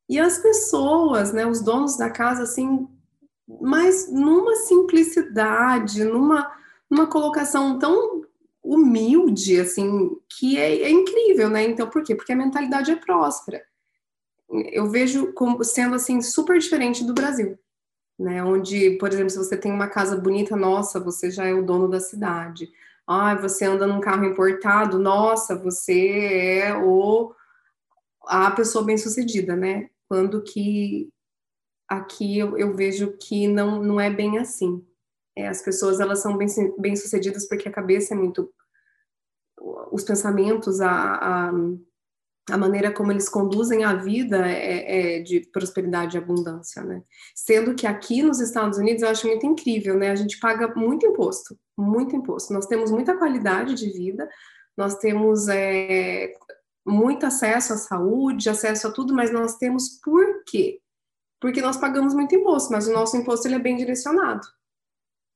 E 0.08 0.20
as 0.20 0.38
pessoas, 0.38 1.34
né? 1.34 1.46
Os 1.46 1.62
donos 1.62 1.98
da 1.98 2.10
casa, 2.10 2.44
assim, 2.44 2.88
mas 3.48 4.12
numa 4.12 4.56
simplicidade, 4.56 6.04
numa, 6.04 6.52
numa 6.90 7.08
colocação 7.08 7.80
tão 7.80 8.24
humilde, 8.64 9.60
assim, 9.60 10.10
que 10.30 10.58
é, 10.58 10.84
é, 10.84 10.90
incrível, 10.90 11.50
né? 11.50 11.64
Então, 11.64 11.90
por 11.90 12.04
quê? 12.04 12.16
Porque 12.16 12.34
a 12.34 12.36
mentalidade 12.36 12.92
é 12.92 12.96
próspera. 12.96 13.64
Eu 14.72 14.90
vejo 14.90 15.34
como 15.34 15.64
sendo, 15.64 15.96
assim, 15.96 16.22
super 16.22 16.58
diferente 16.58 17.04
do 17.04 17.14
Brasil, 17.14 17.58
né? 18.18 18.44
Onde, 18.44 18.92
por 18.98 19.12
exemplo, 19.12 19.30
se 19.30 19.38
você 19.38 19.58
tem 19.58 19.72
uma 19.72 19.88
casa 19.88 20.16
bonita, 20.16 20.56
nossa, 20.56 21.00
você 21.00 21.30
já 21.30 21.46
é 21.46 21.54
o 21.54 21.66
dono 21.66 21.88
da 21.88 22.00
cidade. 22.00 22.70
Ah, 23.08 23.36
você 23.36 23.66
anda 23.66 23.86
num 23.86 24.00
carro 24.00 24.26
importado, 24.26 24.98
nossa, 24.98 25.56
você 25.56 26.62
é 26.64 26.78
o 26.78 27.34
a 28.24 28.50
pessoa 28.52 28.84
bem-sucedida, 28.84 29.56
né? 29.56 29.90
Quando 30.08 30.42
que 30.42 31.10
aqui 31.88 32.40
eu, 32.40 32.58
eu 32.58 32.74
vejo 32.74 33.16
que 33.18 33.48
não, 33.48 33.82
não 33.84 34.00
é 34.00 34.10
bem 34.10 34.40
assim. 34.40 34.84
É, 35.36 35.48
as 35.48 35.62
pessoas 35.62 36.00
elas 36.00 36.22
são 36.22 36.38
bem, 36.38 36.48
bem 36.80 36.94
porque 37.48 37.70
a 37.70 37.72
cabeça 37.72 38.14
é 38.14 38.18
muito 38.18 38.52
os 39.92 40.04
pensamentos 40.04 40.82
a, 40.82 40.90
a, 40.90 41.52
a 42.50 42.58
maneira 42.58 42.92
como 42.92 43.12
eles 43.12 43.28
conduzem 43.28 43.84
a 43.84 43.94
vida 43.96 44.48
é, 44.48 45.18
é, 45.18 45.20
de 45.22 45.42
prosperidade 45.52 46.16
e 46.16 46.20
abundância, 46.20 46.84
né? 46.84 47.02
Sendo 47.34 47.74
que 47.74 47.88
aqui 47.88 48.22
nos 48.22 48.40
Estados 48.40 48.78
Unidos 48.78 49.02
eu 49.02 49.10
acho 49.10 49.28
muito 49.28 49.46
incrível, 49.46 49.98
né? 49.98 50.12
A 50.12 50.16
gente 50.16 50.40
paga 50.40 50.68
muito 50.76 51.06
imposto, 51.06 51.58
muito 51.78 52.16
imposto. 52.16 52.54
Nós 52.54 52.68
temos 52.68 52.92
muita 52.92 53.18
qualidade 53.18 53.74
de 53.76 53.90
vida, 53.92 54.30
nós 54.78 54.96
temos 54.98 55.48
é, 55.48 56.34
muito 56.86 57.26
acesso 57.26 57.74
à 57.74 57.78
saúde, 57.78 58.50
acesso 58.50 58.88
a 58.88 58.92
tudo, 58.92 59.14
mas 59.14 59.32
nós 59.32 59.58
temos 59.58 60.00
por 60.04 60.44
quê? 60.46 60.80
Porque 61.42 61.62
nós 61.62 61.78
pagamos 61.78 62.14
muito 62.14 62.36
imposto, 62.36 62.72
mas 62.72 62.88
o 62.88 62.94
nosso 62.94 63.18
imposto 63.18 63.48
ele 63.48 63.56
é 63.56 63.60
bem 63.60 63.76
direcionado 63.76 64.48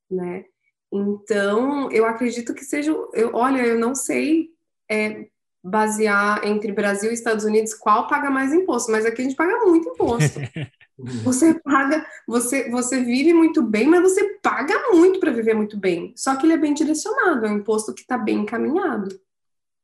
né? 0.09 0.45
Então, 0.91 1.91
eu 1.91 2.05
acredito 2.05 2.53
que 2.53 2.63
seja. 2.63 2.91
Eu, 3.13 3.35
olha, 3.35 3.61
eu 3.61 3.79
não 3.79 3.93
sei 3.93 4.49
é, 4.89 5.27
basear 5.63 6.45
entre 6.45 6.71
Brasil 6.71 7.11
e 7.11 7.13
Estados 7.13 7.43
Unidos 7.43 7.73
qual 7.73 8.07
paga 8.07 8.29
mais 8.29 8.53
imposto, 8.53 8.91
mas 8.91 9.05
aqui 9.05 9.21
a 9.21 9.25
gente 9.25 9.35
paga 9.35 9.65
muito 9.65 9.89
imposto. 9.89 10.39
você 11.23 11.53
paga, 11.59 12.05
você, 12.27 12.69
você 12.69 13.03
vive 13.03 13.33
muito 13.33 13.61
bem, 13.61 13.87
mas 13.87 14.01
você 14.01 14.37
paga 14.41 14.73
muito 14.91 15.19
para 15.19 15.31
viver 15.31 15.53
muito 15.53 15.77
bem. 15.77 16.13
Só 16.15 16.35
que 16.35 16.45
ele 16.45 16.53
é 16.53 16.57
bem 16.57 16.73
direcionado, 16.73 17.45
é 17.45 17.49
um 17.49 17.57
imposto 17.57 17.93
que 17.93 18.01
está 18.01 18.17
bem 18.17 18.39
encaminhado. 18.39 19.09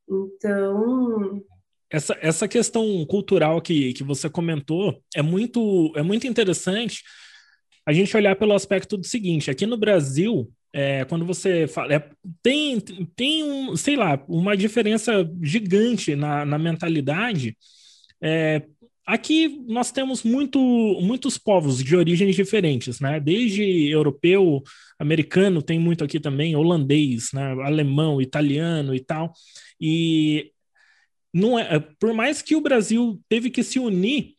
Então. 0.09 1.43
Essa, 1.89 2.17
essa 2.21 2.47
questão 2.47 3.05
cultural 3.05 3.61
que, 3.61 3.93
que 3.93 4.03
você 4.03 4.29
comentou 4.29 5.01
é 5.15 5.21
muito, 5.21 5.93
é 5.95 6.01
muito 6.01 6.25
interessante 6.27 7.03
a 7.85 7.93
gente 7.93 8.15
olhar 8.17 8.35
pelo 8.35 8.53
aspecto 8.53 8.97
do 8.97 9.05
seguinte: 9.05 9.51
aqui 9.51 9.65
no 9.65 9.77
Brasil, 9.77 10.51
é, 10.77 11.05
quando 11.05 11.25
você 11.25 11.67
fala, 11.67 11.93
é, 11.93 12.09
tem, 12.43 12.81
tem 13.15 13.45
um, 13.45 13.77
sei 13.77 13.95
lá, 13.95 14.21
uma 14.27 14.57
diferença 14.57 15.13
gigante 15.41 16.17
na, 16.17 16.43
na 16.43 16.59
mentalidade. 16.59 17.57
É, 18.21 18.61
aqui 19.05 19.63
nós 19.69 19.89
temos 19.89 20.21
muito, 20.23 20.59
muitos 21.01 21.37
povos 21.37 21.81
de 21.81 21.95
origens 21.95 22.35
diferentes, 22.35 22.99
né? 22.99 23.21
Desde 23.21 23.89
europeu, 23.89 24.61
americano, 24.99 25.61
tem 25.61 25.79
muito 25.79 26.03
aqui 26.03 26.19
também, 26.19 26.57
holandês, 26.57 27.29
né? 27.31 27.53
alemão, 27.63 28.21
italiano 28.21 28.93
e 28.93 28.99
tal. 28.99 29.31
E 29.79 30.51
não 31.33 31.57
é, 31.57 31.79
por 31.79 32.13
mais 32.13 32.41
que 32.41 32.53
o 32.53 32.61
Brasil 32.61 33.17
teve 33.29 33.49
que 33.49 33.63
se 33.63 33.79
unir 33.79 34.33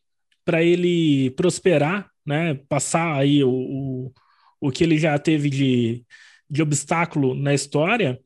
para 0.44 0.62
ele 0.62 1.30
prosperar 1.30 2.10
né, 2.26 2.54
passar 2.68 3.16
aí 3.16 3.42
o, 3.44 3.50
o, 3.50 4.12
o 4.66 4.70
que 4.70 4.82
ele 4.82 4.98
já 4.98 5.16
teve 5.18 5.48
de, 5.48 6.04
de 6.50 6.62
obstáculo 6.62 7.34
na 7.34 7.54
história, 7.54 8.20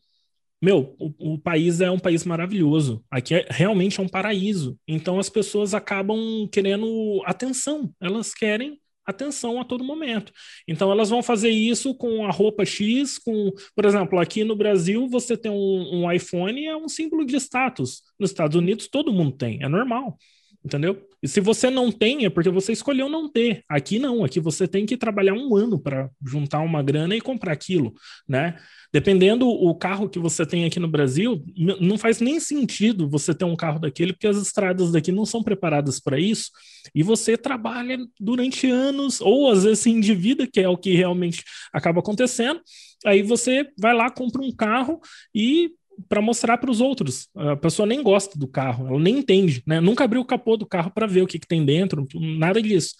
meu, 0.62 0.94
o, 0.98 1.34
o, 1.34 1.38
país 1.38 1.80
é 1.80 1.90
um 1.90 1.98
país 1.98 2.24
maravilhoso. 2.24 3.04
Aqui 3.10 3.34
é, 3.34 3.46
realmente 3.50 4.00
é 4.00 4.02
um 4.02 4.08
paraíso. 4.08 4.78
Então 4.86 5.18
as 5.18 5.28
pessoas 5.28 5.74
acabam 5.74 6.48
querendo 6.50 7.22
atenção. 7.24 7.92
Elas 8.00 8.34
querem 8.34 8.78
atenção 9.06 9.60
a 9.60 9.64
todo 9.64 9.84
momento. 9.84 10.32
Então 10.68 10.90
elas 10.90 11.10
vão 11.10 11.22
fazer 11.22 11.50
isso 11.50 11.94
com 11.94 12.24
a 12.26 12.30
roupa 12.30 12.64
X, 12.64 13.18
com, 13.18 13.52
por 13.74 13.84
exemplo, 13.84 14.18
aqui 14.18 14.44
no 14.44 14.56
Brasil 14.56 15.08
você 15.08 15.36
tem 15.36 15.50
um, 15.50 16.02
um 16.04 16.12
iPhone 16.12 16.66
é 16.66 16.76
um 16.76 16.88
símbolo 16.88 17.24
de 17.24 17.36
status. 17.36 18.02
Nos 18.18 18.30
Estados 18.30 18.56
Unidos 18.56 18.88
todo 18.88 19.12
mundo 19.12 19.32
tem, 19.32 19.62
é 19.62 19.68
normal 19.68 20.16
entendeu? 20.64 21.08
E 21.22 21.28
se 21.28 21.40
você 21.40 21.68
não 21.68 21.92
tem, 21.92 22.24
é 22.24 22.30
porque 22.30 22.48
você 22.48 22.72
escolheu 22.72 23.08
não 23.08 23.28
ter. 23.30 23.62
Aqui 23.68 23.98
não, 23.98 24.24
aqui 24.24 24.40
você 24.40 24.66
tem 24.66 24.86
que 24.86 24.96
trabalhar 24.96 25.34
um 25.34 25.54
ano 25.54 25.78
para 25.78 26.08
juntar 26.26 26.60
uma 26.60 26.82
grana 26.82 27.14
e 27.14 27.20
comprar 27.20 27.52
aquilo, 27.52 27.92
né? 28.28 28.56
Dependendo 28.92 29.46
o 29.48 29.74
carro 29.74 30.08
que 30.08 30.18
você 30.18 30.46
tem 30.46 30.64
aqui 30.64 30.80
no 30.80 30.88
Brasil, 30.88 31.44
não 31.80 31.98
faz 31.98 32.20
nem 32.20 32.40
sentido 32.40 33.08
você 33.08 33.34
ter 33.34 33.44
um 33.44 33.54
carro 33.54 33.78
daquele, 33.78 34.12
porque 34.12 34.26
as 34.26 34.36
estradas 34.36 34.90
daqui 34.90 35.12
não 35.12 35.26
são 35.26 35.42
preparadas 35.42 36.00
para 36.00 36.18
isso, 36.18 36.50
e 36.94 37.02
você 37.02 37.36
trabalha 37.36 37.98
durante 38.18 38.68
anos, 38.68 39.20
ou 39.20 39.50
às 39.50 39.64
vezes 39.64 39.80
se 39.80 39.90
endivida, 39.90 40.46
que 40.46 40.60
é 40.60 40.68
o 40.68 40.76
que 40.76 40.94
realmente 40.94 41.44
acaba 41.72 42.00
acontecendo, 42.00 42.60
aí 43.04 43.22
você 43.22 43.68
vai 43.78 43.94
lá, 43.94 44.10
compra 44.10 44.42
um 44.42 44.52
carro 44.52 45.00
e 45.34 45.70
para 46.08 46.20
mostrar 46.20 46.58
para 46.58 46.70
os 46.70 46.80
outros. 46.80 47.28
A 47.34 47.56
pessoa 47.56 47.86
nem 47.86 48.02
gosta 48.02 48.38
do 48.38 48.48
carro, 48.48 48.86
ela 48.86 48.98
nem 48.98 49.18
entende, 49.18 49.62
né? 49.66 49.80
Nunca 49.80 50.04
abriu 50.04 50.20
o 50.20 50.24
capô 50.24 50.56
do 50.56 50.66
carro 50.66 50.90
para 50.90 51.06
ver 51.06 51.22
o 51.22 51.26
que, 51.26 51.38
que 51.38 51.46
tem 51.46 51.64
dentro, 51.64 52.06
nada 52.14 52.60
disso. 52.60 52.94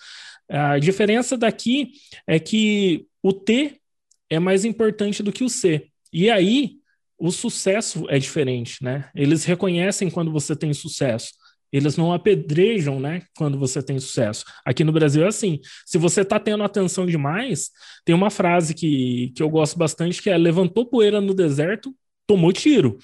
A 0.48 0.78
diferença 0.78 1.36
daqui 1.36 1.93
é 2.27 2.39
que 2.39 3.06
o 3.22 3.32
T 3.32 3.81
é 4.28 4.39
mais 4.39 4.64
importante 4.64 5.22
do 5.22 5.32
que 5.32 5.44
o 5.44 5.48
C. 5.48 5.89
E 6.12 6.31
aí 6.31 6.77
o 7.18 7.31
sucesso 7.31 8.06
é 8.09 8.18
diferente, 8.18 8.82
né? 8.82 9.10
Eles 9.14 9.44
reconhecem 9.44 10.10
quando 10.10 10.32
você 10.32 10.56
tem 10.56 10.72
sucesso. 10.72 11.31
Eles 11.72 11.97
não 11.97 12.12
apedrejam, 12.12 12.98
né, 12.98 13.22
quando 13.36 13.56
você 13.56 13.81
tem 13.82 13.98
sucesso. 14.01 14.44
Aqui 14.64 14.82
no 14.82 14.93
Brasil 14.93 15.24
é 15.24 15.28
assim. 15.28 15.60
Se 15.86 15.98
você 15.98 16.22
está 16.22 16.40
tendo 16.40 16.64
atenção 16.64 17.06
demais, 17.06 17.70
tem 18.05 18.14
uma 18.14 18.31
frase 18.31 18.74
que, 18.74 19.32
que 19.36 19.43
eu 19.43 19.48
gosto 19.48 19.78
bastante 19.78 20.20
que 20.20 20.31
é 20.31 20.36
levantou 20.36 20.85
poeira 20.86 21.20
no 21.20 21.32
deserto, 21.32 21.94
tomou 22.31 22.52
tiro. 22.52 22.97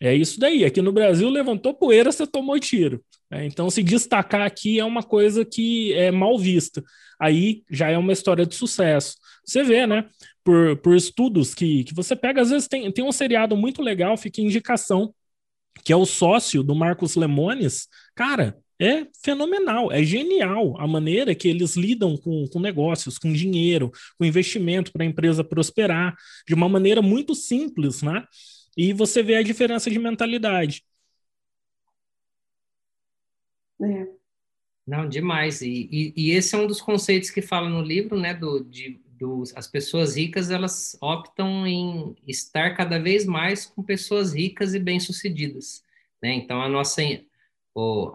É 0.00 0.14
isso 0.14 0.38
daí. 0.38 0.64
Aqui 0.64 0.80
no 0.80 0.92
Brasil, 0.92 1.28
levantou 1.28 1.74
poeira, 1.74 2.12
você 2.12 2.24
tomou 2.24 2.58
tiro. 2.60 3.04
É, 3.28 3.44
então, 3.44 3.68
se 3.68 3.82
destacar 3.82 4.42
aqui 4.42 4.78
é 4.78 4.84
uma 4.84 5.02
coisa 5.02 5.44
que 5.44 5.92
é 5.94 6.12
mal 6.12 6.38
vista. 6.38 6.82
Aí 7.20 7.64
já 7.68 7.90
é 7.90 7.98
uma 7.98 8.12
história 8.12 8.46
de 8.46 8.54
sucesso. 8.54 9.16
Você 9.44 9.64
vê, 9.64 9.88
né? 9.88 10.06
Por, 10.44 10.76
por 10.76 10.94
estudos 10.94 11.52
que, 11.52 11.82
que 11.82 11.92
você 11.92 12.14
pega, 12.14 12.40
às 12.40 12.50
vezes 12.50 12.68
tem, 12.68 12.90
tem 12.92 13.04
um 13.04 13.12
seriado 13.12 13.56
muito 13.56 13.82
legal, 13.82 14.16
fica 14.16 14.40
indicação, 14.40 15.12
que 15.84 15.92
é 15.92 15.96
o 15.96 16.06
sócio 16.06 16.62
do 16.62 16.74
Marcos 16.74 17.16
Lemones. 17.16 17.88
Cara, 18.14 18.56
é 18.80 19.06
fenomenal, 19.22 19.92
é 19.92 20.02
genial 20.02 20.80
a 20.80 20.86
maneira 20.86 21.34
que 21.34 21.46
eles 21.46 21.76
lidam 21.76 22.16
com, 22.16 22.48
com 22.48 22.58
negócios, 22.58 23.18
com 23.18 23.30
dinheiro, 23.30 23.90
com 24.16 24.24
investimento 24.24 24.90
para 24.90 25.02
a 25.02 25.06
empresa 25.06 25.44
prosperar, 25.44 26.16
de 26.48 26.54
uma 26.54 26.68
maneira 26.68 27.02
muito 27.02 27.34
simples, 27.34 28.00
né? 28.00 28.24
E 28.82 28.94
você 28.94 29.22
vê 29.22 29.36
a 29.36 29.42
diferença 29.42 29.90
de 29.90 29.98
mentalidade. 29.98 30.82
É. 33.82 34.08
Não, 34.86 35.08
demais. 35.08 35.62
E, 35.62 35.88
e, 35.92 36.14
e, 36.16 36.30
esse 36.32 36.54
é 36.54 36.58
um 36.58 36.66
dos 36.66 36.80
conceitos 36.80 37.30
que 37.30 37.42
fala 37.42 37.68
no 37.68 37.82
livro, 37.82 38.18
né? 38.18 38.32
Do, 38.34 38.64
de, 38.64 39.00
do, 39.06 39.44
as 39.54 39.66
pessoas 39.68 40.16
ricas 40.16 40.50
elas 40.50 40.96
optam 41.02 41.66
em 41.66 42.16
estar 42.26 42.74
cada 42.74 42.98
vez 42.98 43.26
mais 43.26 43.66
com 43.66 43.82
pessoas 43.82 44.32
ricas 44.34 44.74
e 44.74 44.78
bem-sucedidas. 44.78 45.84
Né? 46.22 46.32
Então, 46.34 46.62
a 46.62 46.68
nossa 46.68 47.02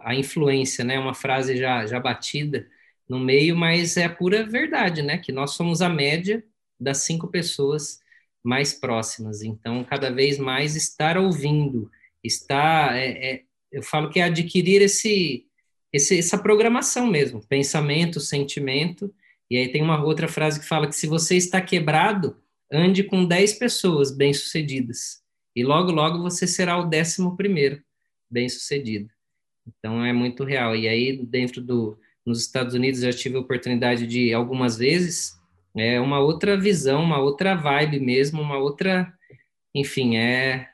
a 0.03 0.15
influência, 0.15 0.83
né? 0.83 0.97
Uma 0.97 1.13
frase 1.13 1.57
já, 1.57 1.85
já 1.85 1.99
batida 1.99 2.67
no 3.07 3.19
meio, 3.19 3.55
mas 3.55 3.97
é 3.97 4.05
a 4.05 4.15
pura 4.15 4.43
verdade, 4.43 5.03
né? 5.03 5.19
Que 5.19 5.31
nós 5.31 5.51
somos 5.51 5.83
a 5.83 5.89
média 5.89 6.43
das 6.79 6.99
cinco 6.99 7.27
pessoas 7.27 8.01
mais 8.45 8.73
próximas. 8.73 9.41
Então, 9.41 9.83
cada 9.83 10.11
vez 10.11 10.37
mais 10.37 10.75
estar 10.75 11.17
ouvindo, 11.17 11.89
estar, 12.23 12.95
é, 12.95 13.07
é, 13.09 13.41
eu 13.71 13.81
falo 13.81 14.09
que 14.09 14.19
é 14.19 14.23
adquirir 14.23 14.81
esse, 14.83 15.47
esse, 15.91 16.19
essa 16.19 16.37
programação 16.37 17.07
mesmo, 17.07 17.45
pensamento, 17.47 18.19
sentimento. 18.19 19.13
E 19.49 19.57
aí 19.57 19.71
tem 19.71 19.81
uma 19.81 20.03
outra 20.03 20.27
frase 20.27 20.59
que 20.59 20.67
fala 20.67 20.87
que 20.87 20.95
se 20.95 21.07
você 21.07 21.35
está 21.35 21.59
quebrado, 21.59 22.37
ande 22.71 23.03
com 23.03 23.25
10 23.25 23.53
pessoas 23.53 24.15
bem-sucedidas. 24.15 25.23
E 25.55 25.63
logo, 25.63 25.91
logo 25.91 26.21
você 26.21 26.45
será 26.45 26.77
o 26.77 26.85
décimo 26.85 27.35
primeiro 27.35 27.81
bem-sucedido. 28.29 29.09
Então 29.67 30.05
é 30.05 30.13
muito 30.13 30.43
real. 30.43 30.75
E 30.75 30.87
aí, 30.87 31.25
dentro 31.25 31.61
do. 31.61 31.99
Nos 32.25 32.41
Estados 32.41 32.73
Unidos, 32.73 33.01
já 33.01 33.13
tive 33.13 33.37
a 33.37 33.39
oportunidade 33.39 34.07
de 34.07 34.33
algumas 34.33 34.77
vezes 34.77 35.39
é 35.75 35.99
uma 35.99 36.19
outra 36.19 36.57
visão, 36.57 37.03
uma 37.03 37.19
outra 37.19 37.55
vibe 37.55 37.99
mesmo, 37.99 38.41
uma 38.41 38.57
outra, 38.57 39.13
enfim, 39.73 40.15
é 40.15 40.69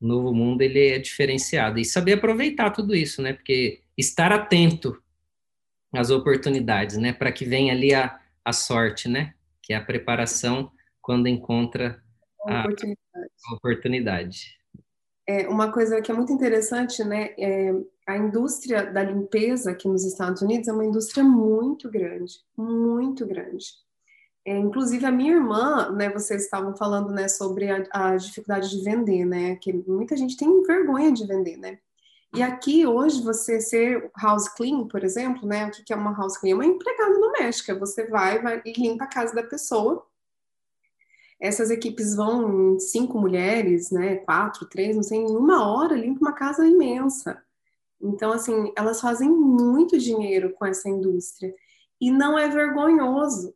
o 0.00 0.06
novo 0.06 0.32
mundo 0.34 0.62
ele 0.62 0.88
é 0.88 0.98
diferenciado 0.98 1.78
e 1.78 1.84
saber 1.84 2.12
aproveitar 2.14 2.70
tudo 2.70 2.94
isso, 2.94 3.22
né? 3.22 3.32
Porque 3.32 3.80
estar 3.96 4.32
atento 4.32 5.02
às 5.92 6.10
oportunidades, 6.10 6.96
né? 6.96 7.12
Para 7.12 7.32
que 7.32 7.44
venha 7.44 7.72
ali 7.72 7.94
a, 7.94 8.20
a 8.44 8.52
sorte, 8.52 9.08
né? 9.08 9.34
Que 9.62 9.72
é 9.72 9.76
a 9.76 9.84
preparação 9.84 10.70
quando 11.00 11.26
encontra 11.26 12.02
a 12.46 12.60
oportunidade. 12.60 13.30
A 13.48 13.54
oportunidade. 13.54 14.58
É, 15.26 15.48
uma 15.48 15.72
coisa 15.72 16.02
que 16.02 16.12
é 16.12 16.14
muito 16.14 16.32
interessante, 16.32 17.02
né? 17.02 17.34
É, 17.38 17.72
a 18.06 18.16
indústria 18.18 18.84
da 18.84 19.02
limpeza 19.02 19.70
aqui 19.70 19.88
nos 19.88 20.04
Estados 20.04 20.42
Unidos 20.42 20.68
é 20.68 20.72
uma 20.72 20.84
indústria 20.84 21.24
muito 21.24 21.90
grande, 21.90 22.34
muito 22.56 23.26
grande. 23.26 23.83
É, 24.46 24.58
inclusive 24.58 25.06
a 25.06 25.10
minha 25.10 25.32
irmã, 25.32 25.90
né, 25.90 26.10
vocês 26.10 26.44
estavam 26.44 26.76
falando, 26.76 27.10
né, 27.10 27.28
sobre 27.28 27.70
a, 27.70 27.82
a, 27.90 28.16
dificuldade 28.16 28.68
de 28.70 28.84
vender, 28.84 29.24
né, 29.24 29.56
que 29.56 29.72
muita 29.72 30.16
gente 30.16 30.36
tem 30.36 30.62
vergonha 30.62 31.10
de 31.10 31.26
vender, 31.26 31.56
né. 31.56 31.78
E 32.34 32.42
aqui 32.42 32.86
hoje 32.86 33.22
você 33.22 33.60
ser 33.60 34.10
house 34.20 34.48
clean, 34.48 34.86
por 34.88 35.02
exemplo, 35.04 35.46
né, 35.46 35.66
o 35.68 35.70
que 35.70 35.92
é 35.92 35.96
uma 35.96 36.14
house 36.14 36.36
clean? 36.36 36.52
É 36.52 36.54
uma 36.56 36.66
empregada 36.66 37.14
doméstica. 37.18 37.78
Você 37.78 38.08
vai, 38.08 38.42
vai 38.42 38.60
e 38.66 38.72
limpa 38.72 39.04
a 39.04 39.06
casa 39.06 39.32
da 39.34 39.44
pessoa. 39.44 40.04
Essas 41.40 41.70
equipes 41.70 42.16
vão 42.16 42.78
cinco 42.80 43.20
mulheres, 43.20 43.90
né, 43.92 44.16
quatro, 44.16 44.66
três, 44.66 44.96
não 44.96 45.02
sei, 45.04 45.18
em 45.18 45.36
uma 45.36 45.66
hora 45.66 45.94
limpa 45.94 46.20
uma 46.20 46.32
casa 46.32 46.66
imensa. 46.66 47.40
Então, 48.00 48.32
assim, 48.32 48.72
elas 48.76 49.00
fazem 49.00 49.30
muito 49.30 49.96
dinheiro 49.96 50.52
com 50.54 50.66
essa 50.66 50.88
indústria. 50.88 51.54
E 52.00 52.10
não 52.10 52.38
é 52.38 52.48
vergonhoso 52.48 53.54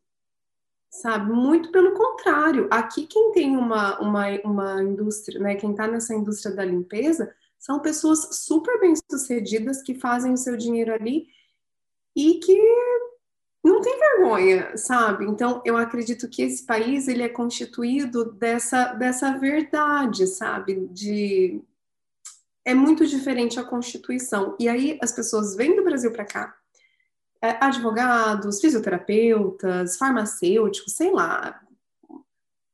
sabe? 0.90 1.32
Muito 1.32 1.70
pelo 1.70 1.92
contrário. 1.92 2.68
Aqui 2.70 3.06
quem 3.06 3.32
tem 3.32 3.56
uma, 3.56 3.98
uma, 4.00 4.26
uma 4.44 4.82
indústria, 4.82 5.40
né? 5.40 5.54
Quem 5.54 5.70
está 5.72 5.86
nessa 5.86 6.14
indústria 6.14 6.54
da 6.54 6.64
limpeza 6.64 7.34
são 7.58 7.80
pessoas 7.80 8.36
super 8.44 8.80
bem 8.80 8.94
sucedidas 9.10 9.82
que 9.82 9.94
fazem 9.94 10.32
o 10.32 10.36
seu 10.36 10.56
dinheiro 10.56 10.92
ali 10.92 11.26
e 12.16 12.34
que 12.34 12.56
não 13.62 13.80
tem 13.80 13.98
vergonha, 13.98 14.76
sabe? 14.76 15.26
Então 15.26 15.60
eu 15.64 15.76
acredito 15.76 16.28
que 16.28 16.42
esse 16.42 16.64
país 16.64 17.08
ele 17.08 17.22
é 17.22 17.28
constituído 17.28 18.32
dessa 18.32 18.92
dessa 18.94 19.36
verdade, 19.36 20.26
sabe? 20.26 20.86
De 20.88 21.60
é 22.64 22.74
muito 22.74 23.06
diferente 23.06 23.58
a 23.58 23.64
constituição. 23.64 24.56
E 24.58 24.68
aí 24.68 24.98
as 25.02 25.12
pessoas 25.12 25.56
vêm 25.56 25.74
do 25.74 25.84
Brasil 25.84 26.12
para 26.12 26.24
cá 26.24 26.58
advogados, 27.40 28.60
fisioterapeutas, 28.60 29.96
farmacêuticos, 29.96 30.94
sei 30.94 31.12
lá, 31.12 31.60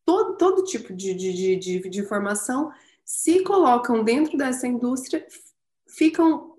todo, 0.05 0.37
todo 0.37 0.65
tipo 0.65 0.93
de, 0.93 1.15
de, 1.15 1.57
de, 1.57 1.89
de 1.89 2.03
formação 2.05 2.73
se 3.05 3.43
colocam 3.43 4.03
dentro 4.03 4.37
dessa 4.39 4.67
indústria, 4.67 5.27
ficam 5.89 6.55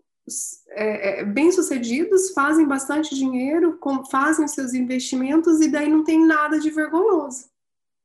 é, 0.69 1.21
é, 1.21 1.25
bem-sucedidos, 1.25 2.31
fazem 2.31 2.67
bastante 2.67 3.15
dinheiro, 3.15 3.77
com, 3.77 4.05
fazem 4.05 4.47
seus 4.47 4.73
investimentos 4.73 5.61
e 5.61 5.67
daí 5.67 5.89
não 5.89 6.03
tem 6.03 6.25
nada 6.25 6.59
de 6.59 6.69
vergonhoso. 6.69 7.45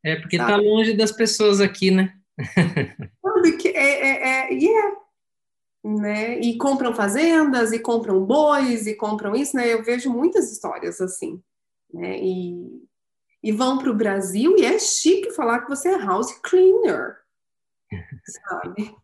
É, 0.05 0.17
porque 0.17 0.37
está 0.37 0.57
longe 0.57 0.95
das 0.95 1.13
pessoas 1.13 1.61
aqui, 1.61 1.91
né? 1.91 2.15
É, 3.63 3.69
é, 3.69 4.29
é, 4.29 4.55
e 4.55 4.69
é, 4.69 4.93
né? 5.83 6.39
E 6.39 6.57
compram 6.59 6.95
fazendas, 6.95 7.73
e 7.73 7.79
compram 7.79 8.25
bois, 8.25 8.87
e 8.87 8.95
compram 8.95 9.35
isso, 9.35 9.57
né? 9.57 9.73
Eu 9.73 9.83
vejo 9.83 10.11
muitas 10.11 10.51
histórias 10.53 11.01
assim, 11.01 11.43
né? 11.93 12.19
E, 12.19 12.87
e 13.43 13.53
vão 13.53 13.79
para 13.79 13.91
o 13.91 13.97
Brasil 13.97 14.57
e 14.59 14.65
é 14.65 14.79
chique 14.79 15.33
falar 15.33 15.61
que 15.61 15.71
você 15.71 15.89
é 15.89 15.99
house 15.99 16.33
cleaner, 16.43 17.19
sabe? 18.49 18.95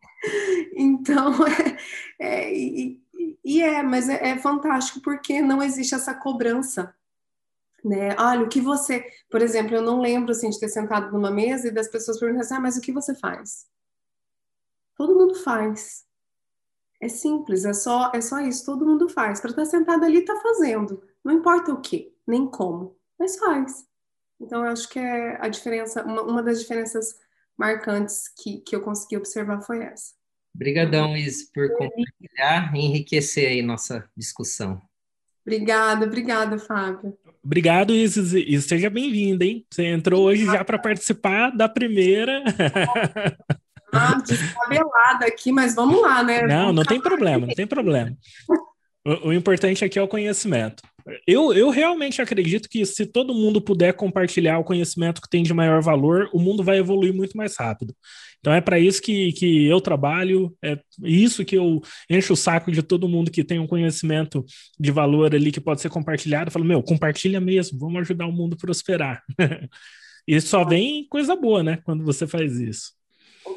Então, 0.75 1.33
é, 2.21 2.49
é 2.49 2.55
e, 2.55 3.03
e, 3.45 3.63
é, 3.63 3.83
mas 3.83 4.09
é, 4.09 4.31
é 4.31 4.39
fantástico 4.39 5.01
porque 5.01 5.41
não 5.41 5.63
existe 5.63 5.95
essa 5.95 6.15
cobrança, 6.15 6.95
né? 7.83 8.15
Olha, 8.19 8.45
o 8.45 8.49
que 8.49 8.61
você, 8.61 9.07
por 9.31 9.41
exemplo, 9.41 9.75
eu 9.75 9.83
não 9.83 10.01
lembro 10.01 10.33
assim 10.33 10.51
de 10.51 10.61
ter 10.61 10.69
sentado 10.69 11.13
numa 11.13 11.31
mesa 11.31 11.69
e 11.69 11.71
das 11.71 11.89
pessoas 11.89 12.19
perguntando 12.19 12.45
assim, 12.45 12.55
ah, 12.55 12.61
mas 12.61 12.77
o 12.77 12.81
que 12.81 12.93
você 12.93 13.15
faz? 13.15 13.67
Todo 14.97 15.15
mundo 15.15 15.35
faz. 15.37 16.06
É 17.01 17.09
simples, 17.09 17.65
é 17.65 17.73
só, 17.73 18.11
é 18.15 18.21
só 18.21 18.41
isso, 18.41 18.65
todo 18.65 18.87
mundo 18.87 19.09
faz. 19.09 19.41
Para 19.41 19.51
estar 19.51 19.63
tá 19.63 19.71
sentado 19.71 20.05
ali, 20.05 20.19
está 20.19 20.37
fazendo. 20.37 21.03
Não 21.25 21.35
importa 21.35 21.73
o 21.73 21.81
que, 21.81 22.15
nem 22.27 22.47
como, 22.47 22.97
mas 23.19 23.37
faz. 23.37 23.87
Então, 24.41 24.65
eu 24.65 24.71
acho 24.71 24.89
que 24.89 24.99
é 24.99 25.39
a 25.41 25.49
diferença, 25.49 26.03
uma, 26.05 26.23
uma 26.23 26.43
das 26.43 26.61
diferenças 26.61 27.19
marcantes 27.57 28.29
que, 28.43 28.59
que 28.59 28.77
eu 28.77 28.81
consegui 28.81 29.17
observar 29.17 29.61
foi 29.63 29.83
essa. 29.83 30.15
Obrigadão, 30.55 31.17
Is, 31.17 31.51
por 31.53 31.69
compartilhar 31.71 32.75
e 32.75 32.79
enriquecer 32.79 33.49
aí 33.49 33.63
nossa 33.63 34.09
discussão. 34.17 34.81
Obrigada, 35.45 36.07
obrigada, 36.07 36.59
Fábio. 36.59 37.17
Obrigado, 37.45 37.95
Isis, 37.95 38.33
e 38.33 38.61
seja 38.61 38.91
bem-vinda, 38.91 39.45
hein? 39.45 39.65
Você 39.71 39.85
entrou 39.85 40.25
hoje 40.25 40.45
já 40.45 40.65
para 40.65 40.79
participar 40.79 41.51
da 41.51 41.69
primeira. 41.69 42.43
Ah, 43.93 44.21
descabelada 44.25 45.27
aqui, 45.27 45.53
mas 45.53 45.75
vamos 45.75 46.01
lá, 46.01 46.23
né? 46.23 46.43
Não, 46.43 46.73
não 46.73 46.85
tem 46.85 47.01
problema, 47.01 47.47
não 47.47 47.55
tem 47.55 47.67
problema. 47.67 48.17
O, 49.07 49.29
o, 49.29 49.33
importante 49.33 49.85
aqui 49.85 49.99
é 49.99 50.03
o 50.03 50.09
conhecimento. 50.09 50.83
Eu, 51.25 51.53
eu 51.53 51.71
realmente 51.71 52.21
acredito 52.21 52.69
que 52.69 52.85
se 52.85 53.07
todo 53.07 53.33
mundo 53.33 53.61
puder 53.61 53.93
compartilhar 53.93 54.59
o 54.59 54.65
conhecimento 54.65 55.21
que 55.21 55.31
tem 55.31 55.45
de 55.45 55.55
maior 55.55 55.81
valor, 55.81 56.29
o 56.33 56.41
mundo 56.41 56.65
vai 56.65 56.79
evoluir 56.79 57.15
muito 57.15 57.37
mais 57.37 57.57
rápido. 57.57 57.95
Então 58.41 58.53
é 58.53 58.61
para 58.61 58.79
isso 58.81 59.01
que, 59.01 59.33
que 59.33 59.67
eu 59.67 59.81
trabalho, 59.81 60.53
é 60.63 60.77
isso 61.05 61.45
que 61.45 61.57
eu 61.57 61.81
encho 62.11 62.33
o 62.33 62.37
saco 62.37 62.73
de 62.73 62.83
todo 62.83 63.09
mundo 63.09 63.31
que 63.31 63.45
tem 63.45 63.61
um 63.61 63.67
conhecimento 63.67 64.45
de 64.79 64.91
valor 64.91 65.33
ali 65.33 65.53
que 65.53 65.61
pode 65.61 65.81
ser 65.81 65.89
compartilhado. 65.89 66.49
Eu 66.49 66.53
falo, 66.53 66.65
meu, 66.65 66.83
compartilha 66.83 67.41
mesmo, 67.41 67.79
vamos 67.79 68.01
ajudar 68.01 68.27
o 68.27 68.33
mundo 68.33 68.55
a 68.55 68.61
prosperar. 68.61 69.23
e 70.27 70.41
só 70.41 70.65
vem 70.65 71.07
coisa 71.09 71.37
boa, 71.37 71.63
né, 71.63 71.79
quando 71.85 72.05
você 72.05 72.27
faz 72.27 72.59
isso. 72.59 72.96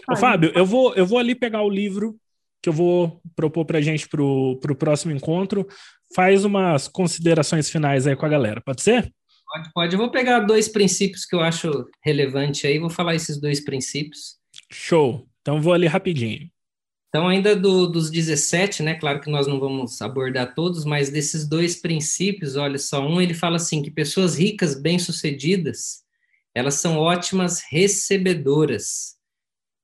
Ô, 0.10 0.16
Fábio, 0.16 0.52
eu 0.56 0.66
vou, 0.66 0.94
eu 0.96 1.06
vou 1.06 1.20
ali 1.20 1.36
pegar 1.36 1.62
o 1.62 1.70
livro 1.70 2.20
que 2.62 2.70
eu 2.70 2.74
vou 2.74 3.22
propor 3.36 3.66
para 3.66 3.78
a 3.78 3.82
gente 3.82 4.08
para 4.08 4.22
o 4.22 4.76
próximo 4.78 5.14
encontro. 5.14 5.68
Faz 6.16 6.44
umas 6.44 6.88
considerações 6.88 7.70
finais 7.70 8.06
aí 8.06 8.16
com 8.16 8.26
a 8.26 8.30
galera, 8.30 8.62
pode 8.62 8.82
ser? 8.82 9.14
Pode, 9.46 9.70
pode. 9.74 9.94
Eu 9.94 10.00
vou 10.00 10.12
pegar 10.12 10.42
dois 10.42 10.68
princípios 10.68 11.26
que 11.26 11.36
eu 11.36 11.42
acho 11.42 11.86
relevante 12.04 12.68
aí, 12.68 12.78
vou 12.78 12.90
falar 12.90 13.16
esses 13.16 13.40
dois 13.40 13.64
princípios. 13.64 14.38
Show. 14.72 15.28
Então 15.42 15.62
vou 15.62 15.74
ali 15.74 15.88
rapidinho. 15.88 16.50
Então, 17.10 17.28
ainda 17.28 17.56
do, 17.56 17.88
dos 17.88 18.12
17, 18.12 18.84
né? 18.84 18.94
Claro 18.94 19.20
que 19.20 19.32
nós 19.32 19.48
não 19.48 19.60
vamos 19.60 20.00
abordar 20.00 20.54
todos, 20.54 20.86
mas 20.86 21.10
desses 21.10 21.48
dois 21.48 21.76
princípios, 21.76 22.56
olha 22.56 22.78
só, 22.78 23.02
um 23.02 23.20
ele 23.20 23.34
fala 23.34 23.56
assim 23.56 23.82
que 23.82 23.90
pessoas 23.90 24.38
ricas, 24.38 24.80
bem-sucedidas, 24.80 26.04
elas 26.54 26.76
são 26.76 26.98
ótimas 26.98 27.64
recebedoras. 27.68 29.19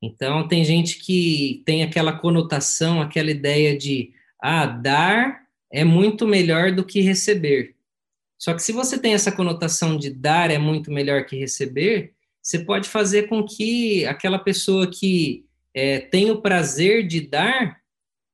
Então, 0.06 0.48
tem 0.48 0.64
gente 0.64 1.00
que 1.00 1.64
tem 1.66 1.82
aquela 1.82 2.14
conotação, 2.14 3.02
aquela 3.02 3.32
ideia 3.32 3.76
de 3.76 4.14
ah, 4.40 4.68
dar 4.68 5.42
é 5.72 5.84
muito 5.84 6.28
melhor 6.28 6.72
do 6.72 6.86
que 6.86 7.02
receber. 7.02 7.76
Só 8.38 8.54
que 8.54 8.62
se 8.62 8.72
você 8.72 9.00
tem 9.00 9.16
essa 9.16 9.32
conotação 9.32 9.98
de 9.98 10.12
dar 10.12 10.52
é 10.52 10.60
muito 10.60 10.92
melhor 10.92 11.26
que 11.26 11.36
receber, 11.36 12.14
você 12.40 12.60
pode 12.60 12.88
fazer 12.88 13.24
com 13.24 13.44
que 13.44 14.06
aquela 14.06 14.38
pessoa 14.38 14.86
que 14.86 15.44
é, 15.74 16.00
tem 16.00 16.30
o 16.30 16.40
prazer 16.42 17.08
de 17.08 17.22
dar, 17.22 17.82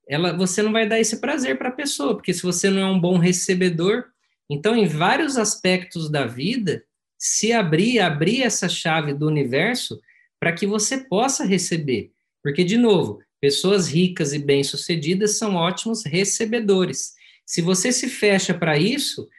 ela, 0.06 0.34
você 0.34 0.62
não 0.62 0.74
vai 0.74 0.86
dar 0.86 1.00
esse 1.00 1.22
prazer 1.22 1.58
para 1.58 1.70
a 1.70 1.74
pessoa, 1.74 2.16
porque 2.16 2.34
se 2.34 2.44
você 2.44 2.70
não 2.70 2.82
é 2.82 2.86
um 2.86 3.00
bom 3.00 3.18
recebedor, 3.18 4.04
então 4.50 4.76
em 4.76 4.86
vários 4.86 5.38
aspectos 5.38 6.10
da 6.10 6.26
vida, 6.26 6.84
se 7.18 7.54
abrir, 7.54 8.00
abrir 8.00 8.42
essa 8.42 8.68
chave 8.68 9.14
do 9.14 9.26
universo 9.26 10.02
para 10.42 10.52
que 10.52 10.66
você 10.66 10.98
possa 10.98 11.46
receber, 11.46 12.12
porque 12.44 12.64
de 12.64 12.76
novo, 12.76 13.20
pessoas 13.40 13.88
ricas 13.88 14.34
e 14.34 14.40
bem-sucedidas 14.40 15.38
são 15.38 15.54
ótimos 15.54 16.04
recebedores. 16.04 17.14
Se 17.46 17.62
você 17.62 17.92
se 17.92 18.10
fecha 18.10 18.52
para 18.52 18.76
isso, 18.76 19.30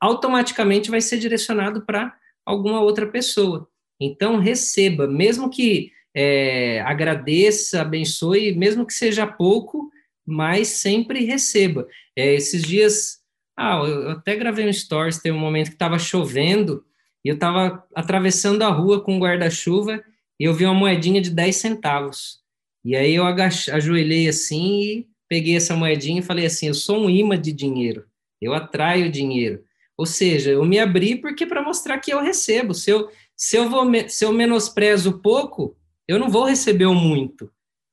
automaticamente 0.00 0.90
vai 0.90 1.00
ser 1.00 1.18
direcionado 1.18 1.86
para 1.86 2.16
alguma 2.44 2.80
outra 2.80 3.06
pessoa. 3.06 3.68
Então, 4.00 4.38
receba, 4.38 5.06
mesmo 5.06 5.48
que 5.48 5.92
é, 6.12 6.80
agradeça, 6.80 7.82
abençoe, 7.82 8.56
mesmo 8.56 8.84
que 8.84 8.92
seja 8.92 9.26
pouco, 9.26 9.88
mas 10.26 10.68
sempre 10.68 11.24
receba. 11.24 11.86
É, 12.16 12.34
esses 12.34 12.62
dias, 12.62 13.20
ah, 13.56 13.76
eu 13.86 14.10
até 14.10 14.34
gravei 14.34 14.68
um 14.68 14.72
stories, 14.72 15.18
tem 15.18 15.30
um 15.30 15.38
momento 15.38 15.68
que 15.68 15.74
estava 15.74 15.98
chovendo, 15.98 16.84
e 17.24 17.28
eu 17.28 17.34
estava 17.36 17.86
atravessando 17.94 18.62
a 18.62 18.68
rua 18.68 19.00
com 19.00 19.16
um 19.16 19.20
guarda-chuva, 19.20 20.02
e 20.38 20.44
eu 20.44 20.54
vi 20.54 20.64
uma 20.64 20.74
moedinha 20.74 21.20
de 21.20 21.30
10 21.30 21.56
centavos. 21.56 22.40
E 22.84 22.94
aí 22.94 23.14
eu 23.14 23.24
ajoelhei 23.24 24.28
assim 24.28 24.82
e 24.82 25.08
peguei 25.28 25.56
essa 25.56 25.74
moedinha 25.74 26.20
e 26.20 26.24
falei 26.24 26.46
assim, 26.46 26.68
eu 26.68 26.74
sou 26.74 26.98
um 26.98 27.10
imã 27.10 27.40
de 27.40 27.52
dinheiro, 27.52 28.04
eu 28.40 28.52
atraio 28.52 29.10
dinheiro. 29.10 29.64
Ou 29.96 30.06
seja, 30.06 30.50
eu 30.50 30.64
me 30.64 30.78
abri 30.78 31.16
porque 31.16 31.46
para 31.46 31.62
mostrar 31.62 31.98
que 31.98 32.12
eu 32.12 32.20
recebo. 32.20 32.74
Se 32.74 32.90
eu, 32.90 33.08
se 33.36 33.56
eu, 33.56 33.70
vou, 33.70 33.84
se 34.08 34.24
eu 34.24 34.32
menosprezo 34.32 35.20
pouco, 35.20 35.76
eu 36.06 36.18
não 36.18 36.28
vou 36.28 36.44
receber 36.44 36.86
o 36.86 36.94
muito. 36.94 37.50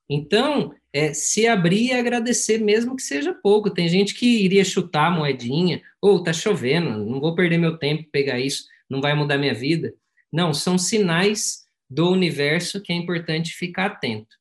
Então, 0.10 0.74
é, 0.92 1.14
se 1.14 1.48
abrir 1.48 1.88
e 1.88 1.94
agradecer, 1.94 2.58
mesmo 2.58 2.96
que 2.96 3.04
seja 3.04 3.34
pouco. 3.34 3.70
Tem 3.70 3.88
gente 3.88 4.14
que 4.14 4.44
iria 4.44 4.66
chutar 4.66 5.08
a 5.08 5.12
moedinha, 5.12 5.82
ou 6.02 6.16
oh, 6.16 6.24
tá 6.24 6.34
chovendo, 6.34 7.06
não 7.06 7.20
vou 7.22 7.36
perder 7.36 7.58
meu 7.58 7.78
tempo 7.78 8.10
pegar 8.12 8.40
isso, 8.40 8.66
não 8.90 9.00
vai 9.00 9.14
mudar 9.14 9.38
minha 9.38 9.54
vida. 9.54 9.94
Não, 10.34 10.54
são 10.54 10.78
sinais 10.78 11.66
do 11.92 12.10
universo 12.10 12.82
que 12.82 12.94
é 12.94 12.96
importante 12.96 13.54
ficar 13.54 13.88
atento. 13.88 14.38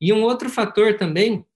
E 0.00 0.12
um 0.12 0.24
outro 0.24 0.50
fator 0.50 0.96
também, 0.96 1.46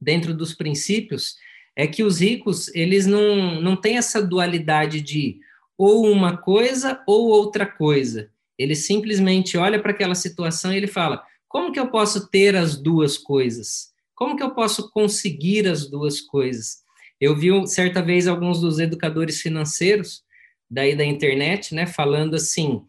dentro 0.00 0.34
dos 0.34 0.54
princípios, 0.54 1.36
é 1.76 1.86
que 1.86 2.02
os 2.02 2.20
ricos, 2.20 2.66
eles 2.74 3.06
não, 3.06 3.60
não 3.60 3.76
têm 3.76 3.96
essa 3.96 4.20
dualidade 4.20 5.00
de 5.00 5.38
ou 5.78 6.10
uma 6.10 6.36
coisa 6.36 7.00
ou 7.06 7.28
outra 7.28 7.64
coisa. 7.64 8.28
Ele 8.58 8.74
simplesmente 8.74 9.56
olha 9.56 9.80
para 9.80 9.92
aquela 9.92 10.16
situação 10.16 10.72
e 10.72 10.76
ele 10.76 10.88
fala: 10.88 11.22
como 11.48 11.70
que 11.70 11.78
eu 11.78 11.88
posso 11.88 12.28
ter 12.28 12.56
as 12.56 12.76
duas 12.76 13.16
coisas? 13.16 13.92
Como 14.16 14.36
que 14.36 14.42
eu 14.42 14.50
posso 14.50 14.90
conseguir 14.90 15.68
as 15.68 15.88
duas 15.88 16.20
coisas? 16.20 16.82
Eu 17.20 17.36
vi 17.36 17.50
certa 17.68 18.02
vez 18.02 18.26
alguns 18.26 18.60
dos 18.60 18.80
educadores 18.80 19.40
financeiros 19.40 20.24
daí 20.68 20.96
da 20.96 21.04
internet, 21.04 21.72
né, 21.72 21.86
falando 21.86 22.34
assim: 22.34 22.82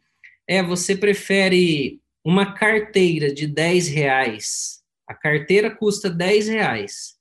é, 0.48 0.62
você 0.62 0.96
prefere 0.96 2.02
uma 2.24 2.54
carteira 2.54 3.34
de 3.34 3.48
10 3.48 3.88
reais, 3.90 4.84
a 5.08 5.14
carteira 5.14 5.76
custa 5.76 6.10
10 6.10 6.48
reais, 6.48 7.18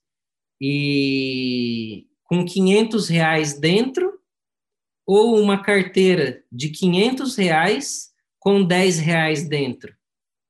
e 0.61 2.07
com 2.23 2.45
500 2.45 3.09
reais 3.09 3.59
dentro, 3.59 4.19
ou 5.05 5.39
uma 5.39 5.61
carteira 5.61 6.43
de 6.51 6.69
500 6.69 7.35
reais 7.35 8.13
com 8.39 8.63
10 8.63 8.99
reais 8.99 9.47
dentro. 9.47 9.93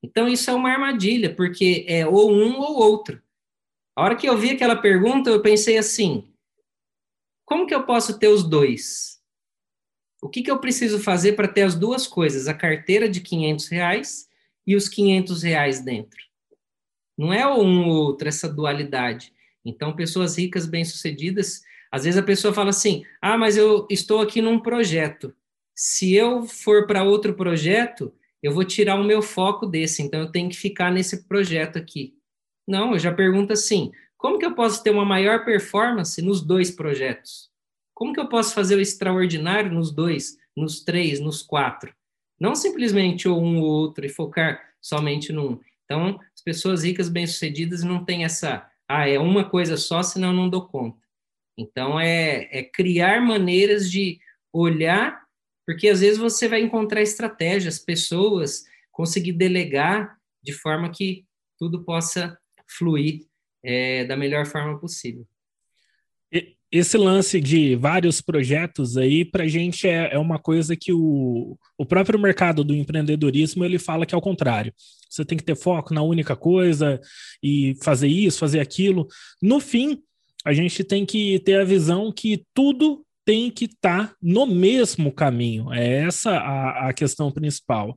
Então, 0.03 0.27
isso 0.27 0.49
é 0.49 0.53
uma 0.53 0.69
armadilha, 0.69 1.33
porque 1.33 1.85
é 1.87 2.05
ou 2.05 2.31
um 2.31 2.59
ou 2.59 2.75
outro. 2.77 3.21
A 3.95 4.03
hora 4.03 4.15
que 4.15 4.27
eu 4.27 4.37
vi 4.37 4.51
aquela 4.51 4.75
pergunta, 4.75 5.29
eu 5.29 5.41
pensei 5.41 5.77
assim: 5.77 6.31
como 7.45 7.65
que 7.65 7.73
eu 7.73 7.85
posso 7.85 8.19
ter 8.19 8.27
os 8.27 8.43
dois? 8.43 9.12
O 10.23 10.29
que, 10.29 10.41
que 10.41 10.49
eu 10.49 10.57
preciso 10.57 11.01
fazer 11.01 11.33
para 11.33 11.49
ter 11.49 11.63
as 11.63 11.75
duas 11.75 12.07
coisas, 12.07 12.47
a 12.47 12.53
carteira 12.53 13.09
de 13.09 13.19
500 13.19 13.67
reais 13.67 14.29
e 14.65 14.73
os 14.73 14.87
500 14.87 15.43
reais 15.43 15.81
dentro? 15.83 16.17
Não 17.17 17.33
é 17.33 17.45
um 17.45 17.89
ou 17.89 18.05
outro, 18.05 18.29
essa 18.29 18.47
dualidade. 18.47 19.33
Então, 19.65 19.93
pessoas 19.93 20.37
ricas, 20.37 20.65
bem-sucedidas, 20.65 21.61
às 21.91 22.05
vezes 22.05 22.17
a 22.17 22.23
pessoa 22.23 22.53
fala 22.53 22.69
assim: 22.69 23.03
ah, 23.21 23.37
mas 23.37 23.57
eu 23.57 23.85
estou 23.89 24.21
aqui 24.21 24.41
num 24.41 24.61
projeto. 24.61 25.35
Se 25.75 26.15
eu 26.15 26.43
for 26.43 26.87
para 26.87 27.03
outro 27.03 27.33
projeto, 27.33 28.13
eu 28.41 28.53
vou 28.53 28.63
tirar 28.63 28.95
o 28.95 29.03
meu 29.03 29.21
foco 29.21 29.65
desse, 29.65 30.01
então 30.01 30.21
eu 30.21 30.31
tenho 30.31 30.49
que 30.49 30.55
ficar 30.55 30.89
nesse 30.89 31.27
projeto 31.27 31.77
aqui. 31.77 32.15
Não, 32.65 32.93
eu 32.93 32.99
já 32.99 33.11
pergunto 33.11 33.51
assim: 33.51 33.91
como 34.15 34.39
que 34.39 34.45
eu 34.45 34.55
posso 34.55 34.81
ter 34.81 34.89
uma 34.89 35.03
maior 35.03 35.43
performance 35.43 36.21
nos 36.21 36.39
dois 36.39 36.71
projetos? 36.71 37.52
Como 37.93 38.13
que 38.13 38.19
eu 38.19 38.27
posso 38.27 38.53
fazer 38.53 38.75
o 38.75 38.81
extraordinário 38.81 39.71
nos 39.71 39.91
dois, 39.91 40.37
nos 40.55 40.83
três, 40.83 41.19
nos 41.19 41.41
quatro? 41.41 41.93
Não 42.39 42.55
simplesmente 42.55 43.27
ou 43.27 43.41
um 43.41 43.59
ou 43.59 43.65
outro 43.65 44.05
e 44.05 44.09
focar 44.09 44.59
somente 44.81 45.31
num. 45.31 45.59
Então, 45.85 46.19
as 46.35 46.41
pessoas 46.43 46.83
ricas, 46.83 47.09
bem-sucedidas, 47.09 47.83
não 47.83 48.03
têm 48.03 48.23
essa, 48.23 48.67
ah, 48.87 49.07
é 49.07 49.19
uma 49.19 49.47
coisa 49.47 49.77
só, 49.77 50.01
senão 50.01 50.33
não 50.33 50.49
dou 50.49 50.67
conta. 50.67 51.01
Então, 51.57 51.99
é, 51.99 52.49
é 52.51 52.63
criar 52.63 53.21
maneiras 53.21 53.89
de 53.89 54.19
olhar, 54.51 55.21
porque 55.65 55.87
às 55.87 56.01
vezes 56.01 56.17
você 56.17 56.47
vai 56.47 56.61
encontrar 56.61 57.01
estratégias, 57.01 57.79
pessoas, 57.79 58.63
conseguir 58.91 59.33
delegar 59.33 60.17
de 60.43 60.51
forma 60.51 60.89
que 60.89 61.25
tudo 61.57 61.83
possa 61.83 62.37
fluir 62.67 63.25
é, 63.63 64.03
da 64.05 64.17
melhor 64.17 64.45
forma 64.45 64.79
possível. 64.79 65.27
Esse 66.73 66.97
lance 66.97 67.39
de 67.39 67.75
vários 67.75 68.19
projetos 68.19 68.97
aí, 68.97 69.23
para 69.23 69.43
a 69.43 69.47
gente 69.47 69.87
é, 69.87 70.15
é 70.15 70.17
uma 70.17 70.39
coisa 70.39 70.75
que 70.75 70.91
o, 70.91 71.55
o 71.77 71.85
próprio 71.85 72.17
mercado 72.17 72.63
do 72.63 72.73
empreendedorismo 72.73 73.63
ele 73.63 73.77
fala 73.77 74.07
que 74.07 74.15
é 74.15 74.17
o 74.17 74.21
contrário. 74.21 74.73
Você 75.07 75.23
tem 75.23 75.37
que 75.37 75.43
ter 75.43 75.55
foco 75.55 75.93
na 75.93 76.01
única 76.01 76.35
coisa 76.35 76.99
e 77.43 77.75
fazer 77.83 78.07
isso, 78.07 78.39
fazer 78.39 78.59
aquilo. 78.59 79.07
No 79.39 79.59
fim, 79.59 80.01
a 80.43 80.51
gente 80.51 80.83
tem 80.83 81.05
que 81.05 81.37
ter 81.41 81.59
a 81.59 81.63
visão 81.63 82.11
que 82.11 82.43
tudo 82.55 83.05
tem 83.23 83.51
que 83.51 83.65
estar 83.65 84.07
tá 84.07 84.15
no 84.19 84.47
mesmo 84.47 85.11
caminho. 85.11 85.71
É 85.71 85.99
essa 85.99 86.31
a, 86.31 86.89
a 86.89 86.93
questão 86.93 87.31
principal. 87.31 87.95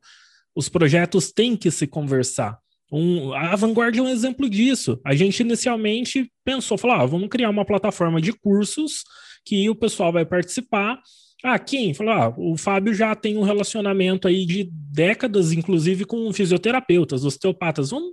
Os 0.55 0.69
projetos 0.69 1.33
têm 1.33 1.57
que 1.57 1.71
se 1.71 1.87
conversar. 1.87 2.59
Um, 2.91 3.33
a 3.35 3.57
Vanguard 3.57 3.97
é 3.97 4.03
um 4.03 4.09
exemplo 4.09 4.49
disso. 4.49 5.01
A 5.05 5.15
gente 5.15 5.41
inicialmente 5.41 6.31
pensou, 6.45 6.79
falou, 6.79 6.97
ah, 6.97 7.07
vamos 7.07 7.29
criar 7.29 7.51
uma 7.51 7.65
plataforma 7.65 8.21
de 8.21 8.33
cursos 8.33 9.03
que 9.45 9.69
o 9.69 9.75
pessoal 9.75 10.13
vai 10.13 10.25
participar. 10.25 11.01
Ah, 11.43 11.59
quem? 11.59 11.93
Falou, 11.95 12.13
ah, 12.13 12.35
o 12.37 12.57
Fábio 12.57 12.95
já 12.95 13.15
tem 13.15 13.37
um 13.37 13.43
relacionamento 13.43 14.27
aí 14.29 14.47
de 14.47 14.69
décadas, 14.73 15.53
inclusive 15.53 16.05
com 16.05 16.33
fisioterapeutas, 16.33 17.25
osteopatas. 17.25 17.91
Vamos, 17.91 18.13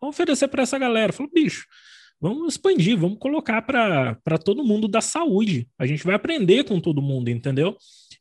vamos 0.00 0.14
oferecer 0.14 0.48
para 0.48 0.62
essa 0.62 0.78
galera. 0.78 1.12
Falou, 1.12 1.30
bicho, 1.32 1.66
vamos 2.20 2.54
expandir, 2.54 2.96
vamos 2.96 3.18
colocar 3.18 3.62
para 3.62 4.38
todo 4.42 4.64
mundo 4.64 4.88
da 4.88 5.00
saúde. 5.00 5.68
A 5.78 5.86
gente 5.86 6.04
vai 6.04 6.14
aprender 6.14 6.64
com 6.64 6.80
todo 6.80 7.02
mundo, 7.02 7.28
entendeu? 7.28 7.76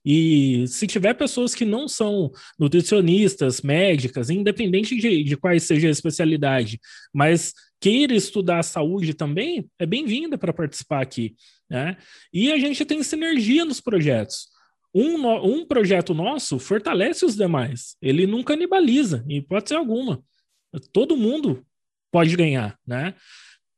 E 0.05 0.65
se 0.67 0.85
tiver 0.85 1.13
pessoas 1.13 1.55
que 1.55 1.63
não 1.63 1.87
são 1.87 2.31
nutricionistas, 2.59 3.61
médicas, 3.61 4.29
independente 4.29 4.95
de, 4.95 5.23
de 5.23 5.37
quais 5.37 5.63
seja 5.63 5.87
a 5.87 5.91
especialidade, 5.91 6.79
mas 7.13 7.53
queira 7.79 8.13
estudar 8.13 8.63
saúde 8.63 9.13
também, 9.13 9.69
é 9.79 9.85
bem-vinda 9.85 10.37
para 10.37 10.53
participar 10.53 11.01
aqui. 11.01 11.35
Né? 11.69 11.97
E 12.33 12.51
a 12.51 12.57
gente 12.57 12.85
tem 12.85 13.01
sinergia 13.01 13.65
nos 13.65 13.79
projetos. 13.79 14.47
Um, 14.93 15.27
um 15.43 15.65
projeto 15.65 16.13
nosso 16.13 16.59
fortalece 16.59 17.25
os 17.25 17.35
demais, 17.35 17.95
ele 18.01 18.27
não 18.27 18.43
canibaliza, 18.43 19.25
em 19.27 19.37
hipótese 19.37 19.73
alguma. 19.73 20.23
Todo 20.91 21.17
mundo 21.17 21.65
pode 22.11 22.35
ganhar, 22.35 22.77
né? 22.85 23.15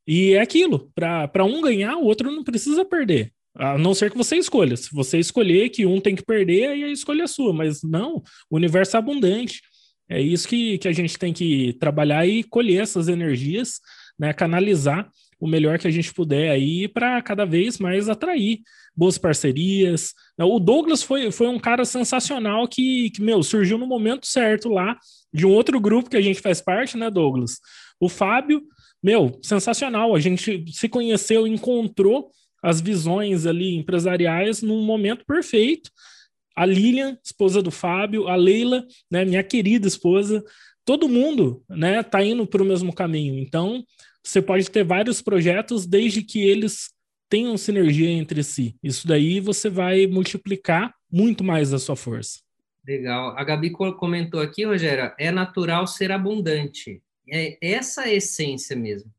E 0.05 0.33
é 0.33 0.41
aquilo, 0.41 0.91
para 0.93 1.45
um 1.45 1.61
ganhar, 1.61 1.95
o 1.95 2.03
outro 2.03 2.29
não 2.31 2.43
precisa 2.43 2.85
perder. 2.85 3.33
A 3.55 3.77
não 3.77 3.93
ser 3.93 4.11
que 4.11 4.17
você 4.17 4.35
escolha. 4.35 4.75
Se 4.75 4.93
você 4.93 5.17
escolher 5.17 5.69
que 5.69 5.85
um 5.85 6.01
tem 6.01 6.15
que 6.15 6.25
perder, 6.25 6.67
aí 6.67 6.83
a 6.83 6.91
escolha 6.91 7.23
é 7.23 7.27
sua. 7.27 7.53
Mas 7.53 7.81
não, 7.83 8.21
o 8.49 8.55
universo 8.55 8.97
é 8.97 8.99
abundante. 8.99 9.61
É 10.09 10.21
isso 10.21 10.47
que, 10.47 10.77
que 10.77 10.87
a 10.87 10.91
gente 10.91 11.17
tem 11.17 11.33
que 11.33 11.73
trabalhar 11.79 12.27
e 12.27 12.43
colher 12.43 12.81
essas 12.81 13.07
energias, 13.07 13.79
né? 14.19 14.33
Canalizar 14.33 15.09
o 15.39 15.47
melhor 15.47 15.77
que 15.77 15.87
a 15.87 15.91
gente 15.91 16.13
puder 16.13 16.49
aí 16.51 16.87
para 16.87 17.21
cada 17.21 17.45
vez 17.45 17.77
mais 17.77 18.07
atrair 18.07 18.59
boas 18.95 19.17
parcerias. 19.17 20.13
O 20.39 20.59
Douglas 20.59 21.03
foi, 21.03 21.31
foi 21.31 21.47
um 21.47 21.59
cara 21.59 21.83
sensacional 21.83 22.67
que, 22.67 23.09
que, 23.09 23.21
meu, 23.21 23.43
surgiu 23.43 23.77
no 23.77 23.87
momento 23.87 24.25
certo 24.25 24.69
lá, 24.69 24.97
de 25.33 25.45
um 25.45 25.51
outro 25.51 25.79
grupo 25.79 26.09
que 26.09 26.17
a 26.17 26.21
gente 26.21 26.39
faz 26.39 26.61
parte, 26.61 26.97
né, 26.97 27.09
Douglas? 27.09 27.59
O 27.99 28.07
Fábio, 28.07 28.63
meu, 29.03 29.39
sensacional. 29.43 30.15
A 30.15 30.19
gente 30.19 30.65
se 30.71 30.87
conheceu, 30.87 31.45
encontrou 31.45 32.29
as 32.61 32.81
visões 32.81 33.45
ali 33.45 33.75
empresariais 33.75 34.61
num 34.61 34.83
momento 34.83 35.25
perfeito. 35.25 35.89
A 36.55 36.65
Lilian, 36.65 37.17
esposa 37.23 37.61
do 37.61 37.71
Fábio, 37.71 38.27
a 38.27 38.35
Leila, 38.35 38.85
né, 39.11 39.25
minha 39.25 39.43
querida 39.43 39.87
esposa, 39.87 40.43
todo 40.85 41.09
mundo, 41.09 41.63
né, 41.69 42.01
tá 42.01 42.23
indo 42.23 42.47
para 42.47 42.63
o 42.63 42.65
mesmo 42.65 42.93
caminho. 42.93 43.37
Então, 43.37 43.83
você 44.23 44.41
pode 44.41 44.69
ter 44.71 44.83
vários 44.83 45.21
projetos 45.21 45.85
desde 45.85 46.21
que 46.21 46.41
eles 46.41 46.91
tenham 47.29 47.57
sinergia 47.57 48.09
entre 48.09 48.43
si. 48.43 48.75
Isso 48.81 49.07
daí 49.07 49.39
você 49.39 49.69
vai 49.69 50.07
multiplicar 50.07 50.93
muito 51.11 51.43
mais 51.43 51.73
a 51.73 51.79
sua 51.79 51.95
força. 51.95 52.39
Legal. 52.87 53.35
A 53.37 53.43
Gabi 53.43 53.71
comentou 53.71 54.39
aqui, 54.39 54.63
Rogério, 54.63 55.11
é 55.17 55.31
natural 55.31 55.87
ser 55.87 56.11
abundante. 56.11 57.01
É 57.27 57.57
essa 57.61 58.03
a 58.03 58.13
essência 58.13 58.75
mesmo. 58.75 59.11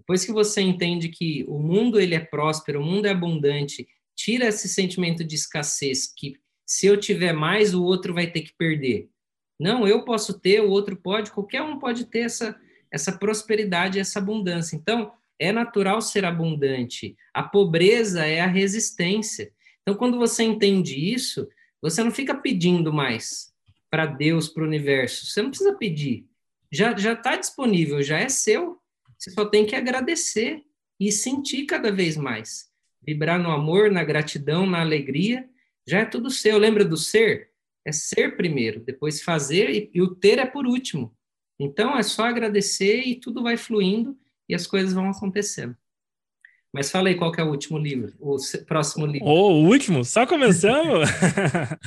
Depois 0.00 0.24
que 0.24 0.32
você 0.32 0.62
entende 0.62 1.10
que 1.10 1.44
o 1.46 1.58
mundo 1.58 2.00
ele 2.00 2.14
é 2.14 2.20
próspero, 2.20 2.80
o 2.80 2.84
mundo 2.84 3.04
é 3.04 3.10
abundante, 3.10 3.86
tira 4.16 4.46
esse 4.46 4.66
sentimento 4.66 5.22
de 5.22 5.34
escassez 5.34 6.06
que 6.06 6.36
se 6.66 6.86
eu 6.86 6.98
tiver 6.98 7.34
mais, 7.34 7.74
o 7.74 7.82
outro 7.82 8.14
vai 8.14 8.26
ter 8.26 8.40
que 8.40 8.54
perder. 8.56 9.10
Não, 9.58 9.86
eu 9.86 10.04
posso 10.04 10.40
ter, 10.40 10.62
o 10.62 10.70
outro 10.70 10.96
pode, 10.96 11.30
qualquer 11.32 11.60
um 11.60 11.78
pode 11.78 12.06
ter 12.06 12.20
essa, 12.20 12.58
essa 12.90 13.12
prosperidade, 13.12 13.98
essa 13.98 14.18
abundância. 14.18 14.74
Então, 14.74 15.12
é 15.38 15.52
natural 15.52 16.00
ser 16.00 16.24
abundante. 16.24 17.14
A 17.34 17.42
pobreza 17.42 18.24
é 18.24 18.40
a 18.40 18.46
resistência. 18.46 19.52
Então, 19.82 19.94
quando 19.94 20.16
você 20.16 20.44
entende 20.44 20.96
isso, 20.96 21.46
você 21.82 22.02
não 22.02 22.10
fica 22.10 22.34
pedindo 22.34 22.90
mais 22.90 23.52
para 23.90 24.06
Deus, 24.06 24.48
para 24.48 24.62
o 24.62 24.66
universo. 24.66 25.26
Você 25.26 25.42
não 25.42 25.50
precisa 25.50 25.74
pedir. 25.74 26.24
Já 26.72 26.96
já 26.96 27.12
está 27.12 27.36
disponível, 27.36 28.02
já 28.02 28.18
é 28.18 28.28
seu. 28.30 28.79
Você 29.20 29.30
só 29.32 29.44
tem 29.44 29.66
que 29.66 29.76
agradecer 29.76 30.64
e 30.98 31.12
sentir 31.12 31.66
cada 31.66 31.92
vez 31.92 32.16
mais. 32.16 32.70
Vibrar 33.06 33.38
no 33.38 33.50
amor, 33.50 33.90
na 33.90 34.02
gratidão, 34.02 34.66
na 34.66 34.80
alegria. 34.80 35.46
Já 35.86 36.00
é 36.00 36.04
tudo 36.06 36.30
seu. 36.30 36.56
Lembra 36.56 36.86
do 36.86 36.96
ser? 36.96 37.50
É 37.84 37.92
ser 37.92 38.34
primeiro, 38.36 38.80
depois 38.80 39.22
fazer 39.22 39.68
e, 39.68 39.90
e 39.92 40.00
o 40.00 40.14
ter 40.14 40.38
é 40.38 40.46
por 40.46 40.66
último. 40.66 41.14
Então 41.58 41.98
é 41.98 42.02
só 42.02 42.24
agradecer 42.24 43.02
e 43.02 43.14
tudo 43.14 43.42
vai 43.42 43.58
fluindo 43.58 44.16
e 44.48 44.54
as 44.54 44.66
coisas 44.66 44.94
vão 44.94 45.10
acontecendo. 45.10 45.76
Mas 46.72 46.90
fala 46.90 47.08
aí 47.08 47.14
qual 47.14 47.32
que 47.32 47.40
é 47.40 47.44
o 47.44 47.50
último 47.50 47.76
livro, 47.76 48.14
o 48.18 48.36
próximo 48.66 49.04
livro. 49.04 49.26
Oh, 49.26 49.52
o 49.52 49.66
último? 49.66 50.02
Só 50.02 50.26
começamos? 50.26 51.10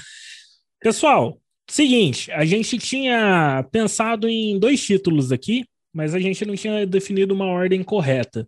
Pessoal, 0.80 1.42
seguinte, 1.68 2.32
a 2.32 2.46
gente 2.46 2.78
tinha 2.78 3.68
pensado 3.72 4.28
em 4.28 4.60
dois 4.60 4.84
títulos 4.84 5.32
aqui 5.32 5.66
mas 5.94 6.16
a 6.16 6.20
gente 6.20 6.46
não 6.46 6.56
tinha 6.56 6.86
definido 6.86 7.34
uma 7.34 7.46
ordem 7.46 7.84
correta. 7.84 8.48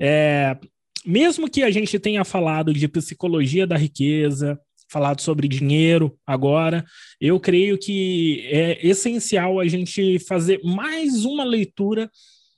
É, 0.00 0.56
mesmo 1.04 1.48
que 1.48 1.62
a 1.62 1.70
gente 1.70 1.98
tenha 1.98 2.24
falado 2.24 2.72
de 2.72 2.88
psicologia 2.88 3.66
da 3.66 3.76
riqueza, 3.76 4.58
falado 4.90 5.20
sobre 5.20 5.46
dinheiro 5.46 6.16
agora, 6.26 6.84
eu 7.20 7.38
creio 7.38 7.78
que 7.78 8.46
é 8.50 8.86
essencial 8.86 9.60
a 9.60 9.68
gente 9.68 10.18
fazer 10.20 10.60
mais 10.64 11.24
uma 11.24 11.44
leitura 11.44 12.10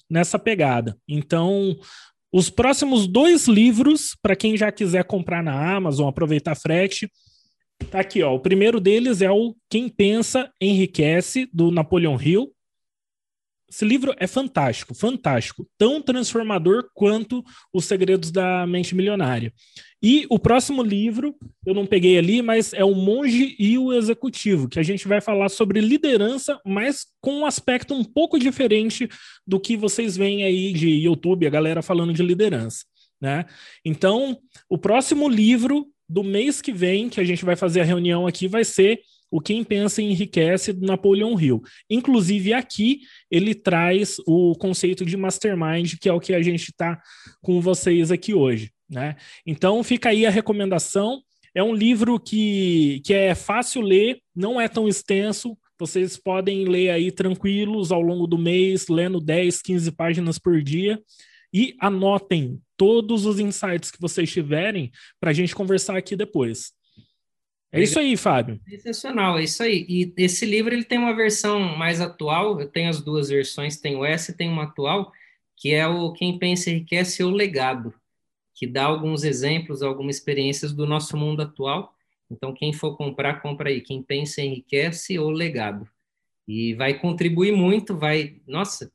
nessa 0.09 0.39
pegada. 0.39 0.97
Então, 1.09 1.77
os 2.33 2.49
próximos 2.49 3.07
dois 3.07 3.49
livros, 3.49 4.17
para 4.23 4.37
quem 4.37 4.57
já 4.57 4.71
quiser 4.71 5.05
comprar 5.05 5.43
na 5.43 5.77
Amazon, 5.77 6.09
aproveitar 6.09 6.55
frete, 6.55 7.11
tá 7.91 8.01
aqui, 8.01 8.23
ó. 8.23 8.35
O 8.35 8.41
primeiro 8.41 8.81
deles 8.81 9.21
é 9.21 9.31
o 9.31 9.55
Quem 9.69 9.89
Pensa 9.89 10.51
Enriquece, 10.61 11.49
do 11.53 11.71
Napoleon 11.71 12.19
Hill. 12.21 12.53
Esse 13.71 13.85
livro 13.85 14.13
é 14.19 14.27
fantástico, 14.27 14.95
fantástico, 14.95 15.65
tão 15.79 16.03
transformador 16.03 16.91
quanto 16.93 17.45
Os 17.73 17.85
Segredos 17.85 18.33
da 18.33 18.67
Mente 18.67 18.97
Milionária. 18.97 19.53
E 20.03 20.27
o 20.29 20.39
próximo 20.39 20.83
livro, 20.83 21.37
eu 21.65 21.73
não 21.73 21.87
peguei 21.87 22.19
ali, 22.19 22.43
mas 22.43 22.73
é 22.73 22.85
O 22.85 22.95
Monge 22.95 23.55
e 23.59 23.79
o 23.79 23.93
Executivo, 23.93 24.69
que 24.69 24.81
a 24.81 24.83
gente 24.83 25.07
vai 25.07 25.21
falar 25.21 25.49
sobre 25.49 25.81
liderança, 25.81 26.61
mas 26.67 27.07
com 27.21 27.41
um 27.41 27.47
aspecto 27.47 27.95
um 27.95 28.03
pouco 28.03 28.39
diferente 28.39 29.09
do 29.47 29.61
que 29.61 29.77
vocês 29.77 30.17
veem 30.17 30.43
aí 30.43 30.73
de 30.73 30.89
YouTube, 30.89 31.47
a 31.47 31.51
galera 31.51 31.81
falando 31.81 32.13
de 32.13 32.23
liderança. 32.23 32.85
Né? 33.21 33.45
Então, 33.85 34.37
o 34.69 34.79
próximo 34.79 35.29
livro 35.29 35.87
do 36.09 36.25
mês 36.25 36.61
que 36.61 36.73
vem, 36.73 37.09
que 37.09 37.21
a 37.21 37.25
gente 37.25 37.45
vai 37.45 37.55
fazer 37.55 37.83
a 37.83 37.85
reunião 37.85 38.27
aqui, 38.27 38.49
vai 38.49 38.65
ser 38.65 39.01
o 39.31 39.41
Quem 39.41 39.63
Pensa 39.63 40.03
Enriquece 40.03 40.73
do 40.73 40.87
Napoleon 40.87 41.39
Hill. 41.39 41.63
Inclusive, 41.89 42.53
aqui 42.53 43.01
ele 43.31 43.55
traz 43.55 44.17
o 44.27 44.55
conceito 44.57 45.05
de 45.05 45.17
mastermind, 45.17 45.95
que 46.01 46.09
é 46.09 46.13
o 46.13 46.21
que 46.21 46.35
a 46.35 46.43
gente 46.43 46.71
está 46.71 47.01
com 47.41 47.61
vocês 47.61 48.11
aqui 48.11 48.35
hoje. 48.35 48.73
Né? 48.89 49.17
Então, 49.47 49.83
fica 49.85 50.09
aí 50.09 50.27
a 50.27 50.31
recomendação. 50.31 51.23
É 51.55 51.63
um 51.63 51.75
livro 51.75 52.19
que, 52.19 53.01
que 53.05 53.15
é 53.15 53.35
fácil 53.35 53.83
ler, 53.83 54.21
não 54.35 54.61
é 54.61 54.69
tão 54.69 54.89
extenso. 54.89 55.57
Vocês 55.79 56.17
podem 56.17 56.65
ler 56.67 56.91
aí 56.91 57.11
tranquilos 57.11 57.91
ao 57.91 58.01
longo 58.01 58.27
do 58.27 58.37
mês, 58.37 58.89
lendo 58.89 59.21
10, 59.21 59.63
15 59.63 59.93
páginas 59.93 60.39
por 60.39 60.61
dia. 60.63 61.01
E 61.53 61.75
anotem 61.81 62.61
todos 62.77 63.27
os 63.27 63.41
insights 63.41 63.91
que 63.91 64.01
vocês 64.01 64.31
tiverem 64.31 64.91
para 65.19 65.31
a 65.31 65.33
gente 65.33 65.55
conversar 65.55 65.97
aqui 65.97 66.15
depois. 66.15 66.73
É 67.73 67.81
isso 67.81 67.99
aí, 67.99 68.17
Fábio. 68.17 68.61
Sensacional, 68.69 69.39
é 69.39 69.45
isso 69.45 69.63
aí. 69.63 69.87
E 69.89 70.13
esse 70.17 70.45
livro 70.45 70.75
ele 70.75 70.85
tem 70.85 70.99
uma 70.99 71.15
versão 71.15 71.61
mais 71.77 72.01
atual, 72.01 72.61
eu 72.61 72.69
tenho 72.69 72.89
as 72.89 73.01
duas 73.01 73.29
versões, 73.29 73.79
tem 73.79 73.97
o 73.97 74.05
S 74.05 74.31
e 74.31 74.37
tem 74.37 74.49
uma 74.49 74.65
atual, 74.65 75.13
que 75.57 75.73
é 75.73 75.87
o 75.87 76.13
Quem 76.13 76.39
Pensa 76.39 76.71
Enriquece 76.71 77.23
o 77.23 77.31
Legado, 77.31 77.95
que 78.55 78.67
dá 78.67 78.85
alguns 78.85 79.23
exemplos, 79.23 79.83
algumas 79.83 80.17
experiências 80.17 80.73
do 80.73 80.85
nosso 80.85 81.17
mundo 81.17 81.43
atual. 81.43 81.95
Então, 82.29 82.53
quem 82.53 82.73
for 82.73 82.97
comprar, 82.97 83.41
compra 83.41 83.71
aí. 83.71 83.81
Quem 83.81 84.03
Pensa 84.03 84.43
Enriquece 84.43 85.19
o 85.19 85.31
Legado. 85.31 85.89
E 86.49 86.75
vai 86.75 86.95
contribuir 86.95 87.53
muito, 87.53 87.97
vai... 87.97 88.37
Nossa, 88.47 88.91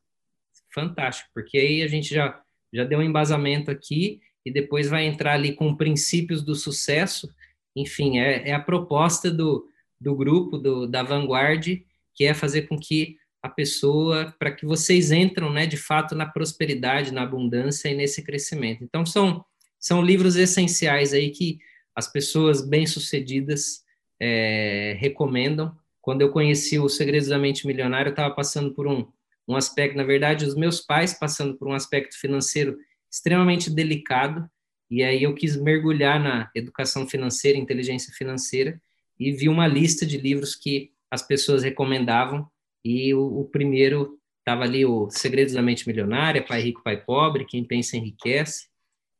fantástico, 0.74 1.30
porque 1.34 1.58
aí 1.58 1.82
a 1.82 1.88
gente 1.88 2.14
já, 2.14 2.42
já 2.74 2.84
deu 2.84 3.00
um 3.00 3.04
embasamento 3.04 3.72
aqui 3.72 4.20
e 4.46 4.52
depois 4.52 4.90
vai 4.90 5.06
entrar 5.06 5.34
ali 5.34 5.54
com 5.54 5.76
princípios 5.76 6.44
do 6.44 6.54
sucesso, 6.54 7.34
enfim, 7.76 8.20
é, 8.20 8.50
é 8.50 8.54
a 8.54 8.60
proposta 8.60 9.30
do, 9.30 9.68
do 10.00 10.16
grupo, 10.16 10.58
do, 10.58 10.88
da 10.88 11.04
Vanguard, 11.04 11.82
que 12.14 12.24
é 12.24 12.34
fazer 12.34 12.64
com 12.64 12.78
que 12.78 13.18
a 13.42 13.50
pessoa, 13.50 14.34
para 14.40 14.52
que 14.52 14.66
vocês 14.66 15.12
entram, 15.12 15.52
né, 15.52 15.68
de 15.68 15.78
fato, 15.78 16.16
na 16.16 16.26
prosperidade, 16.26 17.14
na 17.14 17.22
abundância 17.22 17.90
e 17.90 17.96
nesse 17.96 18.24
crescimento. 18.24 18.84
Então, 18.84 19.06
são, 19.06 19.46
são 19.80 20.02
livros 20.02 20.36
essenciais 20.36 21.14
aí 21.14 21.30
que 21.30 21.60
as 21.96 22.12
pessoas 22.12 22.68
bem-sucedidas 22.68 23.84
é, 24.20 24.98
recomendam. 25.00 25.76
Quando 26.02 26.22
eu 26.22 26.32
conheci 26.32 26.80
o 26.80 26.90
Segredos 26.90 27.28
da 27.28 27.38
Mente 27.38 27.68
Milionária, 27.68 28.10
eu 28.10 28.14
estava 28.14 28.34
passando 28.34 28.74
por 28.74 28.88
um, 28.88 29.08
um 29.48 29.56
aspecto, 29.56 29.96
na 29.96 30.04
verdade, 30.04 30.46
os 30.46 30.56
meus 30.56 30.82
pais 30.82 31.14
passando 31.14 31.56
por 31.56 31.68
um 31.68 31.74
aspecto 31.74 32.20
financeiro 32.20 32.78
extremamente 33.12 33.70
delicado, 33.70 34.50
e 34.90 35.04
aí 35.04 35.24
eu 35.24 35.34
quis 35.34 35.56
mergulhar 35.56 36.20
na 36.20 36.50
educação 36.54 37.08
financeira, 37.08 37.58
inteligência 37.58 38.14
financeira, 38.14 38.80
e 39.20 39.32
vi 39.32 39.50
uma 39.50 39.68
lista 39.68 40.06
de 40.06 40.18
livros 40.18 40.56
que 40.56 40.92
as 41.10 41.22
pessoas 41.22 41.64
recomendavam, 41.64 42.48
e 42.84 43.14
o, 43.14 43.42
o 43.42 43.46
primeiro 43.46 44.20
estava 44.40 44.64
ali 44.64 44.86
o 44.86 45.10
Segredos 45.10 45.54
da 45.54 45.62
Mente 45.62 45.88
Milionária, 45.88 46.46
Pai 46.46 46.62
Rico, 46.62 46.84
Pai 46.84 47.04
Pobre, 47.04 47.46
Quem 47.46 47.64
Pensa 47.64 47.98
Enriquece, 47.98 48.68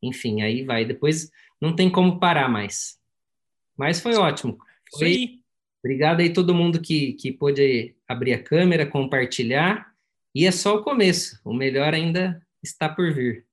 enfim, 0.02 0.42
aí 0.42 0.64
vai. 0.64 0.86
Depois 0.86 1.32
não 1.60 1.76
tem 1.76 1.90
como 1.90 2.20
parar 2.20 2.48
mais. 2.48 3.00
Mas 3.76 4.00
foi 4.00 4.16
ótimo. 4.16 4.58
Foi... 4.98 5.40
Obrigado 5.84 6.20
aí 6.20 6.34
todo 6.34 6.54
mundo 6.54 6.82
que, 6.82 7.14
que 7.14 7.32
pôde 7.32 7.96
abrir 8.08 8.34
a 8.34 8.42
câmera, 8.42 8.88
compartilhar, 8.88 9.94
e 10.34 10.46
é 10.46 10.52
só 10.52 10.76
o 10.76 10.84
começo, 10.84 11.40
o 11.46 11.54
melhor 11.54 11.94
ainda 11.94 12.42
está 12.62 12.90
por 12.90 13.14
vir. 13.14 13.46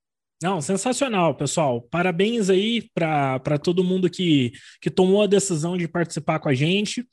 Não, 0.42 0.60
sensacional, 0.60 1.36
pessoal. 1.36 1.80
Parabéns 1.82 2.50
aí 2.50 2.90
para 2.92 3.58
todo 3.62 3.84
mundo 3.84 4.10
que, 4.10 4.52
que 4.80 4.90
tomou 4.90 5.22
a 5.22 5.26
decisão 5.28 5.76
de 5.76 5.86
participar 5.86 6.40
com 6.40 6.48
a 6.48 6.54
gente. 6.54 7.06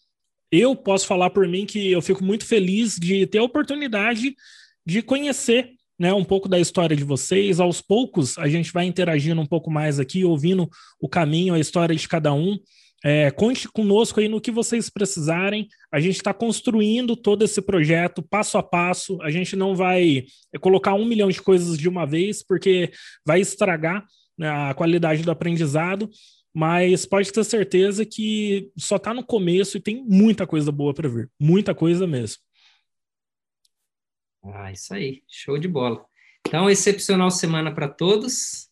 Eu 0.51 0.76
posso 0.76 1.06
falar 1.06 1.30
por 1.30 1.47
mim 1.47 1.64
que 1.64 1.91
eu 1.91 2.01
fico 2.01 2.23
muito 2.23 2.43
feliz 2.43 2.95
de 2.95 3.27
ter 3.27 3.38
a 3.38 3.43
oportunidade 3.43 4.35
de 4.84 5.03
conhecer 5.03 5.69
né, 5.99 6.11
um 6.11 6.23
pouco 6.23 6.49
da 6.49 6.60
história 6.60 6.95
de 6.95 7.03
vocês. 7.03 7.60
Aos 7.60 7.81
poucos, 7.81 8.35
a 8.39 8.47
gente 8.47 8.73
vai 8.73 8.85
interagindo 8.85 9.39
um 9.39 9.45
pouco 9.45 9.69
mais 9.69 9.99
aqui, 9.99 10.26
ouvindo 10.26 10.68
o 10.99 11.07
caminho, 11.07 11.53
a 11.53 11.60
história 11.60 11.95
de 11.95 12.07
cada 12.07 12.34
um. 12.34 12.57
É, 13.03 13.31
conte 13.31 13.67
conosco 13.69 14.19
aí 14.19 14.27
no 14.27 14.41
que 14.41 14.51
vocês 14.51 14.89
precisarem. 14.89 15.67
A 15.91 15.99
gente 15.99 16.17
está 16.17 16.34
construindo 16.34 17.15
todo 17.15 17.43
esse 17.43 17.61
projeto 17.61 18.21
passo 18.21 18.57
a 18.57 18.63
passo. 18.63 19.21
A 19.21 19.31
gente 19.31 19.55
não 19.55 19.76
vai 19.76 20.26
colocar 20.59 20.93
um 20.93 21.05
milhão 21.05 21.30
de 21.30 21.41
coisas 21.41 21.77
de 21.77 21.88
uma 21.88 22.05
vez, 22.05 22.43
porque 22.43 22.91
vai 23.26 23.39
estragar 23.39 24.05
né, 24.38 24.49
a 24.49 24.73
qualidade 24.73 25.23
do 25.23 25.31
aprendizado. 25.31 26.09
Mas 26.53 27.05
pode 27.05 27.31
ter 27.31 27.43
certeza 27.43 28.05
que 28.05 28.71
só 28.77 28.95
está 28.95 29.13
no 29.13 29.23
começo 29.23 29.77
e 29.77 29.81
tem 29.81 30.03
muita 30.03 30.47
coisa 30.47 30.71
boa 30.71 30.93
para 30.93 31.07
vir. 31.07 31.30
Muita 31.39 31.76
coisa 31.76 32.07
mesmo. 32.07 32.41
Ah, 34.43 34.71
isso 34.71 34.93
aí. 34.93 35.23
Show 35.27 35.57
de 35.57 35.67
bola. 35.67 36.03
Então, 36.47 36.69
excepcional 36.69 37.30
semana 37.30 37.73
para 37.73 37.88
todos 37.88 38.69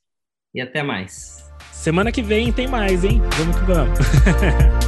e 0.53 0.59
até 0.59 0.81
mais. 0.81 1.46
Semana 1.77 2.11
que 2.11 2.21
vem 2.21 2.51
tem 2.51 2.67
mais, 2.67 3.03
hein? 3.03 3.21
Vamos 3.37 3.55
que 3.55 3.65
vamos. 3.65 3.99